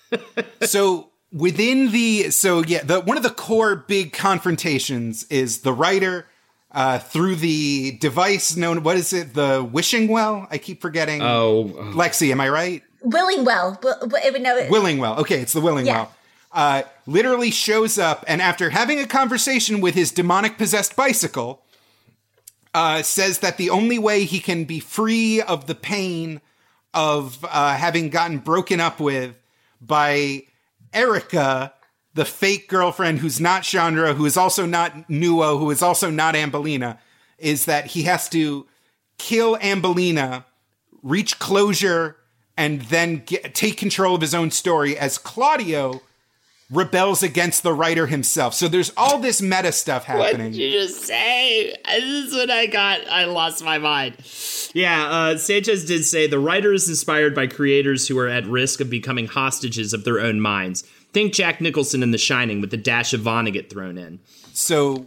so 0.62 1.10
within 1.32 1.90
the 1.90 2.30
so 2.30 2.62
yeah 2.64 2.82
the 2.82 3.00
one 3.00 3.16
of 3.16 3.22
the 3.22 3.30
core 3.30 3.76
big 3.76 4.12
confrontations 4.12 5.24
is 5.24 5.60
the 5.60 5.72
writer 5.72 6.26
uh, 6.70 6.98
through 6.98 7.34
the 7.34 7.96
device 7.98 8.56
known 8.56 8.82
what 8.82 8.96
is 8.96 9.12
it 9.12 9.34
the 9.34 9.66
wishing 9.72 10.08
well 10.08 10.46
i 10.50 10.56
keep 10.56 10.80
forgetting 10.80 11.20
oh 11.22 11.64
lexi 11.92 12.30
am 12.30 12.40
i 12.40 12.48
right 12.48 12.82
Willing 13.02 13.44
well. 13.44 13.78
Wi- 13.82 14.38
no, 14.38 14.66
willing 14.70 14.98
well 14.98 15.18
okay 15.20 15.40
it's 15.40 15.52
the 15.52 15.60
willing 15.60 15.86
Yeah. 15.86 15.92
well 15.98 16.14
uh, 16.52 16.82
literally 17.06 17.50
shows 17.50 17.98
up 17.98 18.24
and 18.26 18.40
after 18.40 18.70
having 18.70 18.98
a 18.98 19.06
conversation 19.06 19.80
with 19.80 19.94
his 19.94 20.10
demonic 20.10 20.56
possessed 20.56 20.96
bicycle 20.96 21.62
uh, 22.74 23.02
says 23.02 23.38
that 23.40 23.56
the 23.56 23.70
only 23.70 23.98
way 23.98 24.24
he 24.24 24.40
can 24.40 24.64
be 24.64 24.80
free 24.80 25.40
of 25.42 25.66
the 25.66 25.74
pain 25.74 26.40
of 26.94 27.44
uh, 27.44 27.74
having 27.76 28.08
gotten 28.10 28.38
broken 28.38 28.80
up 28.80 28.98
with 29.00 29.34
by 29.80 30.42
Erica, 30.92 31.72
the 32.14 32.24
fake 32.24 32.68
girlfriend 32.68 33.18
who's 33.18 33.40
not 33.40 33.62
Chandra, 33.62 34.14
who 34.14 34.24
is 34.26 34.36
also 34.36 34.64
not 34.66 35.08
Nuo, 35.08 35.58
who 35.58 35.70
is 35.70 35.82
also 35.82 36.10
not 36.10 36.34
Ambellina, 36.34 36.98
is 37.38 37.66
that 37.66 37.86
he 37.86 38.02
has 38.04 38.28
to 38.30 38.66
kill 39.18 39.56
Ambellina, 39.58 40.44
reach 41.02 41.38
closure, 41.38 42.16
and 42.58 42.82
then 42.82 43.22
get, 43.24 43.54
take 43.54 43.78
control 43.78 44.16
of 44.16 44.20
his 44.20 44.34
own 44.34 44.50
story 44.50 44.98
as 44.98 45.16
Claudio 45.16 46.02
rebels 46.70 47.22
against 47.22 47.62
the 47.62 47.72
writer 47.72 48.06
himself. 48.08 48.52
So 48.52 48.68
there's 48.68 48.92
all 48.96 49.20
this 49.20 49.40
meta 49.40 49.72
stuff 49.72 50.04
happening. 50.04 50.20
What 50.20 50.30
happening. 50.32 50.52
did 50.52 50.60
you 50.60 50.72
just 50.72 51.04
say? 51.04 51.74
This 51.86 52.26
is 52.26 52.34
what 52.34 52.50
I 52.50 52.66
got. 52.66 53.08
I 53.08 53.24
lost 53.24 53.64
my 53.64 53.78
mind. 53.78 54.16
Yeah, 54.74 55.08
uh, 55.08 55.38
Sanchez 55.38 55.86
did 55.86 56.04
say 56.04 56.26
the 56.26 56.40
writer 56.40 56.74
is 56.74 56.88
inspired 56.88 57.34
by 57.34 57.46
creators 57.46 58.08
who 58.08 58.18
are 58.18 58.28
at 58.28 58.44
risk 58.44 58.80
of 58.80 58.90
becoming 58.90 59.28
hostages 59.28 59.94
of 59.94 60.04
their 60.04 60.20
own 60.20 60.40
minds. 60.40 60.82
Think 61.12 61.32
Jack 61.32 61.60
Nicholson 61.60 62.02
in 62.02 62.10
The 62.10 62.18
Shining 62.18 62.60
with 62.60 62.70
the 62.70 62.76
dash 62.76 63.14
of 63.14 63.20
Vonnegut 63.20 63.70
thrown 63.70 63.96
in. 63.96 64.18
So 64.52 65.06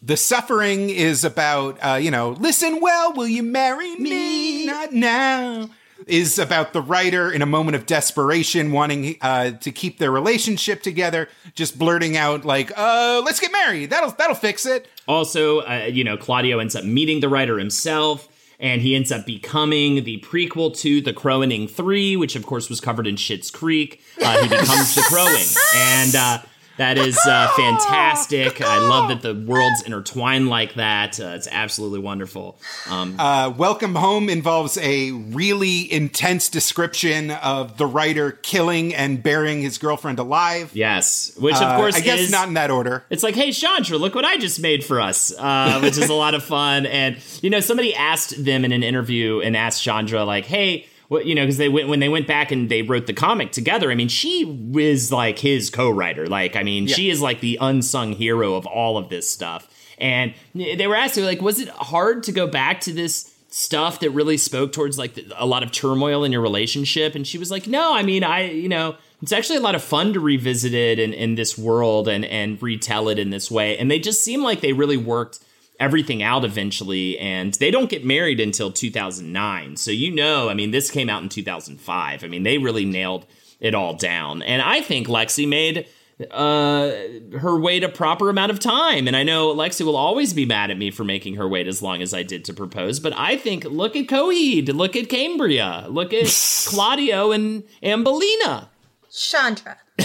the 0.00 0.16
suffering 0.16 0.88
is 0.88 1.24
about, 1.24 1.76
uh, 1.84 1.96
you 1.96 2.10
know, 2.10 2.30
listen 2.30 2.80
well, 2.80 3.12
will 3.12 3.28
you 3.28 3.42
marry 3.42 3.96
me? 3.96 4.64
Not 4.64 4.92
now. 4.92 5.68
Is 6.08 6.38
about 6.38 6.72
the 6.72 6.80
writer 6.80 7.30
in 7.30 7.42
a 7.42 7.46
moment 7.46 7.76
of 7.76 7.84
desperation 7.86 8.72
wanting 8.72 9.16
uh, 9.20 9.50
to 9.52 9.70
keep 9.70 9.98
their 9.98 10.10
relationship 10.10 10.82
together, 10.82 11.28
just 11.54 11.78
blurting 11.78 12.16
out 12.16 12.44
like, 12.44 12.72
"Uh, 12.76 13.22
let's 13.24 13.40
get 13.40 13.52
married. 13.52 13.90
That'll 13.90 14.10
that'll 14.12 14.34
fix 14.34 14.64
it." 14.64 14.88
Also, 15.06 15.60
uh, 15.60 15.88
you 15.90 16.04
know, 16.04 16.16
Claudio 16.16 16.58
ends 16.58 16.74
up 16.74 16.84
meeting 16.84 17.20
the 17.20 17.28
writer 17.28 17.58
himself, 17.58 18.28
and 18.58 18.80
he 18.80 18.94
ends 18.94 19.12
up 19.12 19.26
becoming 19.26 20.04
the 20.04 20.20
prequel 20.20 20.76
to 20.78 21.00
The 21.00 21.12
Crowaning 21.12 21.68
3, 21.68 22.16
which 22.16 22.36
of 22.36 22.44
course 22.46 22.68
was 22.68 22.80
covered 22.80 23.06
in 23.06 23.16
Schitt's 23.16 23.50
Creek. 23.50 24.00
Uh, 24.22 24.42
he 24.42 24.48
becomes 24.48 24.94
the 24.94 25.02
Crowing. 25.02 25.46
And 25.74 26.14
uh, 26.14 26.38
that 26.78 26.96
is 26.98 27.18
uh, 27.26 27.48
fantastic. 27.56 28.60
I 28.62 28.78
love 28.78 29.08
that 29.10 29.22
the 29.22 29.34
worlds 29.34 29.82
intertwine 29.82 30.46
like 30.46 30.74
that. 30.74 31.20
Uh, 31.20 31.28
it's 31.36 31.48
absolutely 31.50 32.00
wonderful. 32.00 32.58
Um, 32.88 33.16
Uh, 33.18 33.52
Welcome 33.56 33.94
Home 33.94 34.28
involves 34.28 34.78
a 34.78 35.10
really 35.12 35.92
intense 35.92 36.48
description 36.48 37.30
of 37.30 37.76
the 37.76 37.86
writer 37.86 38.32
killing 38.32 38.94
and 38.94 39.22
burying 39.22 39.60
his 39.62 39.78
girlfriend 39.78 40.18
alive. 40.18 40.70
yes, 40.74 41.32
which 41.38 41.56
of 41.56 41.62
Uh, 41.62 41.76
course 41.76 41.96
I 41.96 42.00
guess 42.00 42.20
is 42.20 42.30
not 42.30 42.48
in 42.48 42.54
that 42.54 42.70
order. 42.70 43.04
It's 43.10 43.22
like, 43.22 43.34
hey, 43.34 43.52
Chandra, 43.52 43.98
look 43.98 44.14
what 44.14 44.24
I 44.24 44.38
just 44.38 44.60
made 44.60 44.84
for 44.84 45.00
us, 45.00 45.32
uh, 45.38 45.80
which 45.80 45.98
is 45.98 46.08
a 46.08 46.14
lot 46.14 46.34
of 46.34 46.42
fun. 46.42 46.86
And 46.86 47.16
you 47.42 47.50
know, 47.50 47.60
somebody 47.60 47.94
asked 47.94 48.42
them 48.44 48.64
in 48.64 48.72
an 48.72 48.82
interview 48.82 49.40
and 49.40 49.56
asked 49.56 49.82
Chandra, 49.82 50.24
like, 50.24 50.46
hey. 50.46 50.86
What, 51.08 51.24
you 51.24 51.34
know, 51.34 51.42
because 51.42 51.56
they 51.56 51.70
went 51.70 51.88
when 51.88 52.00
they 52.00 52.10
went 52.10 52.26
back 52.26 52.52
and 52.52 52.68
they 52.68 52.82
wrote 52.82 53.06
the 53.06 53.14
comic 53.14 53.50
together. 53.50 53.90
I 53.90 53.94
mean, 53.94 54.08
she 54.08 54.44
was 54.44 55.10
like 55.10 55.38
his 55.38 55.70
co-writer. 55.70 56.26
Like, 56.26 56.54
I 56.54 56.62
mean, 56.62 56.86
she 56.86 57.08
is 57.08 57.22
like 57.22 57.40
the 57.40 57.56
unsung 57.62 58.12
hero 58.12 58.54
of 58.54 58.66
all 58.66 58.98
of 58.98 59.08
this 59.08 59.28
stuff. 59.28 59.74
And 59.96 60.34
they 60.54 60.86
were 60.86 60.94
asking, 60.94 61.24
like, 61.24 61.40
was 61.40 61.60
it 61.60 61.68
hard 61.70 62.24
to 62.24 62.32
go 62.32 62.46
back 62.46 62.82
to 62.82 62.92
this 62.92 63.34
stuff 63.48 64.00
that 64.00 64.10
really 64.10 64.36
spoke 64.36 64.72
towards 64.72 64.98
like 64.98 65.14
the, 65.14 65.26
a 65.36 65.46
lot 65.46 65.62
of 65.62 65.72
turmoil 65.72 66.24
in 66.24 66.32
your 66.32 66.42
relationship? 66.42 67.14
And 67.14 67.26
she 67.26 67.38
was 67.38 67.50
like, 67.50 67.66
no, 67.66 67.94
I 67.94 68.02
mean, 68.02 68.22
I, 68.22 68.50
you 68.50 68.68
know, 68.68 68.96
it's 69.22 69.32
actually 69.32 69.56
a 69.56 69.62
lot 69.62 69.74
of 69.74 69.82
fun 69.82 70.12
to 70.12 70.20
revisit 70.20 70.74
it 70.74 70.98
in, 70.98 71.14
in 71.14 71.36
this 71.36 71.56
world 71.56 72.06
and, 72.06 72.24
and 72.26 72.62
retell 72.62 73.08
it 73.08 73.18
in 73.18 73.30
this 73.30 73.50
way. 73.50 73.78
And 73.78 73.90
they 73.90 73.98
just 73.98 74.22
seem 74.22 74.42
like 74.42 74.60
they 74.60 74.74
really 74.74 74.98
worked 74.98 75.40
everything 75.78 76.22
out 76.22 76.44
eventually. 76.44 77.18
And 77.18 77.54
they 77.54 77.70
don't 77.70 77.90
get 77.90 78.04
married 78.04 78.40
until 78.40 78.70
2009. 78.72 79.76
So, 79.76 79.90
you 79.90 80.14
know, 80.14 80.48
I 80.48 80.54
mean, 80.54 80.70
this 80.70 80.90
came 80.90 81.08
out 81.08 81.22
in 81.22 81.28
2005. 81.28 82.24
I 82.24 82.26
mean, 82.28 82.42
they 82.42 82.58
really 82.58 82.84
nailed 82.84 83.26
it 83.60 83.74
all 83.74 83.94
down. 83.94 84.42
And 84.42 84.62
I 84.62 84.80
think 84.80 85.08
Lexe 85.08 85.48
made 85.48 85.86
uh 86.32 86.90
her 87.38 87.56
wait 87.56 87.84
a 87.84 87.88
proper 87.88 88.28
amount 88.28 88.50
of 88.50 88.58
time 88.58 89.06
and 89.06 89.14
i 89.14 89.22
know 89.22 89.54
Lexe 89.54 89.80
will 89.82 89.94
always 89.94 90.32
be 90.34 90.44
mad 90.44 90.68
at 90.68 90.76
me 90.76 90.90
for 90.90 91.04
making 91.04 91.36
her 91.36 91.46
wait 91.46 91.68
as 91.68 91.80
long 91.80 92.02
as 92.02 92.12
i 92.12 92.24
did 92.24 92.44
to 92.44 92.52
propose 92.52 92.98
but 92.98 93.12
i 93.16 93.36
think 93.36 93.62
look 93.66 93.94
at 93.94 94.08
coheed 94.08 94.74
look 94.74 94.96
at 94.96 95.08
cambria 95.08 95.86
look 95.88 96.12
at 96.12 96.26
claudio 96.66 97.30
and 97.30 97.62
Ambellina 97.84 98.66
Chandra. 99.10 99.76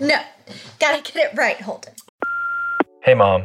no, 0.00 0.20
gotta 0.78 1.02
get 1.02 1.16
it 1.16 1.30
right, 1.36 1.60
Holden. 1.60 1.94
Hey, 3.02 3.14
Mom. 3.14 3.44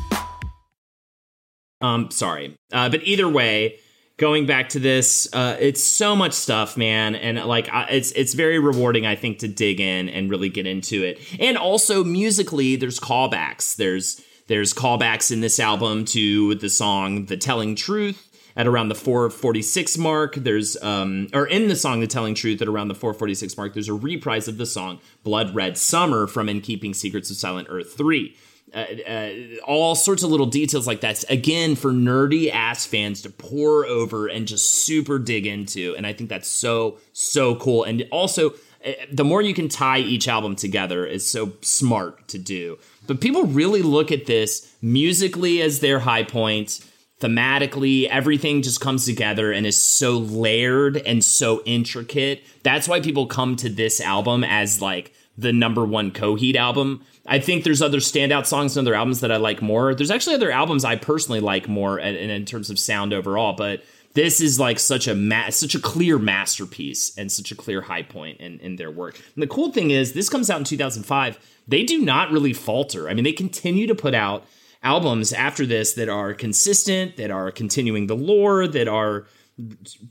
Um, 1.81 2.11
sorry. 2.11 2.57
Uh, 2.71 2.89
but 2.89 3.03
either 3.03 3.27
way, 3.27 3.79
going 4.21 4.45
back 4.45 4.69
to 4.69 4.79
this, 4.79 5.27
uh, 5.33 5.57
it's 5.59 5.83
so 5.83 6.15
much 6.15 6.33
stuff, 6.33 6.77
man, 6.77 7.15
and 7.15 7.43
like 7.45 7.67
I, 7.73 7.85
it's 7.85 8.11
it's 8.11 8.33
very 8.33 8.59
rewarding, 8.59 9.05
I 9.05 9.15
think, 9.15 9.39
to 9.39 9.47
dig 9.47 9.81
in 9.81 10.07
and 10.09 10.29
really 10.29 10.47
get 10.47 10.67
into 10.67 11.03
it. 11.03 11.19
And 11.39 11.57
also 11.57 12.03
musically, 12.03 12.75
there's 12.75 12.99
callbacks. 12.99 13.75
There's 13.75 14.21
there's 14.47 14.73
callbacks 14.73 15.31
in 15.31 15.41
this 15.41 15.59
album 15.59 16.05
to 16.05 16.55
the 16.55 16.69
song 16.69 17.25
"The 17.25 17.37
Telling 17.37 17.75
Truth." 17.75 18.27
At 18.53 18.67
around 18.67 18.89
the 18.89 18.95
446 18.95 19.97
mark, 19.97 20.35
there's 20.35 20.75
um, 20.83 21.29
or 21.33 21.47
in 21.47 21.69
the 21.69 21.75
song 21.75 22.01
"The 22.01 22.07
Telling 22.07 22.35
Truth" 22.35 22.61
at 22.61 22.67
around 22.67 22.89
the 22.89 22.95
446 22.95 23.55
mark, 23.55 23.73
there's 23.73 23.87
a 23.87 23.93
reprise 23.93 24.49
of 24.49 24.57
the 24.57 24.65
song 24.65 24.99
"Blood 25.23 25.55
Red 25.55 25.77
Summer" 25.77 26.27
from 26.27 26.49
"In 26.49 26.59
Keeping 26.59 26.93
Secrets 26.93 27.31
of 27.31 27.37
Silent 27.37 27.69
Earth 27.71 27.93
3." 27.97 28.35
Uh, 28.73 28.85
uh, 29.07 29.31
all 29.65 29.95
sorts 29.95 30.23
of 30.23 30.29
little 30.29 30.45
details 30.45 30.87
like 30.87 31.01
that. 31.01 31.23
Again, 31.29 31.75
for 31.75 31.91
nerdy 31.91 32.51
ass 32.51 32.85
fans 32.85 33.21
to 33.23 33.29
pour 33.29 33.85
over 33.85 34.27
and 34.27 34.47
just 34.47 34.71
super 34.71 35.19
dig 35.19 35.45
into, 35.45 35.93
and 35.97 36.07
I 36.07 36.13
think 36.13 36.29
that's 36.29 36.47
so 36.47 36.97
so 37.11 37.55
cool. 37.55 37.83
And 37.83 38.07
also, 38.11 38.51
uh, 38.85 38.91
the 39.11 39.25
more 39.25 39.41
you 39.41 39.53
can 39.53 39.67
tie 39.67 39.99
each 39.99 40.27
album 40.27 40.55
together 40.55 41.05
is 41.05 41.29
so 41.29 41.53
smart 41.61 42.27
to 42.29 42.37
do. 42.37 42.77
But 43.07 43.19
people 43.19 43.43
really 43.43 43.81
look 43.81 44.11
at 44.11 44.25
this 44.25 44.73
musically 44.81 45.61
as 45.61 45.79
their 45.79 45.99
high 45.99 46.23
point. 46.23 46.79
Thematically, 47.19 48.07
everything 48.07 48.61
just 48.61 48.81
comes 48.81 49.05
together 49.05 49.51
and 49.51 49.65
is 49.65 49.79
so 49.79 50.17
layered 50.17 50.97
and 50.97 51.23
so 51.23 51.61
intricate. 51.65 52.41
That's 52.63 52.87
why 52.87 52.99
people 52.99 53.27
come 53.27 53.55
to 53.57 53.69
this 53.69 54.01
album 54.01 54.43
as 54.43 54.81
like 54.81 55.13
the 55.37 55.53
number 55.53 55.85
one 55.85 56.11
Coheed 56.11 56.55
album. 56.55 57.03
I 57.25 57.39
think 57.39 57.63
there's 57.63 57.81
other 57.81 57.99
standout 57.99 58.45
songs 58.45 58.75
and 58.75 58.87
other 58.87 58.95
albums 58.95 59.21
that 59.21 59.31
I 59.31 59.37
like 59.37 59.61
more. 59.61 59.95
There's 59.95 60.11
actually 60.11 60.35
other 60.35 60.51
albums 60.51 60.83
I 60.83 60.95
personally 60.95 61.39
like 61.39 61.67
more 61.67 61.99
in, 61.99 62.15
in 62.15 62.45
terms 62.45 62.69
of 62.69 62.77
sound 62.77 63.13
overall, 63.13 63.53
but 63.53 63.83
this 64.13 64.41
is 64.41 64.59
like 64.59 64.79
such 64.79 65.07
a 65.07 65.15
ma- 65.15 65.49
such 65.49 65.73
a 65.73 65.79
clear 65.79 66.19
masterpiece 66.19 67.17
and 67.17 67.31
such 67.31 67.51
a 67.51 67.55
clear 67.55 67.81
high 67.81 68.03
point 68.03 68.39
in, 68.39 68.59
in 68.59 68.75
their 68.75 68.91
work. 68.91 69.19
And 69.35 69.41
the 69.41 69.47
cool 69.47 69.71
thing 69.71 69.91
is, 69.91 70.13
this 70.13 70.29
comes 70.29 70.49
out 70.49 70.59
in 70.59 70.65
2005. 70.65 71.39
They 71.67 71.83
do 71.83 71.99
not 71.99 72.31
really 72.31 72.53
falter. 72.53 73.09
I 73.09 73.13
mean, 73.13 73.23
they 73.23 73.31
continue 73.31 73.87
to 73.87 73.95
put 73.95 74.13
out 74.13 74.45
albums 74.83 75.31
after 75.31 75.65
this 75.65 75.93
that 75.93 76.09
are 76.09 76.33
consistent, 76.33 77.15
that 77.17 77.31
are 77.31 77.51
continuing 77.51 78.07
the 78.07 78.15
lore, 78.15 78.67
that 78.67 78.87
are 78.87 79.27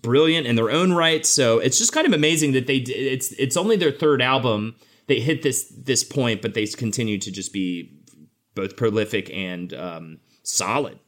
brilliant 0.02 0.46
in 0.46 0.56
their 0.56 0.70
own 0.70 0.92
right. 0.92 1.26
So 1.26 1.58
it's 1.58 1.78
just 1.78 1.92
kind 1.92 2.06
of 2.06 2.12
amazing 2.12 2.52
that 2.52 2.66
they 2.66 2.76
it's 2.76 3.32
it's 3.32 3.56
only 3.56 3.76
their 3.76 3.92
third 3.92 4.22
album. 4.22 4.76
They 5.10 5.18
hit 5.18 5.42
this 5.42 5.64
this 5.76 6.04
point, 6.04 6.40
but 6.40 6.54
they 6.54 6.66
continue 6.66 7.18
to 7.18 7.32
just 7.32 7.52
be 7.52 7.98
both 8.54 8.76
prolific 8.76 9.28
and 9.34 9.74
um, 9.74 10.20
solid. 10.44 11.00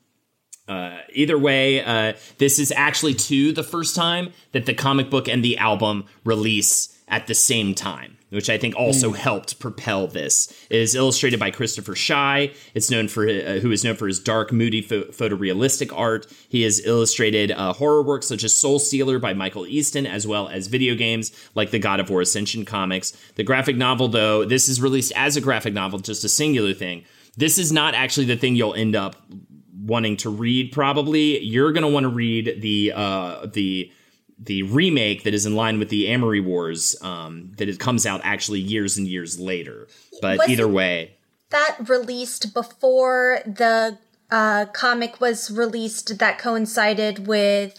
Uh, 0.67 0.99
either 1.13 1.39
way, 1.39 1.85
uh, 1.85 2.15
this 2.39 2.59
is 2.59 2.73
actually 2.73 3.15
too 3.15 3.53
the 3.53 3.63
first 3.63 3.95
time 3.95 4.33
that 4.51 4.67
the 4.67 4.75
comic 4.75 5.09
book 5.09 5.29
and 5.29 5.45
the 5.45 5.57
album 5.57 6.07
release 6.25 7.01
at 7.07 7.29
the 7.29 7.35
same 7.37 7.77
time, 7.77 8.19
which 8.33 8.49
I 8.49 8.57
think 8.57 8.75
also 8.75 9.13
helped 9.13 9.59
propel 9.61 10.07
this. 10.07 10.51
It 10.71 10.81
is 10.81 10.95
illustrated 10.95 11.39
by 11.39 11.51
Christopher 11.51 11.95
Shy. 11.95 12.53
It's 12.75 12.91
known 12.91 13.09
for 13.09 13.29
uh, 13.29 13.59
who 13.61 13.71
is 13.71 13.85
known 13.85 13.97
for 13.97 14.07
his 14.07 14.19
dark, 14.19 14.53
moody, 14.53 14.81
pho- 14.81 15.05
photorealistic 15.05 15.97
art. 15.97 16.27
He 16.49 16.63
has 16.63 16.85
illustrated 16.85 17.53
uh, 17.53 17.75
horror 17.75 18.03
works 18.03 18.27
such 18.27 18.43
as 18.43 18.55
Soul 18.55 18.79
Stealer 18.79 19.19
by 19.19 19.35
Michael 19.35 19.67
Easton, 19.67 20.07
as 20.07 20.27
well 20.27 20.49
as 20.49 20.67
video 20.67 20.95
games 20.95 21.31
like 21.55 21.71
the 21.71 21.79
God 21.79 22.01
of 22.01 22.09
War 22.09 22.23
Ascension 22.23 22.65
comics. 22.65 23.13
The 23.35 23.45
graphic 23.45 23.77
novel, 23.77 24.09
though, 24.09 24.45
this 24.45 24.69
is 24.69 24.81
released 24.81 25.13
as 25.15 25.37
a 25.37 25.41
graphic 25.41 25.75
novel, 25.75 25.99
just 25.99 26.25
a 26.25 26.29
singular 26.29 26.73
thing. 26.73 27.05
This 27.37 27.59
is 27.59 27.71
not 27.71 27.95
actually 27.95 28.27
the 28.27 28.37
thing 28.37 28.57
you'll 28.57 28.75
end 28.75 28.97
up 28.97 29.17
wanting 29.83 30.17
to 30.17 30.31
read 30.31 30.71
probably 30.71 31.41
you're 31.41 31.73
going 31.73 31.83
to 31.83 31.89
want 31.89 32.05
to 32.05 32.09
read 32.09 32.61
the 32.61 32.93
uh 32.95 33.45
the 33.47 33.91
the 34.45 34.63
remake 34.65 35.23
that 35.25 35.35
is 35.35 35.47
in 35.47 35.55
line 35.55 35.79
with 35.79 35.89
the 35.89 36.07
Amory 36.09 36.41
Wars 36.41 36.97
um 37.03 37.53
that 37.59 37.69
it 37.69 37.79
comes 37.79 38.07
out 38.07 38.21
actually 38.25 38.61
years 38.61 38.97
and 38.97 39.07
years 39.07 39.39
later 39.39 39.87
but 40.21 40.39
Wasn't- 40.39 40.51
either 40.53 40.69
way 40.69 41.17
That 41.51 41.77
released 41.89 42.55
before 42.55 43.41
the 43.47 43.99
uh, 44.31 44.65
comic 44.73 45.21
was 45.21 45.51
released 45.51 46.19
that 46.19 46.39
coincided 46.39 47.27
with 47.27 47.77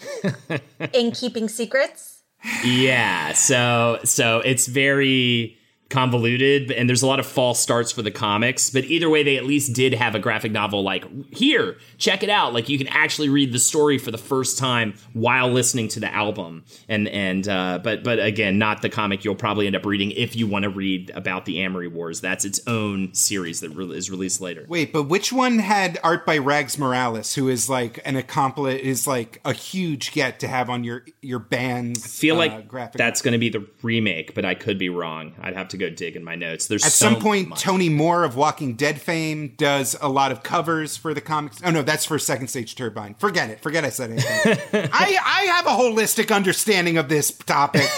In 0.92 1.10
Keeping 1.10 1.48
Secrets. 1.48 2.22
yeah 2.64 3.32
so 3.32 3.98
so 4.04 4.38
it's 4.40 4.66
very 4.68 5.58
convoluted 5.90 6.70
and 6.72 6.88
there's 6.88 7.02
a 7.02 7.06
lot 7.06 7.20
of 7.20 7.26
false 7.26 7.60
starts 7.60 7.92
for 7.92 8.02
the 8.02 8.10
comics 8.10 8.70
but 8.70 8.84
either 8.84 9.08
way 9.08 9.22
they 9.22 9.36
at 9.36 9.44
least 9.44 9.72
did 9.74 9.92
have 9.94 10.14
a 10.14 10.18
graphic 10.18 10.50
novel 10.50 10.82
like 10.82 11.04
here 11.32 11.76
check 11.98 12.22
it 12.22 12.30
out. 12.30 12.52
Like 12.52 12.68
you 12.68 12.78
can 12.78 12.88
actually 12.88 13.28
read 13.28 13.52
the 13.52 13.58
story 13.58 13.98
for 13.98 14.10
the 14.10 14.18
first 14.18 14.58
time 14.58 14.94
while 15.12 15.50
listening 15.50 15.88
to 15.88 16.00
the 16.00 16.12
album. 16.12 16.64
And 16.88 17.08
and 17.08 17.46
uh 17.48 17.80
but 17.82 18.04
but 18.04 18.18
again 18.18 18.58
not 18.58 18.82
the 18.82 18.88
comic 18.88 19.24
you'll 19.24 19.34
probably 19.34 19.66
end 19.66 19.76
up 19.76 19.86
reading 19.86 20.10
if 20.10 20.36
you 20.36 20.46
want 20.46 20.64
to 20.64 20.70
read 20.70 21.10
about 21.10 21.44
the 21.44 21.60
Amory 21.60 21.88
Wars. 21.88 22.20
That's 22.20 22.44
its 22.44 22.60
own 22.66 23.14
series 23.14 23.60
that 23.60 23.70
re- 23.70 23.96
is 23.96 24.10
released 24.10 24.40
later. 24.40 24.66
Wait, 24.68 24.92
but 24.92 25.04
which 25.04 25.32
one 25.32 25.58
had 25.58 25.98
art 26.02 26.26
by 26.26 26.38
Rags 26.38 26.78
Morales, 26.78 27.34
who 27.34 27.48
is 27.48 27.68
like 27.68 28.00
an 28.04 28.16
accomplice, 28.16 28.80
is 28.80 29.06
like 29.06 29.40
a 29.44 29.52
huge 29.52 30.12
get 30.12 30.40
to 30.40 30.48
have 30.48 30.68
on 30.68 30.84
your 30.84 31.04
your 31.22 31.38
band's 31.38 32.04
I 32.04 32.08
feel 32.08 32.36
uh, 32.36 32.38
like 32.38 32.68
graphic. 32.68 32.98
that's 32.98 33.22
going 33.22 33.32
to 33.32 33.38
be 33.38 33.48
the 33.48 33.66
remake 33.82 34.34
but 34.34 34.44
I 34.44 34.54
could 34.54 34.78
be 34.78 34.88
wrong. 34.88 35.34
I'd 35.40 35.56
have 35.56 35.68
to 35.68 35.73
go 35.76 35.90
dig 35.90 36.16
in 36.16 36.24
my 36.24 36.34
notes 36.34 36.66
there's 36.66 36.84
At 36.84 36.92
so 36.92 37.06
some 37.10 37.20
point, 37.20 37.48
much. 37.50 37.60
Tony 37.60 37.88
Moore 37.88 38.24
of 38.24 38.36
Walking 38.36 38.74
Dead 38.74 39.00
fame 39.00 39.54
does 39.56 39.96
a 40.00 40.08
lot 40.08 40.32
of 40.32 40.42
covers 40.42 40.96
for 40.96 41.14
the 41.14 41.20
comics. 41.20 41.60
Oh 41.64 41.70
no, 41.70 41.82
that's 41.82 42.04
for 42.04 42.18
Second 42.18 42.48
Stage 42.48 42.74
Turbine. 42.74 43.14
Forget 43.18 43.50
it. 43.50 43.60
Forget 43.60 43.84
I 43.84 43.90
said 43.90 44.10
anything. 44.12 44.58
I, 44.92 45.18
I 45.24 45.44
have 45.54 45.66
a 45.66 45.70
holistic 45.70 46.34
understanding 46.34 46.96
of 46.98 47.08
this 47.08 47.30
topic. 47.30 47.88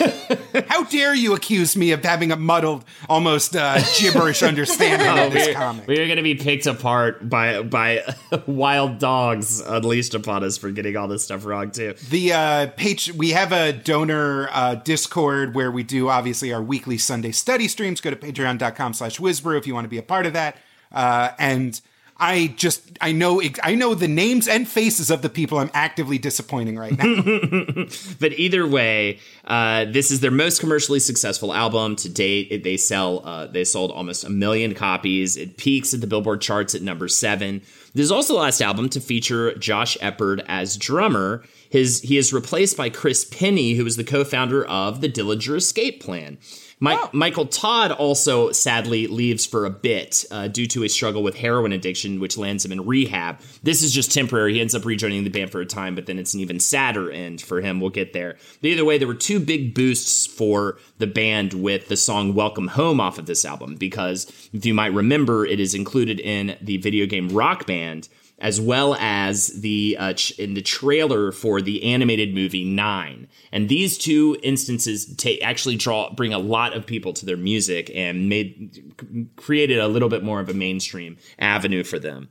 How 0.69 0.85
dare 0.85 1.15
you 1.15 1.35
accuse 1.35 1.77
me 1.77 1.93
of 1.93 2.03
having 2.05 2.33
a 2.33 2.37
muddled, 2.37 2.85
almost 3.09 3.55
uh, 3.57 3.79
gibberish 3.99 4.43
understanding 4.43 5.07
Oh, 5.07 5.27
of 5.27 5.33
this 5.33 5.49
we're, 5.49 5.55
comic? 5.55 5.87
we're 5.87 6.07
going 6.07 6.17
to 6.17 6.23
be 6.23 6.35
picked 6.35 6.67
apart 6.67 7.29
by 7.29 7.63
by 7.63 8.03
wild 8.47 8.99
dogs 8.99 9.61
unleashed 9.61 10.15
upon 10.15 10.43
us 10.45 10.57
for 10.57 10.71
getting 10.71 10.97
all 10.97 11.09
this 11.09 11.25
stuff 11.25 11.45
wrong 11.45 11.71
too. 11.71 11.95
The 12.11 12.33
uh, 12.33 12.67
page 12.77 13.13
we 13.13 13.31
have 13.31 13.53
a 13.53 13.73
donor 13.73 14.49
uh, 14.53 14.75
Discord 14.77 15.55
where 15.55 15.71
we 15.71 15.83
do 15.83 16.09
obviously 16.09 16.53
our 16.53 16.63
weekly 16.63 16.99
Sunday 16.99 17.33
study 17.33 17.66
streams. 17.69 18.01
Go 18.01 18.11
to 18.11 18.17
patreon.com 18.17 18.95
slash 18.95 19.19
WizBru 19.19 19.59
if 19.59 19.67
you 19.67 19.75
want 19.75 19.85
to 19.85 19.89
be 19.89 19.99
a 19.99 20.03
part 20.03 20.27
of 20.27 20.33
that. 20.33 20.57
Uh, 20.93 21.31
and 21.39 21.81
I 22.19 22.55
just 22.57 22.97
I 23.01 23.13
know 23.13 23.43
I 23.63 23.75
know 23.75 23.95
the 23.95 24.09
names 24.09 24.49
and 24.49 24.67
faces 24.67 25.11
of 25.11 25.21
the 25.21 25.29
people 25.29 25.59
I'm 25.59 25.71
actively 25.75 26.17
disappointing 26.17 26.79
right 26.79 26.97
now. 26.97 27.05
But 28.19 28.33
either 28.33 28.67
way, 28.67 29.19
uh, 29.45 29.85
this 29.85 30.11
is 30.11 30.21
their 30.21 30.31
most 30.31 30.61
commercially 30.61 30.99
successful 30.99 31.53
album 31.53 31.95
to 31.97 32.09
date. 32.09 32.65
They 32.65 32.79
sell 32.79 33.21
uh, 33.25 33.47
they 33.49 33.65
sold 33.65 33.91
almost 33.91 34.25
a 34.25 34.31
million 34.31 34.75
copies. 34.75 35.37
It 35.37 35.59
peaks 35.59 35.93
at 35.93 36.01
the 36.01 36.07
Billboard 36.07 36.41
charts 36.41 36.75
at 36.75 36.81
number 36.81 37.07
seven. 37.07 37.61
This 37.95 38.05
is 38.05 38.13
also 38.13 38.35
the 38.35 38.41
last 38.41 38.63
album 38.63 38.89
to 38.91 39.01
feature 39.01 39.55
Josh 39.59 39.99
Eppard 39.99 40.43
as 40.49 40.79
drummer. 40.79 41.45
His 41.69 42.01
he 42.01 42.17
is 42.17 42.33
replaced 42.33 42.79
by 42.79 42.89
Chris 42.89 43.27
Pennie, 43.27 43.75
who 43.75 43.85
is 43.85 43.97
the 43.97 44.05
co-founder 44.05 44.65
of 44.65 45.03
the 45.03 45.09
Dillinger 45.11 45.57
Escape 45.57 46.03
Plan. 46.03 46.39
Mi- 46.79 46.97
Michael 47.13 47.47
Todd 47.47 47.91
also 47.91 48.53
sadly 48.53 49.07
leaves 49.07 49.47
for 49.47 49.65
a 49.65 49.71
bit 49.71 50.27
uh, 50.31 50.49
due 50.49 50.67
to 50.67 50.85
a 50.85 50.89
struggle 50.89 51.23
with 51.23 51.35
heroin 51.35 51.73
addiction, 51.73 52.21
which 52.21 52.37
lands 52.37 52.65
him 52.65 52.73
in 52.73 52.87
rehab. 52.87 53.41
This 53.63 53.83
is 53.83 53.93
just 53.93 54.13
temporary. 54.13 54.55
He 54.55 54.61
ends 54.61 54.75
up 54.75 54.85
rejoining 54.85 55.25
the 55.25 55.31
band 55.31 55.51
for 55.51 55.63
a 55.63 55.67
time, 55.67 55.95
but 55.95 56.05
then 56.05 56.19
it's 56.19 56.35
an 56.35 56.41
even 56.41 56.61
sadder 56.61 57.11
end 57.11 57.41
for 57.41 57.63
him. 57.63 57.81
We'll 57.81 57.89
get 57.89 58.13
there. 58.13 58.37
But 58.61 58.69
either 58.69 58.85
way, 58.85 58.99
there 58.99 59.09
were 59.09 59.15
two 59.15 59.41
big 59.41 59.75
boosts 59.75 60.27
for 60.27 60.79
the 60.99 61.07
band 61.07 61.55
with 61.55 61.89
the 61.89 61.97
song 61.97 62.35
Welcome 62.35 62.69
Home 62.69 63.01
off 63.01 63.19
of 63.19 63.25
this 63.25 63.47
album, 63.47 63.77
because 63.77 64.27
if 64.53 64.67
you 64.67 64.75
might 64.75 64.93
remember, 64.93 65.47
it 65.47 65.61
is 65.61 65.75
included 65.75 66.21
in 66.21 66.59
the 66.61 66.77
video 66.77 67.07
game 67.07 67.31
Rock 67.31 67.67
Band 67.67 68.09
as 68.39 68.61
well 68.61 68.95
as 68.97 69.49
the 69.61 69.97
uh, 69.99 70.13
ch- 70.13 70.39
in 70.39 70.55
the 70.55 70.63
trailer 70.63 71.33
for 71.33 71.63
the 71.63 71.83
animated 71.85 72.35
movie 72.35 72.65
Nine. 72.65 73.29
And 73.51 73.69
these 73.69 73.97
two 73.97 74.37
instances 74.43 75.15
ta- 75.17 75.43
actually 75.43 75.77
draw 75.77 76.13
bring 76.13 76.35
a 76.35 76.39
lot 76.39 76.75
of 76.75 76.87
people 76.87 77.13
to 77.15 77.27
their 77.27 77.37
music 77.37 77.91
and 77.95 78.29
made 78.29 79.33
created 79.37 79.79
a 79.79 79.89
little 79.89 80.09
bit 80.09 80.23
more 80.23 80.41
of 80.41 80.49
a 80.49 80.55
mainstream 80.55 81.17
avenue 81.39 81.85
for 81.85 81.99
them. 81.99 82.29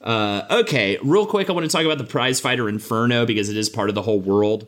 Uh, 0.00 0.42
okay, 0.50 0.98
real 1.02 1.26
quick, 1.26 1.50
I 1.50 1.52
want 1.52 1.68
to 1.68 1.70
talk 1.70 1.84
about 1.84 1.98
the 1.98 2.04
Prize 2.04 2.40
Fighter 2.40 2.68
Inferno 2.68 3.26
because 3.26 3.50
it 3.50 3.56
is 3.56 3.68
part 3.68 3.88
of 3.88 3.94
the 3.94 4.02
whole 4.02 4.20
world. 4.20 4.66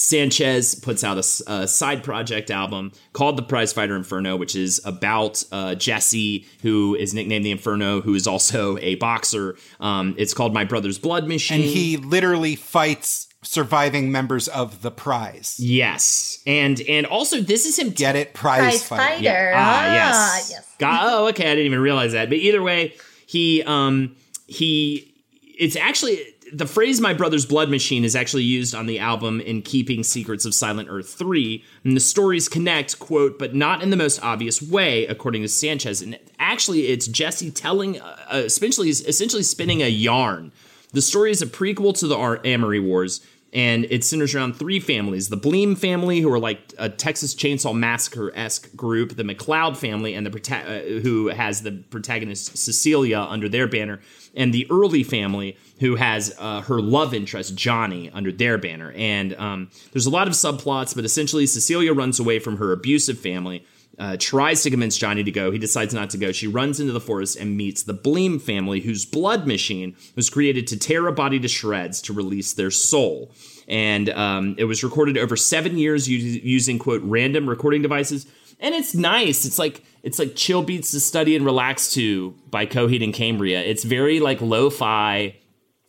Sanchez 0.00 0.74
puts 0.74 1.02
out 1.04 1.18
a 1.18 1.66
side 1.68 2.02
project 2.04 2.50
album 2.50 2.92
called 3.12 3.36
The 3.36 3.42
Prize 3.42 3.72
Fighter 3.72 3.96
Inferno, 3.96 4.36
which 4.36 4.54
is 4.56 4.80
about 4.84 5.44
uh, 5.52 5.74
Jesse, 5.74 6.46
who 6.62 6.94
is 6.94 7.14
nicknamed 7.14 7.44
the 7.44 7.50
Inferno, 7.50 8.00
who 8.00 8.14
is 8.14 8.26
also 8.26 8.78
a 8.78 8.94
boxer. 8.96 9.56
Um, 9.80 10.14
it's 10.18 10.34
called 10.34 10.54
My 10.54 10.64
Brother's 10.64 10.98
Blood 10.98 11.26
Machine. 11.28 11.60
and 11.60 11.68
he 11.70 11.96
literally 11.96 12.56
fights 12.56 13.26
surviving 13.42 14.10
members 14.10 14.48
of 14.48 14.82
the 14.82 14.90
prize. 14.90 15.56
yes, 15.58 16.42
and 16.46 16.80
and 16.88 17.06
also 17.06 17.40
this 17.40 17.66
is 17.66 17.78
him. 17.78 17.90
Get 17.90 18.16
it? 18.16 18.34
Prize, 18.34 18.60
Prize 18.60 18.84
fighter. 18.86 19.02
fighter. 19.22 19.52
Ah, 19.54 19.80
Ah, 19.80 19.94
yes. 20.36 20.50
yes. 20.50 20.74
Got, 20.78 21.00
oh, 21.04 21.28
okay. 21.28 21.44
I 21.44 21.54
didn't 21.54 21.66
even 21.66 21.80
realize 21.80 22.12
that. 22.12 22.28
But 22.28 22.38
either 22.38 22.62
way, 22.62 22.94
he 23.26 23.62
um 23.64 24.16
he 24.46 25.14
it's 25.58 25.76
actually 25.76 26.20
the 26.52 26.66
phrase 26.66 27.00
"my 27.00 27.14
brother's 27.14 27.46
blood 27.46 27.70
machine" 27.70 28.04
is 28.04 28.16
actually 28.16 28.44
used 28.44 28.74
on 28.74 28.86
the 28.86 28.98
album 28.98 29.40
"In 29.40 29.62
Keeping 29.62 30.02
Secrets 30.02 30.44
of 30.44 30.54
Silent 30.54 30.88
Earth 30.90 31.08
3, 31.08 31.62
and 31.84 31.96
the 31.96 32.00
stories 32.00 32.48
connect, 32.48 32.98
quote, 32.98 33.38
but 33.38 33.54
not 33.54 33.82
in 33.82 33.90
the 33.90 33.96
most 33.96 34.22
obvious 34.22 34.62
way, 34.62 35.06
according 35.06 35.42
to 35.42 35.48
Sanchez. 35.48 36.02
And 36.02 36.18
actually, 36.38 36.88
it's 36.88 37.06
Jesse 37.06 37.50
telling, 37.50 38.00
uh, 38.00 38.16
uh, 38.32 38.36
essentially, 38.38 38.88
essentially 38.90 39.42
spinning 39.42 39.82
a 39.82 39.88
yarn. 39.88 40.52
The 40.92 41.02
story 41.02 41.30
is 41.30 41.42
a 41.42 41.46
prequel 41.46 41.96
to 41.98 42.06
the 42.06 42.16
Ar- 42.16 42.40
Amory 42.44 42.80
Wars. 42.80 43.20
and 43.50 43.86
it 43.88 44.04
centers 44.04 44.34
around 44.34 44.56
three 44.56 44.78
families: 44.78 45.30
the 45.30 45.36
Bleem 45.36 45.76
family, 45.76 46.20
who 46.20 46.30
are 46.30 46.38
like 46.38 46.74
a 46.78 46.90
Texas 46.90 47.34
Chainsaw 47.34 47.74
Massacre 47.74 48.30
esque 48.36 48.76
group; 48.76 49.16
the 49.16 49.22
McLeod 49.22 49.74
family, 49.76 50.12
and 50.12 50.26
the 50.26 50.30
prota- 50.30 50.98
uh, 50.98 51.00
who 51.00 51.28
has 51.28 51.62
the 51.62 51.72
protagonist 51.72 52.58
Cecilia 52.58 53.20
under 53.20 53.48
their 53.48 53.66
banner, 53.66 54.00
and 54.34 54.52
the 54.52 54.66
Early 54.70 55.02
family, 55.02 55.56
who 55.80 55.96
has 55.96 56.34
uh, 56.38 56.62
her 56.62 56.80
love 56.80 57.14
interest 57.14 57.54
Johnny 57.54 58.10
under 58.10 58.32
their 58.32 58.58
banner. 58.58 58.92
And 58.96 59.34
um, 59.34 59.70
there's 59.92 60.06
a 60.06 60.10
lot 60.10 60.26
of 60.26 60.34
subplots, 60.34 60.94
but 60.94 61.04
essentially 61.04 61.46
Cecilia 61.46 61.92
runs 61.92 62.20
away 62.20 62.38
from 62.38 62.56
her 62.58 62.72
abusive 62.72 63.18
family. 63.18 63.64
Uh, 63.98 64.16
tries 64.16 64.62
to 64.62 64.70
convince 64.70 64.96
Johnny 64.96 65.24
to 65.24 65.32
go. 65.32 65.50
He 65.50 65.58
decides 65.58 65.92
not 65.92 66.10
to 66.10 66.18
go. 66.18 66.30
She 66.30 66.46
runs 66.46 66.78
into 66.78 66.92
the 66.92 67.00
forest 67.00 67.36
and 67.36 67.56
meets 67.56 67.82
the 67.82 67.94
Bleem 67.94 68.40
family, 68.40 68.78
whose 68.78 69.04
blood 69.04 69.44
machine 69.44 69.96
was 70.14 70.30
created 70.30 70.68
to 70.68 70.78
tear 70.78 71.08
a 71.08 71.12
body 71.12 71.40
to 71.40 71.48
shreds 71.48 72.00
to 72.02 72.12
release 72.12 72.52
their 72.52 72.70
soul. 72.70 73.32
And 73.66 74.08
um, 74.10 74.54
it 74.56 74.66
was 74.66 74.84
recorded 74.84 75.18
over 75.18 75.36
seven 75.36 75.78
years 75.78 76.08
using 76.08 76.78
quote 76.78 77.02
random 77.02 77.48
recording 77.48 77.82
devices. 77.82 78.28
And 78.60 78.74
it's 78.74 78.94
nice. 78.94 79.44
It's 79.44 79.58
like 79.58 79.82
it's 80.02 80.18
like 80.18 80.34
chill 80.34 80.62
beats 80.62 80.90
to 80.92 81.00
study 81.00 81.36
and 81.36 81.44
relax 81.44 81.92
to 81.94 82.34
by 82.50 82.66
Coheed 82.66 83.04
and 83.04 83.14
Cambria. 83.14 83.60
It's 83.60 83.84
very 83.84 84.20
like 84.20 84.40
lo-fi. 84.40 85.36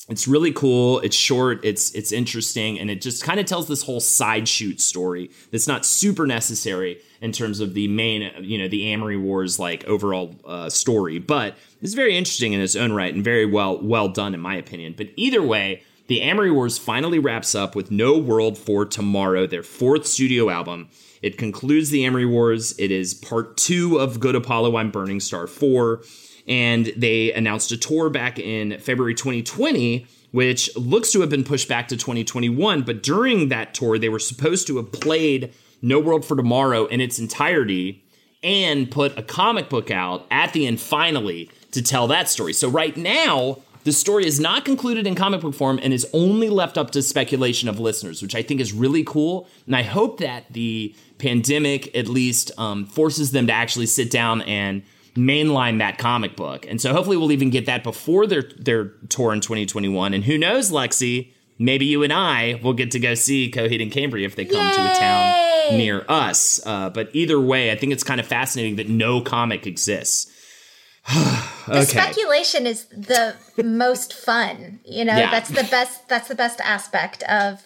It's 0.10 0.28
really 0.28 0.52
cool. 0.52 1.00
It's 1.00 1.16
short. 1.16 1.64
It's 1.64 1.92
it's 1.92 2.12
interesting. 2.12 2.80
And 2.80 2.90
it 2.90 3.02
just 3.02 3.24
kind 3.24 3.40
of 3.40 3.46
tells 3.46 3.68
this 3.68 3.84
whole 3.84 4.00
side 4.00 4.48
shoot 4.48 4.82
story 4.82 5.30
that's 5.52 5.68
not 5.68 5.86
super 5.86 6.26
necessary 6.26 7.00
in 7.22 7.32
terms 7.32 7.60
of 7.60 7.74
the 7.74 7.88
main 7.88 8.32
you 8.42 8.58
know 8.58 8.68
the 8.68 8.92
amory 8.92 9.18
wars 9.18 9.60
like 9.60 9.84
overall 9.86 10.36
uh, 10.46 10.70
story. 10.70 11.20
But 11.20 11.56
it's 11.82 11.94
very 11.94 12.18
interesting 12.18 12.54
in 12.54 12.62
its 12.62 12.76
own 12.76 12.92
right 12.92 13.14
and 13.14 13.24
very 13.24 13.46
well 13.46 13.80
well 13.82 14.10
done 14.10 14.34
in 14.34 14.40
my 14.40 14.56
opinion. 14.56 14.94
But 14.98 15.10
either 15.16 15.42
way 15.42 15.84
the 16.08 16.22
amory 16.22 16.50
wars 16.50 16.80
finally 16.80 17.20
wraps 17.20 17.54
up 17.54 17.76
with 17.76 17.92
no 17.92 18.18
world 18.18 18.58
for 18.58 18.84
tomorrow 18.84 19.46
their 19.46 19.62
fourth 19.62 20.08
studio 20.08 20.50
album 20.50 20.90
it 21.22 21.38
concludes 21.38 21.90
the 21.90 22.06
amory 22.06 22.26
wars. 22.26 22.78
It 22.80 22.92
is 22.92 23.14
part 23.14 23.58
two 23.58 23.98
of 23.98 24.20
good 24.20 24.36
apollo 24.36 24.78
i'm 24.78 24.92
burning 24.92 25.20
star 25.20 25.48
4 25.48 26.02
and 26.48 26.92
they 26.98 27.32
announced 27.34 27.72
a 27.72 27.78
tour 27.78 28.10
back 28.10 28.40
in 28.40 28.80
February 28.80 29.14
2020 29.14 30.06
which 30.32 30.76
looks 30.78 31.12
to 31.12 31.22
have 31.22 31.30
been 31.30 31.44
pushed 31.44 31.68
back 31.68 31.88
to 31.88 31.98
2021 31.98 32.82
but 32.84 33.04
during 33.04 33.50
that 33.50 33.74
tour 33.74 33.98
they 33.98 34.10
were 34.10 34.20
supposed 34.20 34.68
to 34.68 34.78
have 34.78 34.92
played 34.92 35.54
No 35.82 36.00
World 36.00 36.26
for 36.26 36.36
Tomorrow 36.36 36.86
in 36.86 37.02
its 37.02 37.20
entirety 37.20 38.04
and 38.44 38.90
put 38.90 39.18
a 39.18 39.24
comic 39.24 39.70
book 39.70 39.92
out 39.92 40.26
at 40.32 40.54
the 40.54 40.66
end 40.66 40.80
finally 40.80 41.50
to 41.72 41.82
tell 41.82 42.08
that 42.08 42.30
story. 42.30 42.54
So 42.54 42.70
right 42.70 42.96
now 42.96 43.60
the 43.84 43.92
story 43.92 44.26
is 44.26 44.40
not 44.40 44.66
concluded 44.66 45.08
in 45.08 45.16
comic 45.16 45.42
book 45.42 45.54
form 45.54 45.80
and 45.82 45.94
is 45.94 46.08
only 46.14 46.50
left 46.50 46.78
up 46.78 46.92
to 46.92 47.02
speculation 47.02 47.70
of 47.70 47.80
listeners, 47.80 48.22
which 48.22 48.36
I 48.36 48.42
think 48.42 48.60
is 48.60 48.74
really 48.74 49.04
cool. 49.04 49.48
And 49.66 49.76
I 49.76 49.84
hope 49.84 50.20
that 50.20 50.52
the 50.52 50.94
pandemic 51.18 51.96
at 51.96 52.08
least 52.08 52.52
um, 52.58 52.86
forces 52.86 53.32
them 53.32 53.48
to 53.48 53.54
actually 53.54 53.86
sit 53.86 54.12
down 54.12 54.42
and 54.42 54.84
mainline 55.16 55.80
that 55.80 55.98
comic 55.98 56.36
book. 56.36 56.66
And 56.68 56.80
so 56.82 56.94
hopefully 56.94 57.18
we'll 57.18 57.32
even 57.32 57.50
get 57.50 57.66
that 57.66 57.84
before 57.84 58.28
their 58.28 58.44
their 58.58 58.86
tour 59.10 59.34
in 59.34 59.42
2021. 59.42 60.14
And 60.14 60.24
who 60.24 60.38
knows, 60.38 60.72
Lexe, 60.72 61.32
maybe 61.58 61.86
you 61.86 62.04
and 62.04 62.14
I 62.14 62.60
will 62.64 62.74
get 62.74 62.92
to 62.92 63.00
go 63.00 63.14
see 63.16 63.52
Coheed 63.52 63.82
and 63.82 63.92
Cambria 63.92 64.26
if 64.26 64.36
they 64.36 64.46
come 64.46 64.74
to 64.74 64.92
a 64.92 64.96
town 64.96 65.78
near 65.78 66.06
us. 66.08 66.60
Uh, 66.66 66.90
but 66.90 67.10
either 67.14 67.40
way, 67.40 67.72
I 67.72 67.76
think 67.76 67.94
it's 67.94 68.04
kind 68.04 68.20
of 68.20 68.28
fascinating 68.28 68.78
that 68.78 68.90
no 68.90 69.22
comic 69.22 69.68
exists. 69.68 70.32
The 71.68 71.86
speculation 71.86 72.66
is 72.66 72.86
the 72.86 73.36
most 73.64 74.14
fun. 74.14 74.80
You 74.86 75.06
know, 75.06 75.16
Yeah. 75.18 75.32
that's 75.32 75.50
the 75.50 75.68
best. 75.70 76.08
That's 76.08 76.28
the 76.28 76.36
best 76.36 76.60
aspect 76.62 77.24
of 77.24 77.62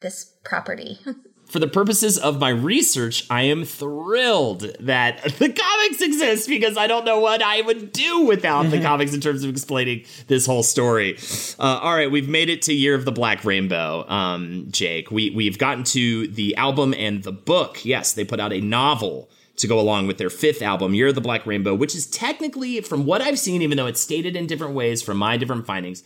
this 0.00 0.32
property. 0.44 0.98
For 1.46 1.58
the 1.58 1.68
purposes 1.68 2.16
of 2.16 2.40
my 2.40 2.48
research, 2.48 3.26
I 3.28 3.42
am 3.42 3.64
thrilled 3.64 4.62
that 4.80 5.22
the 5.38 5.50
comics 5.52 6.00
exist 6.00 6.48
because 6.48 6.78
I 6.78 6.86
don't 6.86 7.04
know 7.04 7.20
what 7.20 7.42
I 7.42 7.60
would 7.60 7.92
do 7.92 8.20
without 8.24 8.70
the 8.70 8.80
comics 8.82 9.12
in 9.12 9.20
terms 9.20 9.44
of 9.44 9.50
explaining 9.50 10.06
this 10.28 10.46
whole 10.46 10.62
story. 10.62 11.18
Uh, 11.58 11.78
all 11.82 11.94
right, 11.94 12.10
we've 12.10 12.28
made 12.28 12.48
it 12.48 12.62
to 12.62 12.72
Year 12.72 12.94
of 12.94 13.04
the 13.04 13.12
Black 13.12 13.44
Rainbow, 13.44 14.08
um, 14.08 14.68
Jake. 14.70 15.10
We 15.10 15.28
we've 15.30 15.58
gotten 15.58 15.84
to 15.84 16.26
the 16.28 16.56
album 16.56 16.94
and 16.96 17.22
the 17.22 17.32
book. 17.32 17.84
Yes, 17.84 18.14
they 18.14 18.24
put 18.24 18.40
out 18.40 18.52
a 18.54 18.60
novel 18.62 19.28
to 19.56 19.66
go 19.66 19.78
along 19.78 20.06
with 20.06 20.18
their 20.18 20.30
fifth 20.30 20.62
album, 20.62 20.94
Year 20.94 21.08
of 21.08 21.14
the 21.14 21.20
Black 21.20 21.46
Rainbow, 21.46 21.74
which 21.74 21.94
is 21.94 22.06
technically, 22.06 22.80
from 22.80 23.04
what 23.04 23.20
I've 23.20 23.38
seen, 23.38 23.62
even 23.62 23.76
though 23.76 23.86
it's 23.86 24.00
stated 24.00 24.34
in 24.34 24.46
different 24.46 24.74
ways 24.74 25.02
from 25.02 25.18
my 25.18 25.36
different 25.36 25.66
findings, 25.66 26.02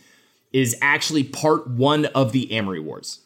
is 0.51 0.75
actually 0.81 1.23
part 1.23 1.67
one 1.67 2.05
of 2.07 2.31
the 2.31 2.51
Amory 2.51 2.79
Wars. 2.79 3.21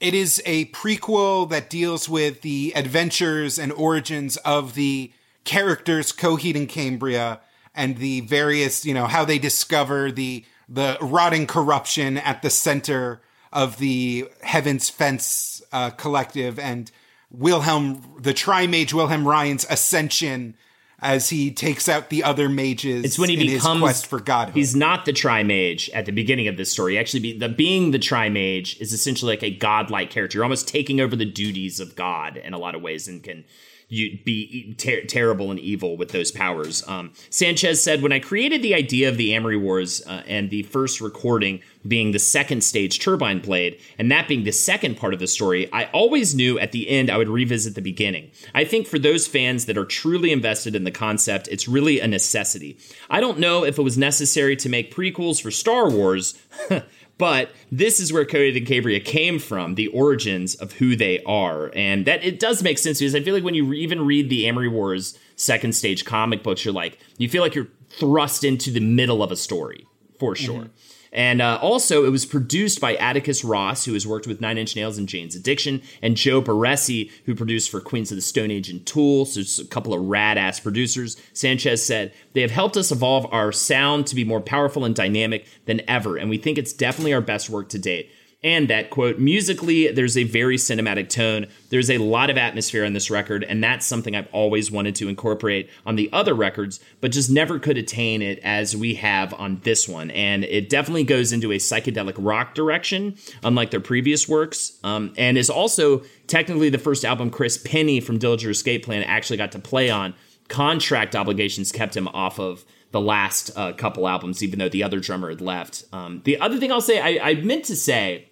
It 0.00 0.14
is 0.14 0.42
a 0.44 0.66
prequel 0.66 1.48
that 1.50 1.70
deals 1.70 2.08
with 2.08 2.42
the 2.42 2.72
adventures 2.74 3.58
and 3.58 3.72
origins 3.72 4.36
of 4.38 4.74
the 4.74 5.12
characters 5.44 6.12
Coheed 6.12 6.56
and 6.56 6.68
Cambria 6.68 7.40
and 7.74 7.96
the 7.96 8.20
various, 8.20 8.84
you 8.84 8.94
know, 8.94 9.06
how 9.06 9.24
they 9.24 9.38
discover 9.38 10.10
the 10.10 10.44
the 10.68 10.96
rotting 11.00 11.46
corruption 11.46 12.16
at 12.16 12.40
the 12.40 12.48
center 12.48 13.20
of 13.52 13.76
the 13.78 14.26
Heaven's 14.42 14.88
Fence 14.88 15.62
uh, 15.72 15.90
collective 15.90 16.58
and 16.58 16.90
Wilhelm, 17.38 18.02
the 18.20 18.32
Tri-Mage 18.32 18.94
Wilhelm 18.94 19.26
Ryan's 19.26 19.66
ascension 19.68 20.56
as 21.00 21.28
he 21.28 21.50
takes 21.50 21.88
out 21.88 22.08
the 22.08 22.24
other 22.24 22.48
mages 22.48 23.04
It's 23.04 23.18
when 23.18 23.28
he 23.28 23.34
in 23.34 23.46
becomes 23.46 23.74
his 23.74 23.80
quest 23.82 24.06
for 24.06 24.20
godhood. 24.20 24.54
He's 24.54 24.74
not 24.74 25.04
the 25.04 25.12
Tri-Mage 25.12 25.90
at 25.90 26.06
the 26.06 26.12
beginning 26.12 26.48
of 26.48 26.56
this 26.56 26.70
story. 26.70 26.98
Actually, 26.98 27.20
be, 27.20 27.38
the 27.38 27.48
being 27.48 27.90
the 27.90 27.98
Tri-Mage 27.98 28.80
is 28.80 28.92
essentially 28.92 29.32
like 29.32 29.42
a 29.42 29.50
godlike 29.50 30.10
character. 30.10 30.38
You're 30.38 30.44
almost 30.44 30.66
taking 30.66 31.00
over 31.00 31.14
the 31.14 31.26
duties 31.26 31.78
of 31.78 31.94
God 31.94 32.38
in 32.38 32.54
a 32.54 32.58
lot 32.58 32.74
of 32.74 32.80
ways, 32.80 33.06
and 33.06 33.22
can 33.22 33.44
you 33.88 34.18
be 34.24 34.74
ter- 34.78 35.02
terrible 35.02 35.50
and 35.50 35.60
evil 35.60 35.96
with 35.96 36.10
those 36.10 36.30
powers. 36.30 36.86
Um, 36.88 37.12
Sanchez 37.30 37.82
said, 37.82 38.02
"When 38.02 38.12
I 38.12 38.18
created 38.18 38.62
the 38.62 38.74
idea 38.74 39.08
of 39.08 39.16
the 39.16 39.34
Amory 39.34 39.56
Wars 39.56 40.02
uh, 40.06 40.22
and 40.26 40.50
the 40.50 40.62
first 40.64 41.00
recording 41.00 41.60
being 41.86 42.12
the 42.12 42.18
second 42.18 42.64
stage 42.64 42.98
Turbine 42.98 43.40
played, 43.40 43.78
and 43.98 44.10
that 44.10 44.26
being 44.26 44.44
the 44.44 44.52
second 44.52 44.96
part 44.96 45.12
of 45.14 45.20
the 45.20 45.26
story, 45.26 45.70
I 45.72 45.84
always 45.86 46.34
knew 46.34 46.58
at 46.58 46.72
the 46.72 46.88
end 46.88 47.10
I 47.10 47.18
would 47.18 47.28
revisit 47.28 47.74
the 47.74 47.82
beginning. 47.82 48.30
I 48.54 48.64
think 48.64 48.86
for 48.86 48.98
those 48.98 49.26
fans 49.26 49.66
that 49.66 49.78
are 49.78 49.84
truly 49.84 50.32
invested 50.32 50.74
in 50.74 50.84
the 50.84 50.90
concept, 50.90 51.48
it's 51.48 51.68
really 51.68 52.00
a 52.00 52.08
necessity. 52.08 52.78
I 53.10 53.20
don't 53.20 53.38
know 53.38 53.64
if 53.64 53.78
it 53.78 53.82
was 53.82 53.98
necessary 53.98 54.56
to 54.56 54.68
make 54.68 54.94
prequels 54.94 55.40
for 55.40 55.50
Star 55.50 55.90
Wars." 55.90 56.38
But 57.16 57.50
this 57.70 58.00
is 58.00 58.12
where 58.12 58.24
Coheed 58.24 58.56
and 58.56 58.66
Cambria 58.66 58.98
came 59.00 59.38
from, 59.38 59.76
the 59.76 59.86
origins 59.88 60.54
of 60.56 60.72
who 60.72 60.96
they 60.96 61.22
are. 61.22 61.70
And 61.74 62.06
that 62.06 62.24
it 62.24 62.40
does 62.40 62.62
make 62.62 62.78
sense 62.78 62.98
because 62.98 63.14
I 63.14 63.20
feel 63.20 63.34
like 63.34 63.44
when 63.44 63.54
you 63.54 63.72
even 63.72 64.04
read 64.04 64.30
the 64.30 64.46
Amory 64.46 64.68
Wars 64.68 65.16
second 65.36 65.74
stage 65.74 66.04
comic 66.04 66.42
books, 66.42 66.64
you're 66.64 66.74
like, 66.74 66.98
you 67.18 67.28
feel 67.28 67.42
like 67.42 67.54
you're 67.54 67.68
thrust 67.88 68.42
into 68.42 68.70
the 68.70 68.80
middle 68.80 69.22
of 69.22 69.30
a 69.30 69.36
story, 69.36 69.86
for 70.18 70.34
sure. 70.34 70.62
Mm-hmm. 70.62 70.93
And 71.14 71.40
uh, 71.40 71.60
also, 71.62 72.04
it 72.04 72.10
was 72.10 72.26
produced 72.26 72.80
by 72.80 72.96
Atticus 72.96 73.44
Ross, 73.44 73.84
who 73.84 73.92
has 73.92 74.04
worked 74.04 74.26
with 74.26 74.40
Nine 74.40 74.58
Inch 74.58 74.74
Nails 74.74 74.98
and 74.98 75.08
Jane's 75.08 75.36
Addiction, 75.36 75.80
and 76.02 76.16
Joe 76.16 76.42
Barresi, 76.42 77.10
who 77.24 77.36
produced 77.36 77.70
for 77.70 77.80
Queens 77.80 78.10
of 78.10 78.16
the 78.16 78.22
Stone 78.22 78.50
Age 78.50 78.68
and 78.68 78.84
Tool. 78.84 79.24
So, 79.24 79.40
it's 79.40 79.60
a 79.60 79.64
couple 79.64 79.94
of 79.94 80.02
rad 80.02 80.36
ass 80.36 80.58
producers. 80.58 81.16
Sanchez 81.32 81.86
said, 81.86 82.12
They 82.32 82.40
have 82.40 82.50
helped 82.50 82.76
us 82.76 82.90
evolve 82.90 83.26
our 83.32 83.52
sound 83.52 84.08
to 84.08 84.16
be 84.16 84.24
more 84.24 84.40
powerful 84.40 84.84
and 84.84 84.94
dynamic 84.94 85.46
than 85.66 85.88
ever, 85.88 86.16
and 86.16 86.28
we 86.28 86.36
think 86.36 86.58
it's 86.58 86.72
definitely 86.72 87.14
our 87.14 87.20
best 87.20 87.48
work 87.48 87.68
to 87.68 87.78
date. 87.78 88.10
And 88.44 88.68
that 88.68 88.90
quote, 88.90 89.18
musically, 89.18 89.90
there's 89.90 90.18
a 90.18 90.24
very 90.24 90.58
cinematic 90.58 91.08
tone. 91.08 91.46
There's 91.70 91.88
a 91.88 91.96
lot 91.96 92.28
of 92.28 92.36
atmosphere 92.36 92.84
on 92.84 92.92
this 92.92 93.10
record, 93.10 93.42
and 93.42 93.64
that's 93.64 93.86
something 93.86 94.14
I've 94.14 94.28
always 94.32 94.70
wanted 94.70 94.94
to 94.96 95.08
incorporate 95.08 95.70
on 95.86 95.96
the 95.96 96.10
other 96.12 96.34
records, 96.34 96.78
but 97.00 97.10
just 97.10 97.30
never 97.30 97.58
could 97.58 97.78
attain 97.78 98.20
it 98.20 98.38
as 98.44 98.76
we 98.76 98.96
have 98.96 99.32
on 99.34 99.60
this 99.64 99.88
one. 99.88 100.10
And 100.10 100.44
it 100.44 100.68
definitely 100.68 101.04
goes 101.04 101.32
into 101.32 101.52
a 101.52 101.56
psychedelic 101.56 102.16
rock 102.18 102.54
direction, 102.54 103.16
unlike 103.42 103.70
their 103.70 103.80
previous 103.80 104.28
works, 104.28 104.78
um, 104.84 105.14
and 105.16 105.38
is 105.38 105.48
also 105.48 106.02
technically 106.26 106.68
the 106.68 106.78
first 106.78 107.02
album 107.02 107.30
Chris 107.30 107.56
Pennie 107.56 108.00
from 108.00 108.18
Dillinger 108.18 108.50
Escape 108.50 108.84
Plan 108.84 109.02
actually 109.04 109.38
got 109.38 109.52
to 109.52 109.58
play 109.58 109.88
on. 109.88 110.12
Contract 110.48 111.16
obligations 111.16 111.72
kept 111.72 111.96
him 111.96 112.08
off 112.08 112.38
of 112.38 112.66
the 112.90 113.00
last 113.00 113.50
uh, 113.56 113.72
couple 113.72 114.06
albums, 114.06 114.42
even 114.42 114.58
though 114.58 114.68
the 114.68 114.82
other 114.82 115.00
drummer 115.00 115.30
had 115.30 115.40
left. 115.40 115.84
Um, 115.94 116.20
the 116.24 116.38
other 116.38 116.58
thing 116.58 116.70
I'll 116.70 116.82
say, 116.82 117.00
I, 117.00 117.30
I 117.30 117.34
meant 117.36 117.64
to 117.64 117.74
say, 117.74 118.28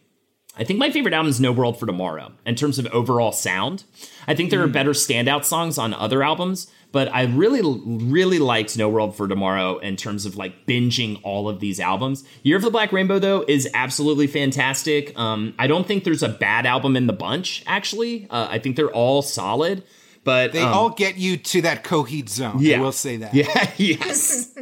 I 0.56 0.64
think 0.64 0.78
my 0.78 0.90
favorite 0.90 1.14
album 1.14 1.30
is 1.30 1.40
No 1.40 1.50
World 1.50 1.78
for 1.78 1.86
Tomorrow 1.86 2.32
in 2.44 2.54
terms 2.56 2.78
of 2.78 2.86
overall 2.88 3.32
sound. 3.32 3.84
I 4.28 4.34
think 4.34 4.50
there 4.50 4.62
are 4.62 4.68
better 4.68 4.90
standout 4.90 5.44
songs 5.44 5.78
on 5.78 5.94
other 5.94 6.22
albums, 6.22 6.70
but 6.92 7.12
I 7.12 7.22
really, 7.22 7.62
really 7.86 8.38
liked 8.38 8.76
No 8.76 8.88
World 8.90 9.16
for 9.16 9.26
Tomorrow 9.26 9.78
in 9.78 9.96
terms 9.96 10.26
of 10.26 10.36
like 10.36 10.66
binging 10.66 11.20
all 11.22 11.48
of 11.48 11.60
these 11.60 11.80
albums. 11.80 12.22
Year 12.42 12.56
of 12.56 12.62
the 12.62 12.70
Black 12.70 12.92
Rainbow, 12.92 13.18
though, 13.18 13.44
is 13.48 13.66
absolutely 13.72 14.26
fantastic. 14.26 15.18
Um, 15.18 15.54
I 15.58 15.66
don't 15.66 15.86
think 15.86 16.04
there's 16.04 16.22
a 16.22 16.28
bad 16.28 16.66
album 16.66 16.96
in 16.96 17.06
the 17.06 17.14
bunch, 17.14 17.64
actually. 17.66 18.26
Uh, 18.28 18.48
I 18.50 18.58
think 18.58 18.76
they're 18.76 18.90
all 18.90 19.22
solid. 19.22 19.84
But 20.24 20.52
they 20.52 20.62
um, 20.62 20.72
all 20.72 20.90
get 20.90 21.16
you 21.16 21.36
to 21.36 21.62
that 21.62 21.82
Coheed 21.82 22.28
zone. 22.28 22.58
Yeah. 22.60 22.78
I 22.78 22.80
will 22.80 22.92
say 22.92 23.16
that. 23.16 23.34
Yeah, 23.34 23.70
yes. 23.76 24.56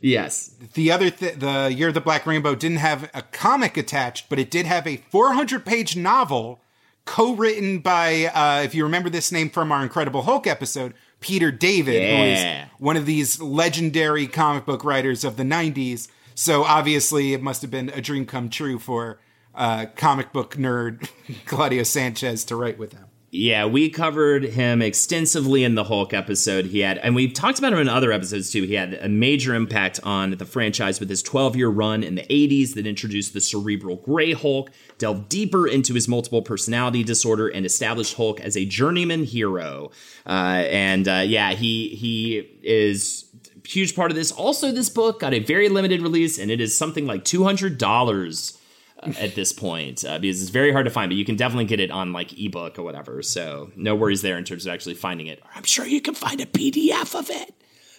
Yes. 0.00 0.54
The 0.74 0.90
other, 0.90 1.10
th- 1.10 1.36
the 1.38 1.72
Year 1.74 1.88
of 1.88 1.94
the 1.94 2.00
Black 2.00 2.26
Rainbow 2.26 2.54
didn't 2.54 2.78
have 2.78 3.10
a 3.14 3.22
comic 3.22 3.76
attached, 3.76 4.28
but 4.28 4.38
it 4.38 4.50
did 4.50 4.66
have 4.66 4.86
a 4.86 4.96
400 5.10 5.64
page 5.66 5.96
novel 5.96 6.60
co-written 7.04 7.78
by, 7.80 8.26
uh, 8.26 8.62
if 8.62 8.74
you 8.74 8.84
remember 8.84 9.10
this 9.10 9.32
name 9.32 9.50
from 9.50 9.72
our 9.72 9.82
Incredible 9.82 10.22
Hulk 10.22 10.46
episode, 10.46 10.94
Peter 11.20 11.50
David, 11.50 12.02
Yeah. 12.02 12.16
who 12.16 12.22
is 12.24 12.70
one 12.78 12.96
of 12.96 13.04
these 13.06 13.40
legendary 13.40 14.26
comic 14.26 14.64
book 14.64 14.84
writers 14.84 15.24
of 15.24 15.36
the 15.36 15.42
90s. 15.44 16.08
So 16.34 16.64
obviously, 16.64 17.34
it 17.34 17.42
must 17.42 17.62
have 17.62 17.70
been 17.70 17.90
a 17.90 18.00
dream 18.00 18.24
come 18.26 18.48
true 18.48 18.78
for 18.78 19.18
uh, 19.54 19.86
comic 19.96 20.32
book 20.32 20.56
nerd 20.56 21.10
Claudio 21.46 21.82
Sanchez 21.82 22.44
to 22.44 22.56
write 22.56 22.78
with 22.78 22.92
him. 22.92 23.04
Yeah, 23.32 23.66
we 23.66 23.90
covered 23.90 24.42
him 24.42 24.82
extensively 24.82 25.62
in 25.62 25.76
the 25.76 25.84
Hulk 25.84 26.12
episode. 26.12 26.66
He 26.66 26.80
had, 26.80 26.98
and 26.98 27.14
we've 27.14 27.32
talked 27.32 27.60
about 27.60 27.72
him 27.72 27.78
in 27.78 27.88
other 27.88 28.10
episodes 28.10 28.50
too. 28.50 28.64
He 28.64 28.74
had 28.74 28.94
a 28.94 29.08
major 29.08 29.54
impact 29.54 30.00
on 30.02 30.32
the 30.32 30.44
franchise 30.44 30.98
with 30.98 31.08
his 31.08 31.22
12 31.22 31.54
year 31.54 31.68
run 31.68 32.02
in 32.02 32.16
the 32.16 32.22
80s 32.22 32.74
that 32.74 32.88
introduced 32.88 33.32
the 33.32 33.40
cerebral 33.40 33.96
gray 33.96 34.32
Hulk, 34.32 34.70
delved 34.98 35.28
deeper 35.28 35.68
into 35.68 35.94
his 35.94 36.08
multiple 36.08 36.42
personality 36.42 37.04
disorder, 37.04 37.46
and 37.46 37.64
established 37.64 38.16
Hulk 38.16 38.40
as 38.40 38.56
a 38.56 38.64
journeyman 38.64 39.22
hero. 39.22 39.92
Uh, 40.26 40.64
and 40.68 41.06
uh, 41.06 41.22
yeah, 41.24 41.52
he 41.52 41.90
he 41.90 42.38
is 42.64 43.26
huge 43.64 43.94
part 43.94 44.10
of 44.10 44.16
this. 44.16 44.32
Also, 44.32 44.72
this 44.72 44.88
book 44.88 45.20
got 45.20 45.34
a 45.34 45.38
very 45.38 45.68
limited 45.68 46.02
release, 46.02 46.36
and 46.36 46.50
it 46.50 46.60
is 46.60 46.76
something 46.76 47.06
like 47.06 47.24
two 47.24 47.44
hundred 47.44 47.78
dollars 47.78 48.58
at 49.02 49.34
this 49.34 49.52
point 49.52 50.04
uh, 50.04 50.18
because 50.18 50.42
it's 50.42 50.50
very 50.50 50.72
hard 50.72 50.84
to 50.84 50.90
find, 50.90 51.10
but 51.10 51.16
you 51.16 51.24
can 51.24 51.36
definitely 51.36 51.64
get 51.64 51.80
it 51.80 51.90
on 51.90 52.12
like 52.12 52.38
ebook 52.38 52.78
or 52.78 52.82
whatever. 52.82 53.22
So 53.22 53.70
no 53.76 53.94
worries 53.94 54.22
there 54.22 54.36
in 54.36 54.44
terms 54.44 54.66
of 54.66 54.72
actually 54.72 54.94
finding 54.94 55.26
it. 55.26 55.42
I'm 55.54 55.64
sure 55.64 55.86
you 55.86 56.00
can 56.00 56.14
find 56.14 56.40
a 56.40 56.46
PDF 56.46 57.18
of 57.18 57.30
it 57.30 57.54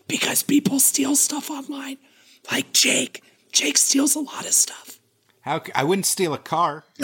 because 0.08 0.44
people 0.44 0.80
steal 0.80 1.16
stuff 1.16 1.50
online, 1.50 1.98
like 2.52 2.74
Jake. 2.74 3.24
Jake 3.52 3.78
steals 3.78 4.16
a 4.16 4.20
lot 4.20 4.46
of 4.46 4.54
stuff. 4.54 5.00
How 5.42 5.62
I 5.74 5.84
wouldn't 5.84 6.06
steal 6.06 6.34
a 6.34 6.38
car. 6.38 6.84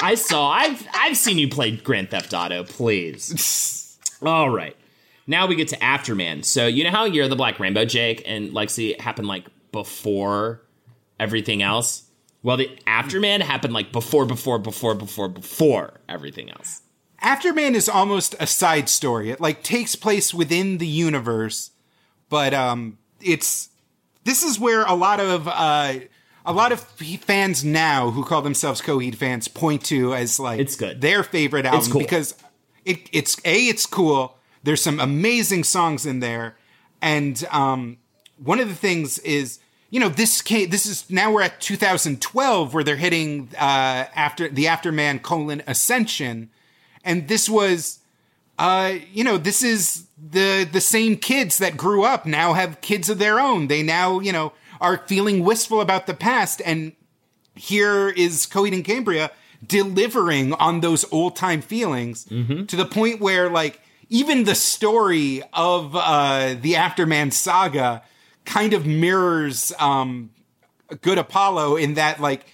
I 0.00 0.14
saw. 0.14 0.50
I've 0.50 0.86
I've 0.94 1.16
seen 1.16 1.38
you 1.38 1.48
play 1.48 1.76
Grand 1.76 2.10
Theft 2.10 2.32
Auto. 2.32 2.64
Please. 2.64 3.98
All 4.22 4.50
right. 4.50 4.76
Now 5.26 5.46
we 5.46 5.56
get 5.56 5.68
to 5.68 5.76
Afterman. 5.76 6.44
So 6.44 6.66
you 6.66 6.84
know 6.84 6.90
how 6.90 7.04
Year 7.04 7.24
of 7.24 7.30
the 7.30 7.36
Black 7.36 7.58
Rainbow, 7.58 7.84
Jake 7.84 8.22
and 8.26 8.52
Lexe 8.52 8.98
happened 9.00 9.28
like 9.28 9.44
before 9.72 10.62
everything 11.18 11.62
else. 11.62 12.04
Well, 12.42 12.56
the 12.56 12.70
Afterman 12.86 13.40
happened 13.40 13.72
like 13.74 13.90
before, 13.92 14.24
before, 14.26 14.58
before, 14.58 14.94
before, 14.94 15.28
before 15.28 16.00
everything 16.08 16.50
else. 16.50 16.82
Afterman 17.22 17.74
is 17.74 17.88
almost 17.88 18.34
a 18.38 18.46
side 18.46 18.88
story. 18.88 19.30
It 19.30 19.40
like 19.40 19.62
takes 19.62 19.96
place 19.96 20.32
within 20.34 20.78
the 20.78 20.86
universe, 20.86 21.70
but 22.28 22.54
um, 22.54 22.98
it's 23.20 23.70
this 24.24 24.42
is 24.42 24.58
where 24.60 24.84
a 24.84 24.94
lot 24.94 25.18
of 25.18 25.48
uh, 25.48 25.94
a 26.44 26.52
lot 26.52 26.72
of 26.72 26.80
fans 26.80 27.64
now 27.64 28.10
who 28.10 28.22
call 28.24 28.42
themselves 28.42 28.80
Coheed 28.80 29.14
fans 29.16 29.48
point 29.48 29.84
to 29.86 30.14
as 30.14 30.38
like 30.38 30.60
It's 30.60 30.76
good. 30.76 31.00
their 31.00 31.22
favorite 31.22 31.64
album 31.66 31.90
cool. 31.90 32.00
because 32.00 32.34
it 32.84 33.08
it's 33.12 33.36
a 33.44 33.66
it's 33.66 33.86
cool. 33.86 34.36
There's 34.62 34.82
some 34.82 35.00
amazing 35.00 35.64
songs 35.64 36.06
in 36.06 36.20
there, 36.20 36.56
and 37.00 37.44
um, 37.50 37.96
one 38.36 38.60
of 38.60 38.68
the 38.68 38.74
things 38.74 39.18
is 39.20 39.58
you 39.90 40.00
know 40.00 40.08
this 40.08 40.42
came, 40.42 40.70
this 40.70 40.86
is 40.86 41.08
now 41.10 41.32
we're 41.32 41.42
at 41.42 41.60
2012 41.60 42.74
where 42.74 42.84
they're 42.84 42.96
hitting 42.96 43.48
uh, 43.54 44.06
after 44.14 44.48
the 44.48 44.64
Afterman 44.64 45.22
colon 45.22 45.62
Ascension, 45.66 46.50
and 47.04 47.28
this 47.28 47.48
was 47.48 48.00
uh, 48.58 48.94
you 49.12 49.22
know, 49.22 49.36
this 49.36 49.62
is 49.62 50.06
the 50.18 50.68
the 50.70 50.80
same 50.80 51.16
kids 51.16 51.58
that 51.58 51.76
grew 51.76 52.04
up 52.04 52.24
now 52.26 52.54
have 52.54 52.80
kids 52.80 53.08
of 53.10 53.18
their 53.18 53.38
own. 53.38 53.68
They 53.68 53.82
now, 53.82 54.20
you 54.20 54.32
know, 54.32 54.52
are 54.80 54.98
feeling 55.06 55.44
wistful 55.44 55.80
about 55.80 56.06
the 56.06 56.14
past, 56.14 56.62
and 56.64 56.92
here 57.54 58.08
is 58.08 58.46
Coheed 58.46 58.72
and 58.72 58.84
Cambria 58.84 59.30
delivering 59.66 60.52
on 60.54 60.80
those 60.80 61.10
old 61.12 61.36
time 61.36 61.60
feelings 61.62 62.24
to 62.66 62.76
the 62.76 62.84
point 62.84 63.20
where, 63.20 63.48
like, 63.50 63.80
even 64.08 64.44
the 64.44 64.54
story 64.54 65.42
of 65.52 65.96
uh, 65.96 66.54
the 66.60 66.74
Afterman 66.74 67.32
saga 67.32 68.02
kind 68.46 68.72
of 68.72 68.86
mirrors 68.86 69.72
um, 69.78 70.30
Good 71.02 71.18
Apollo 71.18 71.76
in 71.76 71.94
that, 71.94 72.20
like. 72.20 72.46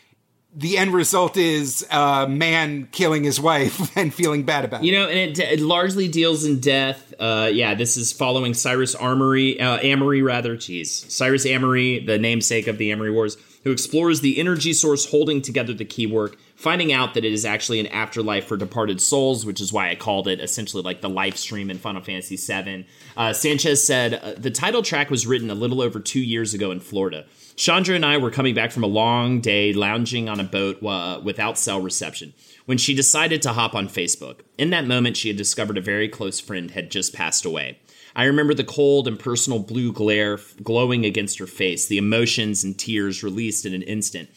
The 0.54 0.76
end 0.76 0.92
result 0.92 1.38
is 1.38 1.82
a 1.90 2.28
man 2.28 2.86
killing 2.92 3.24
his 3.24 3.40
wife 3.40 3.96
and 3.96 4.12
feeling 4.12 4.42
bad 4.42 4.66
about 4.66 4.82
it. 4.82 4.86
You 4.86 4.92
know, 4.92 5.08
and 5.08 5.30
it, 5.30 5.38
it 5.38 5.60
largely 5.60 6.08
deals 6.08 6.44
in 6.44 6.60
death. 6.60 7.14
Uh, 7.18 7.48
yeah, 7.50 7.72
this 7.72 7.96
is 7.96 8.12
following 8.12 8.52
Cyrus 8.52 8.94
Armory, 8.94 9.58
uh, 9.58 9.78
Amory 9.78 10.20
rather. 10.20 10.54
Jeez, 10.54 11.10
Cyrus 11.10 11.46
Amory, 11.46 12.00
the 12.04 12.18
namesake 12.18 12.66
of 12.66 12.76
the 12.76 12.90
Amory 12.90 13.10
Wars, 13.10 13.38
who 13.64 13.70
explores 13.70 14.20
the 14.20 14.38
energy 14.38 14.74
source 14.74 15.10
holding 15.10 15.40
together 15.40 15.72
the 15.72 15.86
keywork, 15.86 16.36
finding 16.62 16.92
out 16.92 17.14
that 17.14 17.24
it 17.24 17.32
is 17.32 17.44
actually 17.44 17.80
an 17.80 17.88
afterlife 17.88 18.46
for 18.46 18.56
departed 18.56 19.00
souls, 19.00 19.44
which 19.44 19.60
is 19.60 19.72
why 19.72 19.90
I 19.90 19.96
called 19.96 20.28
it 20.28 20.38
essentially 20.38 20.84
like 20.84 21.00
the 21.00 21.10
Lifestream 21.10 21.68
in 21.72 21.78
Final 21.78 22.00
Fantasy 22.00 22.36
VII. 22.36 22.86
Uh, 23.16 23.32
Sanchez 23.32 23.84
said 23.84 24.14
uh, 24.14 24.34
the 24.38 24.50
title 24.50 24.80
track 24.80 25.10
was 25.10 25.26
written 25.26 25.50
a 25.50 25.56
little 25.56 25.82
over 25.82 25.98
two 25.98 26.20
years 26.20 26.54
ago 26.54 26.70
in 26.70 26.78
Florida. 26.78 27.26
Chandra 27.56 27.96
and 27.96 28.06
I 28.06 28.16
were 28.16 28.30
coming 28.30 28.54
back 28.54 28.70
from 28.70 28.84
a 28.84 28.86
long 28.86 29.40
day 29.40 29.72
lounging 29.72 30.28
on 30.28 30.38
a 30.38 30.44
boat 30.44 30.80
uh, 30.84 31.20
without 31.24 31.58
cell 31.58 31.80
reception 31.80 32.32
when 32.66 32.78
she 32.78 32.94
decided 32.94 33.42
to 33.42 33.54
hop 33.54 33.74
on 33.74 33.88
Facebook. 33.88 34.42
In 34.56 34.70
that 34.70 34.86
moment, 34.86 35.16
she 35.16 35.28
had 35.28 35.36
discovered 35.36 35.76
a 35.76 35.82
very 35.82 36.08
close 36.08 36.38
friend 36.38 36.70
had 36.70 36.92
just 36.92 37.12
passed 37.12 37.44
away. 37.44 37.80
I 38.14 38.24
remember 38.24 38.54
the 38.54 38.62
cold 38.62 39.08
and 39.08 39.18
personal 39.18 39.58
blue 39.58 39.92
glare 39.92 40.38
glowing 40.62 41.04
against 41.04 41.40
her 41.40 41.46
face, 41.48 41.86
the 41.86 41.98
emotions 41.98 42.62
and 42.62 42.78
tears 42.78 43.24
released 43.24 43.66
in 43.66 43.74
an 43.74 43.82
instant. 43.82 44.28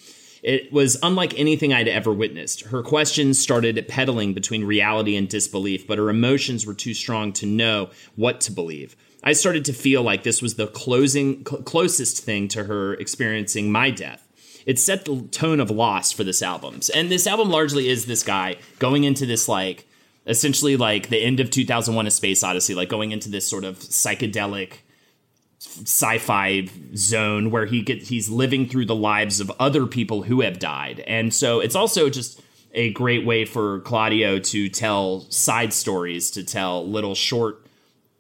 It 0.46 0.72
was 0.72 0.96
unlike 1.02 1.40
anything 1.40 1.74
I'd 1.74 1.88
ever 1.88 2.14
witnessed. 2.14 2.66
Her 2.66 2.84
questions 2.84 3.40
started 3.40 3.84
peddling 3.88 4.36
between 4.36 4.64
reality 4.64 5.16
and 5.16 5.28
disbelief, 5.28 5.88
but 5.88 5.98
her 5.98 6.08
emotions 6.08 6.68
were 6.68 6.76
too 6.76 6.94
strong 6.94 7.34
to 7.34 7.48
know 7.48 7.90
what 8.16 8.42
to 8.42 8.52
believe. 8.52 8.96
I 9.24 9.34
started 9.34 9.66
to 9.66 9.74
feel 9.74 10.04
like 10.04 10.22
this 10.22 10.44
was 10.44 10.54
the 10.54 10.68
closing 10.68 11.44
cl- 11.44 11.64
closest 11.64 12.24
thing 12.24 12.48
to 12.50 12.66
her 12.66 12.94
experiencing 12.94 13.72
my 13.72 13.90
death. 13.90 14.22
It 14.68 14.78
set 14.78 15.06
the 15.06 15.24
tone 15.32 15.60
of 15.60 15.72
loss 15.72 16.12
for 16.12 16.24
this 16.24 16.44
album. 16.44 16.80
And 16.94 17.10
this 17.10 17.26
album 17.26 17.50
largely 17.50 17.90
is 17.90 18.06
this 18.06 18.22
guy 18.22 18.58
going 18.78 19.04
into 19.04 19.26
this 19.26 19.48
like 19.48 19.88
essentially 20.28 20.78
like 20.78 21.10
the 21.10 21.24
end 21.24 21.40
of 21.40 21.50
2001 21.50 22.06
a 22.06 22.12
space 22.12 22.44
odyssey 22.44 22.76
like 22.76 22.90
going 22.90 23.12
into 23.12 23.30
this 23.30 23.48
sort 23.48 23.64
of 23.64 23.80
psychedelic 23.80 24.82
sci-fi 25.66 26.68
zone 26.96 27.52
where 27.52 27.66
he 27.66 27.82
gets 27.82 28.10
he's 28.10 28.30
living 28.30 28.68
through 28.68 28.86
the 28.86 28.96
lives 28.96 29.40
of 29.40 29.52
other 29.60 29.86
people 29.86 30.24
who 30.24 30.42
have 30.42 30.60
died. 30.60 31.02
And 31.02 31.34
so 31.34 31.60
it's 31.60 31.76
also 31.76 32.10
just 32.10 32.42
a 32.74 32.92
great 32.92 33.26
way 33.26 33.46
for 33.46 33.80
claudio 33.82 34.40
to 34.40 34.70
tell 34.70 35.22
side 35.30 35.74
stories 35.74 36.32
to 36.32 36.44
tell 36.44 36.88
little 36.88 37.16
short 37.16 37.66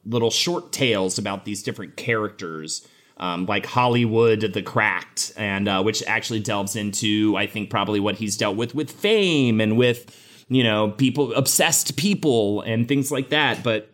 little 0.06 0.32
short 0.32 0.72
tales 0.72 1.18
about 1.18 1.46
these 1.46 1.62
different 1.64 1.98
characters 1.98 2.88
um, 3.18 3.46
like 3.48 3.66
hollywood 3.66 4.40
the 4.54 4.62
cracked 4.62 5.34
and 5.36 5.68
uh, 5.68 5.82
which 5.84 6.02
actually 6.04 6.40
delves 6.40 6.78
into 6.78 7.36
i 7.36 7.46
think 7.46 7.70
probably 7.70 8.00
what 8.00 8.16
he's 8.16 8.38
dealt 8.38 8.56
with 8.56 8.74
with 8.74 8.90
fame 8.90 9.60
and 9.60 9.76
with 9.76 10.16
you 10.48 10.64
know 10.64 10.92
people 10.92 11.34
obsessed 11.34 11.96
people 11.98 12.62
and 12.62 12.88
things 12.88 13.12
like 13.12 13.30
that. 13.30 13.64
But 13.64 13.90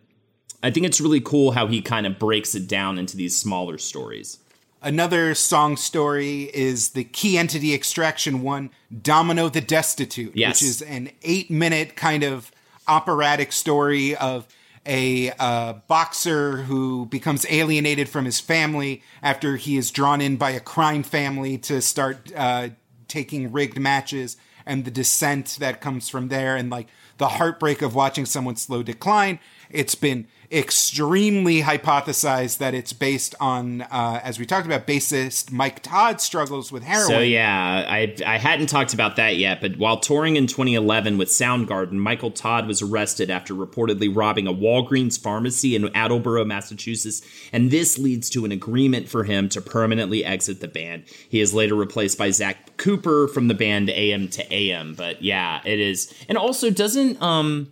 I 0.63 0.71
think 0.71 0.85
it's 0.85 1.01
really 1.01 1.21
cool 1.21 1.51
how 1.51 1.67
he 1.67 1.81
kind 1.81 2.05
of 2.05 2.19
breaks 2.19 2.55
it 2.55 2.67
down 2.67 2.97
into 2.97 3.17
these 3.17 3.35
smaller 3.37 3.77
stories. 3.77 4.37
Another 4.83 5.35
song 5.35 5.77
story 5.77 6.49
is 6.53 6.89
the 6.89 7.03
Key 7.03 7.37
Entity 7.37 7.73
Extraction 7.73 8.41
one, 8.41 8.71
Domino 9.01 9.47
the 9.49 9.61
Destitute, 9.61 10.35
Yes. 10.35 10.55
which 10.61 10.67
is 10.69 10.81
an 10.81 11.11
eight 11.21 11.51
minute 11.51 11.95
kind 11.95 12.23
of 12.23 12.51
operatic 12.87 13.51
story 13.51 14.15
of 14.15 14.47
a 14.87 15.31
uh, 15.37 15.73
boxer 15.87 16.57
who 16.63 17.05
becomes 17.05 17.45
alienated 17.49 18.09
from 18.09 18.25
his 18.25 18.39
family 18.39 19.03
after 19.21 19.55
he 19.55 19.77
is 19.77 19.91
drawn 19.91 20.19
in 20.19 20.35
by 20.37 20.49
a 20.49 20.59
crime 20.59 21.03
family 21.03 21.59
to 21.59 21.79
start 21.81 22.31
uh, 22.35 22.69
taking 23.07 23.51
rigged 23.51 23.79
matches 23.79 24.37
and 24.65 24.83
the 24.83 24.89
descent 24.91 25.57
that 25.59 25.81
comes 25.81 26.09
from 26.09 26.29
there 26.29 26.55
and 26.55 26.71
like 26.71 26.87
the 27.17 27.27
heartbreak 27.27 27.83
of 27.83 27.93
watching 27.93 28.25
someone 28.25 28.55
slow 28.55 28.81
decline. 28.81 29.39
It's 29.69 29.93
been 29.93 30.27
extremely 30.51 31.61
hypothesized 31.61 32.57
that 32.57 32.73
it's 32.73 32.91
based 32.91 33.33
on, 33.39 33.83
uh, 33.83 34.19
as 34.21 34.37
we 34.37 34.45
talked 34.45 34.65
about, 34.65 34.85
bassist 34.85 35.51
Mike 35.51 35.81
Todd 35.81 36.19
struggles 36.19 36.71
with 36.71 36.83
heroin. 36.83 37.07
So 37.07 37.19
yeah, 37.19 37.85
I 37.87 38.15
I 38.25 38.37
hadn't 38.37 38.67
talked 38.67 38.93
about 38.93 39.15
that 39.15 39.37
yet, 39.37 39.61
but 39.61 39.77
while 39.77 39.99
touring 39.99 40.35
in 40.35 40.47
2011 40.47 41.17
with 41.17 41.29
Soundgarden, 41.29 41.93
Michael 41.93 42.31
Todd 42.31 42.67
was 42.67 42.81
arrested 42.81 43.29
after 43.29 43.53
reportedly 43.53 44.13
robbing 44.13 44.45
a 44.45 44.53
Walgreens 44.53 45.19
pharmacy 45.19 45.75
in 45.75 45.89
Attleboro, 45.95 46.43
Massachusetts, 46.43 47.21
and 47.53 47.71
this 47.71 47.97
leads 47.97 48.29
to 48.31 48.43
an 48.43 48.51
agreement 48.51 49.07
for 49.07 49.23
him 49.23 49.47
to 49.49 49.61
permanently 49.61 50.25
exit 50.25 50.59
the 50.59 50.67
band. 50.67 51.05
He 51.29 51.39
is 51.39 51.53
later 51.53 51.75
replaced 51.75 52.17
by 52.17 52.31
Zach 52.31 52.75
Cooper 52.75 53.29
from 53.29 53.47
the 53.47 53.53
band 53.53 53.89
AM 53.89 54.27
to 54.29 54.53
AM, 54.53 54.95
but 54.95 55.21
yeah, 55.21 55.61
it 55.63 55.79
is. 55.79 56.13
And 56.27 56.37
also 56.37 56.69
doesn't 56.69 57.21
um 57.21 57.71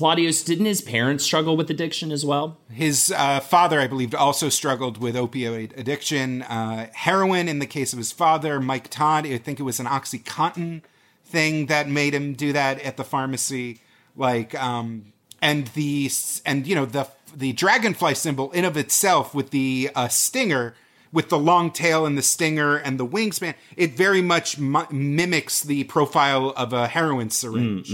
Claudio's, 0.00 0.42
didn't 0.42 0.64
his 0.64 0.80
parents 0.80 1.24
struggle 1.24 1.58
with 1.58 1.68
addiction 1.68 2.10
as 2.10 2.24
well? 2.24 2.56
His 2.72 3.12
uh, 3.14 3.38
father, 3.40 3.78
I 3.78 3.86
believe, 3.86 4.14
also 4.14 4.48
struggled 4.48 4.96
with 4.96 5.14
opioid 5.14 5.78
addiction. 5.78 6.40
Uh, 6.40 6.88
heroin, 6.94 7.48
in 7.48 7.58
the 7.58 7.66
case 7.66 7.92
of 7.92 7.98
his 7.98 8.10
father, 8.10 8.60
Mike 8.60 8.88
Todd, 8.88 9.26
I 9.26 9.36
think 9.36 9.60
it 9.60 9.64
was 9.64 9.78
an 9.78 9.84
OxyContin 9.84 10.80
thing 11.26 11.66
that 11.66 11.86
made 11.86 12.14
him 12.14 12.32
do 12.32 12.50
that 12.54 12.80
at 12.80 12.96
the 12.96 13.04
pharmacy. 13.04 13.82
Like, 14.16 14.54
um, 14.54 15.12
and 15.42 15.66
the 15.66 16.10
and 16.46 16.66
you 16.66 16.74
know 16.74 16.86
the 16.86 17.06
the 17.36 17.52
dragonfly 17.52 18.14
symbol 18.14 18.50
in 18.52 18.64
of 18.64 18.78
itself 18.78 19.34
with 19.34 19.50
the 19.50 19.90
uh, 19.94 20.08
stinger, 20.08 20.74
with 21.12 21.28
the 21.28 21.38
long 21.38 21.70
tail 21.72 22.06
and 22.06 22.16
the 22.16 22.22
stinger 22.22 22.76
and 22.76 22.98
the 22.98 23.06
wingspan, 23.06 23.54
it 23.76 23.94
very 23.96 24.22
much 24.22 24.58
mi- 24.58 24.86
mimics 24.92 25.60
the 25.62 25.84
profile 25.84 26.50
of 26.56 26.72
a 26.72 26.86
heroin 26.86 27.30
syringe. 27.30 27.90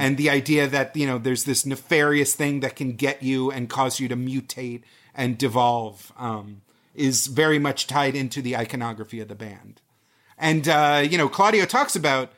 And 0.00 0.16
the 0.16 0.28
idea 0.30 0.66
that, 0.68 0.94
you 0.96 1.06
know, 1.06 1.18
there's 1.18 1.44
this 1.44 1.64
nefarious 1.64 2.34
thing 2.34 2.60
that 2.60 2.76
can 2.76 2.92
get 2.96 3.22
you 3.22 3.50
and 3.50 3.70
cause 3.70 3.98
you 3.98 4.08
to 4.08 4.16
mutate 4.16 4.82
and 5.14 5.38
devolve 5.38 6.12
um, 6.18 6.60
is 6.94 7.28
very 7.28 7.58
much 7.58 7.86
tied 7.86 8.14
into 8.14 8.42
the 8.42 8.56
iconography 8.56 9.20
of 9.20 9.28
the 9.28 9.34
band. 9.34 9.80
And, 10.36 10.68
uh, 10.68 11.02
you 11.08 11.16
know, 11.16 11.28
Claudio 11.28 11.64
talks 11.64 11.96
about, 11.96 12.30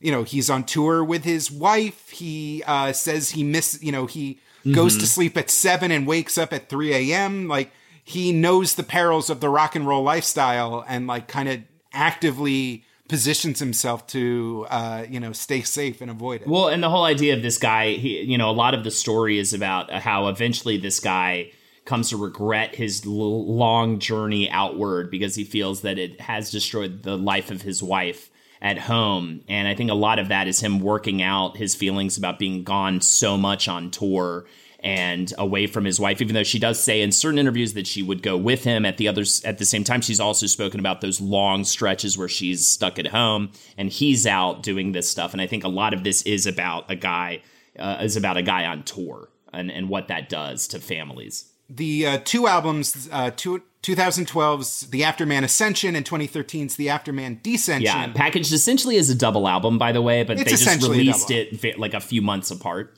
you 0.00 0.10
know, 0.10 0.22
he's 0.22 0.48
on 0.48 0.64
tour 0.64 1.04
with 1.04 1.24
his 1.24 1.50
wife. 1.50 2.08
He 2.10 2.62
uh, 2.66 2.92
says 2.92 3.30
he 3.30 3.44
miss, 3.44 3.78
you 3.82 3.92
know, 3.92 4.06
he 4.06 4.38
goes 4.72 4.96
to 4.96 5.06
sleep 5.06 5.36
at 5.36 5.50
seven 5.50 5.90
and 5.90 6.06
wakes 6.06 6.38
up 6.38 6.52
at 6.52 6.68
3 6.68 6.94
a.m. 7.12 7.48
Like, 7.48 7.72
he 8.10 8.32
knows 8.32 8.74
the 8.74 8.82
perils 8.82 9.30
of 9.30 9.40
the 9.40 9.48
rock 9.48 9.76
and 9.76 9.86
roll 9.86 10.02
lifestyle 10.02 10.84
and, 10.88 11.06
like, 11.06 11.28
kind 11.28 11.48
of 11.48 11.60
actively 11.92 12.84
positions 13.08 13.58
himself 13.58 14.06
to, 14.06 14.66
uh, 14.68 15.04
you 15.08 15.20
know, 15.20 15.32
stay 15.32 15.62
safe 15.62 16.00
and 16.00 16.10
avoid 16.10 16.42
it. 16.42 16.46
Well, 16.46 16.68
and 16.68 16.82
the 16.82 16.90
whole 16.90 17.04
idea 17.04 17.34
of 17.34 17.42
this 17.42 17.58
guy, 17.58 17.92
he, 17.92 18.20
you 18.22 18.38
know, 18.38 18.50
a 18.50 18.52
lot 18.52 18.74
of 18.74 18.84
the 18.84 18.90
story 18.90 19.38
is 19.38 19.52
about 19.52 19.92
how 19.92 20.28
eventually 20.28 20.76
this 20.76 21.00
guy 21.00 21.52
comes 21.84 22.10
to 22.10 22.16
regret 22.16 22.74
his 22.74 23.04
l- 23.04 23.46
long 23.46 23.98
journey 23.98 24.50
outward 24.50 25.10
because 25.10 25.34
he 25.34 25.44
feels 25.44 25.80
that 25.82 25.98
it 25.98 26.20
has 26.20 26.50
destroyed 26.50 27.02
the 27.02 27.16
life 27.16 27.50
of 27.50 27.62
his 27.62 27.82
wife 27.82 28.30
at 28.62 28.78
home. 28.78 29.40
And 29.48 29.66
I 29.66 29.74
think 29.74 29.90
a 29.90 29.94
lot 29.94 30.18
of 30.18 30.28
that 30.28 30.46
is 30.46 30.60
him 30.60 30.80
working 30.80 31.22
out 31.22 31.56
his 31.56 31.74
feelings 31.74 32.18
about 32.18 32.38
being 32.38 32.62
gone 32.62 33.00
so 33.00 33.36
much 33.36 33.66
on 33.68 33.90
tour 33.90 34.46
and 34.82 35.32
away 35.38 35.66
from 35.66 35.84
his 35.84 36.00
wife 36.00 36.20
even 36.22 36.34
though 36.34 36.42
she 36.42 36.58
does 36.58 36.82
say 36.82 37.02
in 37.02 37.12
certain 37.12 37.38
interviews 37.38 37.74
that 37.74 37.86
she 37.86 38.02
would 38.02 38.22
go 38.22 38.36
with 38.36 38.64
him 38.64 38.84
at 38.86 38.96
the 38.96 39.06
others 39.06 39.42
at 39.44 39.58
the 39.58 39.64
same 39.64 39.84
time 39.84 40.00
she's 40.00 40.20
also 40.20 40.46
spoken 40.46 40.80
about 40.80 41.00
those 41.00 41.20
long 41.20 41.64
stretches 41.64 42.16
where 42.16 42.28
she's 42.28 42.66
stuck 42.66 42.98
at 42.98 43.08
home 43.08 43.50
and 43.76 43.90
he's 43.90 44.26
out 44.26 44.62
doing 44.62 44.92
this 44.92 45.08
stuff. 45.08 45.32
And 45.32 45.40
i 45.40 45.46
think 45.46 45.64
a 45.64 45.68
lot 45.68 45.92
of 45.94 46.02
this 46.04 46.22
is 46.22 46.46
about 46.46 46.90
a 46.90 46.96
guy 46.96 47.42
uh, 47.78 47.98
is 48.00 48.16
about 48.16 48.36
a 48.36 48.42
guy 48.42 48.64
on 48.66 48.82
tour 48.82 49.28
and, 49.52 49.70
and 49.70 49.88
what 49.88 50.08
that 50.08 50.28
does 50.28 50.66
to 50.68 50.80
families. 50.80 51.50
The 51.68 52.06
uh, 52.06 52.18
two 52.24 52.48
albums, 52.48 53.08
uh, 53.12 53.30
two, 53.30 53.62
2012's 53.82 54.90
The 54.90 55.02
Afterman 55.02 55.44
Ascension 55.44 55.96
and 55.96 56.04
2013's 56.04 56.76
The 56.76 56.88
Afterman 56.88 57.40
Descension. 57.42 57.82
yeah 57.82 58.12
packaged 58.12 58.52
essentially 58.52 58.96
as 58.98 59.08
a 59.08 59.14
double 59.14 59.48
album 59.48 59.78
by 59.78 59.92
the 59.92 60.02
way 60.02 60.22
but 60.22 60.38
It's 60.38 60.50
they 60.50 60.56
just 60.56 60.82
released 60.88 61.30
it 61.30 61.78
like 61.78 61.94
a 61.94 62.00
few 62.00 62.20
months 62.22 62.50
apart 62.50 62.96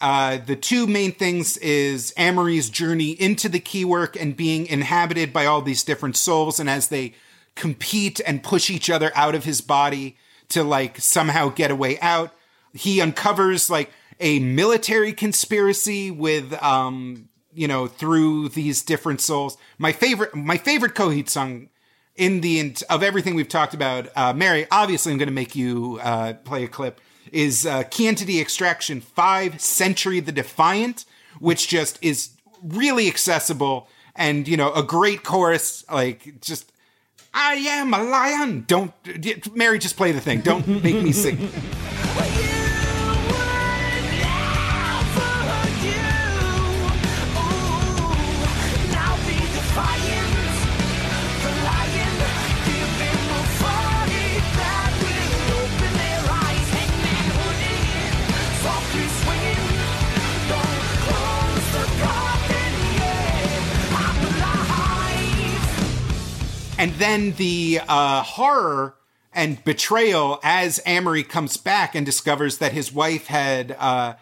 Uh, 0.00 0.38
the 0.38 0.56
two 0.56 0.86
main 0.86 1.12
things 1.12 1.56
is 1.58 2.12
Amory's 2.18 2.68
journey 2.68 3.10
into 3.12 3.48
the 3.48 3.60
keywork 3.60 4.20
and 4.20 4.36
being 4.36 4.66
inhabited 4.66 5.32
by 5.32 5.46
all 5.46 5.62
these 5.62 5.84
different 5.84 6.16
souls, 6.16 6.60
and 6.60 6.68
as 6.68 6.88
they 6.88 7.14
compete 7.54 8.20
and 8.26 8.42
push 8.42 8.68
each 8.68 8.90
other 8.90 9.10
out 9.14 9.34
of 9.34 9.44
his 9.44 9.60
body 9.60 10.16
to 10.50 10.62
like 10.62 11.00
somehow 11.00 11.48
get 11.48 11.70
a 11.70 11.76
way 11.76 11.98
out, 12.00 12.32
he 12.74 13.00
uncovers 13.00 13.70
like 13.70 13.90
a 14.20 14.38
military 14.38 15.12
conspiracy 15.12 16.10
with 16.10 16.52
um 16.62 17.28
you 17.52 17.66
know 17.66 17.86
through 17.86 18.50
these 18.50 18.82
different 18.82 19.20
souls. 19.20 19.56
My 19.78 19.92
favorite, 19.92 20.34
my 20.34 20.58
favorite 20.58 20.94
Coheed 20.94 21.28
song 21.28 21.70
in 22.14 22.40
the 22.42 22.76
of 22.88 23.02
everything 23.02 23.34
we've 23.34 23.48
talked 23.48 23.74
about, 23.74 24.08
uh, 24.16 24.32
Mary. 24.32 24.66
Obviously, 24.70 25.12
I'm 25.12 25.18
going 25.18 25.28
to 25.28 25.34
make 25.34 25.56
you 25.56 25.98
uh, 26.02 26.34
play 26.44 26.64
a 26.64 26.68
clip. 26.68 27.00
Is 27.32 27.66
uh, 27.66 27.84
Entity 27.98 28.40
Extraction 28.40 29.00
Five 29.00 29.60
Sentry 29.60 30.20
the 30.20 30.32
Defiant, 30.32 31.04
which 31.38 31.68
just 31.68 31.98
is 32.02 32.30
really 32.62 33.08
accessible 33.08 33.88
and 34.14 34.48
you 34.48 34.56
know 34.56 34.72
a 34.72 34.82
great 34.82 35.22
chorus. 35.22 35.84
Like 35.90 36.40
just, 36.40 36.72
I 37.34 37.54
am 37.54 37.94
a 37.94 38.02
lion. 38.02 38.64
Don't 38.66 38.92
Mary, 39.54 39.78
just 39.78 39.96
play 39.96 40.12
the 40.12 40.20
thing. 40.20 40.40
Don't 40.40 40.66
make 40.66 41.02
me 41.02 41.12
sing. 41.12 41.50
and 66.78 66.92
then 66.94 67.32
the 67.32 67.80
uh, 67.88 68.22
horror 68.22 68.96
and 69.32 69.62
betrayal 69.64 70.40
as 70.42 70.80
Amory 70.86 71.22
comes 71.22 71.56
back 71.56 71.94
and 71.94 72.04
discovers 72.04 72.58
that 72.58 72.72
his 72.72 72.92
wife 72.92 73.26
had 73.26 73.76
uh, 73.78 74.14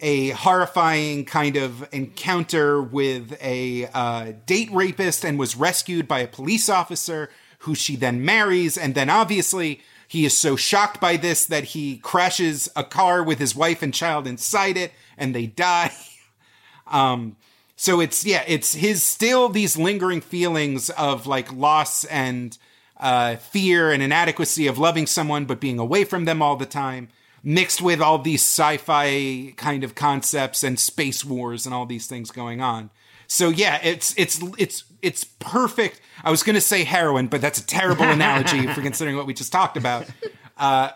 a 0.00 0.30
horrifying 0.30 1.24
kind 1.24 1.56
of 1.56 1.88
encounter 1.92 2.82
with 2.82 3.36
a 3.40 3.88
uh, 3.94 4.32
date 4.46 4.70
rapist 4.72 5.24
and 5.24 5.38
was 5.38 5.56
rescued 5.56 6.06
by 6.06 6.20
a 6.20 6.26
police 6.26 6.68
officer 6.68 7.30
who 7.60 7.74
she 7.74 7.96
then 7.96 8.24
marries. 8.24 8.76
And 8.76 8.94
then 8.94 9.08
obviously 9.08 9.80
he 10.06 10.26
is 10.26 10.36
so 10.36 10.56
shocked 10.56 11.00
by 11.00 11.16
this 11.16 11.46
that 11.46 11.64
he 11.64 11.96
crashes 11.98 12.68
a 12.76 12.84
car 12.84 13.22
with 13.22 13.38
his 13.38 13.54
wife 13.54 13.82
and 13.82 13.94
child 13.94 14.26
inside 14.26 14.76
it 14.76 14.92
and 15.16 15.34
they 15.34 15.46
die. 15.46 15.92
Um, 16.84 17.36
so 17.82 17.98
it's 17.98 18.24
yeah, 18.24 18.44
it's 18.46 18.76
his 18.76 19.02
still 19.02 19.48
these 19.48 19.76
lingering 19.76 20.20
feelings 20.20 20.88
of 20.90 21.26
like 21.26 21.52
loss 21.52 22.04
and 22.04 22.56
uh, 22.96 23.34
fear 23.34 23.90
and 23.90 24.00
inadequacy 24.00 24.68
of 24.68 24.78
loving 24.78 25.04
someone 25.04 25.46
but 25.46 25.58
being 25.58 25.80
away 25.80 26.04
from 26.04 26.24
them 26.24 26.40
all 26.40 26.54
the 26.54 26.64
time, 26.64 27.08
mixed 27.42 27.82
with 27.82 28.00
all 28.00 28.18
these 28.18 28.40
sci-fi 28.40 29.52
kind 29.56 29.82
of 29.82 29.96
concepts 29.96 30.62
and 30.62 30.78
space 30.78 31.24
wars 31.24 31.66
and 31.66 31.74
all 31.74 31.84
these 31.84 32.06
things 32.06 32.30
going 32.30 32.60
on. 32.60 32.90
So 33.26 33.48
yeah, 33.48 33.80
it's 33.82 34.14
it's 34.16 34.40
it's 34.58 34.84
it's 35.02 35.24
perfect. 35.24 36.00
I 36.22 36.30
was 36.30 36.44
going 36.44 36.54
to 36.54 36.60
say 36.60 36.84
heroin, 36.84 37.26
but 37.26 37.40
that's 37.40 37.58
a 37.58 37.66
terrible 37.66 38.04
analogy 38.08 38.64
for 38.68 38.80
considering 38.80 39.16
what 39.16 39.26
we 39.26 39.34
just 39.34 39.50
talked 39.50 39.76
about. 39.76 40.06
Uh, 40.56 40.90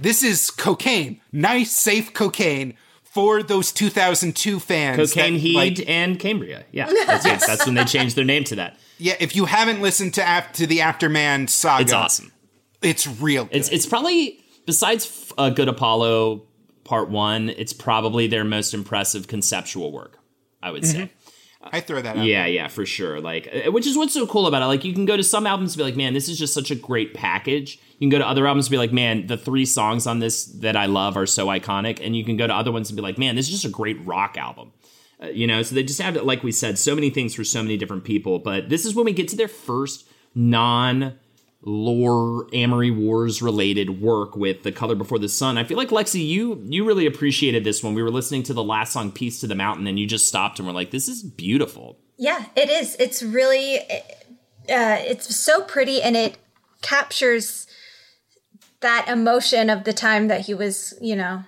this 0.00 0.24
is 0.24 0.50
cocaine, 0.50 1.20
nice, 1.30 1.70
safe 1.70 2.12
cocaine 2.12 2.74
for 3.18 3.42
those 3.42 3.72
2002 3.72 4.60
fans. 4.60 4.96
cocaine 4.96 5.34
that, 5.34 5.38
heed 5.40 5.54
like, 5.54 5.88
and 5.88 6.18
cambria 6.18 6.64
yeah 6.72 6.86
that's, 7.06 7.26
it. 7.26 7.40
that's 7.46 7.66
when 7.66 7.74
they 7.74 7.84
changed 7.84 8.16
their 8.16 8.24
name 8.24 8.44
to 8.44 8.56
that 8.56 8.78
yeah, 8.98 9.14
if 9.20 9.36
you 9.36 9.44
haven't 9.44 9.80
listened 9.80 10.14
to 10.14 10.22
af- 10.22 10.52
to 10.54 10.66
the 10.66 10.78
Afterman 10.80 11.48
saga, 11.48 11.82
it's 11.82 11.92
awesome 11.92 12.32
It's 12.82 13.06
real. 13.06 13.44
Good. 13.44 13.56
It's 13.56 13.68
it's 13.68 13.86
probably 13.86 14.40
besides 14.66 15.32
uh, 15.38 15.50
Good 15.50 15.68
Apollo 15.68 16.42
Part 16.84 17.10
One, 17.10 17.48
it's 17.48 17.72
probably 17.72 18.26
their 18.26 18.44
most 18.44 18.74
impressive 18.74 19.28
conceptual 19.28 19.92
work. 19.92 20.18
I 20.62 20.70
would 20.70 20.84
say. 20.84 21.10
I 21.62 21.80
throw 21.80 22.00
that 22.00 22.16
out. 22.16 22.24
Yeah, 22.24 22.46
yeah, 22.46 22.68
for 22.68 22.86
sure. 22.86 23.20
Like, 23.20 23.48
uh, 23.52 23.70
which 23.70 23.86
is 23.86 23.96
what's 23.96 24.14
so 24.14 24.26
cool 24.26 24.46
about 24.46 24.62
it. 24.62 24.66
Like, 24.66 24.84
you 24.84 24.92
can 24.94 25.04
go 25.04 25.16
to 25.16 25.22
some 25.22 25.46
albums 25.46 25.74
and 25.74 25.78
be 25.78 25.84
like, 25.84 25.96
man, 25.96 26.14
this 26.14 26.28
is 26.28 26.38
just 26.38 26.54
such 26.54 26.70
a 26.70 26.74
great 26.74 27.14
package. 27.14 27.78
You 27.98 28.06
can 28.06 28.10
go 28.10 28.18
to 28.18 28.28
other 28.28 28.46
albums 28.46 28.66
and 28.66 28.70
be 28.70 28.78
like, 28.78 28.92
man, 28.92 29.26
the 29.26 29.36
three 29.36 29.66
songs 29.66 30.06
on 30.06 30.20
this 30.20 30.44
that 30.44 30.76
I 30.76 30.86
love 30.86 31.16
are 31.16 31.26
so 31.26 31.48
iconic. 31.48 32.04
And 32.04 32.14
you 32.14 32.24
can 32.24 32.36
go 32.36 32.46
to 32.46 32.54
other 32.54 32.70
ones 32.70 32.90
and 32.90 32.96
be 32.96 33.02
like, 33.02 33.18
man, 33.18 33.34
this 33.34 33.46
is 33.46 33.52
just 33.52 33.64
a 33.64 33.76
great 33.76 34.04
rock 34.06 34.36
album. 34.36 34.72
Uh, 35.20 35.26
you 35.28 35.46
know, 35.46 35.62
so 35.62 35.74
they 35.74 35.82
just 35.82 36.00
have, 36.00 36.14
like 36.16 36.44
we 36.44 36.52
said, 36.52 36.78
so 36.78 36.94
many 36.94 37.10
things 37.10 37.34
for 37.34 37.42
so 37.42 37.60
many 37.60 37.76
different 37.76 38.04
people. 38.04 38.38
But 38.38 38.68
this 38.68 38.84
is 38.84 38.94
when 38.94 39.04
we 39.04 39.12
get 39.12 39.26
to 39.28 39.36
their 39.36 39.48
first 39.48 40.08
non 40.34 41.18
lore 41.62 42.46
Amory 42.52 42.90
Wars 42.92 43.42
related 43.42 44.00
work 44.00 44.36
with 44.36 44.62
The 44.62 44.70
Color 44.70 44.94
Before 44.94 45.18
the 45.18 45.28
Sun. 45.28 45.58
I 45.58 45.64
feel 45.64 45.76
like 45.76 45.90
Lexe, 45.90 46.14
you 46.14 46.62
you 46.66 46.84
really 46.84 47.06
appreciated 47.06 47.64
this 47.64 47.82
one. 47.82 47.94
we 47.94 48.02
were 48.02 48.12
listening 48.12 48.44
to 48.44 48.54
the 48.54 48.62
last 48.62 48.92
song, 48.92 49.10
Peace 49.10 49.40
to 49.40 49.46
the 49.46 49.56
Mountain, 49.56 49.86
and 49.86 49.98
you 49.98 50.06
just 50.06 50.28
stopped 50.28 50.58
and 50.58 50.68
were 50.68 50.74
like, 50.74 50.92
this 50.92 51.08
is 51.08 51.22
beautiful. 51.22 51.98
Yeah, 52.16 52.46
it 52.56 52.70
is. 52.70 52.96
It's 52.96 53.22
really, 53.22 53.80
uh, 53.80 54.98
it's 55.00 55.34
so 55.34 55.62
pretty, 55.62 56.00
and 56.02 56.16
it 56.16 56.38
captures 56.82 57.67
that 58.80 59.08
emotion 59.08 59.70
of 59.70 59.84
the 59.84 59.92
time 59.92 60.28
that 60.28 60.42
he 60.42 60.54
was, 60.54 60.94
you 61.00 61.16
know, 61.16 61.44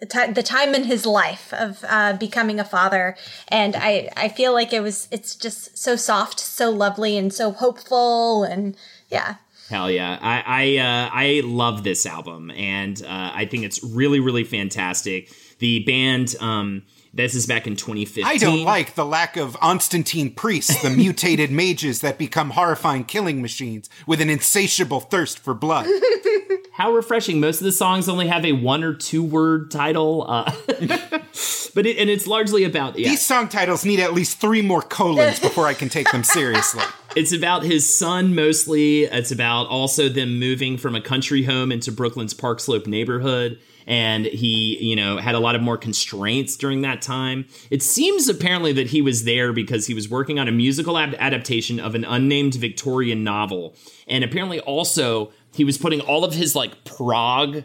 the 0.00 0.42
time 0.44 0.74
in 0.74 0.84
his 0.84 1.06
life 1.06 1.52
of 1.54 1.84
uh, 1.88 2.12
becoming 2.14 2.60
a 2.60 2.64
father, 2.64 3.16
and 3.48 3.74
I 3.76 4.10
I 4.16 4.28
feel 4.28 4.52
like 4.52 4.72
it 4.72 4.80
was 4.80 5.08
it's 5.10 5.34
just 5.34 5.78
so 5.78 5.96
soft, 5.96 6.38
so 6.38 6.70
lovely, 6.70 7.16
and 7.16 7.32
so 7.32 7.52
hopeful, 7.52 8.44
and 8.44 8.76
yeah, 9.08 9.36
Hell 9.70 9.90
yeah! 9.90 10.18
I 10.20 10.42
I, 10.46 10.76
uh, 10.76 11.10
I 11.12 11.42
love 11.44 11.84
this 11.84 12.04
album, 12.04 12.50
and 12.50 13.00
uh, 13.02 13.32
I 13.34 13.46
think 13.46 13.64
it's 13.64 13.82
really 13.82 14.20
really 14.20 14.44
fantastic. 14.44 15.30
The 15.58 15.84
band, 15.84 16.36
um, 16.40 16.82
this 17.14 17.34
is 17.34 17.46
back 17.46 17.66
in 17.66 17.76
2015. 17.76 18.24
I 18.24 18.38
don't 18.38 18.64
like 18.64 18.94
the 18.94 19.04
lack 19.04 19.36
of 19.36 19.54
Constantine 19.60 20.32
priests, 20.32 20.82
the 20.82 20.90
mutated 20.96 21.50
mages 21.50 22.00
that 22.00 22.18
become 22.18 22.50
horrifying 22.50 23.04
killing 23.04 23.40
machines 23.40 23.88
with 24.06 24.20
an 24.20 24.28
insatiable 24.28 25.00
thirst 25.00 25.38
for 25.38 25.54
blood. 25.54 25.86
How 26.72 26.92
refreshing! 26.92 27.38
Most 27.38 27.60
of 27.60 27.66
the 27.66 27.72
songs 27.72 28.08
only 28.08 28.26
have 28.26 28.44
a 28.44 28.50
one 28.50 28.82
or 28.82 28.94
two 28.94 29.22
word 29.22 29.70
title, 29.70 30.26
uh, 30.28 30.52
but 30.66 31.86
it, 31.86 31.98
and 31.98 32.10
it's 32.10 32.26
largely 32.26 32.64
about 32.64 32.98
yeah. 32.98 33.10
These 33.10 33.24
song 33.24 33.48
titles 33.48 33.84
need 33.84 34.00
at 34.00 34.12
least 34.12 34.40
three 34.40 34.60
more 34.60 34.82
colons 34.82 35.38
before 35.38 35.68
I 35.68 35.74
can 35.74 35.88
take 35.88 36.10
them 36.10 36.24
seriously. 36.24 36.82
It's 37.14 37.32
about 37.32 37.62
his 37.62 37.96
son 37.96 38.34
mostly. 38.34 39.04
It's 39.04 39.30
about 39.30 39.68
also 39.68 40.08
them 40.08 40.40
moving 40.40 40.76
from 40.76 40.96
a 40.96 41.00
country 41.00 41.44
home 41.44 41.70
into 41.70 41.92
Brooklyn's 41.92 42.34
Park 42.34 42.58
Slope 42.58 42.88
neighborhood. 42.88 43.60
And 43.86 44.26
he, 44.26 44.78
you 44.82 44.96
know, 44.96 45.18
had 45.18 45.34
a 45.34 45.40
lot 45.40 45.54
of 45.54 45.62
more 45.62 45.76
constraints 45.76 46.56
during 46.56 46.82
that 46.82 47.02
time. 47.02 47.46
It 47.70 47.82
seems 47.82 48.28
apparently 48.28 48.72
that 48.72 48.88
he 48.88 49.02
was 49.02 49.24
there 49.24 49.52
because 49.52 49.86
he 49.86 49.94
was 49.94 50.08
working 50.08 50.38
on 50.38 50.48
a 50.48 50.52
musical 50.52 50.96
ad- 50.98 51.16
adaptation 51.16 51.78
of 51.78 51.94
an 51.94 52.04
unnamed 52.04 52.54
Victorian 52.54 53.24
novel. 53.24 53.74
And 54.08 54.24
apparently 54.24 54.60
also 54.60 55.32
he 55.52 55.64
was 55.64 55.78
putting 55.78 56.00
all 56.00 56.24
of 56.24 56.34
his 56.34 56.56
like 56.56 56.84
prog 56.84 57.64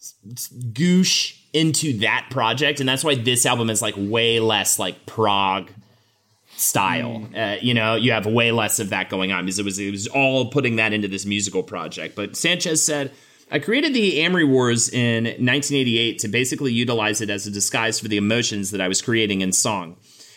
goosh 0.00 1.38
into 1.52 1.98
that 1.98 2.28
project. 2.30 2.80
And 2.80 2.88
that's 2.88 3.04
why 3.04 3.14
this 3.14 3.46
album 3.46 3.70
is 3.70 3.82
like 3.82 3.94
way 3.96 4.40
less 4.40 4.78
like 4.78 5.06
prog 5.06 5.70
style. 6.56 7.26
Uh, 7.36 7.56
you 7.60 7.74
know, 7.74 7.94
you 7.94 8.12
have 8.12 8.26
way 8.26 8.52
less 8.52 8.78
of 8.78 8.90
that 8.90 9.08
going 9.08 9.32
on 9.32 9.44
because 9.44 9.58
it 9.58 9.64
was 9.64 9.78
it 9.78 9.90
was 9.90 10.06
all 10.08 10.50
putting 10.50 10.76
that 10.76 10.92
into 10.92 11.08
this 11.08 11.26
musical 11.26 11.62
project. 11.62 12.14
But 12.14 12.36
Sanchez 12.36 12.84
said, 12.84 13.12
"I 13.50 13.58
created 13.58 13.94
the 13.94 14.20
Amory 14.20 14.44
Wars 14.44 14.88
in 14.88 15.24
1988 15.24 16.18
to 16.20 16.28
basically 16.28 16.72
utilize 16.72 17.20
it 17.20 17.30
as 17.30 17.46
a 17.46 17.50
disguise 17.50 17.98
for 17.98 18.08
the 18.08 18.16
emotions 18.16 18.70
that 18.70 18.80
I 18.80 18.88
was 18.88 19.02
creating 19.02 19.40
in 19.40 19.52
song." 19.52 19.96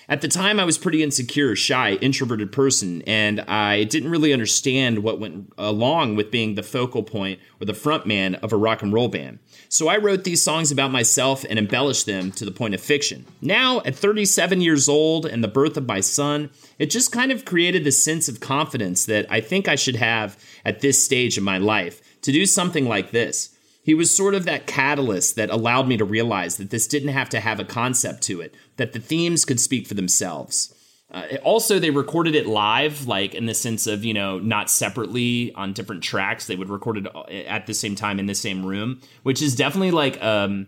At 0.10 0.20
the 0.20 0.28
time, 0.28 0.60
I 0.60 0.66
was 0.66 0.78
pretty 0.78 1.02
insecure, 1.02 1.56
shy, 1.56 1.94
introverted 2.02 2.52
person, 2.52 3.02
and 3.08 3.40
I 3.42 3.86
didn't 3.86 4.10
really 4.10 4.34
understand 4.34 5.00
what 5.00 5.20
went 5.20 5.54
along 5.58 6.18
with 6.18 6.30
being 6.30 6.56
the 6.56 6.64
focal 6.64 7.04
point 7.04 7.40
or 7.62 7.66
the 7.66 7.74
front 7.74 8.06
man 8.06 8.36
of 8.36 8.52
a 8.52 8.58
rock 8.58 8.82
and 8.82 8.92
roll 8.92 9.08
band. 9.08 9.40
So 9.70 9.88
I 9.88 9.98
wrote 9.98 10.26
these 10.26 10.42
songs 10.42 10.72
about 10.72 10.92
myself 10.92 11.46
and 11.50 11.58
embellished 11.58 12.06
them 12.06 12.32
to 12.34 12.44
the 12.44 12.52
point 12.52 12.74
of 12.74 12.82
fiction. 12.82 13.26
Now, 13.42 13.82
at 13.86 13.96
37 13.96 14.60
years 14.60 14.90
old 14.90 15.26
and 15.26 15.42
the 15.42 15.48
birth 15.48 15.78
of 15.78 15.88
my 15.88 16.02
son, 16.02 16.50
it 16.78 16.88
just 16.88 17.14
kind 17.14 17.32
of 17.32 17.46
created 17.46 17.86
the 17.86 17.92
sense 17.92 18.28
of 18.28 18.42
confidence 18.42 19.06
that 19.06 19.26
I 19.30 19.40
think 19.40 19.70
I 19.70 19.76
should 19.76 19.96
have 19.96 20.38
at 20.66 20.82
this 20.82 21.04
stage 21.04 21.38
of 21.38 21.44
my 21.44 21.58
life 21.58 22.02
to 22.24 22.32
do 22.32 22.46
something 22.46 22.86
like 22.86 23.12
this. 23.12 23.56
He 23.84 23.94
was 23.94 24.16
sort 24.16 24.34
of 24.34 24.46
that 24.46 24.66
catalyst 24.66 25.36
that 25.36 25.50
allowed 25.50 25.88
me 25.88 25.98
to 25.98 26.06
realize 26.06 26.56
that 26.58 26.70
this 26.70 26.88
didn't 26.88 27.10
have 27.10 27.30
to 27.30 27.42
have 27.42 27.60
a 27.60 27.66
concept 27.66 28.24
to 28.24 28.40
it, 28.40 28.56
that 28.78 28.94
the 28.94 29.00
themes 29.00 29.46
could 29.46 29.60
speak 29.60 29.88
for 29.88 29.94
themselves. 29.94 30.74
Uh, 31.12 31.36
also, 31.44 31.78
they 31.78 31.90
recorded 31.90 32.34
it 32.34 32.48
live, 32.48 33.08
like 33.08 33.36
in 33.36 33.46
the 33.46 33.54
sense 33.54 33.86
of, 33.86 34.04
you 34.04 34.14
know, 34.14 34.40
not 34.40 34.70
separately 34.70 35.54
on 35.54 35.74
different 35.74 36.02
tracks. 36.02 36.48
They 36.48 36.56
would 36.56 36.70
record 36.70 36.98
it 36.98 37.46
at 37.46 37.68
the 37.68 37.74
same 37.74 37.94
time 37.94 38.20
in 38.20 38.26
the 38.26 38.34
same 38.34 38.66
room, 38.66 39.02
which 39.24 39.42
is 39.42 39.56
definitely 39.56 39.92
like, 39.92 40.22
um, 40.24 40.68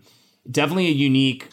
definitely 0.52 0.88
a 0.88 0.91
unique 0.91 1.49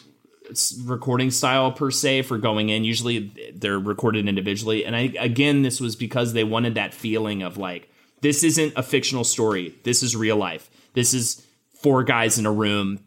recording 0.83 1.31
style 1.31 1.71
per 1.71 1.89
se 1.89 2.23
for 2.23 2.37
going 2.37 2.69
in. 2.69 2.83
Usually 2.83 3.33
they're 3.55 3.79
recorded 3.79 4.27
individually. 4.27 4.85
And 4.85 4.95
I, 4.95 5.13
again, 5.17 5.63
this 5.63 5.79
was 5.79 5.95
because 5.95 6.33
they 6.33 6.43
wanted 6.43 6.75
that 6.75 6.93
feeling 6.93 7.41
of 7.41 7.57
like, 7.57 7.89
this 8.23 8.43
isn't 8.43 8.73
a 8.75 8.81
fictional 8.81 9.23
story. 9.23 9.75
This 9.83 10.01
is 10.01 10.15
real 10.15 10.37
life. 10.37 10.71
This 10.93 11.13
is 11.13 11.45
four 11.75 12.03
guys 12.03 12.39
in 12.39 12.47
a 12.47 12.51
room 12.51 12.99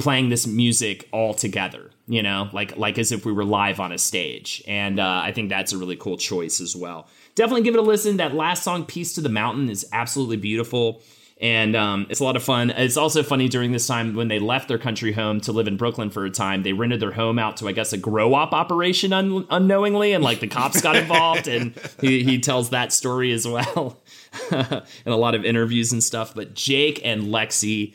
playing 0.00 0.30
this 0.30 0.46
music 0.46 1.08
all 1.12 1.34
together 1.34 1.92
you 2.06 2.22
know? 2.22 2.48
Like 2.52 2.76
like 2.76 2.98
as 2.98 3.12
if 3.12 3.24
we 3.24 3.32
were 3.32 3.44
live 3.44 3.80
on 3.80 3.92
a 3.92 3.98
stage. 3.98 4.62
And 4.66 5.00
uh, 5.00 5.22
i 5.24 5.32
think 5.32 5.48
that's 5.48 5.72
a 5.72 5.78
really 5.78 5.96
cool 5.96 6.16
choice 6.16 6.60
as 6.60 6.76
well. 6.76 7.08
Definitely 7.34 7.62
give 7.62 7.74
it 7.74 7.80
a 7.80 7.82
listen. 7.82 8.16
That 8.18 8.34
last 8.34 8.62
song 8.62 8.84
peace 8.84 9.14
to 9.14 9.20
the 9.20 9.28
mountain 9.28 9.68
is 9.68 9.86
absolutely 9.92 10.36
beautiful 10.36 11.02
and 11.40 11.74
um, 11.74 12.06
it's 12.10 12.20
a 12.20 12.24
lot 12.24 12.36
of 12.36 12.42
fun 12.42 12.70
it's 12.70 12.96
also 12.96 13.22
funny 13.22 13.48
during 13.48 13.72
this 13.72 13.86
time 13.86 14.14
when 14.14 14.28
they 14.28 14.38
left 14.38 14.68
their 14.68 14.78
country 14.78 15.12
home 15.12 15.40
to 15.40 15.50
live 15.52 15.66
in 15.66 15.76
brooklyn 15.76 16.08
for 16.10 16.24
a 16.24 16.30
time 16.30 16.62
they 16.62 16.72
rented 16.72 17.00
their 17.00 17.12
home 17.12 17.38
out 17.38 17.56
to 17.56 17.66
i 17.68 17.72
guess 17.72 17.92
a 17.92 17.96
grow 17.98 18.34
op 18.34 18.52
operation 18.52 19.12
un- 19.12 19.46
unknowingly 19.50 20.12
and 20.12 20.22
like 20.22 20.40
the 20.40 20.46
cops 20.46 20.80
got 20.80 20.94
involved 20.96 21.48
and 21.48 21.74
he, 22.00 22.22
he 22.22 22.38
tells 22.38 22.70
that 22.70 22.92
story 22.92 23.32
as 23.32 23.46
well 23.48 24.00
in 24.52 25.12
a 25.12 25.16
lot 25.16 25.34
of 25.34 25.44
interviews 25.44 25.92
and 25.92 26.02
stuff 26.04 26.34
but 26.34 26.54
jake 26.54 27.00
and 27.04 27.24
Lexe 27.24 27.92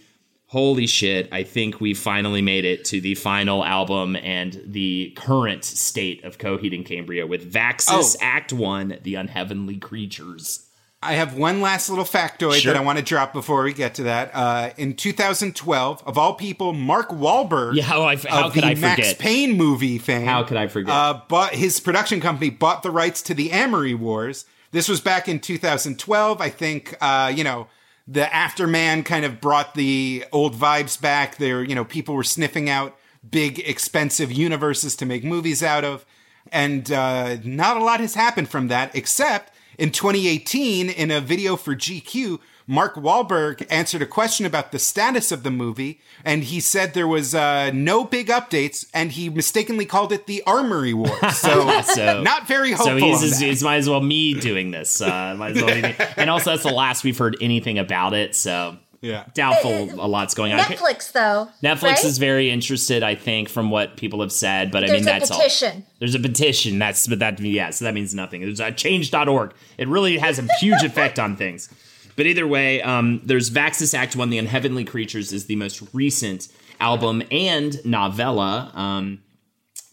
holy 0.51 0.87
shit, 0.87 1.29
I 1.31 1.43
think 1.43 1.79
we 1.79 1.93
finally 1.93 2.41
made 2.41 2.65
it 2.65 2.83
to 2.85 2.99
the 2.99 3.13
final 3.13 3.63
album 3.63 4.15
and 4.15 4.59
the 4.65 5.13
current 5.15 5.63
state 5.63 6.23
of 6.23 6.39
Coheed 6.39 6.73
and 6.73 6.83
Cambria 6.83 7.27
with 7.27 7.53
Vaxis 7.53 8.15
Oh. 8.19 8.23
Act 8.23 8.51
1, 8.51 8.97
The 9.03 9.13
Unheavenly 9.13 9.77
Creatures. 9.77 10.65
I 11.01 11.13
have 11.13 11.33
one 11.37 11.61
last 11.61 11.89
little 11.89 12.03
factoid 12.03 12.55
Sure. 12.61 12.73
that 12.73 12.79
I 12.79 12.83
want 12.83 12.97
to 12.97 13.03
drop 13.03 13.31
before 13.31 13.63
we 13.63 13.71
get 13.73 13.93
to 13.95 14.03
that. 14.03 14.31
Uh, 14.33 14.71
in 14.75 14.95
2012, 14.95 16.03
of 16.05 16.17
all 16.17 16.33
people, 16.33 16.73
Mark 16.73 17.09
Wahlberg 17.09 17.75
Yeah, 17.75 17.83
how 17.83 18.03
I- 18.03 18.17
how 18.17 18.47
of 18.47 18.53
could 18.53 18.63
the 18.63 18.67
I 18.67 18.75
Max 18.75 18.95
forget? 19.01 19.19
Payne 19.19 19.55
movie 19.55 19.97
fame. 19.97 20.25
How 20.25 20.43
could 20.43 20.57
I 20.57 20.67
forget? 20.67 20.93
Uh, 20.93 21.21
but 21.29 21.55
his 21.55 21.79
production 21.79 22.19
company 22.19 22.49
bought 22.49 22.83
the 22.83 22.91
rights 22.91 23.21
to 23.23 23.33
the 23.33 23.51
Amory 23.51 23.93
Wars. 23.93 24.43
This 24.71 24.89
was 24.89 24.99
back 24.99 25.29
in 25.29 25.39
2012. 25.39 26.41
I 26.41 26.49
think, 26.49 26.95
uh, 26.99 27.31
you 27.33 27.45
know, 27.45 27.67
the 28.05 28.23
Afterman 28.25 29.05
kind 29.05 29.23
of 29.23 29.39
brought 29.39 29.75
the 29.75 30.25
old 30.33 30.53
vibes 30.53 30.99
back. 30.99 31.37
There, 31.37 31.63
you 31.63 31.75
know, 31.75 31.85
people 31.85 32.13
were 32.13 32.23
sniffing 32.23 32.69
out 32.69 32.97
big, 33.29 33.59
expensive 33.59 34.31
universes 34.33 34.95
to 34.97 35.05
make 35.05 35.23
movies 35.23 35.63
out 35.63 35.85
of. 35.85 36.05
And 36.51 36.91
uh, 36.91 37.37
not 37.43 37.77
a 37.77 37.83
lot 37.83 37.99
has 38.01 38.15
happened 38.15 38.49
from 38.49 38.67
that, 38.67 38.93
except 38.95 39.53
in 39.79 39.91
2018, 39.91 40.89
in 40.89 41.09
a 41.09 41.21
video 41.21 41.55
for 41.55 41.73
GQ, 41.73 42.39
Mark 42.67 42.95
Wahlberg 42.95 43.65
answered 43.71 44.01
a 44.01 44.05
question 44.05 44.45
about 44.45 44.71
the 44.71 44.77
status 44.77 45.31
of 45.31 45.41
the 45.43 45.49
movie, 45.49 45.99
and 46.23 46.43
he 46.43 46.59
said 46.59 46.93
there 46.93 47.07
was 47.07 47.33
uh, 47.33 47.71
no 47.73 48.03
big 48.03 48.27
updates, 48.27 48.85
and 48.93 49.13
he 49.13 49.29
mistakenly 49.29 49.85
called 49.85 50.11
it 50.11 50.27
the 50.27 50.43
Armory 50.45 50.93
Wars. 50.93 51.11
So, 51.33 51.81
So- 51.81 52.21
not 52.21 52.47
very 52.47 52.71
hopeful. 52.73 52.99
So 52.99 53.25
he's, 53.25 53.41
it's, 53.41 53.63
might 53.63 53.77
as 53.77 53.89
well 53.89 54.01
me 54.01 54.33
doing 54.39 54.69
this. 54.71 55.01
Uh, 55.01 55.33
might 55.35 55.55
as 55.57 55.63
well 55.63 55.73
be 55.73 55.81
me. 55.81 55.95
And 56.17 56.29
also, 56.29 56.51
that's 56.51 56.63
the 56.63 56.69
last 56.69 57.03
we've 57.03 57.17
heard 57.17 57.37
anything 57.41 57.79
about 57.79 58.13
it. 58.13 58.35
So 58.35 58.77
Yeah. 59.01 59.25
doubtful 59.33 59.71
a 59.71 60.07
lot's 60.07 60.33
going 60.33 60.51
on. 60.53 60.59
Netflix, 60.59 61.11
though. 61.11 61.49
Netflix 61.63 61.83
right? 61.83 62.03
is 62.03 62.17
very 62.17 62.49
interested, 62.51 63.03
I 63.03 63.15
think, 63.15 63.49
from 63.49 63.69
what 63.69 63.97
people 63.97 64.21
have 64.21 64.31
said. 64.31 64.71
But 64.71 64.83
I 64.83 64.87
There's 64.87 64.99
mean, 65.01 65.09
a 65.09 65.19
that's 65.19 65.31
all. 65.31 65.37
petition. 65.37 65.85
There's 65.99 66.15
a 66.15 66.19
petition. 66.19 66.79
That's 66.79 67.07
but 67.07 67.19
that 67.19 67.39
yeah. 67.39 67.69
So 67.69 67.85
that 67.85 67.93
means 67.93 68.13
nothing. 68.13 68.41
There's 68.41 68.59
a 68.59 68.71
change.org. 68.71 69.53
It 69.77 69.87
really 69.87 70.17
has 70.17 70.39
a 70.39 70.47
huge 70.59 70.83
effect 70.83 71.19
on 71.19 71.35
things. 71.35 71.69
But 72.15 72.25
either 72.25 72.45
way, 72.45 72.81
um, 72.81 73.21
there's 73.23 73.49
Vaxis 73.49 73.93
Act 73.93 74.15
One. 74.15 74.29
The 74.29 74.37
Unheavenly 74.37 74.83
Creatures 74.83 75.31
is 75.31 75.45
the 75.45 75.55
most 75.55 75.81
recent 75.93 76.49
album 76.81 77.23
and 77.31 77.83
novella. 77.85 78.71
Um, 78.73 79.21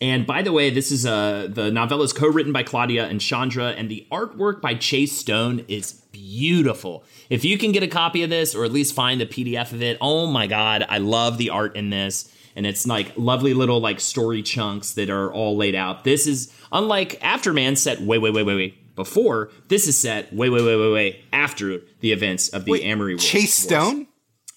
and 0.00 0.26
by 0.26 0.42
the 0.42 0.52
way, 0.52 0.68
this 0.68 0.92
is 0.92 1.06
uh, 1.06 1.48
the 1.50 1.70
novella 1.70 2.04
is 2.04 2.12
co-written 2.12 2.52
by 2.52 2.62
Claudio 2.62 3.04
and 3.04 3.20
Chandra, 3.20 3.70
and 3.70 3.90
the 3.90 4.06
artwork 4.12 4.60
by 4.60 4.74
Chase 4.74 5.12
Stone 5.12 5.64
is 5.68 5.92
beautiful. 6.12 7.02
If 7.30 7.44
you 7.44 7.56
can 7.56 7.72
get 7.72 7.82
a 7.82 7.88
copy 7.88 8.22
of 8.22 8.28
this, 8.28 8.54
or 8.54 8.64
at 8.64 8.72
least 8.72 8.94
find 8.94 9.20
the 9.20 9.26
PDF 9.26 9.72
of 9.72 9.82
it, 9.82 9.96
oh 10.00 10.26
my 10.26 10.46
god, 10.46 10.84
I 10.88 10.98
love 10.98 11.38
the 11.38 11.48
art 11.48 11.76
in 11.76 11.88
this, 11.88 12.30
and 12.54 12.66
it's 12.66 12.86
like 12.86 13.12
lovely 13.16 13.54
little 13.54 13.80
like 13.80 14.00
story 14.00 14.42
chunks 14.42 14.92
that 14.92 15.08
are 15.08 15.32
all 15.32 15.56
laid 15.56 15.74
out. 15.74 16.04
This 16.04 16.26
is 16.26 16.52
unlike 16.72 17.18
Afterman 17.20 17.78
set 17.78 18.02
way, 18.02 18.18
way, 18.18 18.30
way, 18.30 18.42
way, 18.42 18.54
way 18.54 18.78
before. 18.96 19.50
This 19.68 19.86
is 19.86 19.98
set 19.98 20.30
way, 20.30 20.50
way, 20.50 20.62
way, 20.62 20.76
way, 20.76 20.92
way 20.92 21.24
after 21.32 21.80
the 22.00 22.12
events 22.12 22.50
of 22.50 22.66
the 22.66 22.72
Wait, 22.72 22.84
Amory. 22.84 23.16
Chase 23.16 23.54
Stone? 23.54 24.08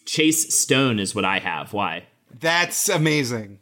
Chase 0.05 0.53
Stone 0.53 0.99
is 0.99 1.15
what 1.15 1.23
I 1.23 1.39
have. 1.39 1.71
Why? 1.71 2.07
That's 2.39 2.89
amazing. 2.89 3.59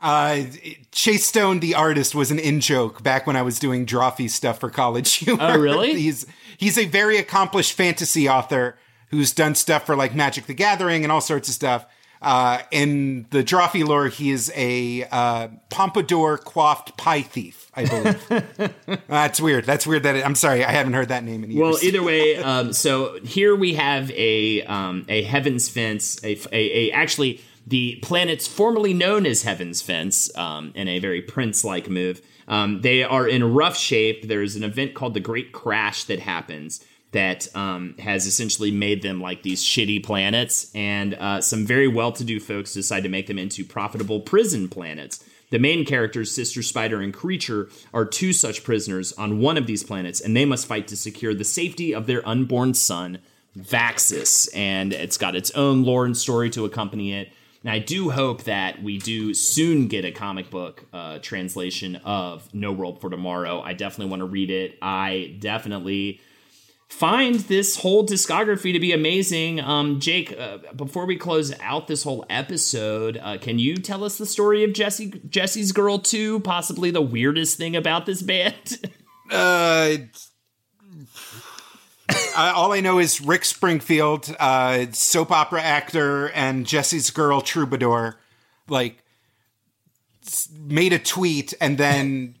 Uh, 0.00 0.44
Chase 0.92 1.26
Stone, 1.26 1.60
the 1.60 1.74
artist, 1.74 2.14
was 2.14 2.30
an 2.30 2.38
in 2.38 2.60
joke 2.60 3.02
back 3.02 3.26
when 3.26 3.36
I 3.36 3.42
was 3.42 3.58
doing 3.58 3.84
Drawfee 3.84 4.30
stuff 4.30 4.58
for 4.58 4.70
College 4.70 5.12
Humor. 5.16 5.42
Oh, 5.42 5.58
really? 5.58 5.94
he's 5.94 6.26
he's 6.56 6.78
a 6.78 6.86
very 6.86 7.18
accomplished 7.18 7.72
fantasy 7.72 8.28
author 8.28 8.76
who's 9.08 9.32
done 9.32 9.54
stuff 9.54 9.84
for 9.84 9.96
like 9.96 10.14
Magic 10.14 10.46
the 10.46 10.54
Gathering 10.54 11.02
and 11.02 11.12
all 11.12 11.20
sorts 11.20 11.48
of 11.48 11.54
stuff. 11.54 11.86
Uh, 12.22 12.60
in 12.70 13.26
the 13.30 13.42
Drawfee 13.42 13.86
lore, 13.86 14.08
he 14.08 14.30
is 14.30 14.52
a 14.54 15.04
uh, 15.10 15.48
pompadour 15.70 16.36
coiffed 16.36 16.96
pie 16.98 17.22
thief, 17.22 17.70
I 17.74 17.86
believe. 17.86 18.74
That's 19.08 19.40
weird. 19.40 19.64
That's 19.64 19.86
weird. 19.86 20.02
That 20.02 20.16
it, 20.16 20.24
I'm 20.26 20.34
sorry, 20.34 20.62
I 20.62 20.70
haven't 20.70 20.92
heard 20.92 21.08
that 21.08 21.24
name 21.24 21.44
in 21.44 21.50
years. 21.50 21.62
Well, 21.62 21.78
either 21.82 22.02
way, 22.02 22.36
um, 22.42 22.74
so 22.74 23.18
here 23.24 23.56
we 23.56 23.74
have 23.74 24.10
a 24.10 24.62
um, 24.64 25.06
a 25.08 25.22
Heaven's 25.22 25.70
Fence, 25.70 26.22
a, 26.22 26.36
a, 26.52 26.88
a 26.88 26.92
actually 26.92 27.40
the 27.70 27.86
planets 28.02 28.46
formerly 28.46 28.94
known 28.94 29.22
as 29.26 29.42
Heaven's 29.42 29.80
Fence, 29.80 30.16
um, 30.36 30.72
in 30.74 30.86
a 30.88 30.98
very 30.98 31.22
Prince-like 31.22 31.88
move. 31.88 32.20
Um, 32.46 32.80
they 32.80 33.02
are 33.04 33.26
in 33.28 33.54
rough 33.54 33.76
shape. 33.76 34.18
There's 34.26 34.56
an 34.56 34.64
event 34.64 34.94
called 34.94 35.14
the 35.14 35.26
Great 35.30 35.52
Crash 35.52 36.04
that 36.04 36.20
happens. 36.20 36.84
that 37.12 37.54
um, 37.56 37.96
has 37.98 38.26
essentially 38.26 38.70
made 38.70 39.02
them 39.02 39.20
like 39.20 39.42
these 39.42 39.62
shitty 39.64 40.04
planets. 40.04 40.70
And 40.74 41.14
uh, 41.14 41.40
some 41.40 41.66
very 41.66 41.88
well 41.88 42.12
to 42.12 42.24
do 42.24 42.38
folks 42.38 42.74
decide 42.74 43.02
to 43.02 43.08
make 43.08 43.26
them 43.26 43.38
into 43.38 43.64
profitable 43.64 44.20
prison 44.20 44.68
planets. 44.68 45.24
The 45.50 45.58
main 45.58 45.84
characters, 45.84 46.30
Sister 46.30 46.62
Spider 46.62 47.00
and 47.00 47.12
Creature, 47.12 47.70
are 47.92 48.04
two 48.04 48.32
such 48.32 48.62
prisoners 48.62 49.12
on 49.14 49.40
one 49.40 49.56
of 49.56 49.66
these 49.66 49.82
planets, 49.82 50.20
and 50.20 50.36
they 50.36 50.44
must 50.44 50.66
fight 50.66 50.86
to 50.88 50.96
secure 50.96 51.34
the 51.34 51.44
safety 51.44 51.92
of 51.92 52.06
their 52.06 52.26
unborn 52.26 52.74
son, 52.74 53.18
Vaxis. 53.58 54.48
And 54.54 54.92
it's 54.92 55.18
got 55.18 55.34
its 55.34 55.50
own 55.52 55.82
lore 55.82 56.04
and 56.04 56.16
story 56.16 56.50
to 56.50 56.64
accompany 56.64 57.14
it. 57.14 57.32
And 57.62 57.70
I 57.70 57.78
do 57.78 58.10
hope 58.10 58.44
that 58.44 58.82
we 58.82 58.98
do 58.98 59.34
soon 59.34 59.88
get 59.88 60.04
a 60.04 60.12
comic 60.12 60.50
book 60.50 60.84
uh, 60.92 61.18
translation 61.18 61.96
of 61.96 62.52
No 62.54 62.72
World 62.72 63.00
for 63.00 63.10
Tomorrow. 63.10 63.60
I 63.60 63.74
definitely 63.74 64.10
want 64.10 64.20
to 64.20 64.26
read 64.26 64.50
it. 64.50 64.78
I 64.80 65.36
definitely 65.40 66.20
find 66.88 67.36
this 67.36 67.76
whole 67.76 68.04
discography 68.06 68.72
to 68.72 68.80
be 68.80 68.92
amazing. 68.92 69.60
Um, 69.60 70.00
Jake, 70.00 70.34
uh, 70.38 70.58
before 70.74 71.04
we 71.04 71.16
close 71.16 71.52
out 71.60 71.86
this 71.86 72.02
whole 72.02 72.24
episode, 72.30 73.18
uh, 73.22 73.36
can 73.38 73.58
you 73.58 73.76
tell 73.76 74.04
us 74.04 74.16
the 74.16 74.26
story 74.26 74.64
of 74.64 74.72
Jesse 74.72 75.20
Jesse's 75.28 75.72
Girl 75.72 75.98
2? 75.98 76.40
Possibly 76.40 76.90
the 76.90 77.02
weirdest 77.02 77.58
thing 77.58 77.76
about 77.76 78.06
this 78.06 78.22
band? 78.22 78.86
Uh, 79.32 79.96
I- 82.36 82.50
all 82.50 82.72
I 82.72 82.80
know 82.80 82.98
is 82.98 83.20
Rick 83.20 83.44
Springfield, 83.44 84.34
uh, 84.38 84.86
soap 84.92 85.30
opera 85.30 85.62
actor, 85.62 86.28
and 86.30 86.66
Jesse's 86.66 87.10
girl 87.10 87.40
troubadour, 87.40 88.18
like 88.68 89.02
made 90.60 90.92
a 90.92 90.98
tweet, 90.98 91.54
and 91.60 91.78
then 91.78 92.36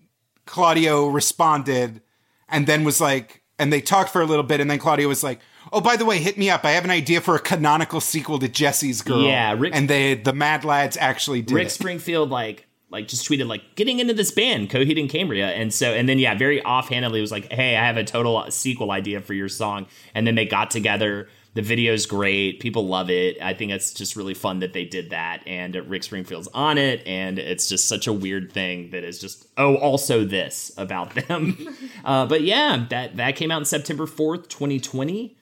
Claudio 0.46 1.06
responded, 1.06 2.00
and 2.48 2.66
then 2.66 2.84
was 2.84 3.00
like, 3.00 3.42
and 3.58 3.72
they 3.72 3.80
talked 3.80 4.10
for 4.10 4.20
a 4.22 4.26
little 4.26 4.42
bit, 4.44 4.60
and 4.60 4.70
then 4.70 4.78
Claudio 4.78 5.08
was 5.08 5.22
like, 5.22 5.40
"Oh, 5.72 5.80
by 5.80 5.96
the 5.96 6.04
way, 6.04 6.18
hit 6.18 6.38
me 6.38 6.48
up. 6.50 6.64
I 6.64 6.70
have 6.72 6.84
an 6.84 6.90
idea 6.90 7.20
for 7.20 7.34
a 7.34 7.40
canonical 7.40 8.00
sequel 8.00 8.38
to 8.38 8.48
Jesse's 8.48 9.02
girl." 9.02 9.22
Yeah, 9.22 9.54
Rick- 9.58 9.74
and 9.74 9.88
they 9.88 10.14
the 10.14 10.32
Mad 10.32 10.64
Lads 10.64 10.96
actually 10.96 11.42
did 11.42 11.54
Rick 11.54 11.66
it. 11.68 11.70
Springfield 11.70 12.30
like 12.30 12.66
like 12.90 13.08
just 13.08 13.28
tweeted 13.28 13.46
like 13.46 13.76
getting 13.76 14.00
into 14.00 14.14
this 14.14 14.30
band 14.30 14.70
Coheed 14.70 14.98
and 14.98 15.08
Cambria. 15.08 15.48
And 15.50 15.72
so 15.72 15.92
and 15.92 16.08
then 16.08 16.18
yeah 16.18 16.34
very 16.34 16.62
offhandedly 16.62 17.20
was 17.20 17.32
like 17.32 17.52
hey 17.52 17.76
I 17.76 17.86
have 17.86 17.96
a 17.96 18.04
total 18.04 18.50
sequel 18.50 18.90
idea 18.90 19.20
for 19.20 19.34
your 19.34 19.48
song. 19.48 19.86
And 20.14 20.26
then 20.26 20.34
they 20.34 20.46
got 20.46 20.70
together. 20.70 21.28
The 21.54 21.62
video's 21.62 22.06
great. 22.06 22.60
People 22.60 22.86
love 22.86 23.10
it. 23.10 23.36
I 23.42 23.54
think 23.54 23.72
it's 23.72 23.92
just 23.92 24.14
really 24.14 24.34
fun 24.34 24.60
that 24.60 24.72
they 24.72 24.84
did 24.84 25.10
that 25.10 25.42
and 25.48 25.74
Rick 25.74 26.04
Springfield's 26.04 26.48
on 26.54 26.78
it 26.78 27.04
and 27.06 27.40
it's 27.40 27.68
just 27.68 27.88
such 27.88 28.06
a 28.06 28.12
weird 28.12 28.52
thing 28.52 28.90
that 28.90 29.02
is 29.02 29.18
just 29.18 29.46
oh 29.56 29.76
also 29.76 30.24
this 30.24 30.72
about 30.76 31.14
them. 31.28 31.56
Uh, 32.04 32.26
but 32.26 32.42
yeah 32.42 32.86
that 32.90 33.16
that 33.16 33.36
came 33.36 33.50
out 33.50 33.56
on 33.56 33.64
September 33.64 34.06
4th 34.06 34.48
2020 34.48 35.36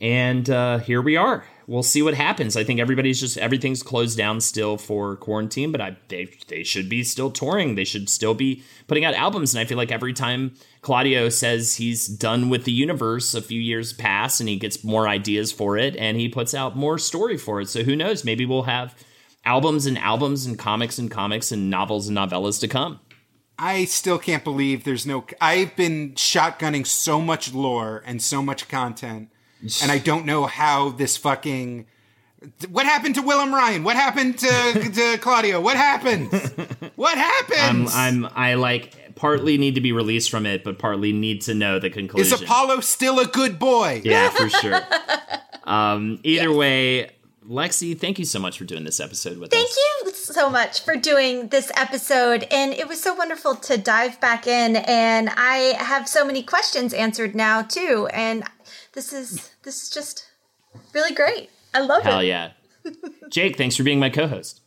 and 0.00 0.50
uh, 0.50 0.78
here 0.78 1.00
we 1.00 1.16
are. 1.16 1.44
We'll 1.66 1.82
see 1.82 2.02
what 2.02 2.14
happens. 2.14 2.56
I 2.56 2.64
think 2.64 2.78
everybody's 2.78 3.20
just 3.20 3.38
everything's 3.38 3.82
closed 3.82 4.18
down 4.18 4.40
still 4.40 4.76
for 4.76 5.16
quarantine, 5.16 5.72
but 5.72 5.80
I 5.80 5.96
they 6.08 6.28
they 6.48 6.62
should 6.62 6.88
be 6.88 7.02
still 7.02 7.30
touring. 7.30 7.74
They 7.74 7.84
should 7.84 8.08
still 8.08 8.34
be 8.34 8.62
putting 8.86 9.04
out 9.04 9.14
albums. 9.14 9.54
And 9.54 9.60
I 9.60 9.64
feel 9.64 9.78
like 9.78 9.92
every 9.92 10.12
time 10.12 10.54
Claudio 10.82 11.28
says 11.28 11.76
he's 11.76 12.06
done 12.06 12.50
with 12.50 12.64
the 12.64 12.72
universe, 12.72 13.34
a 13.34 13.42
few 13.42 13.60
years 13.60 13.92
pass 13.92 14.40
and 14.40 14.48
he 14.48 14.56
gets 14.56 14.84
more 14.84 15.08
ideas 15.08 15.52
for 15.52 15.78
it, 15.78 15.96
and 15.96 16.18
he 16.18 16.28
puts 16.28 16.54
out 16.54 16.76
more 16.76 16.98
story 16.98 17.38
for 17.38 17.60
it. 17.60 17.68
So 17.68 17.82
who 17.82 17.96
knows? 17.96 18.24
Maybe 18.24 18.44
we'll 18.44 18.64
have 18.64 18.94
albums 19.44 19.86
and 19.86 19.98
albums 19.98 20.46
and 20.46 20.58
comics 20.58 20.98
and 20.98 21.10
comics 21.10 21.52
and 21.52 21.70
novels 21.70 22.08
and 22.08 22.16
novellas 22.16 22.60
to 22.60 22.68
come. 22.68 23.00
I 23.58 23.84
still 23.84 24.18
can't 24.18 24.42
believe 24.42 24.84
there's 24.84 25.06
no. 25.06 25.24
I've 25.40 25.76
been 25.76 26.14
shotgunning 26.14 26.86
so 26.86 27.20
much 27.20 27.54
lore 27.54 28.02
and 28.04 28.20
so 28.20 28.42
much 28.42 28.68
content, 28.68 29.30
and 29.82 29.90
I 29.90 29.98
don't 29.98 30.26
know 30.26 30.46
how 30.46 30.90
this 30.90 31.16
fucking. 31.16 31.86
What 32.68 32.84
happened 32.84 33.14
to 33.14 33.22
Wilhelm 33.22 33.54
Ryan? 33.54 33.84
What 33.84 33.96
happened 33.96 34.38
to, 34.38 34.46
to 34.94 35.18
Claudio? 35.18 35.60
What 35.60 35.76
happened? 35.76 36.30
What 36.96 37.18
happened? 37.18 37.58
I'm 37.58 37.86
happened? 37.86 38.26
I'm 38.26 38.32
I 38.36 38.54
like 38.54 39.16
partly 39.16 39.58
need 39.58 39.74
to 39.74 39.80
be 39.80 39.90
released 39.90 40.30
from 40.30 40.46
it, 40.46 40.62
but 40.62 40.78
partly 40.78 41.12
need 41.12 41.40
to 41.42 41.54
know 41.54 41.80
the 41.80 41.90
conclusion. 41.90 42.34
Is 42.34 42.42
Apollo 42.42 42.80
still 42.80 43.18
a 43.18 43.26
good 43.26 43.58
boy? 43.58 44.00
Yeah, 44.04 44.30
for 44.30 44.48
sure. 44.60 44.80
um, 45.64 46.20
either 46.22 46.52
way, 46.52 47.10
Lexe, 47.46 47.98
thank 47.98 48.18
you 48.18 48.24
so 48.24 48.38
much 48.38 48.56
for 48.58 48.64
doing 48.64 48.84
this 48.84 49.00
episode 49.00 49.38
with 49.38 49.50
Thank 49.50 49.66
us. 49.66 49.78
Thank 50.02 50.06
you 50.06 50.12
so 50.14 50.48
much 50.48 50.82
for 50.82 50.96
doing 50.96 51.48
this 51.48 51.70
episode. 51.76 52.46
And 52.50 52.72
it 52.72 52.88
was 52.88 53.02
so 53.02 53.12
wonderful 53.14 53.56
to 53.56 53.76
dive 53.76 54.18
back 54.20 54.46
in. 54.46 54.76
And 54.76 55.28
I 55.28 55.74
have 55.78 56.08
so 56.08 56.24
many 56.24 56.42
questions 56.42 56.94
answered 56.94 57.34
now, 57.34 57.62
too. 57.62 58.08
And 58.12 58.44
this 58.94 59.12
is 59.12 59.50
this 59.62 59.82
is 59.82 59.90
just 59.90 60.28
really 60.94 61.14
great. 61.14 61.50
I 61.72 61.80
love 61.80 62.02
Hell 62.02 62.12
it. 62.12 62.14
Hell 62.14 62.22
yeah. 62.22 62.50
Jake, 63.30 63.56
thanks 63.56 63.76
for 63.76 63.82
being 63.82 63.98
my 63.98 64.10
co-host. 64.10 64.60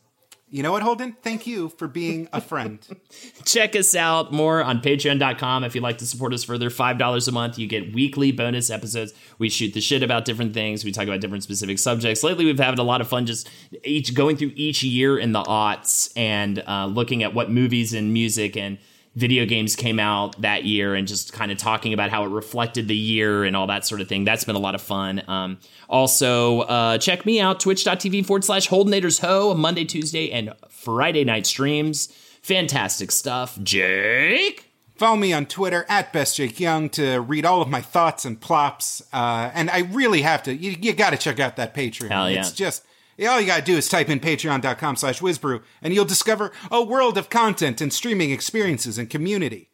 You 0.50 0.62
know 0.62 0.72
what, 0.72 0.82
Holden? 0.82 1.14
Thank 1.22 1.46
you 1.46 1.68
for 1.68 1.86
being 1.86 2.26
a 2.32 2.40
friend. 2.40 2.80
Check 3.44 3.76
us 3.76 3.94
out 3.94 4.32
more 4.32 4.64
on 4.64 4.80
patreon.com 4.80 5.62
if 5.62 5.74
you'd 5.74 5.84
like 5.84 5.98
to 5.98 6.06
support 6.06 6.32
us 6.32 6.42
further. 6.42 6.70
$5 6.70 7.28
a 7.28 7.32
month. 7.32 7.58
You 7.58 7.66
get 7.66 7.92
weekly 7.92 8.32
bonus 8.32 8.70
episodes. 8.70 9.12
We 9.38 9.50
shoot 9.50 9.74
the 9.74 9.82
shit 9.82 10.02
about 10.02 10.24
different 10.24 10.54
things. 10.54 10.86
We 10.86 10.92
talk 10.92 11.06
about 11.06 11.20
different 11.20 11.42
specific 11.42 11.78
subjects. 11.78 12.22
Lately, 12.22 12.46
we've 12.46 12.58
had 12.58 12.78
a 12.78 12.82
lot 12.82 13.02
of 13.02 13.08
fun 13.08 13.26
just 13.26 13.50
each 13.84 14.14
going 14.14 14.38
through 14.38 14.52
each 14.54 14.82
year 14.82 15.18
in 15.18 15.32
the 15.32 15.42
aughts 15.42 16.10
and 16.16 16.64
uh, 16.66 16.86
looking 16.86 17.22
at 17.22 17.34
what 17.34 17.50
movies 17.50 17.92
and 17.92 18.14
music 18.14 18.56
and 18.56 18.78
video 19.18 19.44
games 19.44 19.74
came 19.74 19.98
out 19.98 20.40
that 20.40 20.64
year 20.64 20.94
and 20.94 21.08
just 21.08 21.32
kind 21.32 21.50
of 21.50 21.58
talking 21.58 21.92
about 21.92 22.10
how 22.10 22.24
it 22.24 22.28
reflected 22.28 22.86
the 22.86 22.96
year 22.96 23.42
and 23.42 23.56
all 23.56 23.66
that 23.66 23.84
sort 23.84 24.00
of 24.00 24.08
thing. 24.08 24.24
That's 24.24 24.44
been 24.44 24.54
a 24.54 24.60
lot 24.60 24.76
of 24.76 24.80
fun. 24.80 25.22
Um, 25.26 25.58
also, 25.88 26.60
uh, 26.60 26.98
check 26.98 27.26
me 27.26 27.40
out, 27.40 27.58
twitch.tv 27.58 28.24
forward 28.24 28.44
slash 28.44 28.68
Holdenators 28.68 29.20
Ho, 29.20 29.54
Monday, 29.54 29.84
Tuesday, 29.84 30.30
and 30.30 30.54
Friday 30.68 31.24
night 31.24 31.46
streams. 31.46 32.06
Fantastic 32.42 33.10
stuff. 33.10 33.58
Jake? 33.60 34.66
Follow 34.94 35.16
me 35.16 35.32
on 35.32 35.46
Twitter 35.46 35.84
at 35.88 36.12
Best 36.12 36.36
Jake 36.36 36.60
Young 36.60 36.88
to 36.90 37.18
read 37.18 37.44
all 37.44 37.60
of 37.60 37.68
my 37.68 37.80
thoughts 37.80 38.24
and 38.24 38.40
plops. 38.40 39.02
Uh, 39.12 39.50
and 39.52 39.68
I 39.68 39.80
really 39.80 40.22
have 40.22 40.44
to, 40.44 40.54
you, 40.54 40.76
you 40.80 40.92
got 40.92 41.10
to 41.10 41.16
check 41.16 41.40
out 41.40 41.56
that 41.56 41.74
Patreon. 41.74 42.08
Hell 42.08 42.30
yeah. 42.30 42.40
It's 42.40 42.52
just, 42.52 42.84
all 43.26 43.40
you 43.40 43.46
got 43.46 43.58
to 43.58 43.64
do 43.64 43.76
is 43.76 43.88
type 43.88 44.08
in 44.08 44.20
patreon.com 44.20 44.96
slash 44.96 45.20
wizbru 45.20 45.62
and 45.82 45.92
you'll 45.92 46.04
discover 46.04 46.52
a 46.70 46.82
world 46.82 47.18
of 47.18 47.30
content 47.30 47.80
and 47.80 47.92
streaming 47.92 48.30
experiences 48.30 48.98
and 48.98 49.10
community. 49.10 49.70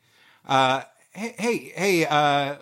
Uh, 0.46 0.82
hey, 1.10 1.34
hey, 1.38 1.72
hey, 1.76 2.06
uh, 2.06 2.56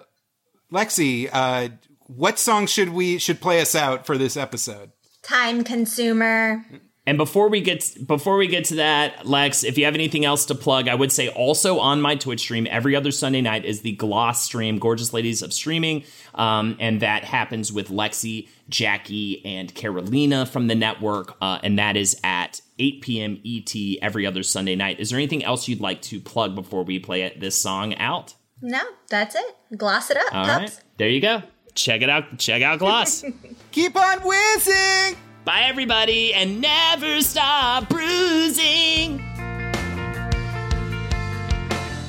Lexe, 0.72 1.28
uh, 1.32 1.68
what 2.06 2.38
song 2.38 2.66
should 2.66 2.90
we, 2.90 3.18
should 3.18 3.40
play 3.40 3.60
us 3.60 3.74
out 3.74 4.06
for 4.06 4.18
this 4.18 4.36
episode? 4.36 4.92
Time 5.22 5.64
consumer. 5.64 6.64
And 7.04 7.18
before 7.18 7.48
we 7.48 7.60
get 7.60 7.96
before 8.06 8.36
we 8.36 8.46
get 8.46 8.66
to 8.66 8.76
that, 8.76 9.26
Lex, 9.26 9.64
if 9.64 9.76
you 9.76 9.86
have 9.86 9.94
anything 9.94 10.24
else 10.24 10.46
to 10.46 10.54
plug, 10.54 10.86
I 10.86 10.94
would 10.94 11.10
say 11.10 11.28
also 11.30 11.80
on 11.80 12.00
my 12.00 12.14
Twitch 12.14 12.40
stream 12.40 12.68
every 12.70 12.94
other 12.94 13.10
Sunday 13.10 13.40
night 13.40 13.64
is 13.64 13.80
the 13.80 13.92
Gloss 13.96 14.44
stream, 14.44 14.78
Gorgeous 14.78 15.12
Ladies 15.12 15.42
of 15.42 15.52
Streaming, 15.52 16.04
um, 16.36 16.76
and 16.78 17.00
that 17.00 17.24
happens 17.24 17.72
with 17.72 17.88
Lexe, 17.88 18.48
Jackie, 18.68 19.44
and 19.44 19.74
Carolina 19.74 20.46
from 20.46 20.68
the 20.68 20.76
network, 20.76 21.36
uh, 21.42 21.58
and 21.64 21.76
that 21.80 21.96
is 21.96 22.20
at 22.22 22.60
8 22.78 23.00
p.m. 23.02 23.40
ET 23.44 23.74
every 24.00 24.24
other 24.24 24.44
Sunday 24.44 24.76
night. 24.76 25.00
Is 25.00 25.10
there 25.10 25.18
anything 25.18 25.42
else 25.42 25.66
you'd 25.66 25.80
like 25.80 26.02
to 26.02 26.20
plug 26.20 26.54
before 26.54 26.84
we 26.84 27.00
play 27.00 27.22
it, 27.22 27.40
this 27.40 27.56
song 27.58 27.96
out? 27.96 28.34
No, 28.60 28.80
that's 29.10 29.34
it. 29.34 29.56
Gloss 29.76 30.08
it 30.12 30.18
up, 30.18 30.32
All 30.32 30.44
pups. 30.44 30.76
right, 30.76 30.84
there 30.98 31.08
you 31.08 31.20
go. 31.20 31.42
Check 31.74 32.02
it 32.02 32.08
out. 32.10 32.38
Check 32.38 32.62
out 32.62 32.78
Gloss. 32.78 33.24
Keep 33.72 33.96
on 33.96 34.20
whizzing! 34.20 35.16
Bye, 35.44 35.64
everybody, 35.64 36.32
and 36.34 36.60
never 36.60 37.20
stop 37.20 37.88
bruising. 37.88 39.31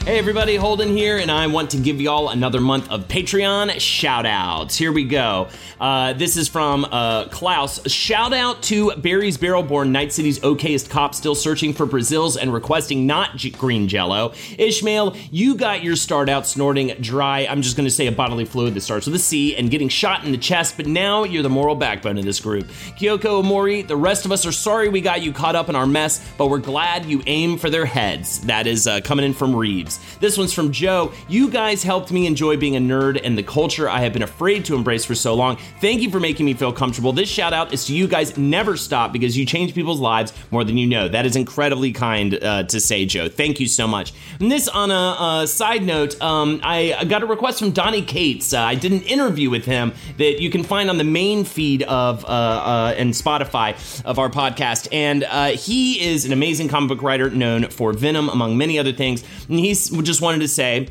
Hey 0.05 0.19
everybody, 0.19 0.57
Holden 0.57 0.89
here, 0.89 1.17
and 1.17 1.31
I 1.31 1.47
want 1.47 1.71
to 1.71 1.77
give 1.77 2.01
y'all 2.01 2.27
another 2.27 2.59
month 2.59 2.91
of 2.91 3.07
Patreon 3.07 3.79
shout 3.79 4.25
outs. 4.25 4.75
Here 4.75 4.91
we 4.91 5.05
go. 5.05 5.47
Uh, 5.79 6.11
this 6.11 6.35
is 6.35 6.49
from 6.49 6.83
uh, 6.83 7.29
Klaus. 7.29 7.89
Shout 7.89 8.33
out 8.33 8.61
to 8.63 8.93
Barry's 8.97 9.37
Barrelborn, 9.37 9.91
Night 9.91 10.11
City's 10.11 10.39
okayest 10.39 10.89
cop, 10.89 11.15
still 11.15 11.35
searching 11.35 11.71
for 11.71 11.85
Brazils 11.85 12.35
and 12.35 12.53
requesting 12.53 13.07
not 13.07 13.37
G- 13.37 13.51
green 13.51 13.87
jello. 13.87 14.33
Ishmael, 14.57 15.15
you 15.31 15.55
got 15.55 15.85
your 15.85 15.95
start 15.95 16.27
out 16.27 16.45
snorting 16.45 16.89
dry, 16.99 17.47
I'm 17.49 17.61
just 17.61 17.77
going 17.77 17.87
to 17.87 17.91
say 17.91 18.07
a 18.07 18.11
bodily 18.11 18.43
fluid 18.43 18.73
that 18.73 18.81
starts 18.81 19.05
with 19.05 19.15
a 19.15 19.19
C, 19.19 19.55
and 19.55 19.71
getting 19.71 19.87
shot 19.87 20.25
in 20.25 20.33
the 20.33 20.37
chest, 20.37 20.75
but 20.75 20.85
now 20.85 21.23
you're 21.23 21.43
the 21.43 21.49
moral 21.49 21.75
backbone 21.75 22.17
of 22.17 22.25
this 22.25 22.41
group. 22.41 22.67
Kyoko 22.99 23.41
Omori, 23.41 23.87
the 23.87 23.95
rest 23.95 24.25
of 24.25 24.33
us 24.33 24.45
are 24.45 24.51
sorry 24.51 24.89
we 24.89 24.99
got 24.99 25.21
you 25.21 25.31
caught 25.31 25.55
up 25.55 25.69
in 25.69 25.77
our 25.77 25.87
mess, 25.87 26.29
but 26.37 26.47
we're 26.47 26.57
glad 26.57 27.05
you 27.05 27.23
aim 27.25 27.57
for 27.57 27.69
their 27.69 27.85
heads. 27.85 28.41
That 28.41 28.67
is 28.67 28.85
uh, 28.85 28.99
coming 28.99 29.23
in 29.23 29.33
from 29.33 29.55
Reeves. 29.55 29.92
Loves. 29.97 30.17
This 30.19 30.37
one's 30.37 30.53
from 30.53 30.71
Joe. 30.71 31.11
You 31.27 31.49
guys 31.49 31.83
helped 31.83 32.11
me 32.11 32.25
enjoy 32.25 32.57
being 32.57 32.75
a 32.75 32.79
nerd 32.79 33.19
and 33.23 33.37
the 33.37 33.43
culture 33.43 33.89
I 33.89 33.99
have 33.99 34.13
been 34.13 34.23
afraid 34.23 34.65
to 34.65 34.75
embrace 34.75 35.05
for 35.05 35.15
so 35.15 35.33
long. 35.33 35.57
Thank 35.81 36.01
you 36.01 36.09
for 36.09 36.19
making 36.19 36.45
me 36.45 36.53
feel 36.53 36.71
comfortable. 36.71 37.11
This 37.11 37.29
shout 37.29 37.53
out 37.53 37.73
is 37.73 37.85
to 37.85 37.95
you 37.95 38.07
guys. 38.07 38.37
Never 38.37 38.77
stop 38.77 39.11
because 39.13 39.37
you 39.37 39.45
change 39.45 39.73
people's 39.73 39.99
lives 39.99 40.33
more 40.51 40.63
than 40.63 40.77
you 40.77 40.87
know. 40.87 41.07
That 41.07 41.25
is 41.25 41.35
incredibly 41.35 41.91
kind 41.91 42.41
uh, 42.41 42.63
to 42.63 42.79
say, 42.79 43.05
Joe. 43.05 43.29
Thank 43.29 43.59
you 43.59 43.67
so 43.67 43.87
much. 43.87 44.13
And 44.39 44.51
this, 44.51 44.67
on 44.67 44.91
a, 44.91 45.47
side 45.47 45.83
note, 45.83 46.19
um, 46.21 46.59
I 46.63 47.03
got 47.07 47.21
a 47.21 47.25
request 47.25 47.59
from 47.59 47.71
Donnie 47.71 48.01
Cates. 48.01 48.53
Uh, 48.53 48.61
I 48.61 48.75
did 48.75 48.91
an 48.91 49.01
interview 49.01 49.49
with 49.49 49.65
him 49.65 49.93
that 50.17 50.39
you 50.39 50.49
can 50.49 50.63
find 50.63 50.89
on 50.89 50.97
the 50.97 51.03
main 51.03 51.43
feed 51.43 51.83
of 51.83 52.23
uh, 52.25 52.27
uh, 52.27 52.95
and 52.97 53.13
Spotify 53.13 53.73
of 54.05 54.19
our 54.19 54.29
podcast, 54.29 54.87
and 54.91 55.23
uh, 55.25 55.47
he 55.47 56.01
is 56.01 56.25
an 56.25 56.31
amazing 56.31 56.67
comic 56.67 56.89
book 56.89 57.03
writer 57.03 57.29
known 57.29 57.69
for 57.69 57.93
Venom, 57.93 58.29
among 58.29 58.57
many 58.57 58.79
other 58.79 58.93
things. 58.93 59.23
And 59.49 59.59
he 59.59 59.73
just 59.89 60.21
wanted 60.21 60.39
to 60.39 60.47
say. 60.47 60.89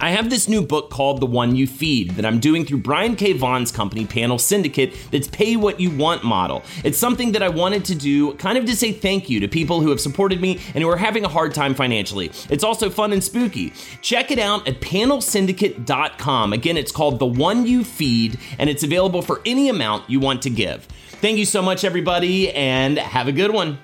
I 0.00 0.10
have 0.10 0.28
this 0.28 0.48
new 0.48 0.60
book 0.60 0.90
called 0.90 1.20
The 1.20 1.26
One 1.26 1.54
You 1.54 1.68
Feed 1.68 2.10
that 2.16 2.26
I'm 2.26 2.40
doing 2.40 2.64
through 2.64 2.78
Brian 2.78 3.14
K. 3.14 3.32
Vaughan's 3.32 3.70
company, 3.70 4.04
Panel 4.04 4.38
Syndicate, 4.38 4.92
that's 5.12 5.28
pay 5.28 5.56
what 5.56 5.78
you 5.78 5.96
want 5.96 6.24
model. 6.24 6.64
It's 6.82 6.98
something 6.98 7.30
that 7.32 7.44
I 7.44 7.48
wanted 7.48 7.84
to 7.86 7.94
do 7.94 8.34
kind 8.34 8.58
of 8.58 8.64
to 8.66 8.74
say 8.74 8.90
thank 8.90 9.30
you 9.30 9.38
to 9.40 9.48
people 9.48 9.80
who 9.80 9.90
have 9.90 10.00
supported 10.00 10.40
me 10.40 10.60
and 10.74 10.82
who 10.82 10.90
are 10.90 10.96
having 10.96 11.24
a 11.24 11.28
hard 11.28 11.54
time 11.54 11.74
financially. 11.74 12.32
It's 12.50 12.64
also 12.64 12.90
fun 12.90 13.12
and 13.12 13.22
spooky. 13.22 13.72
Check 14.02 14.32
it 14.32 14.40
out 14.40 14.66
at 14.66 14.80
panelsyndicate.com. 14.80 16.52
Again, 16.52 16.76
it's 16.76 16.92
called 16.92 17.20
The 17.20 17.26
One 17.26 17.64
You 17.64 17.84
Feed, 17.84 18.38
and 18.58 18.68
it's 18.68 18.82
available 18.82 19.22
for 19.22 19.40
any 19.46 19.68
amount 19.68 20.10
you 20.10 20.18
want 20.18 20.42
to 20.42 20.50
give. 20.50 20.84
Thank 21.20 21.38
you 21.38 21.44
so 21.44 21.62
much, 21.62 21.84
everybody, 21.84 22.52
and 22.52 22.98
have 22.98 23.28
a 23.28 23.32
good 23.32 23.52
one. 23.52 23.78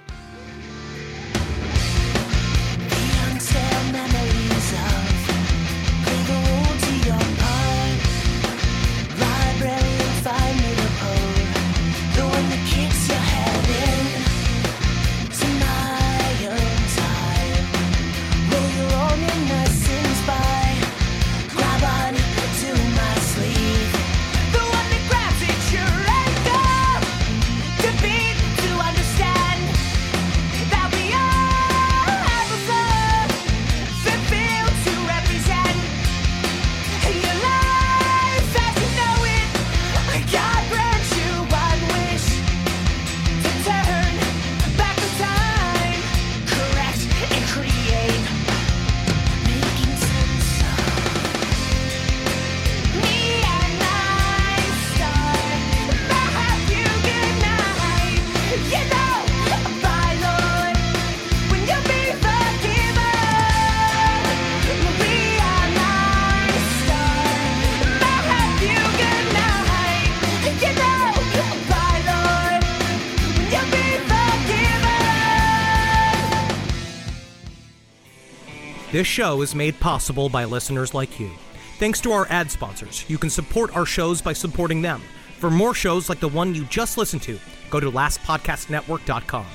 This 79.00 79.06
show 79.06 79.40
is 79.40 79.54
made 79.54 79.80
possible 79.80 80.28
by 80.28 80.44
listeners 80.44 80.92
like 80.92 81.18
you. 81.18 81.30
Thanks 81.78 82.02
to 82.02 82.12
our 82.12 82.26
ad 82.28 82.50
sponsors, 82.50 83.08
you 83.08 83.16
can 83.16 83.30
support 83.30 83.74
our 83.74 83.86
shows 83.86 84.20
by 84.20 84.34
supporting 84.34 84.82
them. 84.82 85.00
For 85.38 85.50
more 85.50 85.72
shows 85.72 86.10
like 86.10 86.20
the 86.20 86.28
one 86.28 86.54
you 86.54 86.66
just 86.66 86.98
listened 86.98 87.22
to, 87.22 87.38
go 87.70 87.80
to 87.80 87.90
lastpodcastnetwork.com. 87.90 89.46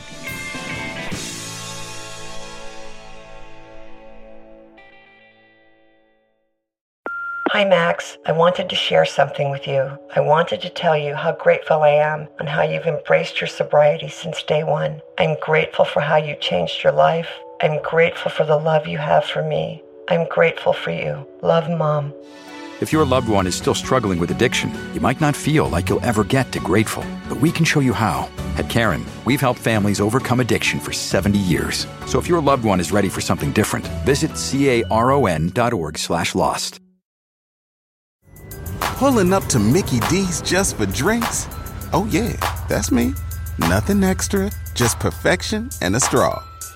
Hi, 7.52 7.66
Max. 7.66 8.18
I 8.26 8.32
wanted 8.32 8.68
to 8.70 8.76
share 8.76 9.06
something 9.06 9.52
with 9.52 9.68
you. 9.68 9.96
I 10.16 10.22
wanted 10.22 10.60
to 10.62 10.72
tell 10.72 10.98
you 10.98 11.14
how 11.14 11.34
grateful 11.34 11.84
I 11.84 11.90
am 11.90 12.28
and 12.40 12.50
how 12.50 12.64
you've 12.64 12.88
embraced 12.88 13.40
your 13.40 13.48
sobriety 13.48 14.10
since 14.10 14.42
day 14.42 14.64
one. 14.64 15.04
I'm 15.20 15.38
grateful 15.40 15.86
for 15.86 16.00
how 16.00 16.16
you 16.16 16.36
changed 16.38 16.84
your 16.84 16.94
life. 16.94 17.30
I'm 17.62 17.82
grateful 17.82 18.32
for 18.32 18.46
the 18.46 18.58
love 18.58 18.86
you 18.86 18.98
have 18.98 19.24
for 19.26 19.42
me. 19.42 19.82
I'm 20.10 20.28
grateful 20.28 20.74
for 20.74 20.92
you. 20.92 21.26
Love, 21.42 21.70
Mom. 21.70 22.14
If 22.82 22.92
your 22.92 23.06
loved 23.06 23.30
one 23.30 23.48
is 23.48 23.56
still 23.56 23.74
struggling 23.74 24.20
with 24.20 24.32
addiction, 24.32 24.74
you 24.94 25.00
might 25.00 25.22
not 25.22 25.36
feel 25.36 25.70
like 25.70 25.88
you'll 25.88 26.04
ever 26.04 26.26
get 26.26 26.52
to 26.52 26.60
grateful, 26.60 27.06
but 27.30 27.40
we 27.40 27.52
can 27.52 27.64
show 27.64 27.80
you 27.80 27.94
how. 27.94 28.30
At 28.58 28.70
Caron, 28.70 29.06
we've 29.24 29.40
helped 29.40 29.62
families 29.62 30.02
overcome 30.02 30.42
addiction 30.42 30.82
for 30.82 30.92
70 30.92 31.40
years. 31.40 31.88
So 32.06 32.20
if 32.20 32.28
your 32.28 32.42
loved 32.42 32.66
one 32.66 32.82
is 32.82 32.92
ready 32.92 33.08
for 33.08 33.22
something 33.22 33.54
different, 33.54 33.88
visit 34.06 34.32
caron.org 34.36 35.98
slash 35.98 36.36
lost. 36.36 36.82
Pulling 38.80 39.34
up 39.34 39.46
to 39.46 39.60
Mickey 39.60 40.02
D's 40.10 40.42
just 40.42 40.76
for 40.76 40.86
drinks? 40.86 41.48
Oh, 41.94 42.08
yeah, 42.12 42.34
that's 42.68 42.92
me. 42.92 43.14
Nothing 43.60 44.04
extra, 44.04 44.52
just 44.74 45.00
perfection 45.00 45.70
and 45.82 45.96
a 45.96 46.00
straw. 46.00 46.44